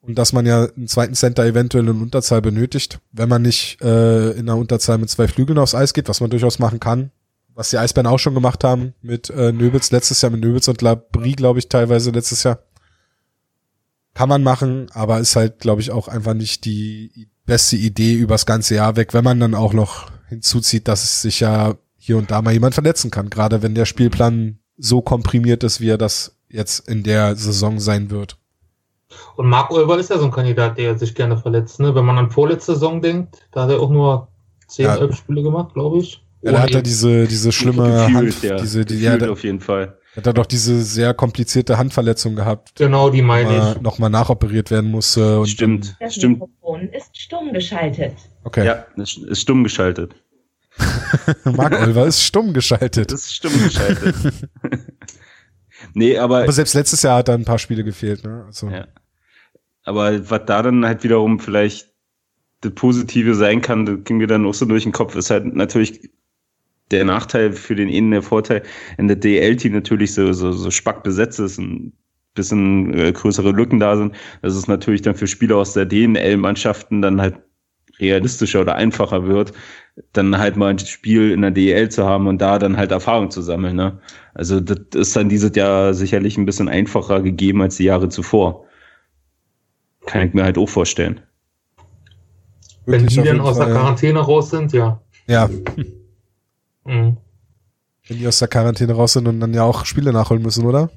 und 0.00 0.16
dass 0.16 0.32
man 0.32 0.46
ja 0.46 0.68
einen 0.74 0.88
zweiten 0.88 1.12
Center 1.12 1.44
eventuell 1.44 1.86
in 1.86 2.00
Unterzahl 2.00 2.40
benötigt, 2.40 3.00
wenn 3.12 3.28
man 3.28 3.42
nicht 3.42 3.82
äh, 3.82 4.30
in 4.30 4.46
der 4.46 4.56
Unterzahl 4.56 4.96
mit 4.96 5.10
zwei 5.10 5.28
Flügeln 5.28 5.58
aufs 5.58 5.74
Eis 5.74 5.92
geht, 5.92 6.08
was 6.08 6.22
man 6.22 6.30
durchaus 6.30 6.58
machen 6.58 6.80
kann, 6.80 7.10
was 7.54 7.68
die 7.68 7.76
Eisbären 7.76 8.06
auch 8.06 8.18
schon 8.18 8.32
gemacht 8.32 8.64
haben 8.64 8.94
mit 9.02 9.28
äh, 9.28 9.52
Nöbels 9.52 9.90
letztes 9.90 10.22
Jahr, 10.22 10.32
mit 10.32 10.40
Nöbels 10.40 10.66
und 10.66 10.80
Labrie, 10.80 11.36
glaube 11.36 11.58
ich, 11.58 11.68
teilweise 11.68 12.10
letztes 12.10 12.42
Jahr. 12.44 12.60
Kann 14.14 14.30
man 14.30 14.42
machen, 14.42 14.86
aber 14.94 15.20
ist 15.20 15.36
halt, 15.36 15.58
glaube 15.58 15.82
ich, 15.82 15.90
auch 15.90 16.08
einfach 16.08 16.32
nicht 16.32 16.64
die 16.64 17.28
beste 17.50 17.74
Idee 17.74 18.14
übers 18.14 18.46
ganze 18.46 18.76
Jahr 18.76 18.94
weg, 18.94 19.12
wenn 19.12 19.24
man 19.24 19.40
dann 19.40 19.56
auch 19.56 19.72
noch 19.72 20.08
hinzuzieht, 20.28 20.86
dass 20.86 21.02
es 21.02 21.22
sich 21.22 21.40
ja 21.40 21.74
hier 21.98 22.16
und 22.16 22.30
da 22.30 22.40
mal 22.42 22.52
jemand 22.52 22.74
verletzen 22.74 23.10
kann, 23.10 23.28
gerade 23.28 23.60
wenn 23.60 23.74
der 23.74 23.86
Spielplan 23.86 24.60
so 24.78 25.02
komprimiert 25.02 25.64
ist, 25.64 25.80
wie 25.80 25.88
er 25.88 25.98
das 25.98 26.36
jetzt 26.48 26.88
in 26.88 27.02
der 27.02 27.34
Saison 27.34 27.80
sein 27.80 28.10
wird. 28.10 28.38
Und 29.34 29.48
Marc 29.48 29.72
Olver 29.72 29.98
ist 29.98 30.10
ja 30.10 30.18
so 30.18 30.26
ein 30.26 30.30
Kandidat, 30.30 30.78
der 30.78 30.96
sich 30.96 31.12
gerne 31.12 31.36
verletzt. 31.36 31.80
Ne? 31.80 31.92
Wenn 31.92 32.04
man 32.04 32.18
an 32.18 32.30
vorletzte 32.30 32.74
Saison 32.74 33.02
denkt, 33.02 33.38
da 33.50 33.64
hat 33.64 33.70
er 33.70 33.80
auch 33.80 33.90
nur 33.90 34.28
10, 34.68 34.84
ja. 34.84 34.96
11 34.96 35.16
Spiele 35.16 35.42
gemacht, 35.42 35.74
glaube 35.74 35.98
ich. 35.98 36.24
Ja, 36.42 36.52
da 36.52 36.62
hat 36.62 36.70
er 36.70 36.82
diese, 36.82 37.26
diese 37.26 37.50
schlimme 37.50 38.06
gefühlt, 38.06 38.34
Hand, 38.34 38.42
ja. 38.44 38.56
diese, 38.58 38.84
die, 38.84 39.00
ja, 39.00 39.18
auf 39.28 39.42
jeden 39.42 39.60
Fall. 39.60 39.98
Hat 40.16 40.26
er 40.26 40.32
doch 40.32 40.46
diese 40.46 40.82
sehr 40.82 41.14
komplizierte 41.14 41.78
Handverletzung 41.78 42.34
gehabt. 42.34 42.74
Genau, 42.74 43.10
die 43.10 43.22
meine 43.22 43.74
ich. 43.76 43.80
Nochmal 43.80 44.10
nachoperiert 44.10 44.70
werden 44.70 44.90
musste. 44.90 45.40
Und 45.40 45.46
stimmt, 45.46 45.96
das 46.00 46.16
stimmt. 46.16 46.40
Mikrofon 46.40 46.88
ist 46.88 47.16
stumm 47.16 47.52
geschaltet. 47.52 48.14
Okay. 48.42 48.66
Ja, 48.66 48.86
ist 48.96 49.40
stumm 49.40 49.62
geschaltet. 49.62 50.14
Mark 51.44 51.80
Olver 51.80 52.06
ist 52.06 52.22
stumm 52.22 52.52
geschaltet. 52.52 53.12
Das 53.12 53.20
ist 53.20 53.34
stumm 53.34 53.52
geschaltet. 53.52 54.14
nee, 55.94 56.18
aber. 56.18 56.42
Aber 56.42 56.52
selbst 56.52 56.74
letztes 56.74 57.02
Jahr 57.02 57.18
hat 57.18 57.28
da 57.28 57.34
ein 57.34 57.44
paar 57.44 57.58
Spiele 57.58 57.84
gefehlt, 57.84 58.24
ne? 58.24 58.44
Also. 58.46 58.68
Ja. 58.68 58.88
Aber 59.84 60.28
was 60.28 60.42
da 60.46 60.62
dann 60.62 60.84
halt 60.84 61.04
wiederum 61.04 61.38
vielleicht 61.38 61.88
das 62.62 62.72
Positive 62.74 63.34
sein 63.34 63.62
kann, 63.62 63.86
das 63.86 64.04
ging 64.04 64.18
mir 64.18 64.26
dann 64.26 64.44
auch 64.44 64.54
so 64.54 64.66
durch 64.66 64.82
den 64.82 64.92
Kopf, 64.92 65.14
ist 65.14 65.30
halt 65.30 65.46
natürlich 65.54 66.10
der 66.90 67.04
Nachteil 67.04 67.52
für 67.52 67.74
den 67.74 67.88
Innen, 67.88 68.10
der 68.10 68.22
Vorteil 68.22 68.62
in 68.98 69.08
der 69.08 69.16
DL-Team 69.16 69.72
natürlich 69.72 70.14
so, 70.14 70.32
so, 70.32 70.52
so 70.52 70.70
spack 70.70 71.02
besetzt 71.02 71.38
ist 71.38 71.58
und 71.58 71.92
bisschen 72.34 72.94
äh, 72.94 73.12
größere 73.12 73.50
Lücken 73.50 73.80
da 73.80 73.96
sind, 73.96 74.14
dass 74.42 74.54
es 74.54 74.68
natürlich 74.68 75.02
dann 75.02 75.14
für 75.14 75.26
Spieler 75.26 75.56
aus 75.56 75.72
der 75.72 75.86
DNL-Mannschaften 75.86 77.02
dann 77.02 77.20
halt 77.20 77.36
realistischer 77.98 78.62
oder 78.62 78.76
einfacher 78.76 79.26
wird, 79.26 79.52
dann 80.12 80.38
halt 80.38 80.56
mal 80.56 80.68
ein 80.68 80.78
Spiel 80.78 81.32
in 81.32 81.42
der 81.42 81.50
DL 81.50 81.90
zu 81.90 82.06
haben 82.06 82.26
und 82.28 82.40
da 82.40 82.58
dann 82.58 82.76
halt 82.76 82.92
Erfahrung 82.92 83.30
zu 83.30 83.42
sammeln. 83.42 83.76
Ne? 83.76 83.98
Also 84.32 84.60
das 84.60 84.78
ist 84.94 85.16
dann 85.16 85.28
dieses 85.28 85.54
Jahr 85.54 85.92
sicherlich 85.92 86.38
ein 86.38 86.46
bisschen 86.46 86.68
einfacher 86.68 87.20
gegeben 87.20 87.62
als 87.62 87.76
die 87.76 87.84
Jahre 87.84 88.08
zuvor. 88.08 88.64
Kann 90.06 90.28
ich 90.28 90.34
mir 90.34 90.44
halt 90.44 90.56
auch 90.56 90.68
vorstellen. 90.68 91.20
Wenn 92.86 93.06
die 93.06 93.16
dann 93.16 93.40
aus 93.40 93.58
der 93.58 93.66
Quarantäne 93.66 94.20
raus 94.20 94.50
sind, 94.50 94.72
ja. 94.72 95.00
Ja. 95.26 95.48
Mhm. 96.90 97.16
Wenn 98.08 98.18
die 98.18 98.26
aus 98.26 98.38
der 98.40 98.48
Quarantäne 98.48 98.92
raus 98.92 99.12
sind 99.12 99.28
und 99.28 99.40
dann 99.40 99.54
ja 99.54 99.62
auch 99.62 99.84
Spiele 99.84 100.12
nachholen 100.12 100.42
müssen, 100.42 100.66
oder? 100.66 100.90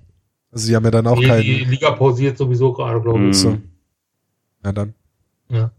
Also 0.52 0.66
sie 0.66 0.76
haben 0.76 0.84
ja 0.86 0.92
dann 0.92 1.08
auch 1.08 1.20
die, 1.20 1.28
keinen. 1.28 1.44
Die 1.44 1.64
Liga 1.66 1.92
pausiert 1.92 2.38
sowieso 2.38 2.74
gerade, 2.74 3.02
glaube 3.02 3.20
ich. 3.20 3.26
Mhm. 3.26 3.34
So. 3.34 3.58
Ja, 4.64 4.72
dann. 4.72 4.94
Ja. 5.50 5.72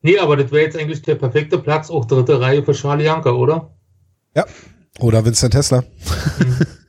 Nee, 0.00 0.18
aber 0.18 0.36
das 0.36 0.50
wäre 0.50 0.64
jetzt 0.64 0.76
eigentlich 0.76 1.02
der 1.02 1.14
perfekte 1.14 1.58
Platz, 1.58 1.90
auch 1.90 2.04
dritte 2.06 2.40
Reihe 2.40 2.64
für 2.64 2.72
Charlie 2.72 3.04
Janka, 3.04 3.30
oder? 3.30 3.70
Ja. 4.34 4.46
Oder 4.98 5.24
Vincent 5.24 5.52
Tesla. 5.52 5.82
Mhm. 6.38 6.66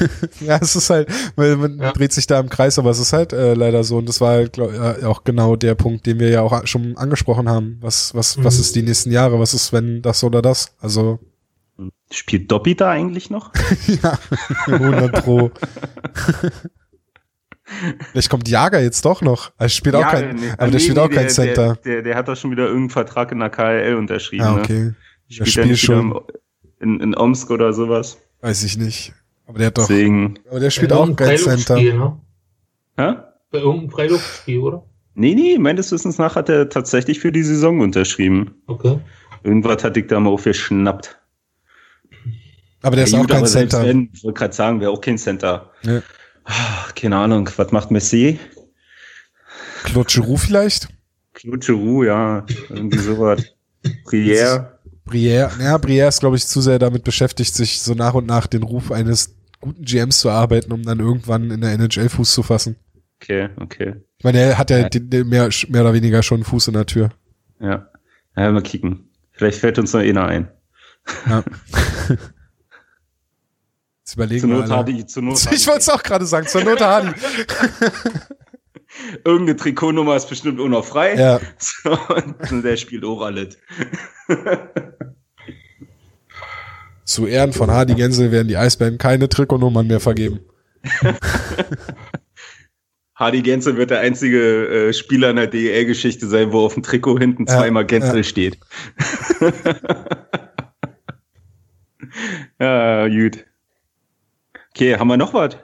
ja, 0.40 0.58
es 0.60 0.76
ist 0.76 0.90
halt, 0.90 1.08
man, 1.36 1.58
man 1.58 1.78
ja. 1.78 1.92
dreht 1.92 2.12
sich 2.12 2.26
da 2.26 2.40
im 2.40 2.48
Kreis, 2.48 2.78
aber 2.78 2.90
es 2.90 2.98
ist 2.98 3.12
halt 3.12 3.32
äh, 3.32 3.54
leider 3.54 3.84
so. 3.84 3.98
Und 3.98 4.08
das 4.08 4.20
war 4.20 4.32
halt, 4.32 4.54
glaub, 4.54 4.72
äh, 4.72 5.04
auch 5.04 5.24
genau 5.24 5.56
der 5.56 5.74
Punkt, 5.74 6.06
den 6.06 6.18
wir 6.18 6.28
ja 6.28 6.42
auch 6.42 6.66
schon 6.66 6.96
angesprochen 6.96 7.48
haben. 7.48 7.78
Was, 7.80 8.14
was, 8.14 8.36
mhm. 8.36 8.44
was 8.44 8.58
ist 8.58 8.74
die 8.76 8.82
nächsten 8.82 9.10
Jahre? 9.10 9.38
Was 9.38 9.54
ist, 9.54 9.72
wenn 9.72 10.02
das 10.02 10.22
oder 10.24 10.42
das? 10.42 10.74
Also. 10.80 11.18
Spielt 12.10 12.50
Dobby 12.50 12.74
da 12.74 12.90
eigentlich 12.90 13.30
noch? 13.30 13.52
ja, 14.02 14.18
100 14.66 15.24
Pro. 15.24 15.50
Vielleicht 18.12 18.30
kommt 18.30 18.48
Jager 18.48 18.80
jetzt 18.80 19.04
doch 19.04 19.22
noch. 19.22 19.50
Er 19.58 19.68
spielt 19.68 19.94
ja, 19.94 20.06
auch 20.06 20.10
kein, 20.10 20.36
nee, 20.36 20.50
aber 20.50 20.56
der 20.56 20.70
nee, 20.70 20.78
spielt 20.78 20.96
nee, 20.96 21.02
auch 21.02 21.10
kein 21.10 21.24
der, 21.24 21.28
Center. 21.28 21.74
Der, 21.74 21.94
der, 21.94 22.02
der, 22.02 22.14
hat 22.14 22.28
doch 22.28 22.36
schon 22.36 22.52
wieder 22.52 22.64
irgendeinen 22.64 22.90
Vertrag 22.90 23.32
in 23.32 23.40
der 23.40 23.50
KL 23.50 23.96
unterschrieben. 23.96 24.44
Ah, 24.44 24.54
ne? 24.54 24.60
okay. 24.60 24.80
Ne? 24.80 24.94
Spielt 25.28 25.46
der 25.46 25.62
spielt 25.62 25.78
schon 25.78 26.20
in, 26.80 27.00
in 27.00 27.16
Omsk 27.16 27.50
oder 27.50 27.72
sowas? 27.72 28.18
Weiß 28.40 28.62
ich 28.62 28.76
nicht. 28.76 29.12
Aber 29.46 29.58
der 29.58 29.68
hat 29.68 29.78
doch. 29.78 29.86
Deswegen. 29.86 30.38
Aber 30.50 30.60
der 30.60 30.70
spielt 30.70 30.92
auch 30.92 31.14
kein 31.16 31.38
Center. 31.38 31.76
Ne? 31.76 32.20
Hä? 32.96 33.14
Bei 33.50 33.58
irgendeinem 33.58 33.90
Freiluftspiel, 33.90 34.58
oder? 34.58 34.84
Nee, 35.14 35.34
nee, 35.34 35.56
meines 35.58 35.90
Wissens 35.92 36.18
nach 36.18 36.36
hat 36.36 36.48
er 36.48 36.68
tatsächlich 36.68 37.20
für 37.20 37.32
die 37.32 37.42
Saison 37.42 37.80
unterschrieben. 37.80 38.54
Okay. 38.66 38.98
Irgendwas 39.44 39.82
hatte 39.82 40.00
ich 40.00 40.08
da 40.08 40.20
mal 40.20 40.30
aufgeschnappt. 40.30 41.18
Aber 42.82 42.96
der 42.96 43.06
ist 43.06 43.12
ja, 43.12 43.20
auch 43.20 43.26
kein 43.26 43.46
Center. 43.46 43.82
Wenn, 43.82 44.10
ich 44.12 44.22
wollte 44.24 44.38
gerade 44.38 44.54
sagen, 44.54 44.80
wäre 44.80 44.90
auch 44.90 45.00
kein 45.00 45.16
Center. 45.16 45.70
Ja. 45.82 46.02
Ach, 46.44 46.94
keine 46.94 47.16
Ahnung, 47.16 47.48
was 47.56 47.72
macht 47.72 47.90
Messi? 47.90 48.38
Claude 49.84 50.08
Giroux 50.08 50.36
vielleicht? 50.36 50.88
Claude 51.32 51.58
Giroux, 51.58 52.04
ja, 52.04 52.44
irgendwie 52.68 52.98
sowas. 52.98 53.42
Brière. 54.04 54.72
Brière, 55.06 55.50
ja, 55.60 55.76
Brière 55.76 56.08
ist, 56.08 56.20
glaube 56.20 56.36
ich, 56.36 56.46
zu 56.46 56.60
sehr 56.60 56.78
damit 56.78 57.04
beschäftigt, 57.04 57.54
sich 57.54 57.80
so 57.80 57.94
nach 57.94 58.14
und 58.14 58.26
nach 58.26 58.46
den 58.46 58.64
Ruf 58.64 58.90
eines 58.90 59.35
guten 59.66 59.84
GMs 59.84 60.20
zu 60.20 60.30
arbeiten, 60.30 60.72
um 60.72 60.82
dann 60.82 61.00
irgendwann 61.00 61.50
in 61.50 61.60
der 61.60 61.72
NHL 61.72 62.08
Fuß 62.08 62.32
zu 62.32 62.42
fassen. 62.42 62.76
Okay, 63.20 63.48
okay. 63.56 63.96
Ich 64.18 64.24
meine, 64.24 64.38
er 64.38 64.56
hat 64.58 64.70
ja, 64.70 64.78
ja. 64.78 64.88
Den, 64.88 65.10
den 65.10 65.28
mehr, 65.28 65.50
mehr 65.68 65.82
oder 65.82 65.92
weniger 65.92 66.22
schon 66.22 66.44
Fuß 66.44 66.68
in 66.68 66.74
der 66.74 66.86
Tür. 66.86 67.10
Ja. 67.60 67.88
Ja, 68.36 68.52
mal 68.52 68.62
kicken. 68.62 69.10
Vielleicht 69.32 69.58
fällt 69.58 69.78
uns 69.78 69.92
noch 69.92 70.00
einer 70.00 70.26
ein. 70.26 70.48
Ja. 71.28 71.42
Jetzt 74.00 74.14
überlegen 74.14 74.40
zur 74.40 74.50
Not 74.50 74.70
Hardy, 74.70 75.04
zur 75.06 75.22
Not 75.24 75.46
Ich 75.52 75.66
wollte 75.66 75.80
es 75.80 75.88
auch 75.88 76.02
gerade 76.02 76.26
sagen, 76.26 76.46
zur 76.46 76.62
Not 76.62 76.80
Hardy. 76.80 77.12
Irgendeine 79.24 79.56
Trikotnummer 79.56 80.14
ist 80.16 80.28
bestimmt 80.28 80.60
auch 80.60 80.68
noch 80.68 80.84
frei. 80.84 81.16
Ja. 81.16 81.40
So, 81.58 81.98
und 82.50 82.62
der 82.62 82.76
spielt 82.76 83.04
auch 83.04 83.20
alles. 83.20 83.58
Zu 87.06 87.26
Ehren 87.28 87.52
von 87.52 87.70
Hardy 87.70 87.94
Gensel 87.94 88.32
werden 88.32 88.48
die 88.48 88.56
Eisbären 88.56 88.98
keine 88.98 89.28
Trikotnummern 89.28 89.86
mehr 89.86 90.00
vergeben. 90.00 90.40
Hardy 93.14 93.42
Gensel 93.42 93.76
wird 93.76 93.90
der 93.90 94.00
einzige 94.00 94.88
äh, 94.88 94.92
Spieler 94.92 95.30
in 95.30 95.36
der 95.36 95.46
DEL-Geschichte 95.46 96.26
sein, 96.26 96.52
wo 96.52 96.66
auf 96.66 96.74
dem 96.74 96.82
Trikot 96.82 97.20
hinten 97.20 97.46
ja, 97.46 97.56
zweimal 97.56 97.86
Gensel 97.86 98.16
ja. 98.16 98.22
steht. 98.24 98.58
ja, 102.60 103.06
gut. 103.06 103.46
Okay, 104.70 104.96
haben 104.96 105.06
wir 105.06 105.16
noch 105.16 105.32
was? 105.32 105.56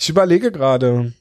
Ich 0.00 0.08
überlege 0.08 0.50
gerade. 0.50 1.12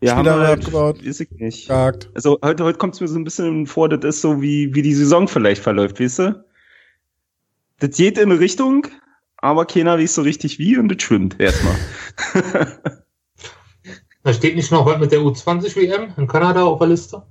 Ja, 0.00 0.14
haben 0.16 0.24
wir 0.24 0.38
halt, 0.38 0.72
weiß 0.72 1.18
ich 1.18 1.30
nicht. 1.32 1.68
Also 1.68 2.38
heute, 2.44 2.62
heute 2.62 2.78
kommt 2.78 2.94
es 2.94 3.00
mir 3.00 3.08
so 3.08 3.18
ein 3.18 3.24
bisschen 3.24 3.66
vor, 3.66 3.88
das 3.88 4.04
ist 4.04 4.22
so 4.22 4.40
wie, 4.40 4.72
wie 4.72 4.82
die 4.82 4.94
Saison 4.94 5.26
vielleicht 5.26 5.62
verläuft, 5.62 5.98
weißt 6.00 6.20
du? 6.20 6.49
Das 7.80 7.96
geht 7.96 8.18
in 8.18 8.30
eine 8.30 8.40
Richtung, 8.40 8.86
aber 9.38 9.64
keiner 9.64 9.98
weiß 9.98 10.14
so 10.14 10.22
richtig 10.22 10.58
wie 10.58 10.76
und 10.76 10.88
das 10.88 11.02
schwimmt 11.02 11.40
erstmal. 11.40 11.76
da 14.22 14.32
steht 14.32 14.54
nicht 14.54 14.70
noch 14.70 14.86
was 14.86 15.00
mit 15.00 15.12
der 15.12 15.20
U20 15.20 15.74
WM 15.76 16.12
in 16.16 16.26
Kanada 16.26 16.62
auf 16.62 16.78
der 16.78 16.88
Liste? 16.88 17.22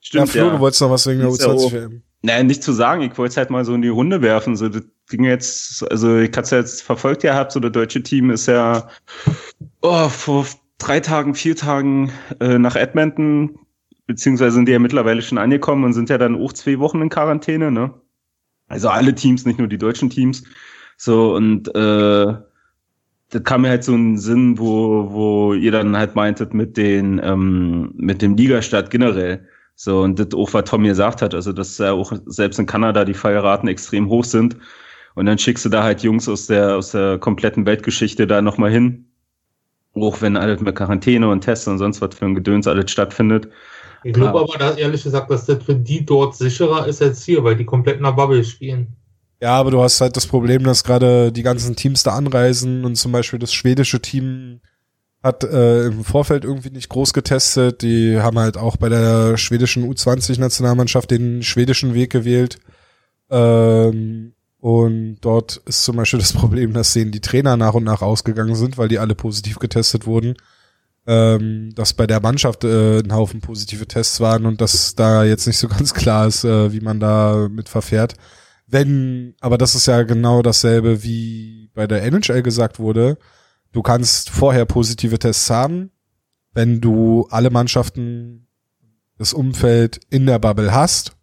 Stimmt, 0.00 0.34
ja. 0.34 0.42
Flo, 0.42 0.46
ja. 0.46 0.50
du 0.54 0.60
wolltest 0.60 0.80
noch 0.80 0.90
was 0.90 1.06
wegen 1.06 1.20
der 1.20 1.28
U20 1.28 1.72
WM. 1.72 2.02
Naja, 2.22 2.42
nicht 2.42 2.62
zu 2.62 2.72
sagen, 2.72 3.02
ich 3.02 3.18
wollte 3.18 3.32
es 3.32 3.36
halt 3.36 3.50
mal 3.50 3.64
so 3.64 3.74
in 3.74 3.82
die 3.82 3.88
Runde 3.88 4.22
werfen. 4.22 4.56
So, 4.56 4.68
das 4.68 4.82
ging 5.08 5.24
jetzt, 5.24 5.90
also 5.90 6.18
ich 6.18 6.30
hatte 6.30 6.42
es 6.42 6.50
ja 6.50 6.58
jetzt 6.58 6.82
verfolgt 6.82 7.22
gehabt, 7.22 7.52
so 7.52 7.60
der 7.60 7.70
deutsche 7.70 8.02
Team 8.02 8.30
ist 8.30 8.46
ja 8.46 8.88
oh, 9.82 10.08
vor 10.08 10.46
drei 10.78 11.00
Tagen, 11.00 11.34
vier 11.34 11.56
Tagen 11.56 12.12
äh, 12.40 12.58
nach 12.58 12.76
Edmonton, 12.76 13.58
beziehungsweise 14.06 14.52
sind 14.52 14.66
die 14.66 14.72
ja 14.72 14.78
mittlerweile 14.78 15.20
schon 15.20 15.38
angekommen 15.38 15.84
und 15.84 15.92
sind 15.92 16.10
ja 16.10 16.18
dann 16.18 16.40
auch 16.40 16.52
zwei 16.52 16.78
Wochen 16.78 17.02
in 17.02 17.08
Quarantäne, 17.08 17.70
ne? 17.70 17.92
Also 18.72 18.88
alle 18.88 19.14
Teams, 19.14 19.44
nicht 19.44 19.58
nur 19.58 19.68
die 19.68 19.78
deutschen 19.78 20.08
Teams, 20.08 20.44
So, 20.96 21.34
und 21.36 21.68
äh, 21.74 22.34
da 23.30 23.38
kam 23.44 23.62
mir 23.62 23.70
halt 23.70 23.84
so 23.84 23.94
ein 23.94 24.18
Sinn, 24.18 24.58
wo, 24.58 25.12
wo 25.12 25.54
ihr 25.54 25.72
dann 25.72 25.96
halt 25.96 26.14
meintet 26.14 26.54
mit 26.54 26.76
den, 26.76 27.20
ähm, 27.22 27.92
mit 27.96 28.22
dem 28.22 28.36
Ligastart 28.36 28.90
generell. 28.90 29.46
So, 29.74 30.00
und 30.02 30.18
das 30.18 30.32
auch, 30.34 30.54
was 30.54 30.64
Tommy 30.64 30.88
gesagt 30.88 31.22
hat, 31.22 31.34
also 31.34 31.52
dass 31.52 31.78
ja 31.78 31.92
auch 31.92 32.12
selbst 32.26 32.58
in 32.58 32.66
Kanada 32.66 33.04
die 33.04 33.14
Fallraten 33.14 33.68
extrem 33.68 34.08
hoch 34.08 34.24
sind. 34.24 34.56
Und 35.14 35.26
dann 35.26 35.38
schickst 35.38 35.64
du 35.64 35.68
da 35.68 35.82
halt 35.82 36.02
Jungs 36.02 36.28
aus 36.28 36.46
der, 36.46 36.76
aus 36.76 36.92
der 36.92 37.18
kompletten 37.18 37.66
Weltgeschichte 37.66 38.26
da 38.26 38.40
nochmal 38.40 38.70
hin. 38.70 39.06
Auch 39.94 40.22
wenn 40.22 40.36
alles 40.38 40.60
mit 40.60 40.76
Quarantäne 40.76 41.28
und 41.28 41.42
Tests 41.42 41.68
und 41.68 41.78
sonst 41.78 42.00
was 42.00 42.14
für 42.14 42.24
ein 42.24 42.34
Gedöns 42.34 42.66
alles 42.66 42.90
stattfindet. 42.90 43.48
Ich 44.04 44.12
glaube 44.12 44.40
aber, 44.40 44.58
dass, 44.58 44.76
ehrlich 44.76 45.02
gesagt, 45.02 45.30
dass 45.30 45.46
das 45.46 45.62
für 45.62 45.74
die 45.74 46.04
dort 46.04 46.36
sicherer 46.36 46.86
ist 46.86 47.02
als 47.02 47.24
hier, 47.24 47.44
weil 47.44 47.56
die 47.56 47.64
komplett 47.64 47.98
in 47.98 48.02
der 48.02 48.12
Bubble 48.12 48.44
spielen. 48.44 48.96
Ja, 49.40 49.54
aber 49.54 49.70
du 49.72 49.82
hast 49.82 50.00
halt 50.00 50.16
das 50.16 50.26
Problem, 50.26 50.62
dass 50.64 50.84
gerade 50.84 51.32
die 51.32 51.42
ganzen 51.42 51.74
Teams 51.74 52.02
da 52.02 52.12
anreisen 52.12 52.84
und 52.84 52.96
zum 52.96 53.12
Beispiel 53.12 53.38
das 53.38 53.52
schwedische 53.52 54.00
Team 54.00 54.60
hat 55.22 55.44
äh, 55.44 55.86
im 55.86 56.04
Vorfeld 56.04 56.44
irgendwie 56.44 56.70
nicht 56.70 56.88
groß 56.88 57.12
getestet. 57.12 57.82
Die 57.82 58.20
haben 58.20 58.38
halt 58.38 58.56
auch 58.56 58.76
bei 58.76 58.88
der 58.88 59.36
schwedischen 59.36 59.88
U20-Nationalmannschaft 59.88 61.10
den 61.10 61.42
schwedischen 61.42 61.94
Weg 61.94 62.10
gewählt. 62.10 62.58
Ähm, 63.30 64.34
und 64.58 65.18
dort 65.20 65.60
ist 65.66 65.84
zum 65.84 65.96
Beispiel 65.96 66.20
das 66.20 66.32
Problem, 66.32 66.72
dass 66.72 66.92
denen 66.92 67.10
die 67.12 67.20
Trainer 67.20 67.56
nach 67.56 67.74
und 67.74 67.84
nach 67.84 68.02
ausgegangen 68.02 68.54
sind, 68.54 68.78
weil 68.78 68.88
die 68.88 68.98
alle 68.98 69.14
positiv 69.14 69.58
getestet 69.58 70.06
wurden. 70.06 70.36
Ähm, 71.04 71.70
dass 71.74 71.94
bei 71.94 72.06
der 72.06 72.20
Mannschaft 72.20 72.62
äh, 72.62 73.00
ein 73.00 73.12
Haufen 73.12 73.40
positive 73.40 73.86
Tests 73.88 74.20
waren 74.20 74.46
und 74.46 74.60
dass 74.60 74.94
da 74.94 75.24
jetzt 75.24 75.46
nicht 75.48 75.58
so 75.58 75.66
ganz 75.68 75.94
klar 75.94 76.28
ist, 76.28 76.44
äh, 76.44 76.72
wie 76.72 76.80
man 76.80 77.00
da 77.00 77.48
mit 77.50 77.68
verfährt. 77.68 78.14
Wenn, 78.68 79.34
aber 79.40 79.58
das 79.58 79.74
ist 79.74 79.86
ja 79.86 80.02
genau 80.04 80.42
dasselbe, 80.42 81.02
wie 81.02 81.70
bei 81.74 81.86
der 81.86 82.04
NHL 82.04 82.42
gesagt 82.42 82.78
wurde. 82.78 83.18
Du 83.72 83.82
kannst 83.82 84.30
vorher 84.30 84.64
positive 84.64 85.18
Tests 85.18 85.50
haben, 85.50 85.90
wenn 86.54 86.80
du 86.80 87.26
alle 87.30 87.50
Mannschaften 87.50 88.46
das 89.18 89.32
Umfeld 89.32 90.00
in 90.10 90.26
der 90.26 90.38
Bubble 90.38 90.72
hast. 90.72 91.16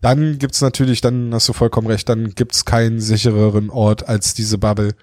Dann 0.00 0.38
gibt's 0.38 0.60
natürlich, 0.60 1.00
dann 1.00 1.32
hast 1.32 1.48
du 1.48 1.52
vollkommen 1.52 1.86
recht, 1.88 2.08
dann 2.08 2.34
gibt's 2.34 2.64
keinen 2.64 3.00
sichereren 3.00 3.70
Ort 3.70 4.08
als 4.08 4.34
diese 4.34 4.58
Bubble, 4.58 4.94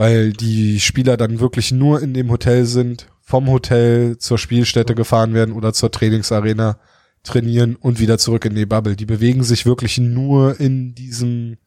weil 0.00 0.32
die 0.32 0.80
Spieler 0.80 1.18
dann 1.18 1.40
wirklich 1.40 1.72
nur 1.72 2.00
in 2.00 2.14
dem 2.14 2.30
Hotel 2.30 2.64
sind, 2.64 3.08
vom 3.20 3.50
Hotel 3.50 4.16
zur 4.16 4.38
Spielstätte 4.38 4.94
gefahren 4.94 5.34
werden 5.34 5.52
oder 5.52 5.74
zur 5.74 5.90
Trainingsarena 5.90 6.78
trainieren 7.22 7.76
und 7.76 8.00
wieder 8.00 8.16
zurück 8.16 8.46
in 8.46 8.54
die 8.54 8.64
Bubble. 8.64 8.96
Die 8.96 9.04
bewegen 9.04 9.42
sich 9.42 9.66
wirklich 9.66 9.98
nur 9.98 10.58
in 10.58 10.94
diesem, 10.94 11.58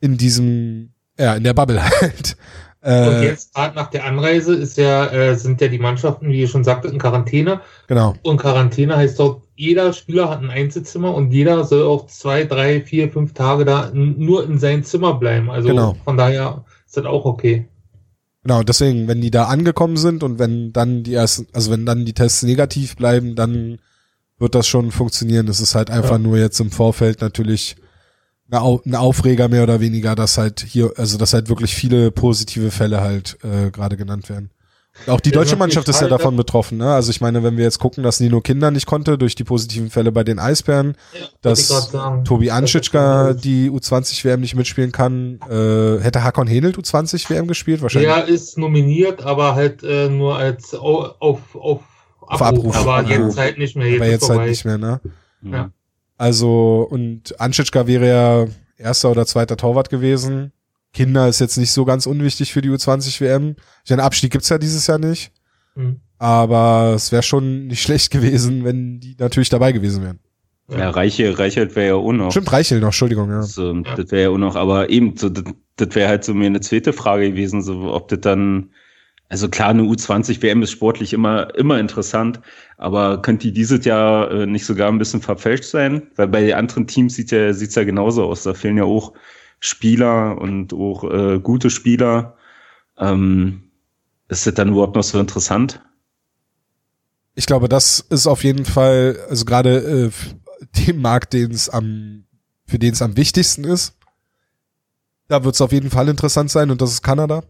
in 0.00 0.16
diesem, 0.16 0.94
ja, 1.16 1.36
in 1.36 1.44
der 1.44 1.54
Bubble 1.54 1.80
halt. 1.80 2.36
Äh, 2.86 3.08
und 3.08 3.22
jetzt 3.22 3.54
gerade 3.54 3.74
nach 3.74 3.88
der 3.88 4.04
Anreise 4.04 4.54
ist 4.54 4.76
ja, 4.76 5.06
äh, 5.06 5.36
sind 5.36 5.58
ja 5.62 5.68
die 5.68 5.78
Mannschaften, 5.78 6.28
wie 6.28 6.40
ihr 6.40 6.48
schon 6.48 6.64
sagte, 6.64 6.88
in 6.88 6.98
Quarantäne. 6.98 7.62
Genau. 7.86 8.14
Und 8.20 8.36
Quarantäne 8.36 8.94
heißt 8.94 9.18
dort, 9.18 9.42
jeder 9.56 9.94
Spieler 9.94 10.28
hat 10.28 10.42
ein 10.42 10.50
Einzelzimmer 10.50 11.14
und 11.14 11.32
jeder 11.32 11.64
soll 11.64 11.82
auch 11.84 12.08
zwei, 12.08 12.44
drei, 12.44 12.82
vier, 12.82 13.10
fünf 13.10 13.32
Tage 13.32 13.64
da 13.64 13.90
nur 13.94 14.44
in 14.44 14.58
sein 14.58 14.84
Zimmer 14.84 15.14
bleiben. 15.14 15.50
Also 15.50 15.70
genau. 15.70 15.96
von 16.04 16.18
daher 16.18 16.66
ist 16.96 17.04
das 17.04 17.12
auch 17.12 17.24
okay. 17.24 17.68
Genau, 18.42 18.62
deswegen, 18.62 19.08
wenn 19.08 19.20
die 19.20 19.30
da 19.30 19.44
angekommen 19.44 19.96
sind 19.96 20.22
und 20.22 20.38
wenn 20.38 20.72
dann 20.72 21.02
die 21.02 21.14
ersten, 21.14 21.46
also 21.52 21.70
wenn 21.70 21.86
dann 21.86 22.04
die 22.04 22.12
Tests 22.12 22.42
negativ 22.42 22.94
bleiben, 22.94 23.34
dann 23.34 23.78
wird 24.38 24.54
das 24.54 24.66
schon 24.66 24.90
funktionieren. 24.90 25.48
Es 25.48 25.60
ist 25.60 25.74
halt 25.74 25.90
einfach 25.90 26.12
ja. 26.12 26.18
nur 26.18 26.36
jetzt 26.36 26.60
im 26.60 26.70
Vorfeld 26.70 27.20
natürlich 27.20 27.76
ein 28.50 28.94
Aufreger 28.94 29.48
mehr 29.48 29.62
oder 29.62 29.80
weniger, 29.80 30.14
dass 30.14 30.38
halt 30.38 30.60
hier, 30.60 30.92
also 30.96 31.16
dass 31.16 31.32
halt 31.32 31.48
wirklich 31.48 31.74
viele 31.74 32.10
positive 32.10 32.70
Fälle 32.70 33.00
halt 33.00 33.38
äh, 33.42 33.70
gerade 33.70 33.96
genannt 33.96 34.28
werden. 34.28 34.50
Auch 35.06 35.20
die 35.20 35.32
deutsche 35.32 35.56
Mannschaft 35.56 35.88
ist 35.88 36.00
ja 36.00 36.08
davon 36.08 36.36
betroffen. 36.36 36.78
Ne? 36.78 36.92
Also 36.92 37.10
ich 37.10 37.20
meine, 37.20 37.42
wenn 37.42 37.56
wir 37.56 37.64
jetzt 37.64 37.78
gucken, 37.78 38.04
dass 38.04 38.20
Nino 38.20 38.40
Kinder 38.40 38.70
nicht 38.70 38.86
konnte 38.86 39.18
durch 39.18 39.34
die 39.34 39.44
positiven 39.44 39.90
Fälle 39.90 40.12
bei 40.12 40.24
den 40.24 40.38
Eisbären, 40.38 40.96
ja, 41.12 41.26
dass 41.42 41.90
Tobi 42.24 42.50
Anschitschka 42.50 43.34
die 43.34 43.70
U20 43.70 44.24
WM 44.24 44.40
nicht 44.40 44.54
mitspielen 44.54 44.92
kann, 44.92 45.40
äh, 45.50 45.98
hätte 46.00 46.22
Hakon 46.22 46.46
Henelt 46.46 46.78
U20 46.78 47.28
WM 47.28 47.48
gespielt 47.48 47.82
wahrscheinlich. 47.82 48.10
Er 48.10 48.28
ist 48.28 48.56
nominiert, 48.56 49.24
aber 49.24 49.54
halt 49.54 49.82
äh, 49.82 50.08
nur 50.08 50.36
als 50.36 50.74
auf, 50.74 51.16
auf, 51.20 51.40
auf 51.54 51.80
auf 52.26 52.42
Abruf. 52.42 52.76
Aber 52.76 52.96
Abruf. 52.96 53.10
jetzt 53.10 53.38
halt 53.38 53.58
nicht 53.58 53.76
mehr. 53.76 53.88
Jetzt 53.88 54.00
aber 54.00 54.10
jetzt 54.10 54.28
halt 54.30 54.48
nicht 54.48 54.64
mehr, 54.64 54.78
ne? 54.78 55.00
Ja. 55.42 55.70
Also, 56.16 56.86
und 56.90 57.38
Anschitschka 57.40 57.86
wäre 57.86 58.08
ja 58.08 58.46
erster 58.78 59.10
oder 59.10 59.26
zweiter 59.26 59.56
Torwart 59.56 59.90
gewesen. 59.90 60.52
Kinder 60.94 61.28
ist 61.28 61.40
jetzt 61.40 61.58
nicht 61.58 61.72
so 61.72 61.84
ganz 61.84 62.06
unwichtig 62.06 62.52
für 62.52 62.62
die 62.62 62.70
U20 62.70 63.20
WM. 63.20 63.56
Den 63.88 64.00
Abstieg 64.00 64.32
gibt's 64.32 64.48
ja 64.48 64.58
dieses 64.58 64.86
Jahr 64.86 64.98
nicht. 64.98 65.32
Mhm. 65.74 66.00
Aber 66.18 66.92
es 66.94 67.12
wäre 67.12 67.22
schon 67.22 67.66
nicht 67.66 67.82
schlecht 67.82 68.10
gewesen, 68.10 68.64
wenn 68.64 69.00
die 69.00 69.16
natürlich 69.18 69.50
dabei 69.50 69.72
gewesen 69.72 70.02
wären. 70.02 70.20
Ja, 70.70 70.78
ja 70.78 70.90
Reiche, 70.90 71.38
Reichelt 71.38 71.76
wäre 71.76 71.88
ja 71.88 71.94
auch 71.96 72.12
noch. 72.12 72.30
Stimmt, 72.30 72.50
Reichelt 72.50 72.80
noch, 72.80 72.88
Entschuldigung, 72.88 73.28
ja. 73.30 73.42
So, 73.42 73.74
ja. 73.74 73.94
Das 73.96 74.10
wäre 74.10 74.22
ja 74.22 74.28
auch 74.30 74.38
noch, 74.38 74.56
aber 74.56 74.88
eben, 74.88 75.16
so, 75.16 75.28
das, 75.28 75.44
das 75.76 75.94
wäre 75.94 76.08
halt 76.08 76.24
so 76.24 76.32
mir 76.32 76.46
eine 76.46 76.60
zweite 76.60 76.94
Frage 76.94 77.30
gewesen, 77.30 77.60
so, 77.60 77.92
ob 77.92 78.08
das 78.08 78.20
dann 78.20 78.70
also 79.28 79.48
klar, 79.48 79.70
eine 79.70 79.82
U20 79.82 80.42
WM 80.42 80.62
ist 80.62 80.70
sportlich 80.70 81.12
immer, 81.12 81.54
immer 81.56 81.80
interessant, 81.80 82.40
aber 82.76 83.20
könnte 83.22 83.48
die 83.48 83.52
dieses 83.52 83.84
Jahr 83.84 84.30
äh, 84.30 84.46
nicht 84.46 84.64
sogar 84.66 84.88
ein 84.88 84.98
bisschen 84.98 85.22
verfälscht 85.22 85.64
sein? 85.64 86.02
Weil 86.16 86.28
bei 86.28 86.42
den 86.42 86.54
anderen 86.54 86.86
Teams 86.86 87.14
sieht 87.14 87.30
ja, 87.30 87.52
sieht's 87.52 87.74
ja 87.74 87.84
genauso 87.84 88.24
aus. 88.24 88.42
Da 88.42 88.54
fehlen 88.54 88.76
ja 88.76 88.84
auch 88.84 89.12
Spieler 89.64 90.38
und 90.38 90.74
auch 90.74 91.04
äh, 91.04 91.40
gute 91.40 91.70
Spieler. 91.70 92.36
Ähm, 92.98 93.70
ist 94.28 94.46
das 94.46 94.54
dann 94.54 94.68
überhaupt 94.68 94.94
noch 94.94 95.02
so 95.02 95.18
interessant? 95.18 95.82
Ich 97.34 97.46
glaube, 97.46 97.68
das 97.68 98.00
ist 98.00 98.26
auf 98.26 98.44
jeden 98.44 98.66
Fall, 98.66 99.18
also 99.28 99.46
gerade 99.46 100.10
äh, 100.12 100.86
dem 100.86 101.00
Markt, 101.00 101.32
den 101.32 101.50
es 101.50 101.70
am, 101.70 102.24
für 102.66 102.78
den 102.78 102.92
es 102.92 103.00
am 103.00 103.16
wichtigsten 103.16 103.64
ist. 103.64 103.96
Da 105.28 105.44
wird 105.44 105.54
es 105.54 105.62
auf 105.62 105.72
jeden 105.72 105.90
Fall 105.90 106.08
interessant 106.08 106.50
sein 106.50 106.70
und 106.70 106.82
das 106.82 106.92
ist 106.92 107.02
Kanada. 107.02 107.42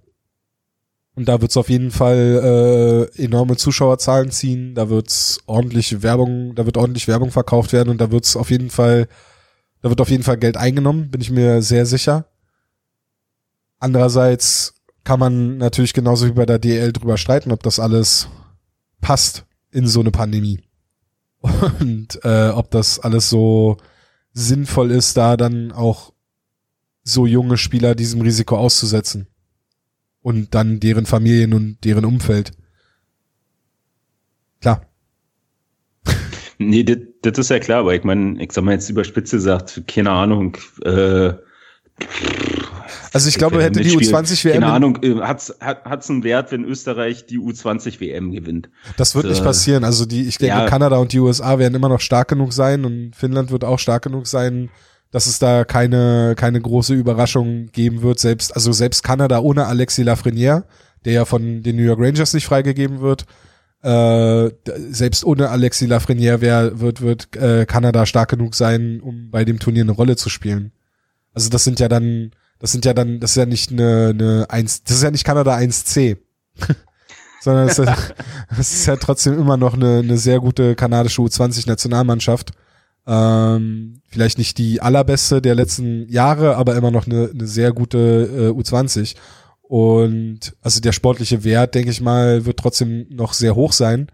Und 1.17 1.29
da 1.29 1.41
wird 1.41 1.51
es 1.51 1.57
auf 1.57 1.69
jeden 1.69 1.91
Fall 1.91 3.11
äh, 3.17 3.23
enorme 3.23 3.57
Zuschauerzahlen 3.57 4.31
ziehen, 4.31 4.75
da 4.77 4.89
wird's 4.89 5.41
ordentlich 5.47 6.03
Werbung, 6.03 6.55
da 6.55 6.65
wird 6.65 6.77
ordentlich 6.77 7.09
Werbung 7.09 7.33
verkauft 7.33 7.73
werden 7.73 7.91
und 7.91 8.01
da 8.01 8.12
wird's 8.12 8.37
auf 8.37 8.51
jeden 8.51 8.71
Fall, 8.71 9.09
da 9.85 9.91
wird 9.91 10.01
auf 10.01 10.09
jeden 10.09 10.22
Fall 10.22 10.39
Geld 10.39 10.57
eingenommen, 10.57 11.11
bin 11.11 11.20
ich 11.20 11.30
mir 11.30 11.61
sehr 11.61 11.85
sicher. 11.85 12.24
Andererseits 13.78 14.76
kann 15.05 15.20
man 15.20 15.59
natürlich 15.59 15.93
genauso 15.93 16.26
wie 16.26 16.32
bei 16.32 16.47
der 16.47 16.59
DL 16.59 16.91
drüber 16.91 17.18
streiten, 17.18 17.53
ob 17.53 17.62
das 17.62 17.78
alles 17.78 18.28
passt 19.03 19.45
in 19.72 19.87
so 19.87 20.01
eine 20.01 20.11
Pandemie. 20.11 20.62
Und 21.43 22.18
äh, 22.24 22.49
ob 22.49 22.70
das 22.70 22.99
alles 22.99 23.28
so 23.28 23.76
sinnvoll 24.32 24.91
ist, 24.91 25.18
da 25.18 25.37
dann 25.37 25.70
auch 25.70 26.14
so 27.03 27.26
junge 27.26 27.59
Spieler 27.59 27.95
diesem 27.95 28.22
Risiko 28.22 28.57
auszusetzen 28.57 29.26
und 30.22 30.55
dann 30.55 30.80
deren 30.80 31.05
Familien 31.05 31.53
und 31.53 31.85
deren 31.85 32.07
Umfeld. 32.07 32.53
Klar. 34.62 34.87
Nee, 36.69 36.85
das 36.85 37.39
ist 37.39 37.51
ja 37.51 37.59
klar, 37.59 37.81
aber 37.81 37.95
ich 37.95 38.05
meine, 38.05 38.43
ich 38.43 38.53
sag 38.53 38.65
mal 38.65 38.73
jetzt 38.73 38.89
überspitze 38.91 39.37
gesagt, 39.37 39.83
keine 39.87 40.11
Ahnung, 40.11 40.57
äh, 40.85 41.33
also 43.12 43.29
ich 43.29 43.39
glaube, 43.39 43.62
hätte 43.62 43.81
die 43.81 43.97
U20 43.97 44.45
WM. 44.45 44.55
Keine 44.55 44.73
Ahnung, 44.73 44.99
äh, 45.03 45.21
hat's, 45.21 45.55
hat 45.61 45.85
hat's 45.85 46.11
einen 46.11 46.24
Wert, 46.24 46.51
wenn 46.51 46.65
Österreich 46.65 47.27
die 47.27 47.39
U20 47.39 48.01
WM 48.01 48.32
gewinnt? 48.32 48.69
Das 48.97 49.15
wird 49.15 49.27
so. 49.27 49.31
nicht 49.31 49.45
passieren. 49.45 49.85
Also 49.85 50.05
die, 50.05 50.27
ich 50.27 50.39
denke, 50.39 50.57
ja. 50.57 50.66
Kanada 50.66 50.97
und 50.97 51.12
die 51.12 51.20
USA 51.20 51.59
werden 51.59 51.74
immer 51.74 51.89
noch 51.89 52.01
stark 52.01 52.28
genug 52.28 52.53
sein 52.53 52.85
und 52.85 53.15
Finnland 53.15 53.53
wird 53.53 53.62
auch 53.62 53.78
stark 53.78 54.03
genug 54.03 54.27
sein, 54.27 54.70
dass 55.12 55.27
es 55.27 55.39
da 55.39 55.65
keine, 55.65 56.35
keine 56.36 56.61
große 56.61 56.93
Überraschung 56.93 57.66
geben 57.70 58.03
wird. 58.03 58.19
Selbst, 58.19 58.55
also 58.55 58.73
selbst 58.73 59.05
Kanada 59.05 59.39
ohne 59.39 59.66
Alexis 59.66 60.05
Lafreniere, 60.05 60.65
der 61.05 61.12
ja 61.12 61.24
von 61.24 61.62
den 61.62 61.77
New 61.77 61.85
York 61.85 62.01
Rangers 62.01 62.35
nicht 62.35 62.47
freigegeben 62.47 63.01
wird, 63.01 63.27
äh, 63.85 64.51
selbst 64.90 65.24
ohne 65.24 65.51
Alexis 65.51 65.89
Lafreniere 65.89 66.40
wär, 66.40 66.81
wird, 66.81 67.02
wird 67.02 67.36
äh, 67.36 67.66
Kanada 67.66 68.06
stark 68.06 68.31
genug 68.31 68.55
sein, 68.55 69.01
um 69.01 69.31
bei 69.31 69.44
dem 69.44 69.59
Turnier 69.59 69.82
eine 69.82 69.93
Rolle 69.93 70.16
zu 70.16 70.31
spielen. 70.31 70.73
Also 71.35 71.51
das 71.51 71.65
sind 71.65 71.81
ja 71.81 71.89
dann, 71.89 72.31
das 72.59 72.73
sind 72.73 72.86
ja 72.86 72.94
dann, 72.94 73.20
das 73.20 73.32
ist 73.32 73.36
ja 73.36 73.44
nicht 73.44 73.73
eine, 73.73 74.15
eine 74.19 74.47
1, 74.48 74.85
das 74.85 74.97
ist 74.97 75.02
ja 75.02 75.11
nicht 75.11 75.24
Kanada 75.24 75.55
1C. 75.55 76.16
sondern 77.43 77.69
es 77.69 77.78
ist, 77.78 77.86
ja, 77.86 77.97
ist 78.59 78.86
ja 78.86 78.97
trotzdem 78.97 79.39
immer 79.39 79.59
noch 79.59 79.74
eine, 79.74 79.98
eine 79.98 80.16
sehr 80.16 80.40
gute 80.40 80.74
kanadische 80.74 81.20
U20-Nationalmannschaft. 81.20 82.52
Ähm, 83.06 84.01
vielleicht 84.09 84.39
nicht 84.39 84.56
die 84.56 84.81
allerbeste 84.81 85.43
der 85.43 85.55
letzten 85.55 86.09
Jahre, 86.09 86.56
aber 86.56 86.74
immer 86.74 86.90
noch 86.90 87.06
eine, 87.06 87.28
eine 87.35 87.47
sehr 87.47 87.73
gute 87.73 87.98
äh, 87.98 88.59
U20. 88.59 89.15
Und 89.66 90.57
also 90.61 90.81
der 90.81 90.93
sportliche 90.93 91.43
Wert, 91.43 91.74
denke 91.74 91.91
ich 91.91 92.01
mal, 92.01 92.45
wird 92.45 92.59
trotzdem 92.59 93.07
noch 93.11 93.32
sehr 93.32 93.55
hoch 93.55 93.73
sein. 93.73 94.11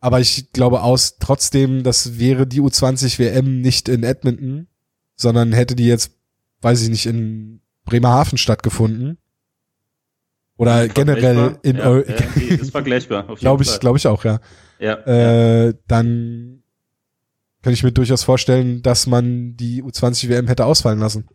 Aber 0.00 0.20
ich 0.20 0.52
glaube 0.52 0.82
aus 0.82 1.18
trotzdem, 1.18 1.82
das 1.82 2.18
wäre 2.18 2.46
die 2.46 2.60
U20 2.60 3.18
WM 3.18 3.60
nicht 3.60 3.88
in 3.88 4.02
Edmonton, 4.02 4.66
sondern 5.16 5.52
hätte 5.52 5.76
die 5.76 5.86
jetzt 5.86 6.12
weiß 6.64 6.82
ich 6.82 6.88
nicht, 6.88 7.06
in 7.06 7.60
Bremerhaven 7.84 8.38
stattgefunden. 8.38 9.18
Oder 10.56 10.88
generell 10.88 11.58
in 11.62 11.76
ja, 11.76 11.98
ist 11.98 12.70
vergleichbar. 12.70 13.34
Glaube 13.40 13.64
ich, 13.64 13.80
glaube 13.80 13.98
ich 13.98 14.06
auch, 14.06 14.24
ja. 14.24 14.40
Ja, 14.78 14.94
äh, 15.04 15.66
ja. 15.66 15.72
Dann 15.88 16.62
kann 17.62 17.72
ich 17.72 17.82
mir 17.82 17.90
durchaus 17.92 18.22
vorstellen, 18.22 18.82
dass 18.82 19.06
man 19.06 19.56
die 19.56 19.82
U20 19.82 20.28
WM 20.28 20.46
hätte 20.46 20.64
ausfallen 20.64 21.00
lassen. 21.00 21.28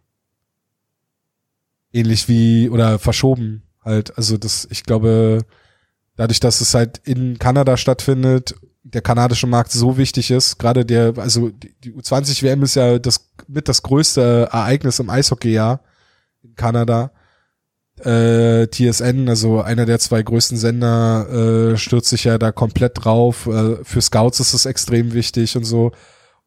Ähnlich 1.91 2.27
wie 2.27 2.69
oder 2.69 2.99
verschoben 2.99 3.63
halt. 3.83 4.17
Also 4.17 4.37
das, 4.37 4.67
ich 4.69 4.83
glaube, 4.83 5.45
dadurch, 6.15 6.39
dass 6.39 6.61
es 6.61 6.73
halt 6.73 6.99
in 7.03 7.39
Kanada 7.39 7.77
stattfindet, 7.77 8.55
der 8.83 9.01
kanadische 9.01 9.47
Markt 9.47 9.71
so 9.71 9.97
wichtig 9.97 10.31
ist, 10.31 10.57
gerade 10.57 10.85
der, 10.85 11.13
also 11.17 11.51
die 11.83 11.93
U20 11.93 12.43
WM 12.43 12.63
ist 12.63 12.75
ja 12.75 12.99
das 12.99 13.29
mit 13.47 13.67
das 13.67 13.81
größte 13.83 14.49
Ereignis 14.51 14.99
im 14.99 15.09
Eishockeyjahr 15.09 15.81
in 16.43 16.55
Kanada 16.55 17.11
äh, 18.03 18.67
TSN, 18.67 19.27
also 19.27 19.61
einer 19.61 19.85
der 19.85 19.99
zwei 19.99 20.21
größten 20.21 20.57
Sender, 20.57 21.73
äh, 21.73 21.77
stürzt 21.77 22.09
sich 22.09 22.23
ja 22.23 22.37
da 22.37 22.51
komplett 22.51 23.03
drauf. 23.03 23.47
Äh, 23.47 23.83
für 23.83 24.01
Scouts 24.01 24.39
ist 24.39 24.53
es 24.53 24.65
extrem 24.65 25.13
wichtig 25.13 25.57
und 25.57 25.65
so. 25.65 25.91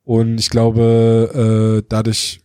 Und 0.04 0.38
ich 0.38 0.50
glaube, 0.50 1.82
äh, 1.82 1.86
dadurch, 1.88 2.41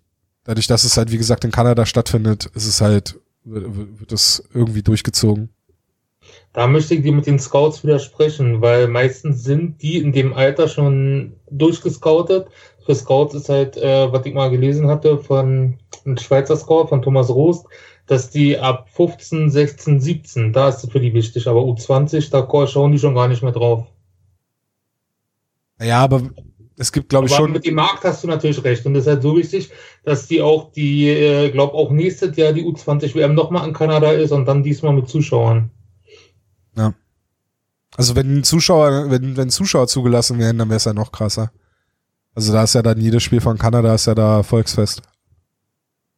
dadurch, 0.48 0.68
dass 0.68 0.84
es 0.86 0.98
halt, 0.98 1.12
wie 1.12 1.18
gesagt, 1.18 1.44
in 1.44 1.52
Kanada 1.52 1.86
stattfindet, 1.86 2.50
ist 2.56 2.66
es 2.66 2.82
halt, 2.82 3.20
wird, 3.44 4.00
wird 4.00 4.12
es 4.12 4.44
irgendwie 4.54 4.82
durchgezogen. 4.82 5.50
Da 6.54 6.68
möchte 6.68 6.96
ich 6.96 7.04
dir 7.04 7.12
mit 7.12 7.28
den 7.28 7.38
Scouts 7.38 7.84
widersprechen, 7.84 8.62
weil 8.62 8.88
meistens 8.88 9.44
sind 9.44 9.82
die 9.82 9.98
in 9.98 10.14
dem 10.14 10.34
Alter 10.34 10.68
schon 10.68 11.34
durchgescoutet. 11.52 12.48
Für 12.86 12.96
Scouts 12.96 13.36
ist 13.36 13.50
halt, 13.50 13.78
äh, 13.78 14.12
was 14.12 14.26
ich 14.26 14.34
mal 14.34 14.50
gelesen 14.50 14.88
hatte, 14.88 15.20
von 15.20 15.78
einem 16.06 16.18
Schweizer 16.18 16.56
Scout, 16.56 16.88
von 16.88 17.02
Thomas 17.02 17.30
Rost, 17.30 17.68
dass 18.08 18.30
die 18.30 18.58
ab 18.58 18.88
15, 18.90 19.52
16, 19.52 20.00
17, 20.00 20.54
da 20.54 20.70
ist 20.70 20.84
es 20.84 20.90
für 20.90 21.02
die 21.02 21.14
wichtig, 21.14 21.48
aber 21.48 21.60
U20, 21.62 22.32
da 22.32 22.68
schauen 22.68 22.94
die 22.94 23.00
schon 23.00 23.16
gar 23.16 23.28
nicht 23.28 23.44
mehr 23.44 23.52
drauf. 23.52 23.86
Ja, 25.82 26.00
aber 26.00 26.22
es 26.78 26.92
gibt, 26.92 27.10
glaube 27.10 27.28
ich, 27.28 27.34
schon. 27.34 27.52
Mit 27.52 27.66
dem 27.66 27.76
Markt 27.76 28.04
hast 28.04 28.24
du 28.24 28.28
natürlich 28.28 28.64
recht. 28.64 28.86
Und 28.86 28.94
das 28.94 29.04
ist 29.04 29.08
halt 29.08 29.22
so 29.24 29.36
wichtig, 29.36 29.72
dass 30.04 30.28
die 30.28 30.42
auch 30.42 30.72
die, 30.72 31.10
äh, 31.10 31.50
glaube 31.50 31.74
auch 31.74 31.92
nächstes 31.92 32.36
Jahr 32.38 32.54
die 32.54 32.64
U20 32.64 33.16
WM 33.16 33.34
nochmal 33.34 33.68
in 33.68 33.74
Kanada 33.74 34.12
ist 34.12 34.32
und 34.32 34.46
dann 34.46 34.64
diesmal 34.64 34.94
mit 34.94 35.10
Zuschauern. 35.10 35.72
Ja. 36.76 36.94
Also 37.96 38.16
wenn 38.16 38.44
Zuschauer, 38.44 39.10
wenn, 39.10 39.36
wenn 39.38 39.50
Zuschauer 39.50 39.88
zugelassen 39.88 40.38
werden, 40.38 40.60
dann 40.60 40.70
wäre 40.70 40.78
es 40.78 40.86
ja 40.86 40.94
noch 40.94 41.12
krasser. 41.12 41.52
Also 42.36 42.54
da 42.54 42.64
ist 42.64 42.76
ja 42.76 42.84
dann 42.84 43.02
jedes 43.02 43.24
Spiel 43.24 43.42
von 43.42 43.58
Kanada 43.58 43.96
ist 43.96 44.06
ja 44.06 44.14
da 44.14 44.44
Volksfest. 44.44 45.02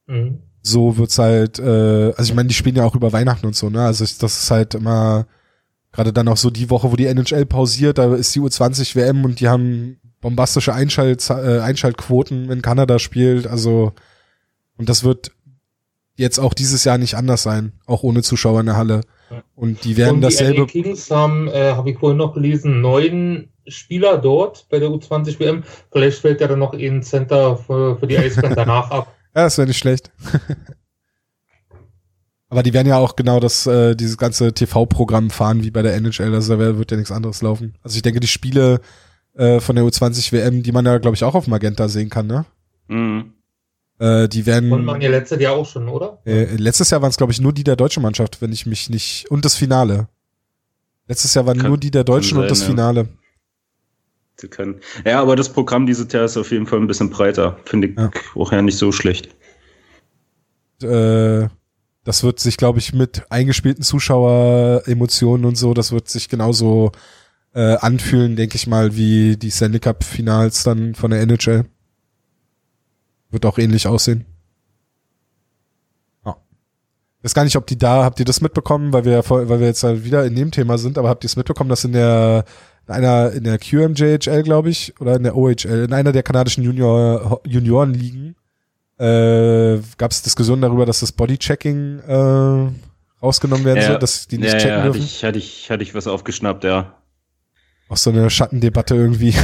Mhm 0.08 0.40
so 0.62 0.98
wird's 0.98 1.18
halt, 1.18 1.60
äh, 1.60 2.14
also 2.16 2.24
ich 2.24 2.36
meine, 2.36 2.48
die 2.48 2.54
spielen 2.54 2.76
ja 2.76 2.86
auch 2.86 2.96
über 2.96 3.14
Weihnachten 3.14 3.46
und 3.46 3.56
so, 3.56 3.70
ne? 3.70 3.86
Also 3.86 4.04
ich, 4.04 4.18
das 4.18 4.44
ist 4.44 4.52
halt 4.52 4.76
immer, 4.76 5.26
gerade 5.92 6.14
dann 6.14 6.28
auch 6.28 6.38
so 6.38 6.50
die 6.50 6.70
Woche, 6.70 6.92
wo 6.92 6.96
die 6.96 7.06
NHL 7.06 7.46
pausiert, 7.46 7.98
da 7.98 8.14
ist 8.16 8.36
die 8.36 8.42
U20 8.42 8.96
WM 8.96 9.26
und 9.26 9.40
die 9.40 9.48
haben 9.48 10.00
bombastische 10.22 10.74
Einschalt, 10.74 11.28
äh, 11.30 11.60
Einschaltquoten, 11.60 12.50
wenn 12.50 12.62
Kanada 12.62 13.00
spielt, 13.00 13.48
also 13.48 13.94
und 14.78 14.90
das 14.90 15.04
wird 15.04 15.32
jetzt 16.16 16.40
auch 16.40 16.54
dieses 16.54 16.84
Jahr 16.84 16.98
nicht 16.98 17.16
anders 17.16 17.44
sein, 17.44 17.74
auch 17.86 18.04
ohne 18.04 18.22
Zuschauer 18.22 18.62
in 18.62 18.68
der 18.68 18.78
Halle. 18.78 19.02
Und 19.56 19.84
die 19.84 19.98
werden 19.98 20.16
und 20.16 20.22
die 20.22 20.26
dasselbe. 20.26 20.66
Die 20.66 20.82
Kings 20.82 21.12
haben, 21.12 21.48
äh, 21.48 21.74
habe 21.74 21.92
ich 21.92 22.00
vorhin 22.00 22.18
noch 22.18 22.34
gelesen, 22.34 22.82
neun 22.82 23.50
Spieler 23.68 24.18
dort 24.18 24.68
bei 24.70 24.80
der 24.80 24.90
U20 24.90 25.40
WM. 25.40 25.64
Vielleicht 25.92 26.20
fällt 26.20 26.42
ja 26.42 26.48
dann 26.48 26.60
noch 26.60 26.74
ein 26.74 27.04
Center 27.04 27.58
für, 27.58 27.98
für 27.98 28.08
die 28.08 28.18
Eisbären 28.18 28.56
danach 28.56 28.92
ab. 28.92 29.16
Ja, 29.36 29.44
das 29.44 29.60
wäre 29.60 29.68
nicht 29.68 29.78
schlecht. 29.78 30.12
Aber 32.50 32.64
die 32.64 32.74
werden 32.74 32.88
ja 32.88 32.98
auch 32.98 33.16
genau 33.16 33.40
das, 33.40 33.68
äh, 33.68 33.96
dieses 33.96 34.18
ganze 34.18 34.54
TV-Programm 34.54 35.30
fahren 35.30 35.64
wie 35.64 35.70
bei 35.70 35.84
der 35.84 35.94
NHL, 35.94 36.34
also 36.34 36.58
da 36.58 36.78
wird 36.80 36.90
ja 36.90 36.98
nichts 36.98 37.12
anderes 37.12 37.44
laufen. 37.44 37.76
Also 37.84 37.96
ich 37.96 38.02
denke, 38.02 38.20
die 38.20 38.28
Spiele 38.28 38.82
äh, 39.36 39.60
von 39.60 39.76
der 39.76 39.86
U20 39.86 40.32
WM, 40.32 40.64
die 40.64 40.72
man 40.72 40.86
ja, 40.86 40.98
glaube 40.98 41.16
ich, 41.16 41.24
auch 41.24 41.36
auf 41.36 41.48
Magenta 41.48 41.88
sehen 41.88 42.10
kann, 42.10 42.28
ne? 42.28 42.46
Mhm. 42.88 43.34
Äh, 44.00 44.28
die 44.28 44.46
werden. 44.46 44.72
Und 44.72 44.86
man 44.86 45.02
ja 45.02 45.10
letztes 45.10 45.42
Jahr 45.42 45.54
auch 45.54 45.66
schon, 45.66 45.90
oder? 45.90 46.20
Äh, 46.26 46.56
letztes 46.56 46.90
Jahr 46.90 47.02
waren 47.02 47.10
es, 47.10 47.18
glaube 47.18 47.34
ich, 47.34 47.42
nur 47.42 47.54
die 47.54 47.64
der 47.64 47.76
deutschen 47.76 48.02
Mannschaft, 48.02 48.42
wenn 48.42 48.52
ich 48.52 48.66
mich 48.66 48.90
nicht. 48.90 49.30
Und 49.30 49.46
das 49.46 49.56
Finale. 49.56 50.08
Letztes 51.08 51.34
Jahr 51.34 51.46
waren 51.46 51.58
kann, 51.58 51.68
nur 51.68 51.78
die 51.78 51.92
der 51.92 52.04
Deutschen 52.04 52.36
sein, 52.36 52.44
und 52.44 52.52
das 52.52 52.62
ja. 52.62 52.68
Finale 52.68 53.08
zu 54.38 54.48
können. 54.48 54.80
Ja, 55.06 55.22
aber 55.22 55.36
das 55.36 55.50
Programm 55.50 55.86
dieses 55.86 56.12
Jahr 56.12 56.26
ist 56.26 56.38
auf 56.38 56.52
jeden 56.52 56.66
Fall 56.66 56.80
ein 56.80 56.88
bisschen 56.88 57.10
breiter. 57.10 57.60
Finde 57.66 57.90
ich 57.90 57.98
ja. 57.98 58.10
auch 58.36 58.52
ja 58.52 58.62
nicht 58.62 58.78
so 58.78 58.92
schlecht. 58.92 59.30
Äh, 60.82 61.48
das 62.04 62.24
wird 62.24 62.40
sich, 62.40 62.58
glaube 62.58 62.80
ich, 62.80 62.94
mit 62.94 63.24
eingespielten 63.30 63.84
Zuschaueremotionen 63.84 65.46
und 65.46 65.58
so, 65.58 65.74
das 65.74 65.92
wird 65.92 66.08
sich 66.10 66.30
genauso 66.30 66.92
äh, 67.54 67.76
anfühlen, 67.78 68.36
denke 68.36 68.56
ich 68.56 68.68
mal, 68.68 68.96
wie 68.96 69.38
die 69.38 69.52
Stanley 69.52 69.80
Cup 69.80 70.04
Finals 70.04 70.64
dann 70.64 70.96
von 70.96 71.12
der 71.12 71.22
NHL. 71.22 71.66
Wird 73.32 73.46
auch 73.46 73.58
ähnlich 73.58 73.88
aussehen. 73.88 74.26
Ja. 76.26 76.38
Ich 77.20 77.26
weiß 77.26 77.34
gar 77.34 77.44
nicht, 77.44 77.56
ob 77.56 77.68
die 77.68 77.78
da, 77.78 78.04
habt 78.04 78.20
ihr 78.20 78.26
das 78.26 78.42
mitbekommen, 78.42 78.94
weil 78.94 79.06
wir, 79.06 79.24
weil 79.30 79.60
wir 79.60 79.68
jetzt 79.68 79.84
halt 79.84 80.04
wieder 80.04 80.26
in 80.26 80.36
dem 80.36 80.52
Thema 80.52 80.78
sind, 80.78 80.98
aber 80.98 81.10
habt 81.10 81.24
ihr 81.24 81.28
es 81.28 81.36
mitbekommen, 81.36 81.70
dass 81.70 81.84
in 81.84 81.94
der 81.94 82.46
in 82.88 82.96
einer 82.96 83.32
in 83.34 83.44
der 83.44 83.60
QMJHL, 83.60 84.42
glaube 84.42 84.70
ich, 84.72 85.00
oder 85.00 85.16
in 85.16 85.24
der 85.24 85.36
OHL, 85.36 85.86
in 85.86 85.94
einer 85.94 86.12
der 86.12 86.24
kanadischen 86.24 86.64
Junior 86.64 87.40
Juniorenligen 87.46 88.36
äh, 88.98 89.80
gab 89.98 90.12
es 90.12 90.22
Diskussionen 90.24 90.62
darüber, 90.62 90.86
dass 90.86 91.00
das 91.00 91.12
Bodychecking 91.12 92.00
äh, 92.00 92.72
rausgenommen 93.22 93.64
werden 93.64 93.80
ja, 93.80 93.88
soll, 93.88 94.00
dass 94.00 94.28
die 94.28 94.38
nicht 94.38 94.54
ja, 94.54 94.60
checken 94.60 94.78
ja, 94.78 94.84
dürfen. 94.84 95.02
Hatte 95.02 95.06
ich, 95.06 95.24
hatte 95.24 95.38
ich, 95.38 95.72
hatte 95.72 95.84
ich 95.84 95.96
was 95.96 96.08
aufgeschnappt, 96.08 96.64
ja. 96.64 96.99
Auch 97.90 97.98
so 97.98 98.12
eine 98.12 98.30
Schattendebatte 98.30 98.96
irgendwie. 98.96 99.34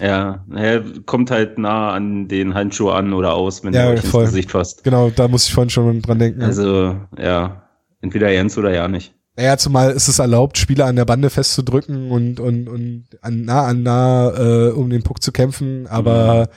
Ja, 0.00 0.44
ja, 0.52 0.82
kommt 1.06 1.30
halt 1.30 1.58
nah 1.58 1.92
an 1.92 2.26
den 2.26 2.54
Handschuh 2.54 2.90
an 2.90 3.12
oder 3.12 3.34
aus, 3.34 3.62
wenn 3.62 3.72
ja, 3.72 3.82
er 3.82 3.90
euch 3.90 4.00
voll. 4.00 4.22
ins 4.22 4.32
Gesicht 4.32 4.50
fasst. 4.50 4.82
Genau, 4.82 5.10
da 5.10 5.28
muss 5.28 5.46
ich 5.46 5.54
vorhin 5.54 5.70
schon 5.70 6.02
dran 6.02 6.18
denken. 6.18 6.42
Also, 6.42 6.96
ja, 7.16 7.68
entweder 8.00 8.28
Jens 8.32 8.58
oder 8.58 8.74
ja 8.74 8.88
nicht. 8.88 9.14
Naja, 9.36 9.56
zumal 9.58 9.92
ist 9.92 10.08
es 10.08 10.18
erlaubt, 10.18 10.58
Spieler 10.58 10.86
an 10.86 10.96
der 10.96 11.04
Bande 11.04 11.30
festzudrücken 11.30 12.10
und, 12.10 12.40
und, 12.40 12.68
und 12.68 13.04
an 13.20 13.44
nah 13.44 13.66
an 13.66 13.84
nah, 13.84 14.32
äh, 14.36 14.70
um 14.72 14.90
den 14.90 15.04
Puck 15.04 15.22
zu 15.22 15.30
kämpfen, 15.30 15.86
aber 15.86 16.48
mhm. 16.48 16.54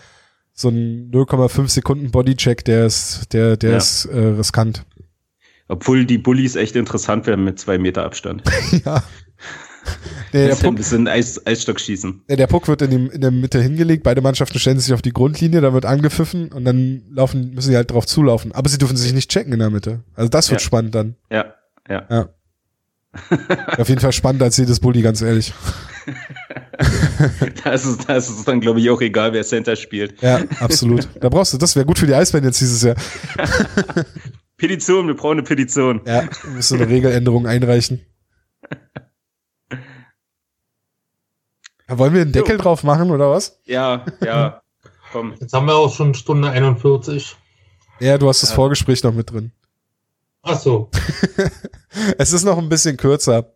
so 0.51 0.69
ein 0.69 1.11
0,5 1.11 1.67
Sekunden 1.69 2.09
Bodycheck, 2.09 2.65
der 2.65 2.87
ist, 2.87 3.31
der, 3.31 3.57
der 3.57 3.71
ja. 3.71 3.77
ist 3.77 4.05
äh, 4.05 4.17
riskant. 4.17 4.85
Obwohl 5.67 6.05
die 6.05 6.17
Bullies 6.17 6.55
echt 6.55 6.75
interessant 6.75 7.27
werden 7.27 7.45
mit 7.45 7.59
zwei 7.59 7.77
Meter 7.77 8.03
Abstand. 8.03 8.41
ja. 8.85 9.03
Nee, 10.33 10.47
der 10.47 10.55
Puck, 10.55 10.65
ein 10.65 10.75
bisschen 10.75 11.07
Eis, 11.07 11.47
Eisstock 11.47 11.79
schießen. 11.79 12.23
Nee, 12.27 12.35
der 12.35 12.47
Puck 12.47 12.67
wird 12.67 12.81
in, 12.81 12.89
die, 12.89 13.15
in 13.15 13.21
der 13.21 13.31
Mitte 13.31 13.61
hingelegt, 13.61 14.03
beide 14.03 14.19
Mannschaften 14.19 14.59
stellen 14.59 14.79
sich 14.79 14.93
auf 14.93 15.01
die 15.01 15.13
Grundlinie, 15.13 15.61
da 15.61 15.71
wird 15.71 15.85
angepfiffen 15.85 16.51
und 16.51 16.65
dann 16.65 17.03
laufen, 17.09 17.53
müssen 17.53 17.69
sie 17.69 17.75
halt 17.77 17.91
drauf 17.91 18.05
zulaufen. 18.05 18.51
Aber 18.51 18.67
sie 18.67 18.77
dürfen 18.77 18.97
sich 18.97 19.13
nicht 19.13 19.31
checken 19.31 19.53
in 19.53 19.59
der 19.59 19.69
Mitte. 19.69 20.03
Also 20.13 20.27
das 20.27 20.49
wird 20.51 20.59
ja. 20.59 20.65
spannend 20.65 20.93
dann. 20.93 21.15
Ja, 21.31 21.53
ja. 21.87 22.05
ja. 22.09 22.29
Auf 23.77 23.87
jeden 23.87 24.01
Fall 24.01 24.11
spannend 24.11 24.43
als 24.43 24.57
jedes 24.57 24.81
Bulli, 24.81 25.01
ganz 25.01 25.21
ehrlich. 25.21 25.53
da, 27.63 27.71
ist 27.71 27.85
es, 27.85 27.97
da 27.99 28.15
ist 28.17 28.29
es 28.29 28.43
dann, 28.43 28.59
glaube 28.59 28.79
ich, 28.79 28.89
auch 28.89 29.01
egal, 29.01 29.31
wer 29.31 29.43
Center 29.43 29.75
spielt. 29.75 30.21
Ja, 30.21 30.41
absolut. 30.59 31.07
Da 31.21 31.29
brauchst 31.29 31.53
du, 31.53 31.57
das 31.57 31.75
wäre 31.75 31.85
gut 31.85 31.99
für 31.99 32.07
die 32.07 32.13
Eisbären 32.13 32.45
jetzt 32.45 32.59
dieses 32.59 32.81
Jahr. 32.81 32.95
Petition, 34.57 35.07
wir 35.07 35.15
brauchen 35.15 35.39
eine 35.39 35.43
Petition. 35.43 36.01
Ja, 36.05 36.27
musst 36.53 36.73
eine 36.73 36.87
Regeländerung 36.87 37.47
einreichen. 37.47 38.01
Ja, 41.89 41.97
wollen 41.97 42.13
wir 42.13 42.21
einen 42.21 42.31
Deckel 42.31 42.55
jo. 42.55 42.61
drauf 42.61 42.83
machen, 42.83 43.11
oder 43.11 43.29
was? 43.29 43.59
Ja, 43.65 44.05
ja. 44.23 44.61
Komm. 45.11 45.33
Jetzt 45.39 45.53
haben 45.53 45.67
wir 45.67 45.75
auch 45.75 45.93
schon 45.93 46.13
Stunde 46.13 46.49
41. 46.49 47.35
Ja, 47.99 48.17
du 48.17 48.27
hast 48.27 48.43
das 48.43 48.49
ja. 48.49 48.55
Vorgespräch 48.55 49.03
noch 49.03 49.13
mit 49.13 49.31
drin. 49.31 49.51
Ach 50.41 50.59
so. 50.59 50.89
es 52.17 52.33
ist 52.33 52.43
noch 52.43 52.57
ein 52.57 52.69
bisschen 52.69 52.97
kürzer. 52.97 53.53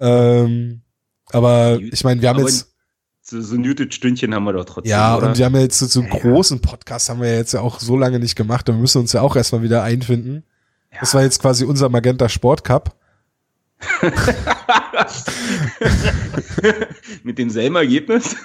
Ähm, 0.00 0.82
aber 1.30 1.78
ich 1.80 2.02
meine, 2.04 2.20
wir 2.22 2.28
haben 2.28 2.40
aber 2.40 2.48
jetzt 2.48 2.74
so, 3.20 3.40
so 3.40 3.54
ein 3.54 3.62
Newton-Stündchen 3.62 4.34
haben 4.34 4.44
wir 4.44 4.52
doch 4.52 4.64
trotzdem. 4.64 4.90
Ja, 4.90 5.16
oder? 5.16 5.28
und 5.28 5.38
wir 5.38 5.44
haben 5.46 5.54
ja 5.54 5.62
jetzt 5.62 5.78
so, 5.78 5.86
so 5.86 6.00
einen 6.00 6.12
ja. 6.12 6.18
großen 6.18 6.60
Podcast 6.60 7.08
haben 7.08 7.20
wir 7.20 7.34
jetzt 7.34 7.54
ja 7.54 7.60
auch 7.60 7.80
so 7.80 7.96
lange 7.96 8.18
nicht 8.18 8.36
gemacht. 8.36 8.68
Da 8.68 8.72
müssen 8.72 8.96
wir 8.96 9.00
uns 9.00 9.12
ja 9.12 9.22
auch 9.22 9.36
erstmal 9.36 9.62
wieder 9.62 9.82
einfinden. 9.82 10.44
Ja. 10.92 11.00
Das 11.00 11.14
war 11.14 11.22
jetzt 11.22 11.40
quasi 11.40 11.64
unser 11.64 11.88
Magenta 11.88 12.28
Sport 12.28 12.64
Cup. 12.64 12.96
Mit 17.22 17.38
demselben 17.38 17.76
Ergebnis? 17.76 18.36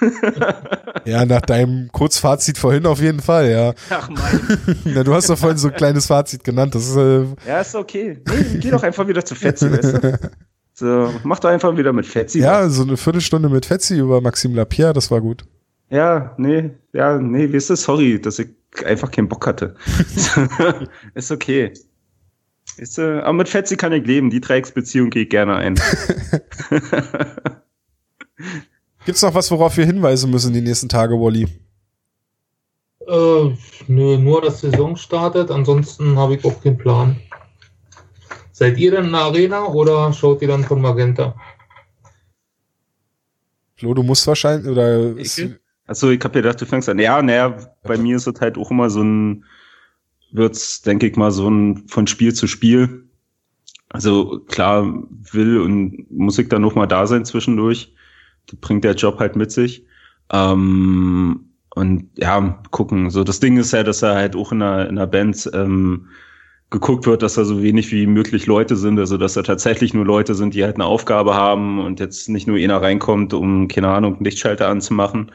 ja, 1.06 1.26
nach 1.26 1.42
deinem 1.42 1.90
Kurzfazit 1.92 2.58
vorhin 2.58 2.86
auf 2.86 3.02
jeden 3.02 3.20
Fall, 3.20 3.50
ja. 3.50 3.74
Ach 3.90 4.10
mein. 4.10 4.80
Na, 4.86 5.04
du 5.04 5.14
hast 5.14 5.30
doch 5.30 5.38
vorhin 5.38 5.58
so 5.58 5.70
ein 5.70 5.76
kleines 5.76 6.08
Fazit 6.08 6.44
genannt. 6.44 6.76
Das 6.76 6.88
ist, 6.88 6.96
äh 6.96 7.26
ja, 7.48 7.62
ist 7.62 7.76
okay. 7.76 8.22
Nee, 8.28 8.60
geh 8.60 8.72
doch 8.72 8.84
einfach 8.84 9.08
wieder 9.08 9.24
zu 9.24 9.36
Fetzi, 9.36 9.72
weißt 9.72 10.04
du? 10.04 10.32
So, 10.74 11.14
mach 11.24 11.40
doch 11.40 11.50
einfach 11.50 11.76
wieder 11.76 11.92
mit 11.92 12.06
Fetzi. 12.06 12.40
Ja, 12.40 12.70
so 12.70 12.84
eine 12.84 12.96
Viertelstunde 12.96 13.50
mit 13.50 13.66
Fetzi 13.66 14.00
über 14.00 14.22
Maxim 14.22 14.56
Lapierre, 14.56 14.94
das 14.94 15.12
war 15.12 15.20
gut. 15.20 15.44
Ja, 15.90 16.34
nee, 16.38 16.70
ja, 16.94 17.18
nee, 17.18 17.52
wie 17.52 17.58
ist 17.58 17.70
das? 17.70 17.84
Sorry, 17.84 18.22
dass 18.22 18.40
ich 18.40 18.48
einfach 18.86 19.12
keinen 19.12 19.28
Bock 19.28 19.46
hatte. 19.46 19.76
ist 21.16 21.32
okay. 21.32 21.74
Ist, 22.80 22.98
äh, 22.98 23.20
aber 23.20 23.34
mit 23.34 23.50
Fetzi 23.50 23.76
kann 23.76 23.92
ich 23.92 24.06
leben. 24.06 24.30
Die 24.30 24.40
Dreiecksbeziehung 24.40 25.10
gehe 25.10 25.24
ich 25.24 25.30
gerne 25.30 25.58
ein. 25.58 25.76
Gibt's 29.06 29.22
noch 29.22 29.34
was, 29.34 29.52
worauf 29.52 29.76
wir 29.76 29.86
hinweisen 29.86 30.32
müssen 30.32 30.54
die 30.54 30.62
nächsten 30.62 30.88
Tage, 30.88 31.16
Wally? 31.16 31.48
Äh, 33.06 33.56
nö, 33.88 34.18
nur 34.18 34.42
dass 34.42 34.62
Saison 34.62 34.96
startet. 34.96 35.52
Ansonsten 35.52 36.18
habe 36.18 36.36
ich 36.36 36.46
auch 36.46 36.64
keinen 36.64 36.78
Plan. 36.78 37.18
Seid 38.52 38.78
ihr 38.78 38.92
denn 38.92 39.06
in 39.06 39.12
der 39.12 39.22
Arena 39.22 39.66
oder 39.66 40.14
schaut 40.14 40.42
ihr 40.42 40.48
dann 40.48 40.64
von 40.64 40.82
Magenta? 40.82 41.36
Flo, 43.76 43.94
du 43.94 44.04
musst 44.04 44.26
wahrscheinlich, 44.28 44.70
oder? 44.70 45.16
Achso, 45.88 46.12
ich 46.12 46.24
hab 46.24 46.34
gedacht, 46.34 46.62
du 46.62 46.66
fängst 46.66 46.88
an. 46.88 47.00
Ja, 47.00 47.22
naja, 47.22 47.58
bei 47.84 47.98
mir 47.98 48.18
ist 48.18 48.28
es 48.28 48.40
halt 48.40 48.58
auch 48.58 48.72
immer 48.72 48.90
so 48.90 49.02
ein, 49.02 49.44
wird's, 50.32 50.82
denke 50.82 51.08
ich 51.08 51.16
mal, 51.16 51.32
so 51.32 51.50
ein 51.50 51.88
von 51.88 52.08
Spiel 52.08 52.34
zu 52.34 52.48
Spiel. 52.48 53.06
Also 53.90 54.40
klar 54.48 55.04
will 55.32 55.60
und 55.60 56.12
muss 56.12 56.38
ich 56.38 56.50
dann 56.50 56.62
noch 56.62 56.76
mal 56.76 56.86
da 56.86 57.08
sein 57.08 57.26
zwischendurch. 57.26 57.94
Das 58.48 58.60
bringt 58.60 58.84
der 58.84 58.96
Job 58.96 59.20
halt 59.20 59.36
mit 59.36 59.52
sich. 59.52 59.86
Ähm, 60.32 61.50
und 61.76 62.10
ja, 62.18 62.62
gucken. 62.72 63.10
So, 63.10 63.24
das 63.24 63.40
Ding 63.40 63.58
ist 63.58 63.72
ja, 63.72 63.84
dass 63.84 64.02
er 64.02 64.16
halt 64.16 64.36
auch 64.36 64.52
in 64.52 64.62
einer, 64.62 64.90
in 64.90 64.98
einer 64.98 65.08
Band 65.08 65.50
ähm, 65.54 66.08
geguckt 66.70 67.08
wird, 67.08 67.24
dass 67.24 67.34
da 67.34 67.46
so 67.46 67.64
wenig 67.64 67.92
wie 67.92 68.06
möglich 68.06 68.46
Leute 68.46 68.76
sind, 68.76 69.00
also 69.00 69.18
dass 69.18 69.34
da 69.34 69.42
tatsächlich 69.42 69.94
nur 69.94 70.06
Leute 70.06 70.36
sind, 70.36 70.54
die 70.54 70.64
halt 70.64 70.76
eine 70.76 70.86
Aufgabe 70.86 71.34
haben 71.34 71.84
und 71.84 72.00
jetzt 72.00 72.30
nicht 72.30 72.48
nur 72.48 72.58
einer 72.58 72.82
reinkommt, 72.82 73.34
um, 73.34 73.68
keine 73.68 73.90
Ahnung, 73.90 74.16
einen 74.16 74.26
Lichtschalter 74.26 74.68
anzumachen, 74.68 75.32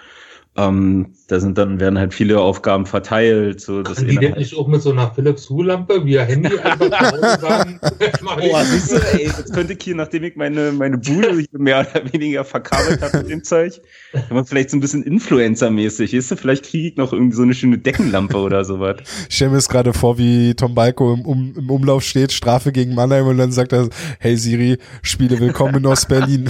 ähm, 0.56 1.14
da 1.26 1.40
sind 1.40 1.58
dann 1.58 1.80
werden 1.80 1.98
halt 1.98 2.14
viele 2.14 2.40
Aufgaben 2.40 2.86
verteilt. 2.86 3.60
So, 3.60 3.82
Kann 3.82 4.06
die 4.06 4.16
denn 4.16 4.34
nicht 4.34 4.56
auch 4.56 4.68
mit 4.68 4.82
so 4.82 4.92
einer 4.92 5.10
Philips 5.12 5.50
Hue-Lampe 5.50 6.04
wie 6.04 6.18
ein 6.18 6.26
Handy 6.28 6.58
einfach 6.58 7.40
sagen, 7.40 7.80
oh, 7.82 8.58
siehst 8.62 8.92
du, 8.92 8.96
ey, 8.96 9.26
jetzt 9.26 9.52
könnte 9.52 9.72
ich 9.72 9.82
hier, 9.82 9.96
nachdem 9.96 10.22
ich 10.22 10.36
meine, 10.36 10.70
meine 10.70 10.98
Bude 10.98 11.44
mehr 11.52 11.80
oder 11.80 12.12
weniger 12.12 12.44
verkabelt 12.44 13.02
habe 13.02 13.18
mit 13.18 13.30
dem 13.30 13.42
Zeug, 13.42 13.80
kann 14.12 14.22
man 14.30 14.44
vielleicht 14.44 14.70
so 14.70 14.76
ein 14.76 14.80
bisschen 14.80 15.02
Influencer-mäßig, 15.02 16.16
weißt 16.16 16.30
du, 16.30 16.36
vielleicht 16.36 16.66
kriege 16.66 16.88
ich 16.88 16.96
noch 16.96 17.12
irgendwie 17.12 17.36
so 17.36 17.42
eine 17.42 17.54
schöne 17.54 17.78
Deckenlampe 17.78 18.36
oder 18.36 18.64
sowas. 18.64 18.98
Ich 19.28 19.34
stelle 19.34 19.50
mir 19.50 19.56
jetzt 19.56 19.70
gerade 19.70 19.92
vor, 19.92 20.18
wie 20.18 20.54
Tom 20.54 20.74
Balko 20.74 21.14
im, 21.14 21.22
um, 21.22 21.54
im 21.56 21.70
Umlauf 21.70 22.04
steht, 22.04 22.30
Strafe 22.30 22.70
gegen 22.70 22.94
Mannheim 22.94 23.26
und 23.26 23.38
dann 23.38 23.50
sagt 23.50 23.72
er, 23.72 23.88
hey 24.20 24.36
Siri, 24.36 24.78
spiele 25.02 25.40
willkommen 25.40 25.76
in 25.76 25.86
Ostberlin. 25.86 26.48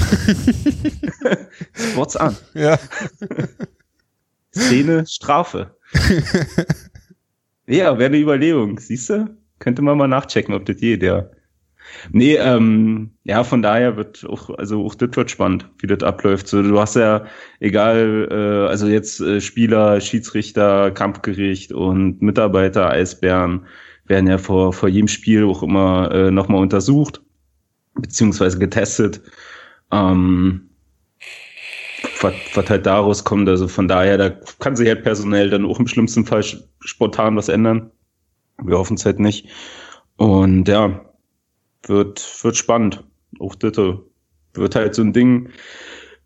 Sports 1.72 2.16
an. 2.16 2.36
Ja. 2.54 2.78
Szene 4.54 5.06
Strafe. 5.06 5.76
ja, 7.66 7.98
wäre 7.98 8.06
eine 8.06 8.18
Überlegung, 8.18 8.78
siehst 8.78 9.10
du? 9.10 9.36
Könnte 9.58 9.82
man 9.82 9.98
mal 9.98 10.08
nachchecken, 10.08 10.54
ob 10.54 10.66
das 10.66 10.80
je 10.80 10.96
der. 10.96 11.30
Nee, 12.12 12.36
ähm, 12.36 13.12
ja, 13.24 13.44
von 13.44 13.62
daher 13.62 13.96
wird 13.96 14.24
auch, 14.26 14.50
also 14.50 14.84
auch 14.84 14.94
das 14.94 15.10
wird 15.16 15.30
spannend, 15.30 15.70
wie 15.78 15.86
das 15.86 16.02
abläuft. 16.02 16.48
So, 16.48 16.62
du 16.62 16.78
hast 16.78 16.96
ja, 16.96 17.26
egal, 17.60 18.28
äh, 18.30 18.68
also 18.68 18.86
jetzt 18.86 19.20
äh, 19.20 19.40
Spieler, 19.40 20.00
Schiedsrichter, 20.00 20.90
Kampfgericht 20.90 21.72
und 21.72 22.22
Mitarbeiter, 22.22 22.90
Eisbären, 22.90 23.66
werden 24.06 24.28
ja 24.28 24.38
vor, 24.38 24.72
vor 24.72 24.88
jedem 24.88 25.08
Spiel 25.08 25.44
auch 25.44 25.62
immer 25.62 26.10
äh, 26.12 26.30
nochmal 26.30 26.60
untersucht, 26.60 27.22
beziehungsweise 27.94 28.58
getestet. 28.58 29.22
Ähm, 29.90 30.70
was, 32.24 32.68
halt 32.68 32.86
daraus 32.86 33.22
kommt. 33.22 33.48
Also 33.48 33.68
von 33.68 33.86
daher, 33.86 34.18
da 34.18 34.30
kann 34.58 34.74
sich 34.74 34.88
halt 34.88 35.04
personell 35.04 35.50
dann 35.50 35.64
auch 35.64 35.78
im 35.78 35.86
schlimmsten 35.86 36.26
Fall 36.26 36.44
spontan 36.80 37.36
was 37.36 37.48
ändern. 37.48 37.90
Wir 38.62 38.78
hoffen 38.78 38.96
es 38.96 39.06
halt 39.06 39.20
nicht. 39.20 39.48
Und 40.16 40.66
ja, 40.68 41.04
wird, 41.84 42.42
wird 42.42 42.56
spannend. 42.56 43.04
Auch 43.38 43.54
das 43.54 43.76
wird 44.54 44.74
halt 44.74 44.94
so 44.94 45.02
ein 45.02 45.12
Ding, 45.12 45.50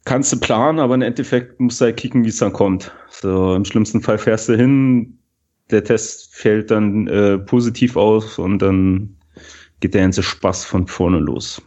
kannst 0.04 0.32
du 0.32 0.40
planen, 0.40 0.78
aber 0.78 0.94
im 0.94 1.02
Endeffekt 1.02 1.60
musst 1.60 1.80
du 1.80 1.86
halt 1.86 1.96
kicken, 1.96 2.24
wie 2.24 2.28
es 2.28 2.38
dann 2.38 2.52
kommt. 2.52 2.92
So, 3.10 3.54
im 3.54 3.64
schlimmsten 3.64 4.00
Fall 4.00 4.18
fährst 4.18 4.48
du 4.48 4.56
hin, 4.56 5.18
der 5.70 5.84
Test 5.84 6.34
fällt 6.34 6.70
dann 6.70 7.06
äh, 7.08 7.38
positiv 7.38 7.96
aus 7.96 8.38
und 8.38 8.60
dann 8.60 9.16
geht 9.80 9.94
der 9.94 10.02
ganze 10.02 10.22
Spaß 10.22 10.64
von 10.64 10.86
vorne 10.86 11.18
los. 11.18 11.62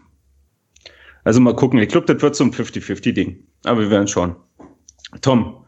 Also 1.23 1.39
mal 1.39 1.55
gucken. 1.55 1.79
Ich 1.79 1.89
glaube, 1.89 2.11
das 2.11 2.21
wird 2.21 2.35
so 2.35 2.43
ein 2.43 2.51
50-50-Ding. 2.51 3.47
Aber 3.65 3.81
wir 3.81 3.89
werden 3.89 4.07
schauen. 4.07 4.35
Tom. 5.21 5.65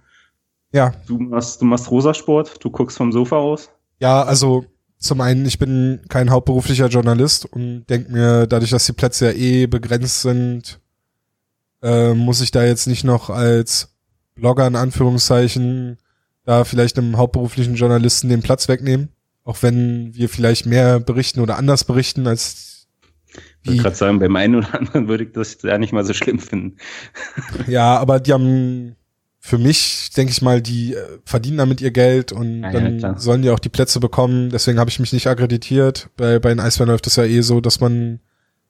Ja. 0.72 0.94
Du 1.08 1.18
machst, 1.18 1.62
du 1.62 1.66
machst 1.66 1.92
Rosasport, 1.92 2.64
du 2.64 2.72
guckst 2.72 2.98
vom 2.98 3.12
Sofa 3.12 3.38
aus. 3.38 3.70
Ja, 4.00 4.24
also 4.24 4.66
zum 4.98 5.22
einen, 5.22 5.46
ich 5.46 5.60
bin 5.60 6.02
kein 6.10 6.32
hauptberuflicher 6.32 6.88
Journalist 6.88 7.46
und 7.46 7.86
denke 7.88 8.12
mir, 8.12 8.48
dadurch, 8.48 8.72
dass 8.72 8.86
die 8.86 8.94
Plätze 8.94 9.26
ja 9.26 9.32
eh 9.34 9.68
begrenzt 9.68 10.22
sind, 10.22 10.80
äh, 11.82 12.14
muss 12.14 12.42
ich 12.42 12.52
da 12.52 12.64
jetzt 12.64 12.88
nicht 12.88 13.04
noch 13.04 13.30
als 13.30 13.96
Blogger 14.36 14.66
in 14.66 14.76
Anführungszeichen 14.76 15.98
da 16.46 16.64
vielleicht 16.64 16.98
einem 16.98 17.18
hauptberuflichen 17.18 17.76
Journalisten 17.76 18.30
den 18.30 18.42
Platz 18.42 18.68
wegnehmen. 18.68 19.10
Auch 19.44 19.62
wenn 19.62 20.14
wir 20.16 20.30
vielleicht 20.30 20.66
mehr 20.66 21.00
berichten 21.00 21.42
oder 21.42 21.58
anders 21.58 21.84
berichten 21.84 22.28
als 22.28 22.73
ich 23.64 23.70
wollte 23.70 23.84
gerade 23.84 23.96
sagen, 23.96 24.20
beim 24.20 24.36
einen 24.36 24.56
oder 24.56 24.74
anderen 24.78 25.08
würde 25.08 25.24
ich 25.24 25.32
das 25.32 25.58
ja 25.62 25.78
nicht 25.78 25.94
mal 25.94 26.06
so 26.06 26.14
schlimm 26.14 26.40
finden. 26.40 26.78
Ja, 27.68 27.98
aber 27.98 28.20
die 28.20 28.34
haben 28.34 28.96
für 29.40 29.58
mich, 29.58 30.10
denke 30.16 30.32
ich 30.32 30.42
mal, 30.42 30.62
die 30.62 30.94
äh, 30.94 31.20
verdienen 31.26 31.58
damit 31.58 31.82
ihr 31.82 31.92
Geld 31.92 32.32
und 32.32 32.62
ja, 32.62 32.72
dann 32.72 33.00
ja, 33.00 33.18
sollen 33.18 33.42
die 33.42 33.50
auch 33.50 33.60
die 33.60 33.70
Plätze 33.70 34.00
bekommen. 34.00 34.50
Deswegen 34.50 34.80
habe 34.80 34.90
ich 34.90 35.00
mich 35.00 35.12
nicht 35.12 35.28
akkreditiert. 35.28 36.10
Bei, 36.16 36.40
bei 36.40 36.50
den 36.50 36.62
Eisbären 36.62 36.90
läuft 36.90 37.06
das 37.06 37.18
ja 37.18 37.26
eh 37.26 37.42
so, 37.42 37.60
dass 37.60 37.82
man, 37.82 38.22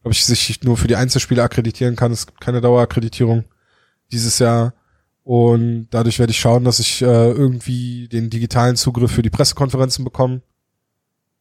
glaube 0.01 0.13
ich, 0.13 0.25
sich 0.25 0.63
nur 0.63 0.75
für 0.75 0.87
die 0.87 0.95
Einzelspiele 0.95 1.43
akkreditieren 1.43 1.95
kann. 1.95 2.11
Es 2.11 2.25
gibt 2.25 2.41
keine 2.41 2.59
Dauerakkreditierung 2.59 3.43
dieses 4.11 4.39
Jahr. 4.39 4.73
Und 5.23 5.89
dadurch 5.91 6.17
werde 6.17 6.31
ich 6.31 6.39
schauen, 6.39 6.63
dass 6.63 6.79
ich 6.79 7.03
äh, 7.03 7.05
irgendwie 7.05 8.07
den 8.07 8.31
digitalen 8.31 8.75
Zugriff 8.75 9.11
für 9.11 9.21
die 9.21 9.29
Pressekonferenzen 9.29 10.03
bekomme. 10.03 10.41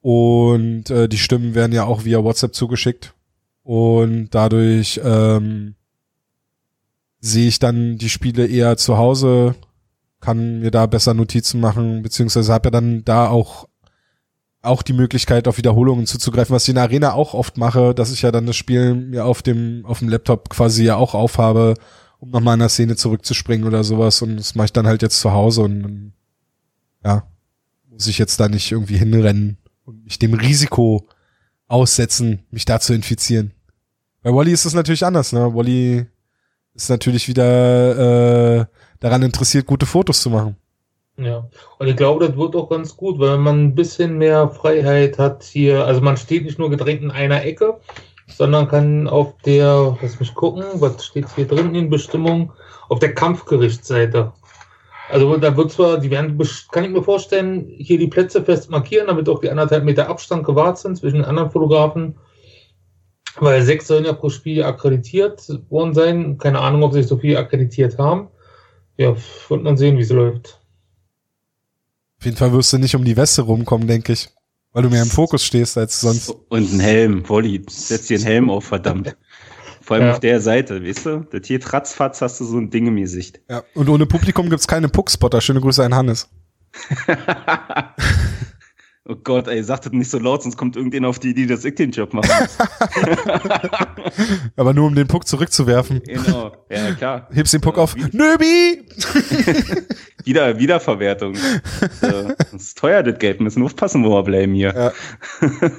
Und 0.02 0.90
äh, 0.90 1.08
die 1.08 1.18
Stimmen 1.18 1.54
werden 1.54 1.72
ja 1.72 1.84
auch 1.84 2.04
via 2.04 2.22
WhatsApp 2.22 2.54
zugeschickt. 2.54 3.14
Und 3.62 4.30
dadurch 4.30 5.01
ähm, 5.05 5.74
sehe 7.20 7.48
ich 7.48 7.59
dann 7.59 7.97
die 7.98 8.09
Spiele 8.09 8.47
eher 8.47 8.76
zu 8.76 8.97
Hause, 8.97 9.55
kann 10.20 10.60
mir 10.60 10.70
da 10.70 10.86
besser 10.86 11.14
Notizen 11.14 11.60
machen, 11.60 12.02
beziehungsweise 12.02 12.52
habe 12.52 12.68
ja 12.68 12.70
dann 12.70 13.05
da 13.05 13.28
auch 13.28 13.68
auch 14.62 14.82
die 14.82 14.93
Möglichkeit, 14.93 15.48
auf 15.48 15.59
Wiederholungen 15.59 16.06
zuzugreifen, 16.06 16.55
was 16.55 16.62
ich 16.64 16.70
in 16.70 16.76
der 16.76 16.84
Arena 16.84 17.12
auch 17.14 17.34
oft 17.34 17.59
mache, 17.59 17.94
dass 17.94 18.12
ich 18.12 18.22
ja 18.22 18.30
dann 18.30 18.47
das 18.47 18.56
Spiel 18.56 18.94
mir 18.94 19.24
auf 19.26 19.43
dem, 19.43 19.84
auf 19.84 19.98
dem 19.98 20.09
Laptop 20.09 20.48
quasi 20.51 20.84
ja 20.84 20.97
auch 20.97 21.14
aufhabe, 21.14 21.74
um 22.20 22.30
nochmal 22.30 22.55
in 22.55 22.60
der 22.60 22.68
Szene 22.68 22.94
zurückzuspringen 22.94 23.66
oder 23.66 23.82
sowas. 23.82 24.22
Und 24.22 24.36
das 24.36 24.55
mache 24.55 24.66
ich 24.66 24.72
dann 24.72 24.86
halt 24.86 25.02
jetzt 25.02 25.18
zu 25.18 25.32
Hause 25.32 25.62
und 25.62 26.12
ja, 27.05 27.26
muss 27.90 28.06
ich 28.06 28.18
jetzt 28.18 28.39
da 28.39 28.48
nicht 28.48 28.70
irgendwie 28.70 28.97
hinrennen 28.97 29.59
und 29.84 30.05
mich 30.05 30.20
dem 30.20 30.34
Risiko 30.34 31.09
aussetzen, 31.72 32.44
mich 32.50 32.64
da 32.64 32.78
zu 32.78 32.92
infizieren. 32.92 33.52
Bei 34.22 34.32
Wally 34.32 34.52
ist 34.52 34.66
es 34.66 34.74
natürlich 34.74 35.04
anders, 35.04 35.32
ne? 35.32 35.52
Wally 35.54 36.06
ist 36.74 36.90
natürlich 36.90 37.28
wieder 37.28 38.60
äh, 38.60 38.66
daran 39.00 39.22
interessiert, 39.22 39.66
gute 39.66 39.86
Fotos 39.86 40.22
zu 40.22 40.30
machen. 40.30 40.56
Ja, 41.16 41.48
und 41.78 41.88
ich 41.88 41.96
glaube, 41.96 42.26
das 42.26 42.36
wird 42.36 42.56
auch 42.56 42.70
ganz 42.70 42.96
gut, 42.96 43.18
weil 43.18 43.36
man 43.38 43.64
ein 43.64 43.74
bisschen 43.74 44.16
mehr 44.16 44.48
Freiheit 44.48 45.18
hat 45.18 45.42
hier. 45.42 45.84
Also 45.84 46.00
man 46.00 46.16
steht 46.16 46.44
nicht 46.44 46.58
nur 46.58 46.70
gedrängt 46.70 47.02
in 47.02 47.10
einer 47.10 47.44
Ecke, 47.44 47.78
sondern 48.28 48.68
kann 48.68 49.08
auf 49.08 49.36
der, 49.44 49.98
lass 50.00 50.20
mich 50.20 50.34
gucken, 50.34 50.64
was 50.74 51.04
steht 51.04 51.26
hier 51.34 51.46
drin 51.46 51.74
in 51.74 51.90
Bestimmung, 51.90 52.52
auf 52.88 52.98
der 52.98 53.14
Kampfgerichtsseite. 53.14 54.32
Also 55.12 55.36
da 55.36 55.55
wird 55.59 55.70
zwar, 55.70 56.01
die 56.01 56.10
werden, 56.10 56.40
kann 56.70 56.84
ich 56.84 56.90
mir 56.90 57.02
vorstellen, 57.02 57.66
hier 57.76 57.98
die 57.98 58.06
Plätze 58.06 58.43
fest 58.43 58.70
markieren, 58.70 59.09
damit 59.09 59.28
auch 59.28 59.40
die 59.40 59.51
anderthalb 59.51 59.84
Meter 59.84 60.09
Abstand 60.09 60.43
gewahrt 60.43 60.78
sind 60.78 60.97
zwischen 60.97 61.16
den 61.16 61.26
anderen 61.26 61.51
Fotografen. 61.51 62.14
Weil 63.36 63.60
sechs 63.60 63.89
sollen 63.89 64.06
ja 64.06 64.14
pro 64.14 64.30
Spiel 64.30 64.62
akkreditiert 64.62 65.47
worden 65.68 65.93
sein. 65.93 66.39
Keine 66.39 66.60
Ahnung, 66.60 66.82
ob 66.82 66.94
sich 66.94 67.06
so 67.06 67.18
viel 67.18 67.36
akkreditiert 67.36 67.98
haben. 67.98 68.28
Ja, 68.97 69.14
wird 69.48 69.62
man 69.62 69.76
sehen, 69.76 69.98
wie 69.98 70.02
es 70.02 70.09
läuft. 70.09 70.62
Auf 72.18 72.24
jeden 72.24 72.39
Fall 72.39 72.52
wirst 72.55 72.72
du 72.72 72.78
nicht 72.78 72.97
um 72.97 73.05
die 73.05 73.18
Weste 73.18 73.43
rumkommen, 73.43 73.86
denke 73.86 74.14
ich. 74.14 74.30
Weil 74.72 74.84
du 74.84 74.89
mehr 74.89 75.02
im 75.02 75.10
Fokus 75.10 75.44
stehst 75.44 75.76
als 75.76 76.01
sonst. 76.01 76.30
Und 76.48 76.72
ein 76.72 76.80
Helm, 76.80 77.28
Wolli, 77.28 77.62
setz 77.68 78.06
dir 78.06 78.16
einen 78.16 78.24
Helm 78.24 78.51
auf, 78.51 78.64
verdammt. 78.64 79.14
Vor 79.93 79.98
allem 79.98 80.06
ja. 80.06 80.12
auf 80.14 80.20
der 80.20 80.40
Seite, 80.40 80.82
weißt 80.82 81.05
du? 81.05 81.27
Das 81.31 81.47
hier 81.47 81.60
tratzfatz 81.60 82.23
hast 82.23 82.40
du 82.40 82.47
so 82.47 82.56
ein 82.56 82.70
Ding 82.70 82.86
im 82.86 82.97
Gesicht. 82.97 83.43
Ja, 83.51 83.62
und 83.74 83.90
ohne 83.90 84.06
Publikum 84.06 84.48
gibt's 84.48 84.66
keine 84.66 84.89
Puckspotter. 84.89 85.43
Schöne 85.43 85.60
Grüße 85.60 85.85
an 85.85 85.94
Hannes. 85.94 86.31
oh 89.06 89.16
Gott, 89.23 89.48
ey, 89.48 89.62
sag 89.62 89.82
das 89.82 89.93
nicht 89.93 90.10
so 90.10 90.19
laut, 90.19 90.44
sonst 90.44 90.56
kommt 90.56 90.77
irgendjemand 90.77 91.10
auf 91.10 91.19
die 91.19 91.32
Idee, 91.32 91.44
dass 91.44 91.66
ich 91.66 91.74
den 91.74 91.90
Job 91.90 92.14
mache. 92.14 92.27
Aber 94.56 94.73
nur 94.73 94.86
um 94.86 94.94
den 94.94 95.09
Puck 95.09 95.27
zurückzuwerfen. 95.27 96.01
Genau, 96.05 96.52
ja 96.70 96.94
klar. 96.94 97.28
Hebst 97.35 97.52
den 97.52 97.60
Puck 97.60 97.77
auf. 97.77 97.94
Nöbi! 97.94 98.86
Wieder, 100.24 100.59
Wiederverwertung. 100.59 101.36
das 102.01 102.55
ist 102.55 102.78
teuer, 102.78 103.02
das 103.02 103.19
Geld. 103.19 103.40
Wir 103.40 103.44
müssen 103.44 103.62
aufpassen, 103.62 104.02
wo 104.06 104.14
wir 104.14 104.23
bleiben 104.23 104.55
hier. 104.55 104.73
Ja. 104.74 105.70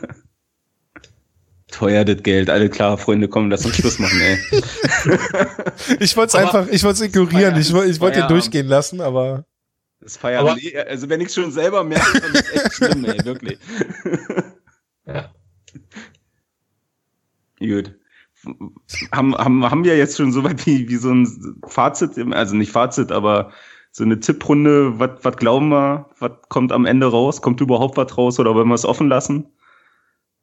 Teuer 1.73 2.05
das 2.05 2.23
Geld. 2.23 2.49
Alle 2.49 2.69
klar, 2.69 2.97
Freunde, 2.97 3.27
kommen, 3.27 3.49
lass 3.49 3.65
uns 3.65 3.75
Schluss 3.75 3.99
machen, 3.99 4.19
ey. 4.21 4.37
ich 5.99 6.15
wollte 6.15 6.29
es 6.29 6.35
einfach, 6.35 6.67
ich 6.67 6.83
wollte 6.83 7.03
es 7.03 7.09
ignorieren. 7.09 7.59
Ich, 7.59 7.73
ich 7.73 7.99
wollte 7.99 8.19
ihn 8.19 8.27
durchgehen 8.27 8.67
lassen, 8.67 9.01
aber. 9.01 9.45
Das 9.99 10.17
Feierabend. 10.17 10.61
Also 10.87 11.09
wenn 11.09 11.21
ich 11.21 11.33
schon 11.33 11.51
selber 11.51 11.83
merke, 11.83 12.21
dann 12.21 12.33
ist 12.33 12.53
echt 12.53 12.73
schlimm, 12.73 13.05
ey, 13.05 13.25
wirklich. 13.25 13.57
ja. 15.05 15.31
Gut. 17.59 17.95
Haben, 19.13 19.35
haben, 19.37 19.69
haben 19.69 19.83
wir 19.85 19.97
jetzt 19.97 20.17
schon 20.17 20.33
so 20.33 20.43
weit 20.43 20.65
wie, 20.65 20.89
wie 20.89 20.97
so 20.97 21.11
ein 21.11 21.61
Fazit, 21.65 22.11
also 22.33 22.55
nicht 22.55 22.71
Fazit, 22.71 23.11
aber 23.11 23.51
so 23.91 24.03
eine 24.03 24.19
Tipprunde, 24.19 24.99
was 24.99 25.37
glauben 25.37 25.69
wir, 25.69 26.09
was 26.19 26.31
kommt 26.49 26.73
am 26.73 26.85
Ende 26.85 27.07
raus? 27.07 27.41
Kommt 27.41 27.61
überhaupt 27.61 27.95
was 27.95 28.17
raus 28.17 28.39
oder 28.39 28.53
wollen 28.53 28.67
wir 28.67 28.75
es 28.75 28.85
offen 28.85 29.07
lassen? 29.07 29.53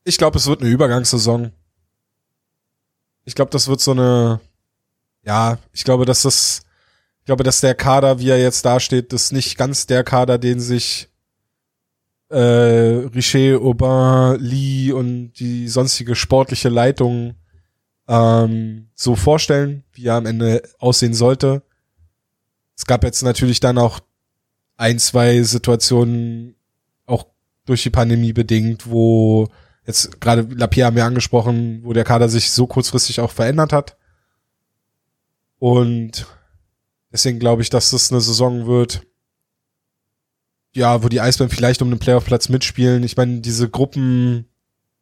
Ich 0.05 0.18
glaube, 0.18 0.39
es 0.39 0.47
wird 0.47 0.60
eine 0.60 0.70
Übergangssaison. 0.70 1.52
Ich 3.24 3.35
glaube, 3.35 3.51
das 3.51 3.68
wird 3.68 3.81
so 3.81 3.93
eine, 3.93 4.40
ja, 5.22 5.59
ich 5.72 5.85
glaube, 5.85 6.06
dass 6.06 6.22
das, 6.22 6.62
ich 7.20 7.27
glaube, 7.27 7.44
dass 7.44 7.60
der 7.60 7.74
Kader, 7.74 8.18
wie 8.18 8.31
er 8.31 8.40
jetzt 8.40 8.64
dasteht, 8.64 9.12
ist 9.12 9.32
nicht 9.32 9.56
ganz 9.59 9.86
der 9.86 10.02
Kader, 10.05 10.39
den 10.39 10.60
sich 10.60 11.09
äh, 12.31 13.06
Richer, 13.14 13.60
Aubin, 13.60 14.40
Lee 14.40 14.93
und 14.93 15.32
die 15.35 15.68
sonstige 15.68 16.14
sportliche 16.14 16.68
Leitung 16.68 17.35
ähm, 18.09 18.89
so 18.94 19.16
vorstellen, 19.16 19.85
wie 19.93 20.06
er 20.06 20.14
am 20.14 20.27
Ende 20.27 20.62
aussehen 20.78 21.14
sollte. 21.14 21.62
Es 22.77 22.86
gab 22.86 23.05
jetzt 23.05 23.22
natürlich 23.22 23.60
dann 23.60 23.78
auch 23.78 24.01
ein, 24.77 24.98
zwei 24.98 25.43
Situationen, 25.43 26.56
auch 27.06 27.27
durch 27.66 27.82
die 27.82 27.90
Pandemie 27.90 28.32
bedingt, 28.32 28.90
wo 28.90 29.48
jetzt 29.86 30.20
gerade 30.20 30.43
Lapierre 30.43 30.86
haben 30.86 30.97
wir 30.97 31.05
angesprochen, 31.05 31.81
wo 31.85 31.93
der 31.93 32.05
Kader 32.05 32.28
sich 32.28 32.52
so 32.52 32.66
kurzfristig 32.66 33.20
auch 33.20 33.31
verändert 33.31 33.73
hat. 33.73 33.97
Und 35.59 36.27
deswegen 37.12 37.39
glaube 37.39 37.62
ich, 37.62 37.70
dass 37.70 37.90
das 37.90 38.11
eine 38.11 38.20
Saison 38.20 38.66
wird, 38.66 39.02
ja, 40.73 41.02
wo 41.02 41.09
die 41.09 41.20
Eisbären 41.20 41.51
vielleicht 41.51 41.82
um 41.82 41.90
den 41.90 41.98
Playoff-Platz 41.98 42.48
mitspielen. 42.48 43.02
Ich 43.02 43.16
meine, 43.16 43.40
diese 43.40 43.69
Gruppen, 43.69 44.47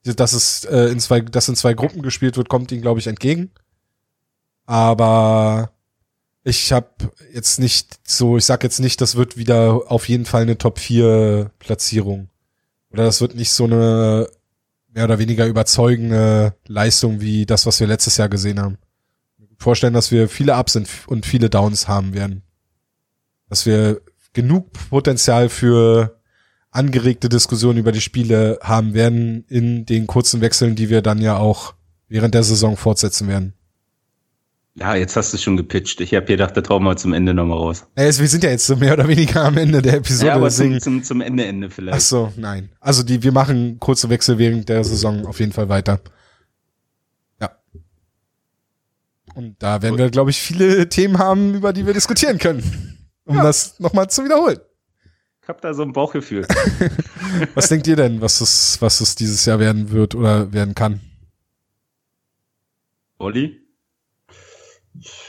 dass 0.04 0.32
es 0.32 0.64
äh, 0.64 0.86
in 0.86 1.00
zwei, 1.00 1.20
dass 1.20 1.48
in 1.48 1.56
zwei 1.56 1.74
Gruppen 1.74 2.02
gespielt 2.02 2.36
wird, 2.36 2.48
kommt 2.48 2.72
ihnen, 2.72 2.82
glaube 2.82 3.00
ich, 3.00 3.06
entgegen. 3.06 3.50
Aber 4.64 5.72
ich 6.44 6.72
habe 6.72 7.12
jetzt 7.32 7.58
nicht 7.58 8.00
so, 8.08 8.38
ich 8.38 8.44
sag 8.44 8.62
jetzt 8.64 8.80
nicht, 8.80 9.00
das 9.00 9.16
wird 9.16 9.36
wieder 9.36 9.82
auf 9.88 10.08
jeden 10.08 10.24
Fall 10.24 10.42
eine 10.42 10.58
Top 10.58 10.78
4 10.78 11.50
Platzierung. 11.58 12.30
Oder 12.90 13.04
das 13.04 13.20
wird 13.20 13.34
nicht 13.34 13.50
so 13.50 13.64
eine 13.64 14.28
mehr 14.98 15.04
oder 15.04 15.20
weniger 15.20 15.46
überzeugende 15.46 16.54
Leistung 16.66 17.20
wie 17.20 17.46
das, 17.46 17.66
was 17.66 17.78
wir 17.78 17.86
letztes 17.86 18.16
Jahr 18.16 18.28
gesehen 18.28 18.58
haben. 18.58 18.78
Vorstellen, 19.56 19.94
dass 19.94 20.10
wir 20.10 20.28
viele 20.28 20.56
Ups 20.56 20.76
und 21.06 21.24
viele 21.24 21.48
Downs 21.48 21.86
haben 21.86 22.14
werden. 22.14 22.42
Dass 23.48 23.64
wir 23.64 24.00
genug 24.32 24.72
Potenzial 24.90 25.50
für 25.50 26.18
angeregte 26.72 27.28
Diskussionen 27.28 27.78
über 27.78 27.92
die 27.92 28.00
Spiele 28.00 28.58
haben 28.60 28.92
werden 28.92 29.44
in 29.46 29.86
den 29.86 30.08
kurzen 30.08 30.40
Wechseln, 30.40 30.74
die 30.74 30.88
wir 30.88 31.00
dann 31.00 31.20
ja 31.20 31.36
auch 31.36 31.74
während 32.08 32.34
der 32.34 32.42
Saison 32.42 32.76
fortsetzen 32.76 33.28
werden. 33.28 33.54
Ja, 34.78 34.94
jetzt 34.94 35.16
hast 35.16 35.32
du 35.32 35.38
schon 35.38 35.56
gepitcht. 35.56 36.00
Ich 36.00 36.14
habe 36.14 36.26
gedacht, 36.26 36.56
da 36.56 36.60
trauen 36.60 36.84
wir 36.84 36.96
zum 36.96 37.12
Ende 37.12 37.34
nochmal 37.34 37.58
raus. 37.58 37.86
Ja, 37.96 38.04
wir 38.04 38.12
sind 38.12 38.44
ja 38.44 38.50
jetzt 38.50 38.66
so 38.66 38.76
mehr 38.76 38.92
oder 38.92 39.08
weniger 39.08 39.44
am 39.44 39.56
Ende 39.56 39.82
der 39.82 39.94
Episode. 39.94 40.28
Ja, 40.28 40.34
aber 40.36 40.50
zum, 40.50 40.80
zum, 40.80 41.02
zum 41.02 41.20
Ende, 41.20 41.44
Ende 41.46 41.68
vielleicht. 41.68 41.96
Ach 41.96 42.00
so, 42.00 42.32
nein. 42.36 42.70
Also 42.80 43.02
die, 43.02 43.22
wir 43.22 43.32
machen 43.32 43.80
kurze 43.80 44.08
Wechsel 44.08 44.38
während 44.38 44.68
der 44.68 44.84
Saison 44.84 45.26
auf 45.26 45.40
jeden 45.40 45.52
Fall 45.52 45.68
weiter. 45.68 46.00
Ja. 47.40 47.50
Und 49.34 49.56
da 49.60 49.82
werden 49.82 49.98
wir, 49.98 50.10
glaube 50.10 50.30
ich, 50.30 50.40
viele 50.40 50.88
Themen 50.88 51.18
haben, 51.18 51.54
über 51.54 51.72
die 51.72 51.84
wir 51.84 51.94
diskutieren 51.94 52.38
können. 52.38 52.98
Um 53.24 53.36
ja. 53.36 53.42
das 53.42 53.80
nochmal 53.80 54.08
zu 54.08 54.24
wiederholen. 54.24 54.58
Ich 55.42 55.48
habe 55.48 55.60
da 55.60 55.74
so 55.74 55.82
ein 55.82 55.92
Bauchgefühl. 55.92 56.46
was 57.54 57.68
denkt 57.68 57.86
ihr 57.88 57.96
denn, 57.96 58.20
was 58.20 58.40
es, 58.40 58.80
was 58.80 59.00
es 59.00 59.16
dieses 59.16 59.44
Jahr 59.44 59.58
werden 59.58 59.90
wird 59.90 60.14
oder 60.14 60.52
werden 60.52 60.74
kann? 60.74 61.00
Olli? 63.18 63.67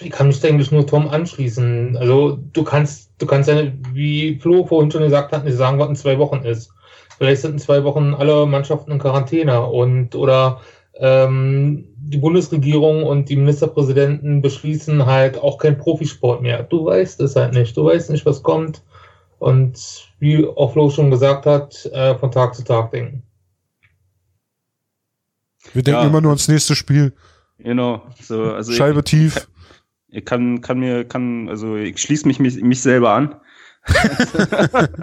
Ich 0.02 0.10
kann 0.10 0.28
mich 0.28 0.44
eigentlich 0.46 0.72
nur 0.72 0.86
Tom 0.86 1.08
anschließen. 1.08 1.98
Also 1.98 2.40
du 2.54 2.64
kannst, 2.64 3.12
du 3.20 3.26
kannst 3.26 3.50
ja, 3.50 3.64
wie 3.94 4.40
Flo 4.40 4.66
vorhin 4.66 4.92
schon 4.92 5.04
gesagt 5.04 5.32
hat, 5.32 5.46
nicht 5.46 5.58
sagen, 5.58 5.80
was 5.80 5.90
in 5.90 5.96
zwei 5.96 6.18
Wochen 6.18 6.44
ist. 6.44 6.72
Vielleicht 7.18 7.42
sind 7.42 7.54
in 7.54 7.60
zwei 7.60 7.84
Wochen 7.84 8.14
alle 8.14 8.46
Mannschaften 8.46 8.92
in 8.92 9.00
Quarantäne 9.00 9.62
und 9.62 10.16
oder 10.16 10.62
ähm, 10.96 11.86
die 11.98 12.18
Bundesregierung 12.18 13.04
und 13.04 13.30
die 13.30 13.36
Ministerpräsidenten 13.36 14.42
beschließen 14.42 15.06
halt 15.06 15.38
auch 15.38 15.58
kein 15.58 15.78
Profisport 15.78 16.42
mehr. 16.42 16.64
Du 16.64 16.86
weißt 16.86 17.20
es 17.22 17.36
halt 17.36 17.54
nicht. 17.54 17.76
Du 17.76 17.86
weißt 17.86 18.10
nicht, 18.10 18.26
was 18.26 18.42
kommt. 18.42 18.82
Und 19.38 20.10
wie 20.20 20.46
auch 20.46 20.74
Flo 20.74 20.90
schon 20.90 21.12
gesagt 21.12 21.46
hat, 21.46 21.86
äh, 21.88 22.16
von 22.16 22.32
Tag 22.32 22.56
zu 22.56 22.64
Tag 22.64 22.92
denken. 22.92 23.24
Wir 25.74 25.84
denken 25.84 26.02
ja. 26.02 26.08
immer 26.08 26.22
nur 26.22 26.32
ans 26.32 26.48
nächste 26.48 26.76
Spiel. 26.76 27.14
Genau. 27.60 28.02
So, 28.22 28.54
also 28.54 28.72
Scheibe 28.72 29.00
ich, 29.00 29.06
tief. 29.06 29.48
Ich 30.12 30.26
kann, 30.26 30.62
kann 30.62 30.80
mir, 30.80 31.06
kann, 31.06 31.50
also 31.50 31.76
ich 31.76 32.00
schließe 32.00 32.28
mich, 32.28 32.40
mich, 32.40 32.62
mich 32.62 32.82
selber 32.82 33.12
an. 33.12 33.36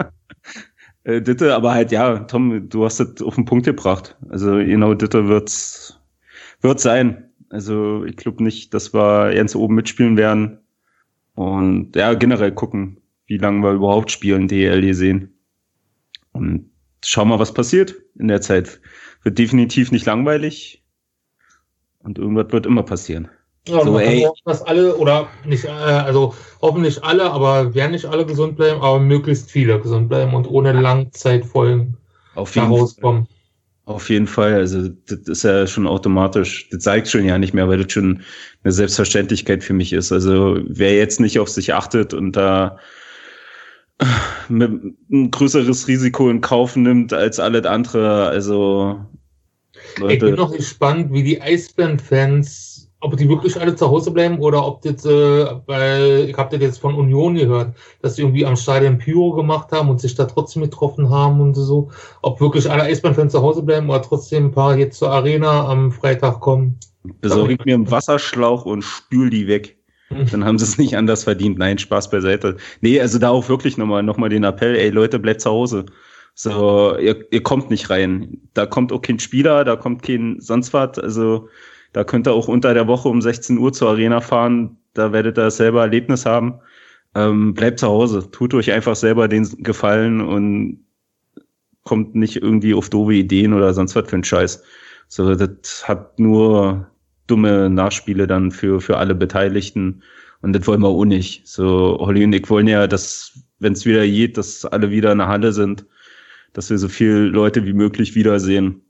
äh, 1.03 1.21
Ditte, 1.21 1.55
aber 1.55 1.73
halt, 1.73 1.91
ja, 1.91 2.19
Tom, 2.19 2.69
du 2.69 2.85
hast 2.85 2.99
das 2.99 3.21
auf 3.21 3.35
den 3.35 3.45
Punkt 3.45 3.65
gebracht. 3.65 4.17
Also 4.29 4.57
genau, 4.57 4.93
Ditte 4.93 5.27
wird's, 5.27 5.99
wird 6.61 6.79
sein. 6.79 7.31
Also 7.49 8.03
ich 8.03 8.17
glaube 8.17 8.43
nicht, 8.43 8.73
dass 8.73 8.93
wir 8.93 9.33
ganz 9.33 9.55
oben 9.55 9.75
mitspielen 9.75 10.17
werden. 10.17 10.59
Und 11.35 11.95
ja, 11.95 12.13
generell 12.13 12.51
gucken, 12.51 12.99
wie 13.27 13.37
lange 13.37 13.63
wir 13.63 13.71
überhaupt 13.73 14.11
spielen, 14.11 14.47
DL 14.47 14.93
sehen. 14.93 15.37
Und 16.31 16.71
schauen 17.03 17.29
mal, 17.29 17.39
was 17.39 17.53
passiert 17.53 17.95
in 18.15 18.27
der 18.27 18.41
Zeit. 18.41 18.81
Wird 19.23 19.37
definitiv 19.37 19.91
nicht 19.91 20.05
langweilig. 20.05 20.83
Und 21.99 22.17
irgendwas 22.17 22.51
wird 22.51 22.65
immer 22.65 22.83
passieren. 22.83 23.29
Ja, 23.67 23.83
so, 23.83 23.99
ey. 23.99 24.21
Hoffen, 24.21 24.41
dass 24.45 24.61
alle, 24.61 24.95
oder 24.95 25.27
nicht, 25.45 25.65
äh, 25.65 25.69
also 25.69 26.33
hoffentlich 26.61 27.03
alle, 27.03 27.31
aber 27.31 27.73
werden 27.73 27.91
nicht 27.91 28.05
alle 28.05 28.25
gesund 28.25 28.55
bleiben, 28.55 28.81
aber 28.81 28.99
möglichst 28.99 29.51
viele 29.51 29.79
gesund 29.79 30.09
bleiben 30.09 30.33
und 30.33 30.47
ohne 30.47 30.73
Langzeitfolgen 30.73 31.97
Auf 32.35 32.55
jeden 32.55 32.67
rauskommen. 32.67 33.25
Fall. 33.25 33.33
Auf 33.85 34.09
jeden 34.09 34.27
Fall, 34.27 34.53
also 34.55 34.89
das 35.07 35.19
ist 35.27 35.43
ja 35.43 35.65
schon 35.65 35.87
automatisch, 35.87 36.67
das 36.69 36.83
zeigt 36.83 37.07
schon 37.07 37.23
ja 37.23 37.37
nicht 37.37 37.53
mehr, 37.53 37.69
weil 37.69 37.81
das 37.81 37.91
schon 37.93 38.21
eine 38.63 38.73
Selbstverständlichkeit 38.73 39.63
für 39.63 39.73
mich 39.73 39.93
ist. 39.93 40.11
Also 40.11 40.57
wer 40.67 40.93
jetzt 40.95 41.21
nicht 41.21 41.39
auf 41.39 41.47
sich 41.47 41.73
achtet 41.73 42.13
und 42.13 42.33
da 42.33 42.77
ein 44.49 45.31
größeres 45.31 45.87
Risiko 45.87 46.29
in 46.29 46.41
Kauf 46.41 46.75
nimmt 46.75 47.13
als 47.13 47.39
alles 47.39 47.65
andere, 47.65 48.27
also 48.27 48.99
Leute. 49.97 50.13
Ich 50.13 50.19
bin 50.19 50.35
noch 50.35 50.51
gespannt, 50.51 51.13
wie 51.13 51.23
die 51.23 51.41
Eisbären-Fans 51.41 52.66
ob 52.99 53.15
die 53.15 53.29
wirklich 53.29 53.59
alle 53.59 53.75
zu 53.75 53.89
Hause 53.89 54.11
bleiben 54.11 54.39
oder 54.39 54.65
ob 54.65 54.81
das, 54.81 55.05
äh, 55.05 55.45
weil 55.67 56.29
ich 56.29 56.37
habe 56.37 56.57
das 56.57 56.65
jetzt 56.65 56.79
von 56.79 56.95
Union 56.95 57.35
gehört, 57.35 57.75
dass 58.01 58.15
die 58.15 58.21
irgendwie 58.21 58.45
am 58.45 58.55
Stadion 58.55 58.97
Pyro 58.97 59.33
gemacht 59.33 59.71
haben 59.71 59.89
und 59.89 60.01
sich 60.01 60.15
da 60.15 60.25
trotzdem 60.25 60.63
getroffen 60.63 61.09
haben 61.09 61.39
und 61.39 61.53
so. 61.53 61.89
Ob 62.21 62.41
wirklich 62.41 62.69
alle 62.69 62.83
Eisbahnfans 62.83 63.33
zu 63.33 63.41
Hause 63.41 63.61
bleiben 63.61 63.89
oder 63.89 64.01
trotzdem 64.01 64.45
ein 64.45 64.51
paar 64.51 64.75
jetzt 64.77 64.97
zur 64.97 65.11
Arena 65.11 65.67
am 65.67 65.91
Freitag 65.91 66.39
kommen. 66.39 66.79
Besorge 67.21 67.53
ich 67.53 67.65
mir 67.65 67.75
einen 67.75 67.89
Wasserschlauch 67.89 68.65
und 68.65 68.81
spül 68.81 69.29
die 69.29 69.47
weg. 69.47 69.77
Mhm. 70.09 70.25
Dann 70.31 70.45
haben 70.45 70.57
sie 70.57 70.65
es 70.65 70.77
nicht 70.77 70.97
anders 70.97 71.23
verdient. 71.23 71.59
Nein, 71.59 71.77
Spaß 71.77 72.09
beiseite. 72.09 72.57
Nee, 72.81 72.99
also 72.99 73.19
da 73.19 73.29
auch 73.29 73.47
wirklich 73.47 73.77
nochmal 73.77 74.03
noch 74.03 74.17
mal 74.17 74.29
den 74.29 74.43
Appell, 74.43 74.75
ey 74.75 74.89
Leute, 74.89 75.19
bleibt 75.19 75.41
zu 75.41 75.51
Hause. 75.51 75.85
So, 76.33 76.97
ihr, 76.97 77.25
ihr 77.31 77.43
kommt 77.43 77.69
nicht 77.69 77.89
rein. 77.89 78.41
Da 78.53 78.65
kommt 78.65 78.91
auch 78.91 79.01
kein 79.01 79.19
Spieler, 79.19 79.63
da 79.63 79.75
kommt 79.75 80.03
kein 80.03 80.39
sonst 80.39 80.73
was. 80.73 80.99
Also 80.99 81.49
da 81.93 82.03
könnt 82.03 82.27
ihr 82.27 82.33
auch 82.33 82.47
unter 82.47 82.73
der 82.73 82.87
Woche 82.87 83.09
um 83.09 83.21
16 83.21 83.57
Uhr 83.57 83.73
zur 83.73 83.89
Arena 83.89 84.21
fahren. 84.21 84.77
Da 84.93 85.11
werdet 85.11 85.37
ihr 85.37 85.51
selber 85.51 85.81
Erlebnis 85.81 86.25
haben. 86.25 86.59
Ähm, 87.15 87.53
bleibt 87.53 87.79
zu 87.79 87.87
Hause. 87.87 88.29
Tut 88.31 88.53
euch 88.53 88.71
einfach 88.71 88.95
selber 88.95 89.27
den 89.27 89.43
Gefallen 89.63 90.21
und 90.21 90.85
kommt 91.83 92.15
nicht 92.15 92.35
irgendwie 92.35 92.73
auf 92.73 92.89
doofe 92.89 93.13
Ideen 93.13 93.53
oder 93.53 93.73
sonst 93.73 93.95
was 93.95 94.09
für 94.09 94.15
einen 94.15 94.23
Scheiß. 94.23 94.61
So, 95.07 95.35
das 95.35 95.87
hat 95.87 96.19
nur 96.19 96.87
dumme 97.27 97.69
Nachspiele 97.69 98.27
dann 98.27 98.51
für, 98.51 98.81
für 98.81 98.97
alle 98.97 99.15
Beteiligten. 99.15 100.03
Und 100.41 100.53
das 100.53 100.67
wollen 100.67 100.81
wir 100.81 100.89
auch 100.89 101.05
nicht. 101.05 101.47
So, 101.47 101.97
Holly 101.99 102.23
und 102.23 102.33
ich 102.33 102.49
wollen 102.49 102.67
ja, 102.67 102.87
dass, 102.87 103.39
wenn 103.59 103.73
es 103.73 103.85
wieder 103.85 104.05
geht, 104.05 104.37
dass 104.37 104.65
alle 104.65 104.91
wieder 104.91 105.11
in 105.11 105.19
der 105.19 105.27
Halle 105.27 105.53
sind, 105.53 105.85
dass 106.53 106.69
wir 106.69 106.77
so 106.77 106.89
viele 106.89 107.27
Leute 107.27 107.65
wie 107.65 107.73
möglich 107.73 108.15
wiedersehen. 108.15 108.81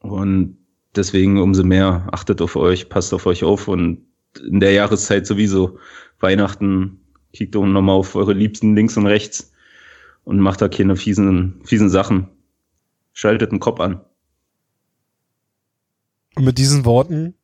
Und 0.00 0.58
deswegen 0.98 1.40
umso 1.40 1.64
mehr 1.64 2.06
achtet 2.12 2.42
auf 2.42 2.56
euch, 2.56 2.88
passt 2.88 3.14
auf 3.14 3.26
euch 3.26 3.44
auf 3.44 3.68
und 3.68 4.04
in 4.46 4.60
der 4.60 4.72
Jahreszeit 4.72 5.26
sowieso 5.26 5.78
Weihnachten, 6.20 7.00
Kiegt 7.32 7.56
um 7.56 7.72
nochmal 7.72 7.96
auf 7.96 8.14
eure 8.14 8.32
Liebsten 8.32 8.74
links 8.74 8.96
und 8.96 9.06
rechts 9.06 9.52
und 10.24 10.40
macht 10.40 10.60
da 10.60 10.68
keine 10.68 10.96
fiesen, 10.96 11.60
fiesen 11.64 11.90
Sachen. 11.90 12.28
Schaltet 13.12 13.52
den 13.52 13.60
Kopf 13.60 13.80
an. 13.80 14.00
Und 16.34 16.44
mit 16.44 16.58
diesen 16.58 16.84
Worten 16.84 17.34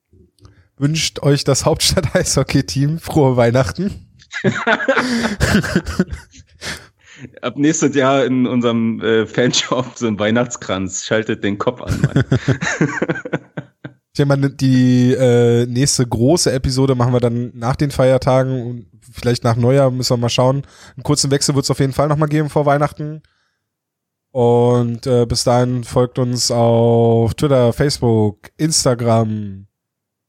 wünscht 0.76 1.22
euch 1.22 1.44
das 1.44 1.64
Hauptstadt-Eishockey-Team 1.64 2.98
frohe 2.98 3.36
Weihnachten. 3.36 4.08
Ab 7.42 7.56
nächstes 7.56 7.94
Jahr 7.94 8.24
in 8.24 8.46
unserem 8.46 9.00
äh, 9.00 9.26
Fanshop 9.26 9.96
so 9.96 10.06
ein 10.06 10.18
Weihnachtskranz. 10.18 11.04
Schaltet 11.04 11.44
den 11.44 11.58
Kopf 11.58 11.80
an, 11.80 12.00
Mann. 12.00 12.24
Ich 14.14 14.18
denke 14.18 14.36
mal, 14.36 14.48
die 14.48 15.12
äh, 15.12 15.66
nächste 15.66 16.06
große 16.06 16.52
Episode 16.52 16.94
machen 16.94 17.12
wir 17.12 17.18
dann 17.18 17.50
nach 17.52 17.74
den 17.74 17.90
Feiertagen 17.90 18.64
und 18.64 18.86
vielleicht 19.10 19.42
nach 19.42 19.56
Neujahr 19.56 19.90
müssen 19.90 20.12
wir 20.12 20.18
mal 20.18 20.28
schauen. 20.28 20.62
Einen 20.94 21.02
kurzen 21.02 21.32
Wechsel 21.32 21.56
wird 21.56 21.64
es 21.64 21.70
auf 21.72 21.80
jeden 21.80 21.92
Fall 21.92 22.06
nochmal 22.06 22.28
geben 22.28 22.48
vor 22.48 22.64
Weihnachten. 22.64 23.24
Und 24.30 25.08
äh, 25.08 25.26
bis 25.26 25.42
dahin 25.42 25.82
folgt 25.82 26.20
uns 26.20 26.52
auf 26.52 27.34
Twitter, 27.34 27.72
Facebook, 27.72 28.50
Instagram. 28.56 29.66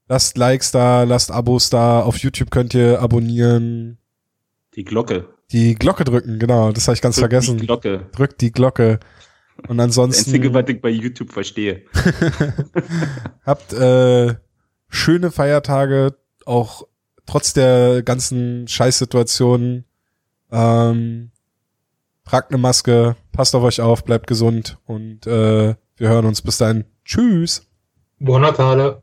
Lasst 0.08 0.36
Likes 0.36 0.72
da, 0.72 1.04
lasst 1.04 1.30
Abos 1.30 1.70
da. 1.70 2.00
Auf 2.00 2.18
YouTube 2.18 2.50
könnt 2.50 2.74
ihr 2.74 3.00
abonnieren. 3.00 3.98
Die 4.74 4.84
Glocke. 4.84 5.28
Die 5.52 5.74
Glocke 5.74 6.04
drücken, 6.04 6.38
genau. 6.38 6.72
Das 6.72 6.88
habe 6.88 6.94
ich 6.94 7.02
ganz 7.02 7.16
Drückt 7.16 7.30
vergessen. 7.30 7.58
Die 7.58 7.66
Glocke. 7.66 8.06
Drückt 8.12 8.40
die 8.40 8.52
Glocke. 8.52 9.00
Und 9.68 9.78
Das 9.78 9.84
ansonsten 9.84 10.30
Einzige, 10.30 10.52
was 10.52 10.68
ich 10.68 10.80
bei 10.80 10.90
YouTube 10.90 11.32
verstehe. 11.32 11.82
habt 13.44 13.72
äh, 13.72 14.34
schöne 14.88 15.30
Feiertage, 15.30 16.14
auch 16.44 16.86
trotz 17.26 17.52
der 17.52 18.02
ganzen 18.02 18.68
Scheißsituation. 18.68 19.84
Ähm, 20.50 21.30
tragt 22.24 22.50
eine 22.50 22.58
Maske, 22.58 23.16
passt 23.32 23.54
auf 23.54 23.62
euch 23.62 23.80
auf, 23.80 24.04
bleibt 24.04 24.26
gesund 24.26 24.78
und 24.84 25.26
äh, 25.26 25.74
wir 25.96 26.08
hören 26.08 26.26
uns 26.26 26.42
bis 26.42 26.58
dahin. 26.58 26.84
Tschüss. 27.04 27.66
Buon 28.18 28.42
Natale. 28.42 29.02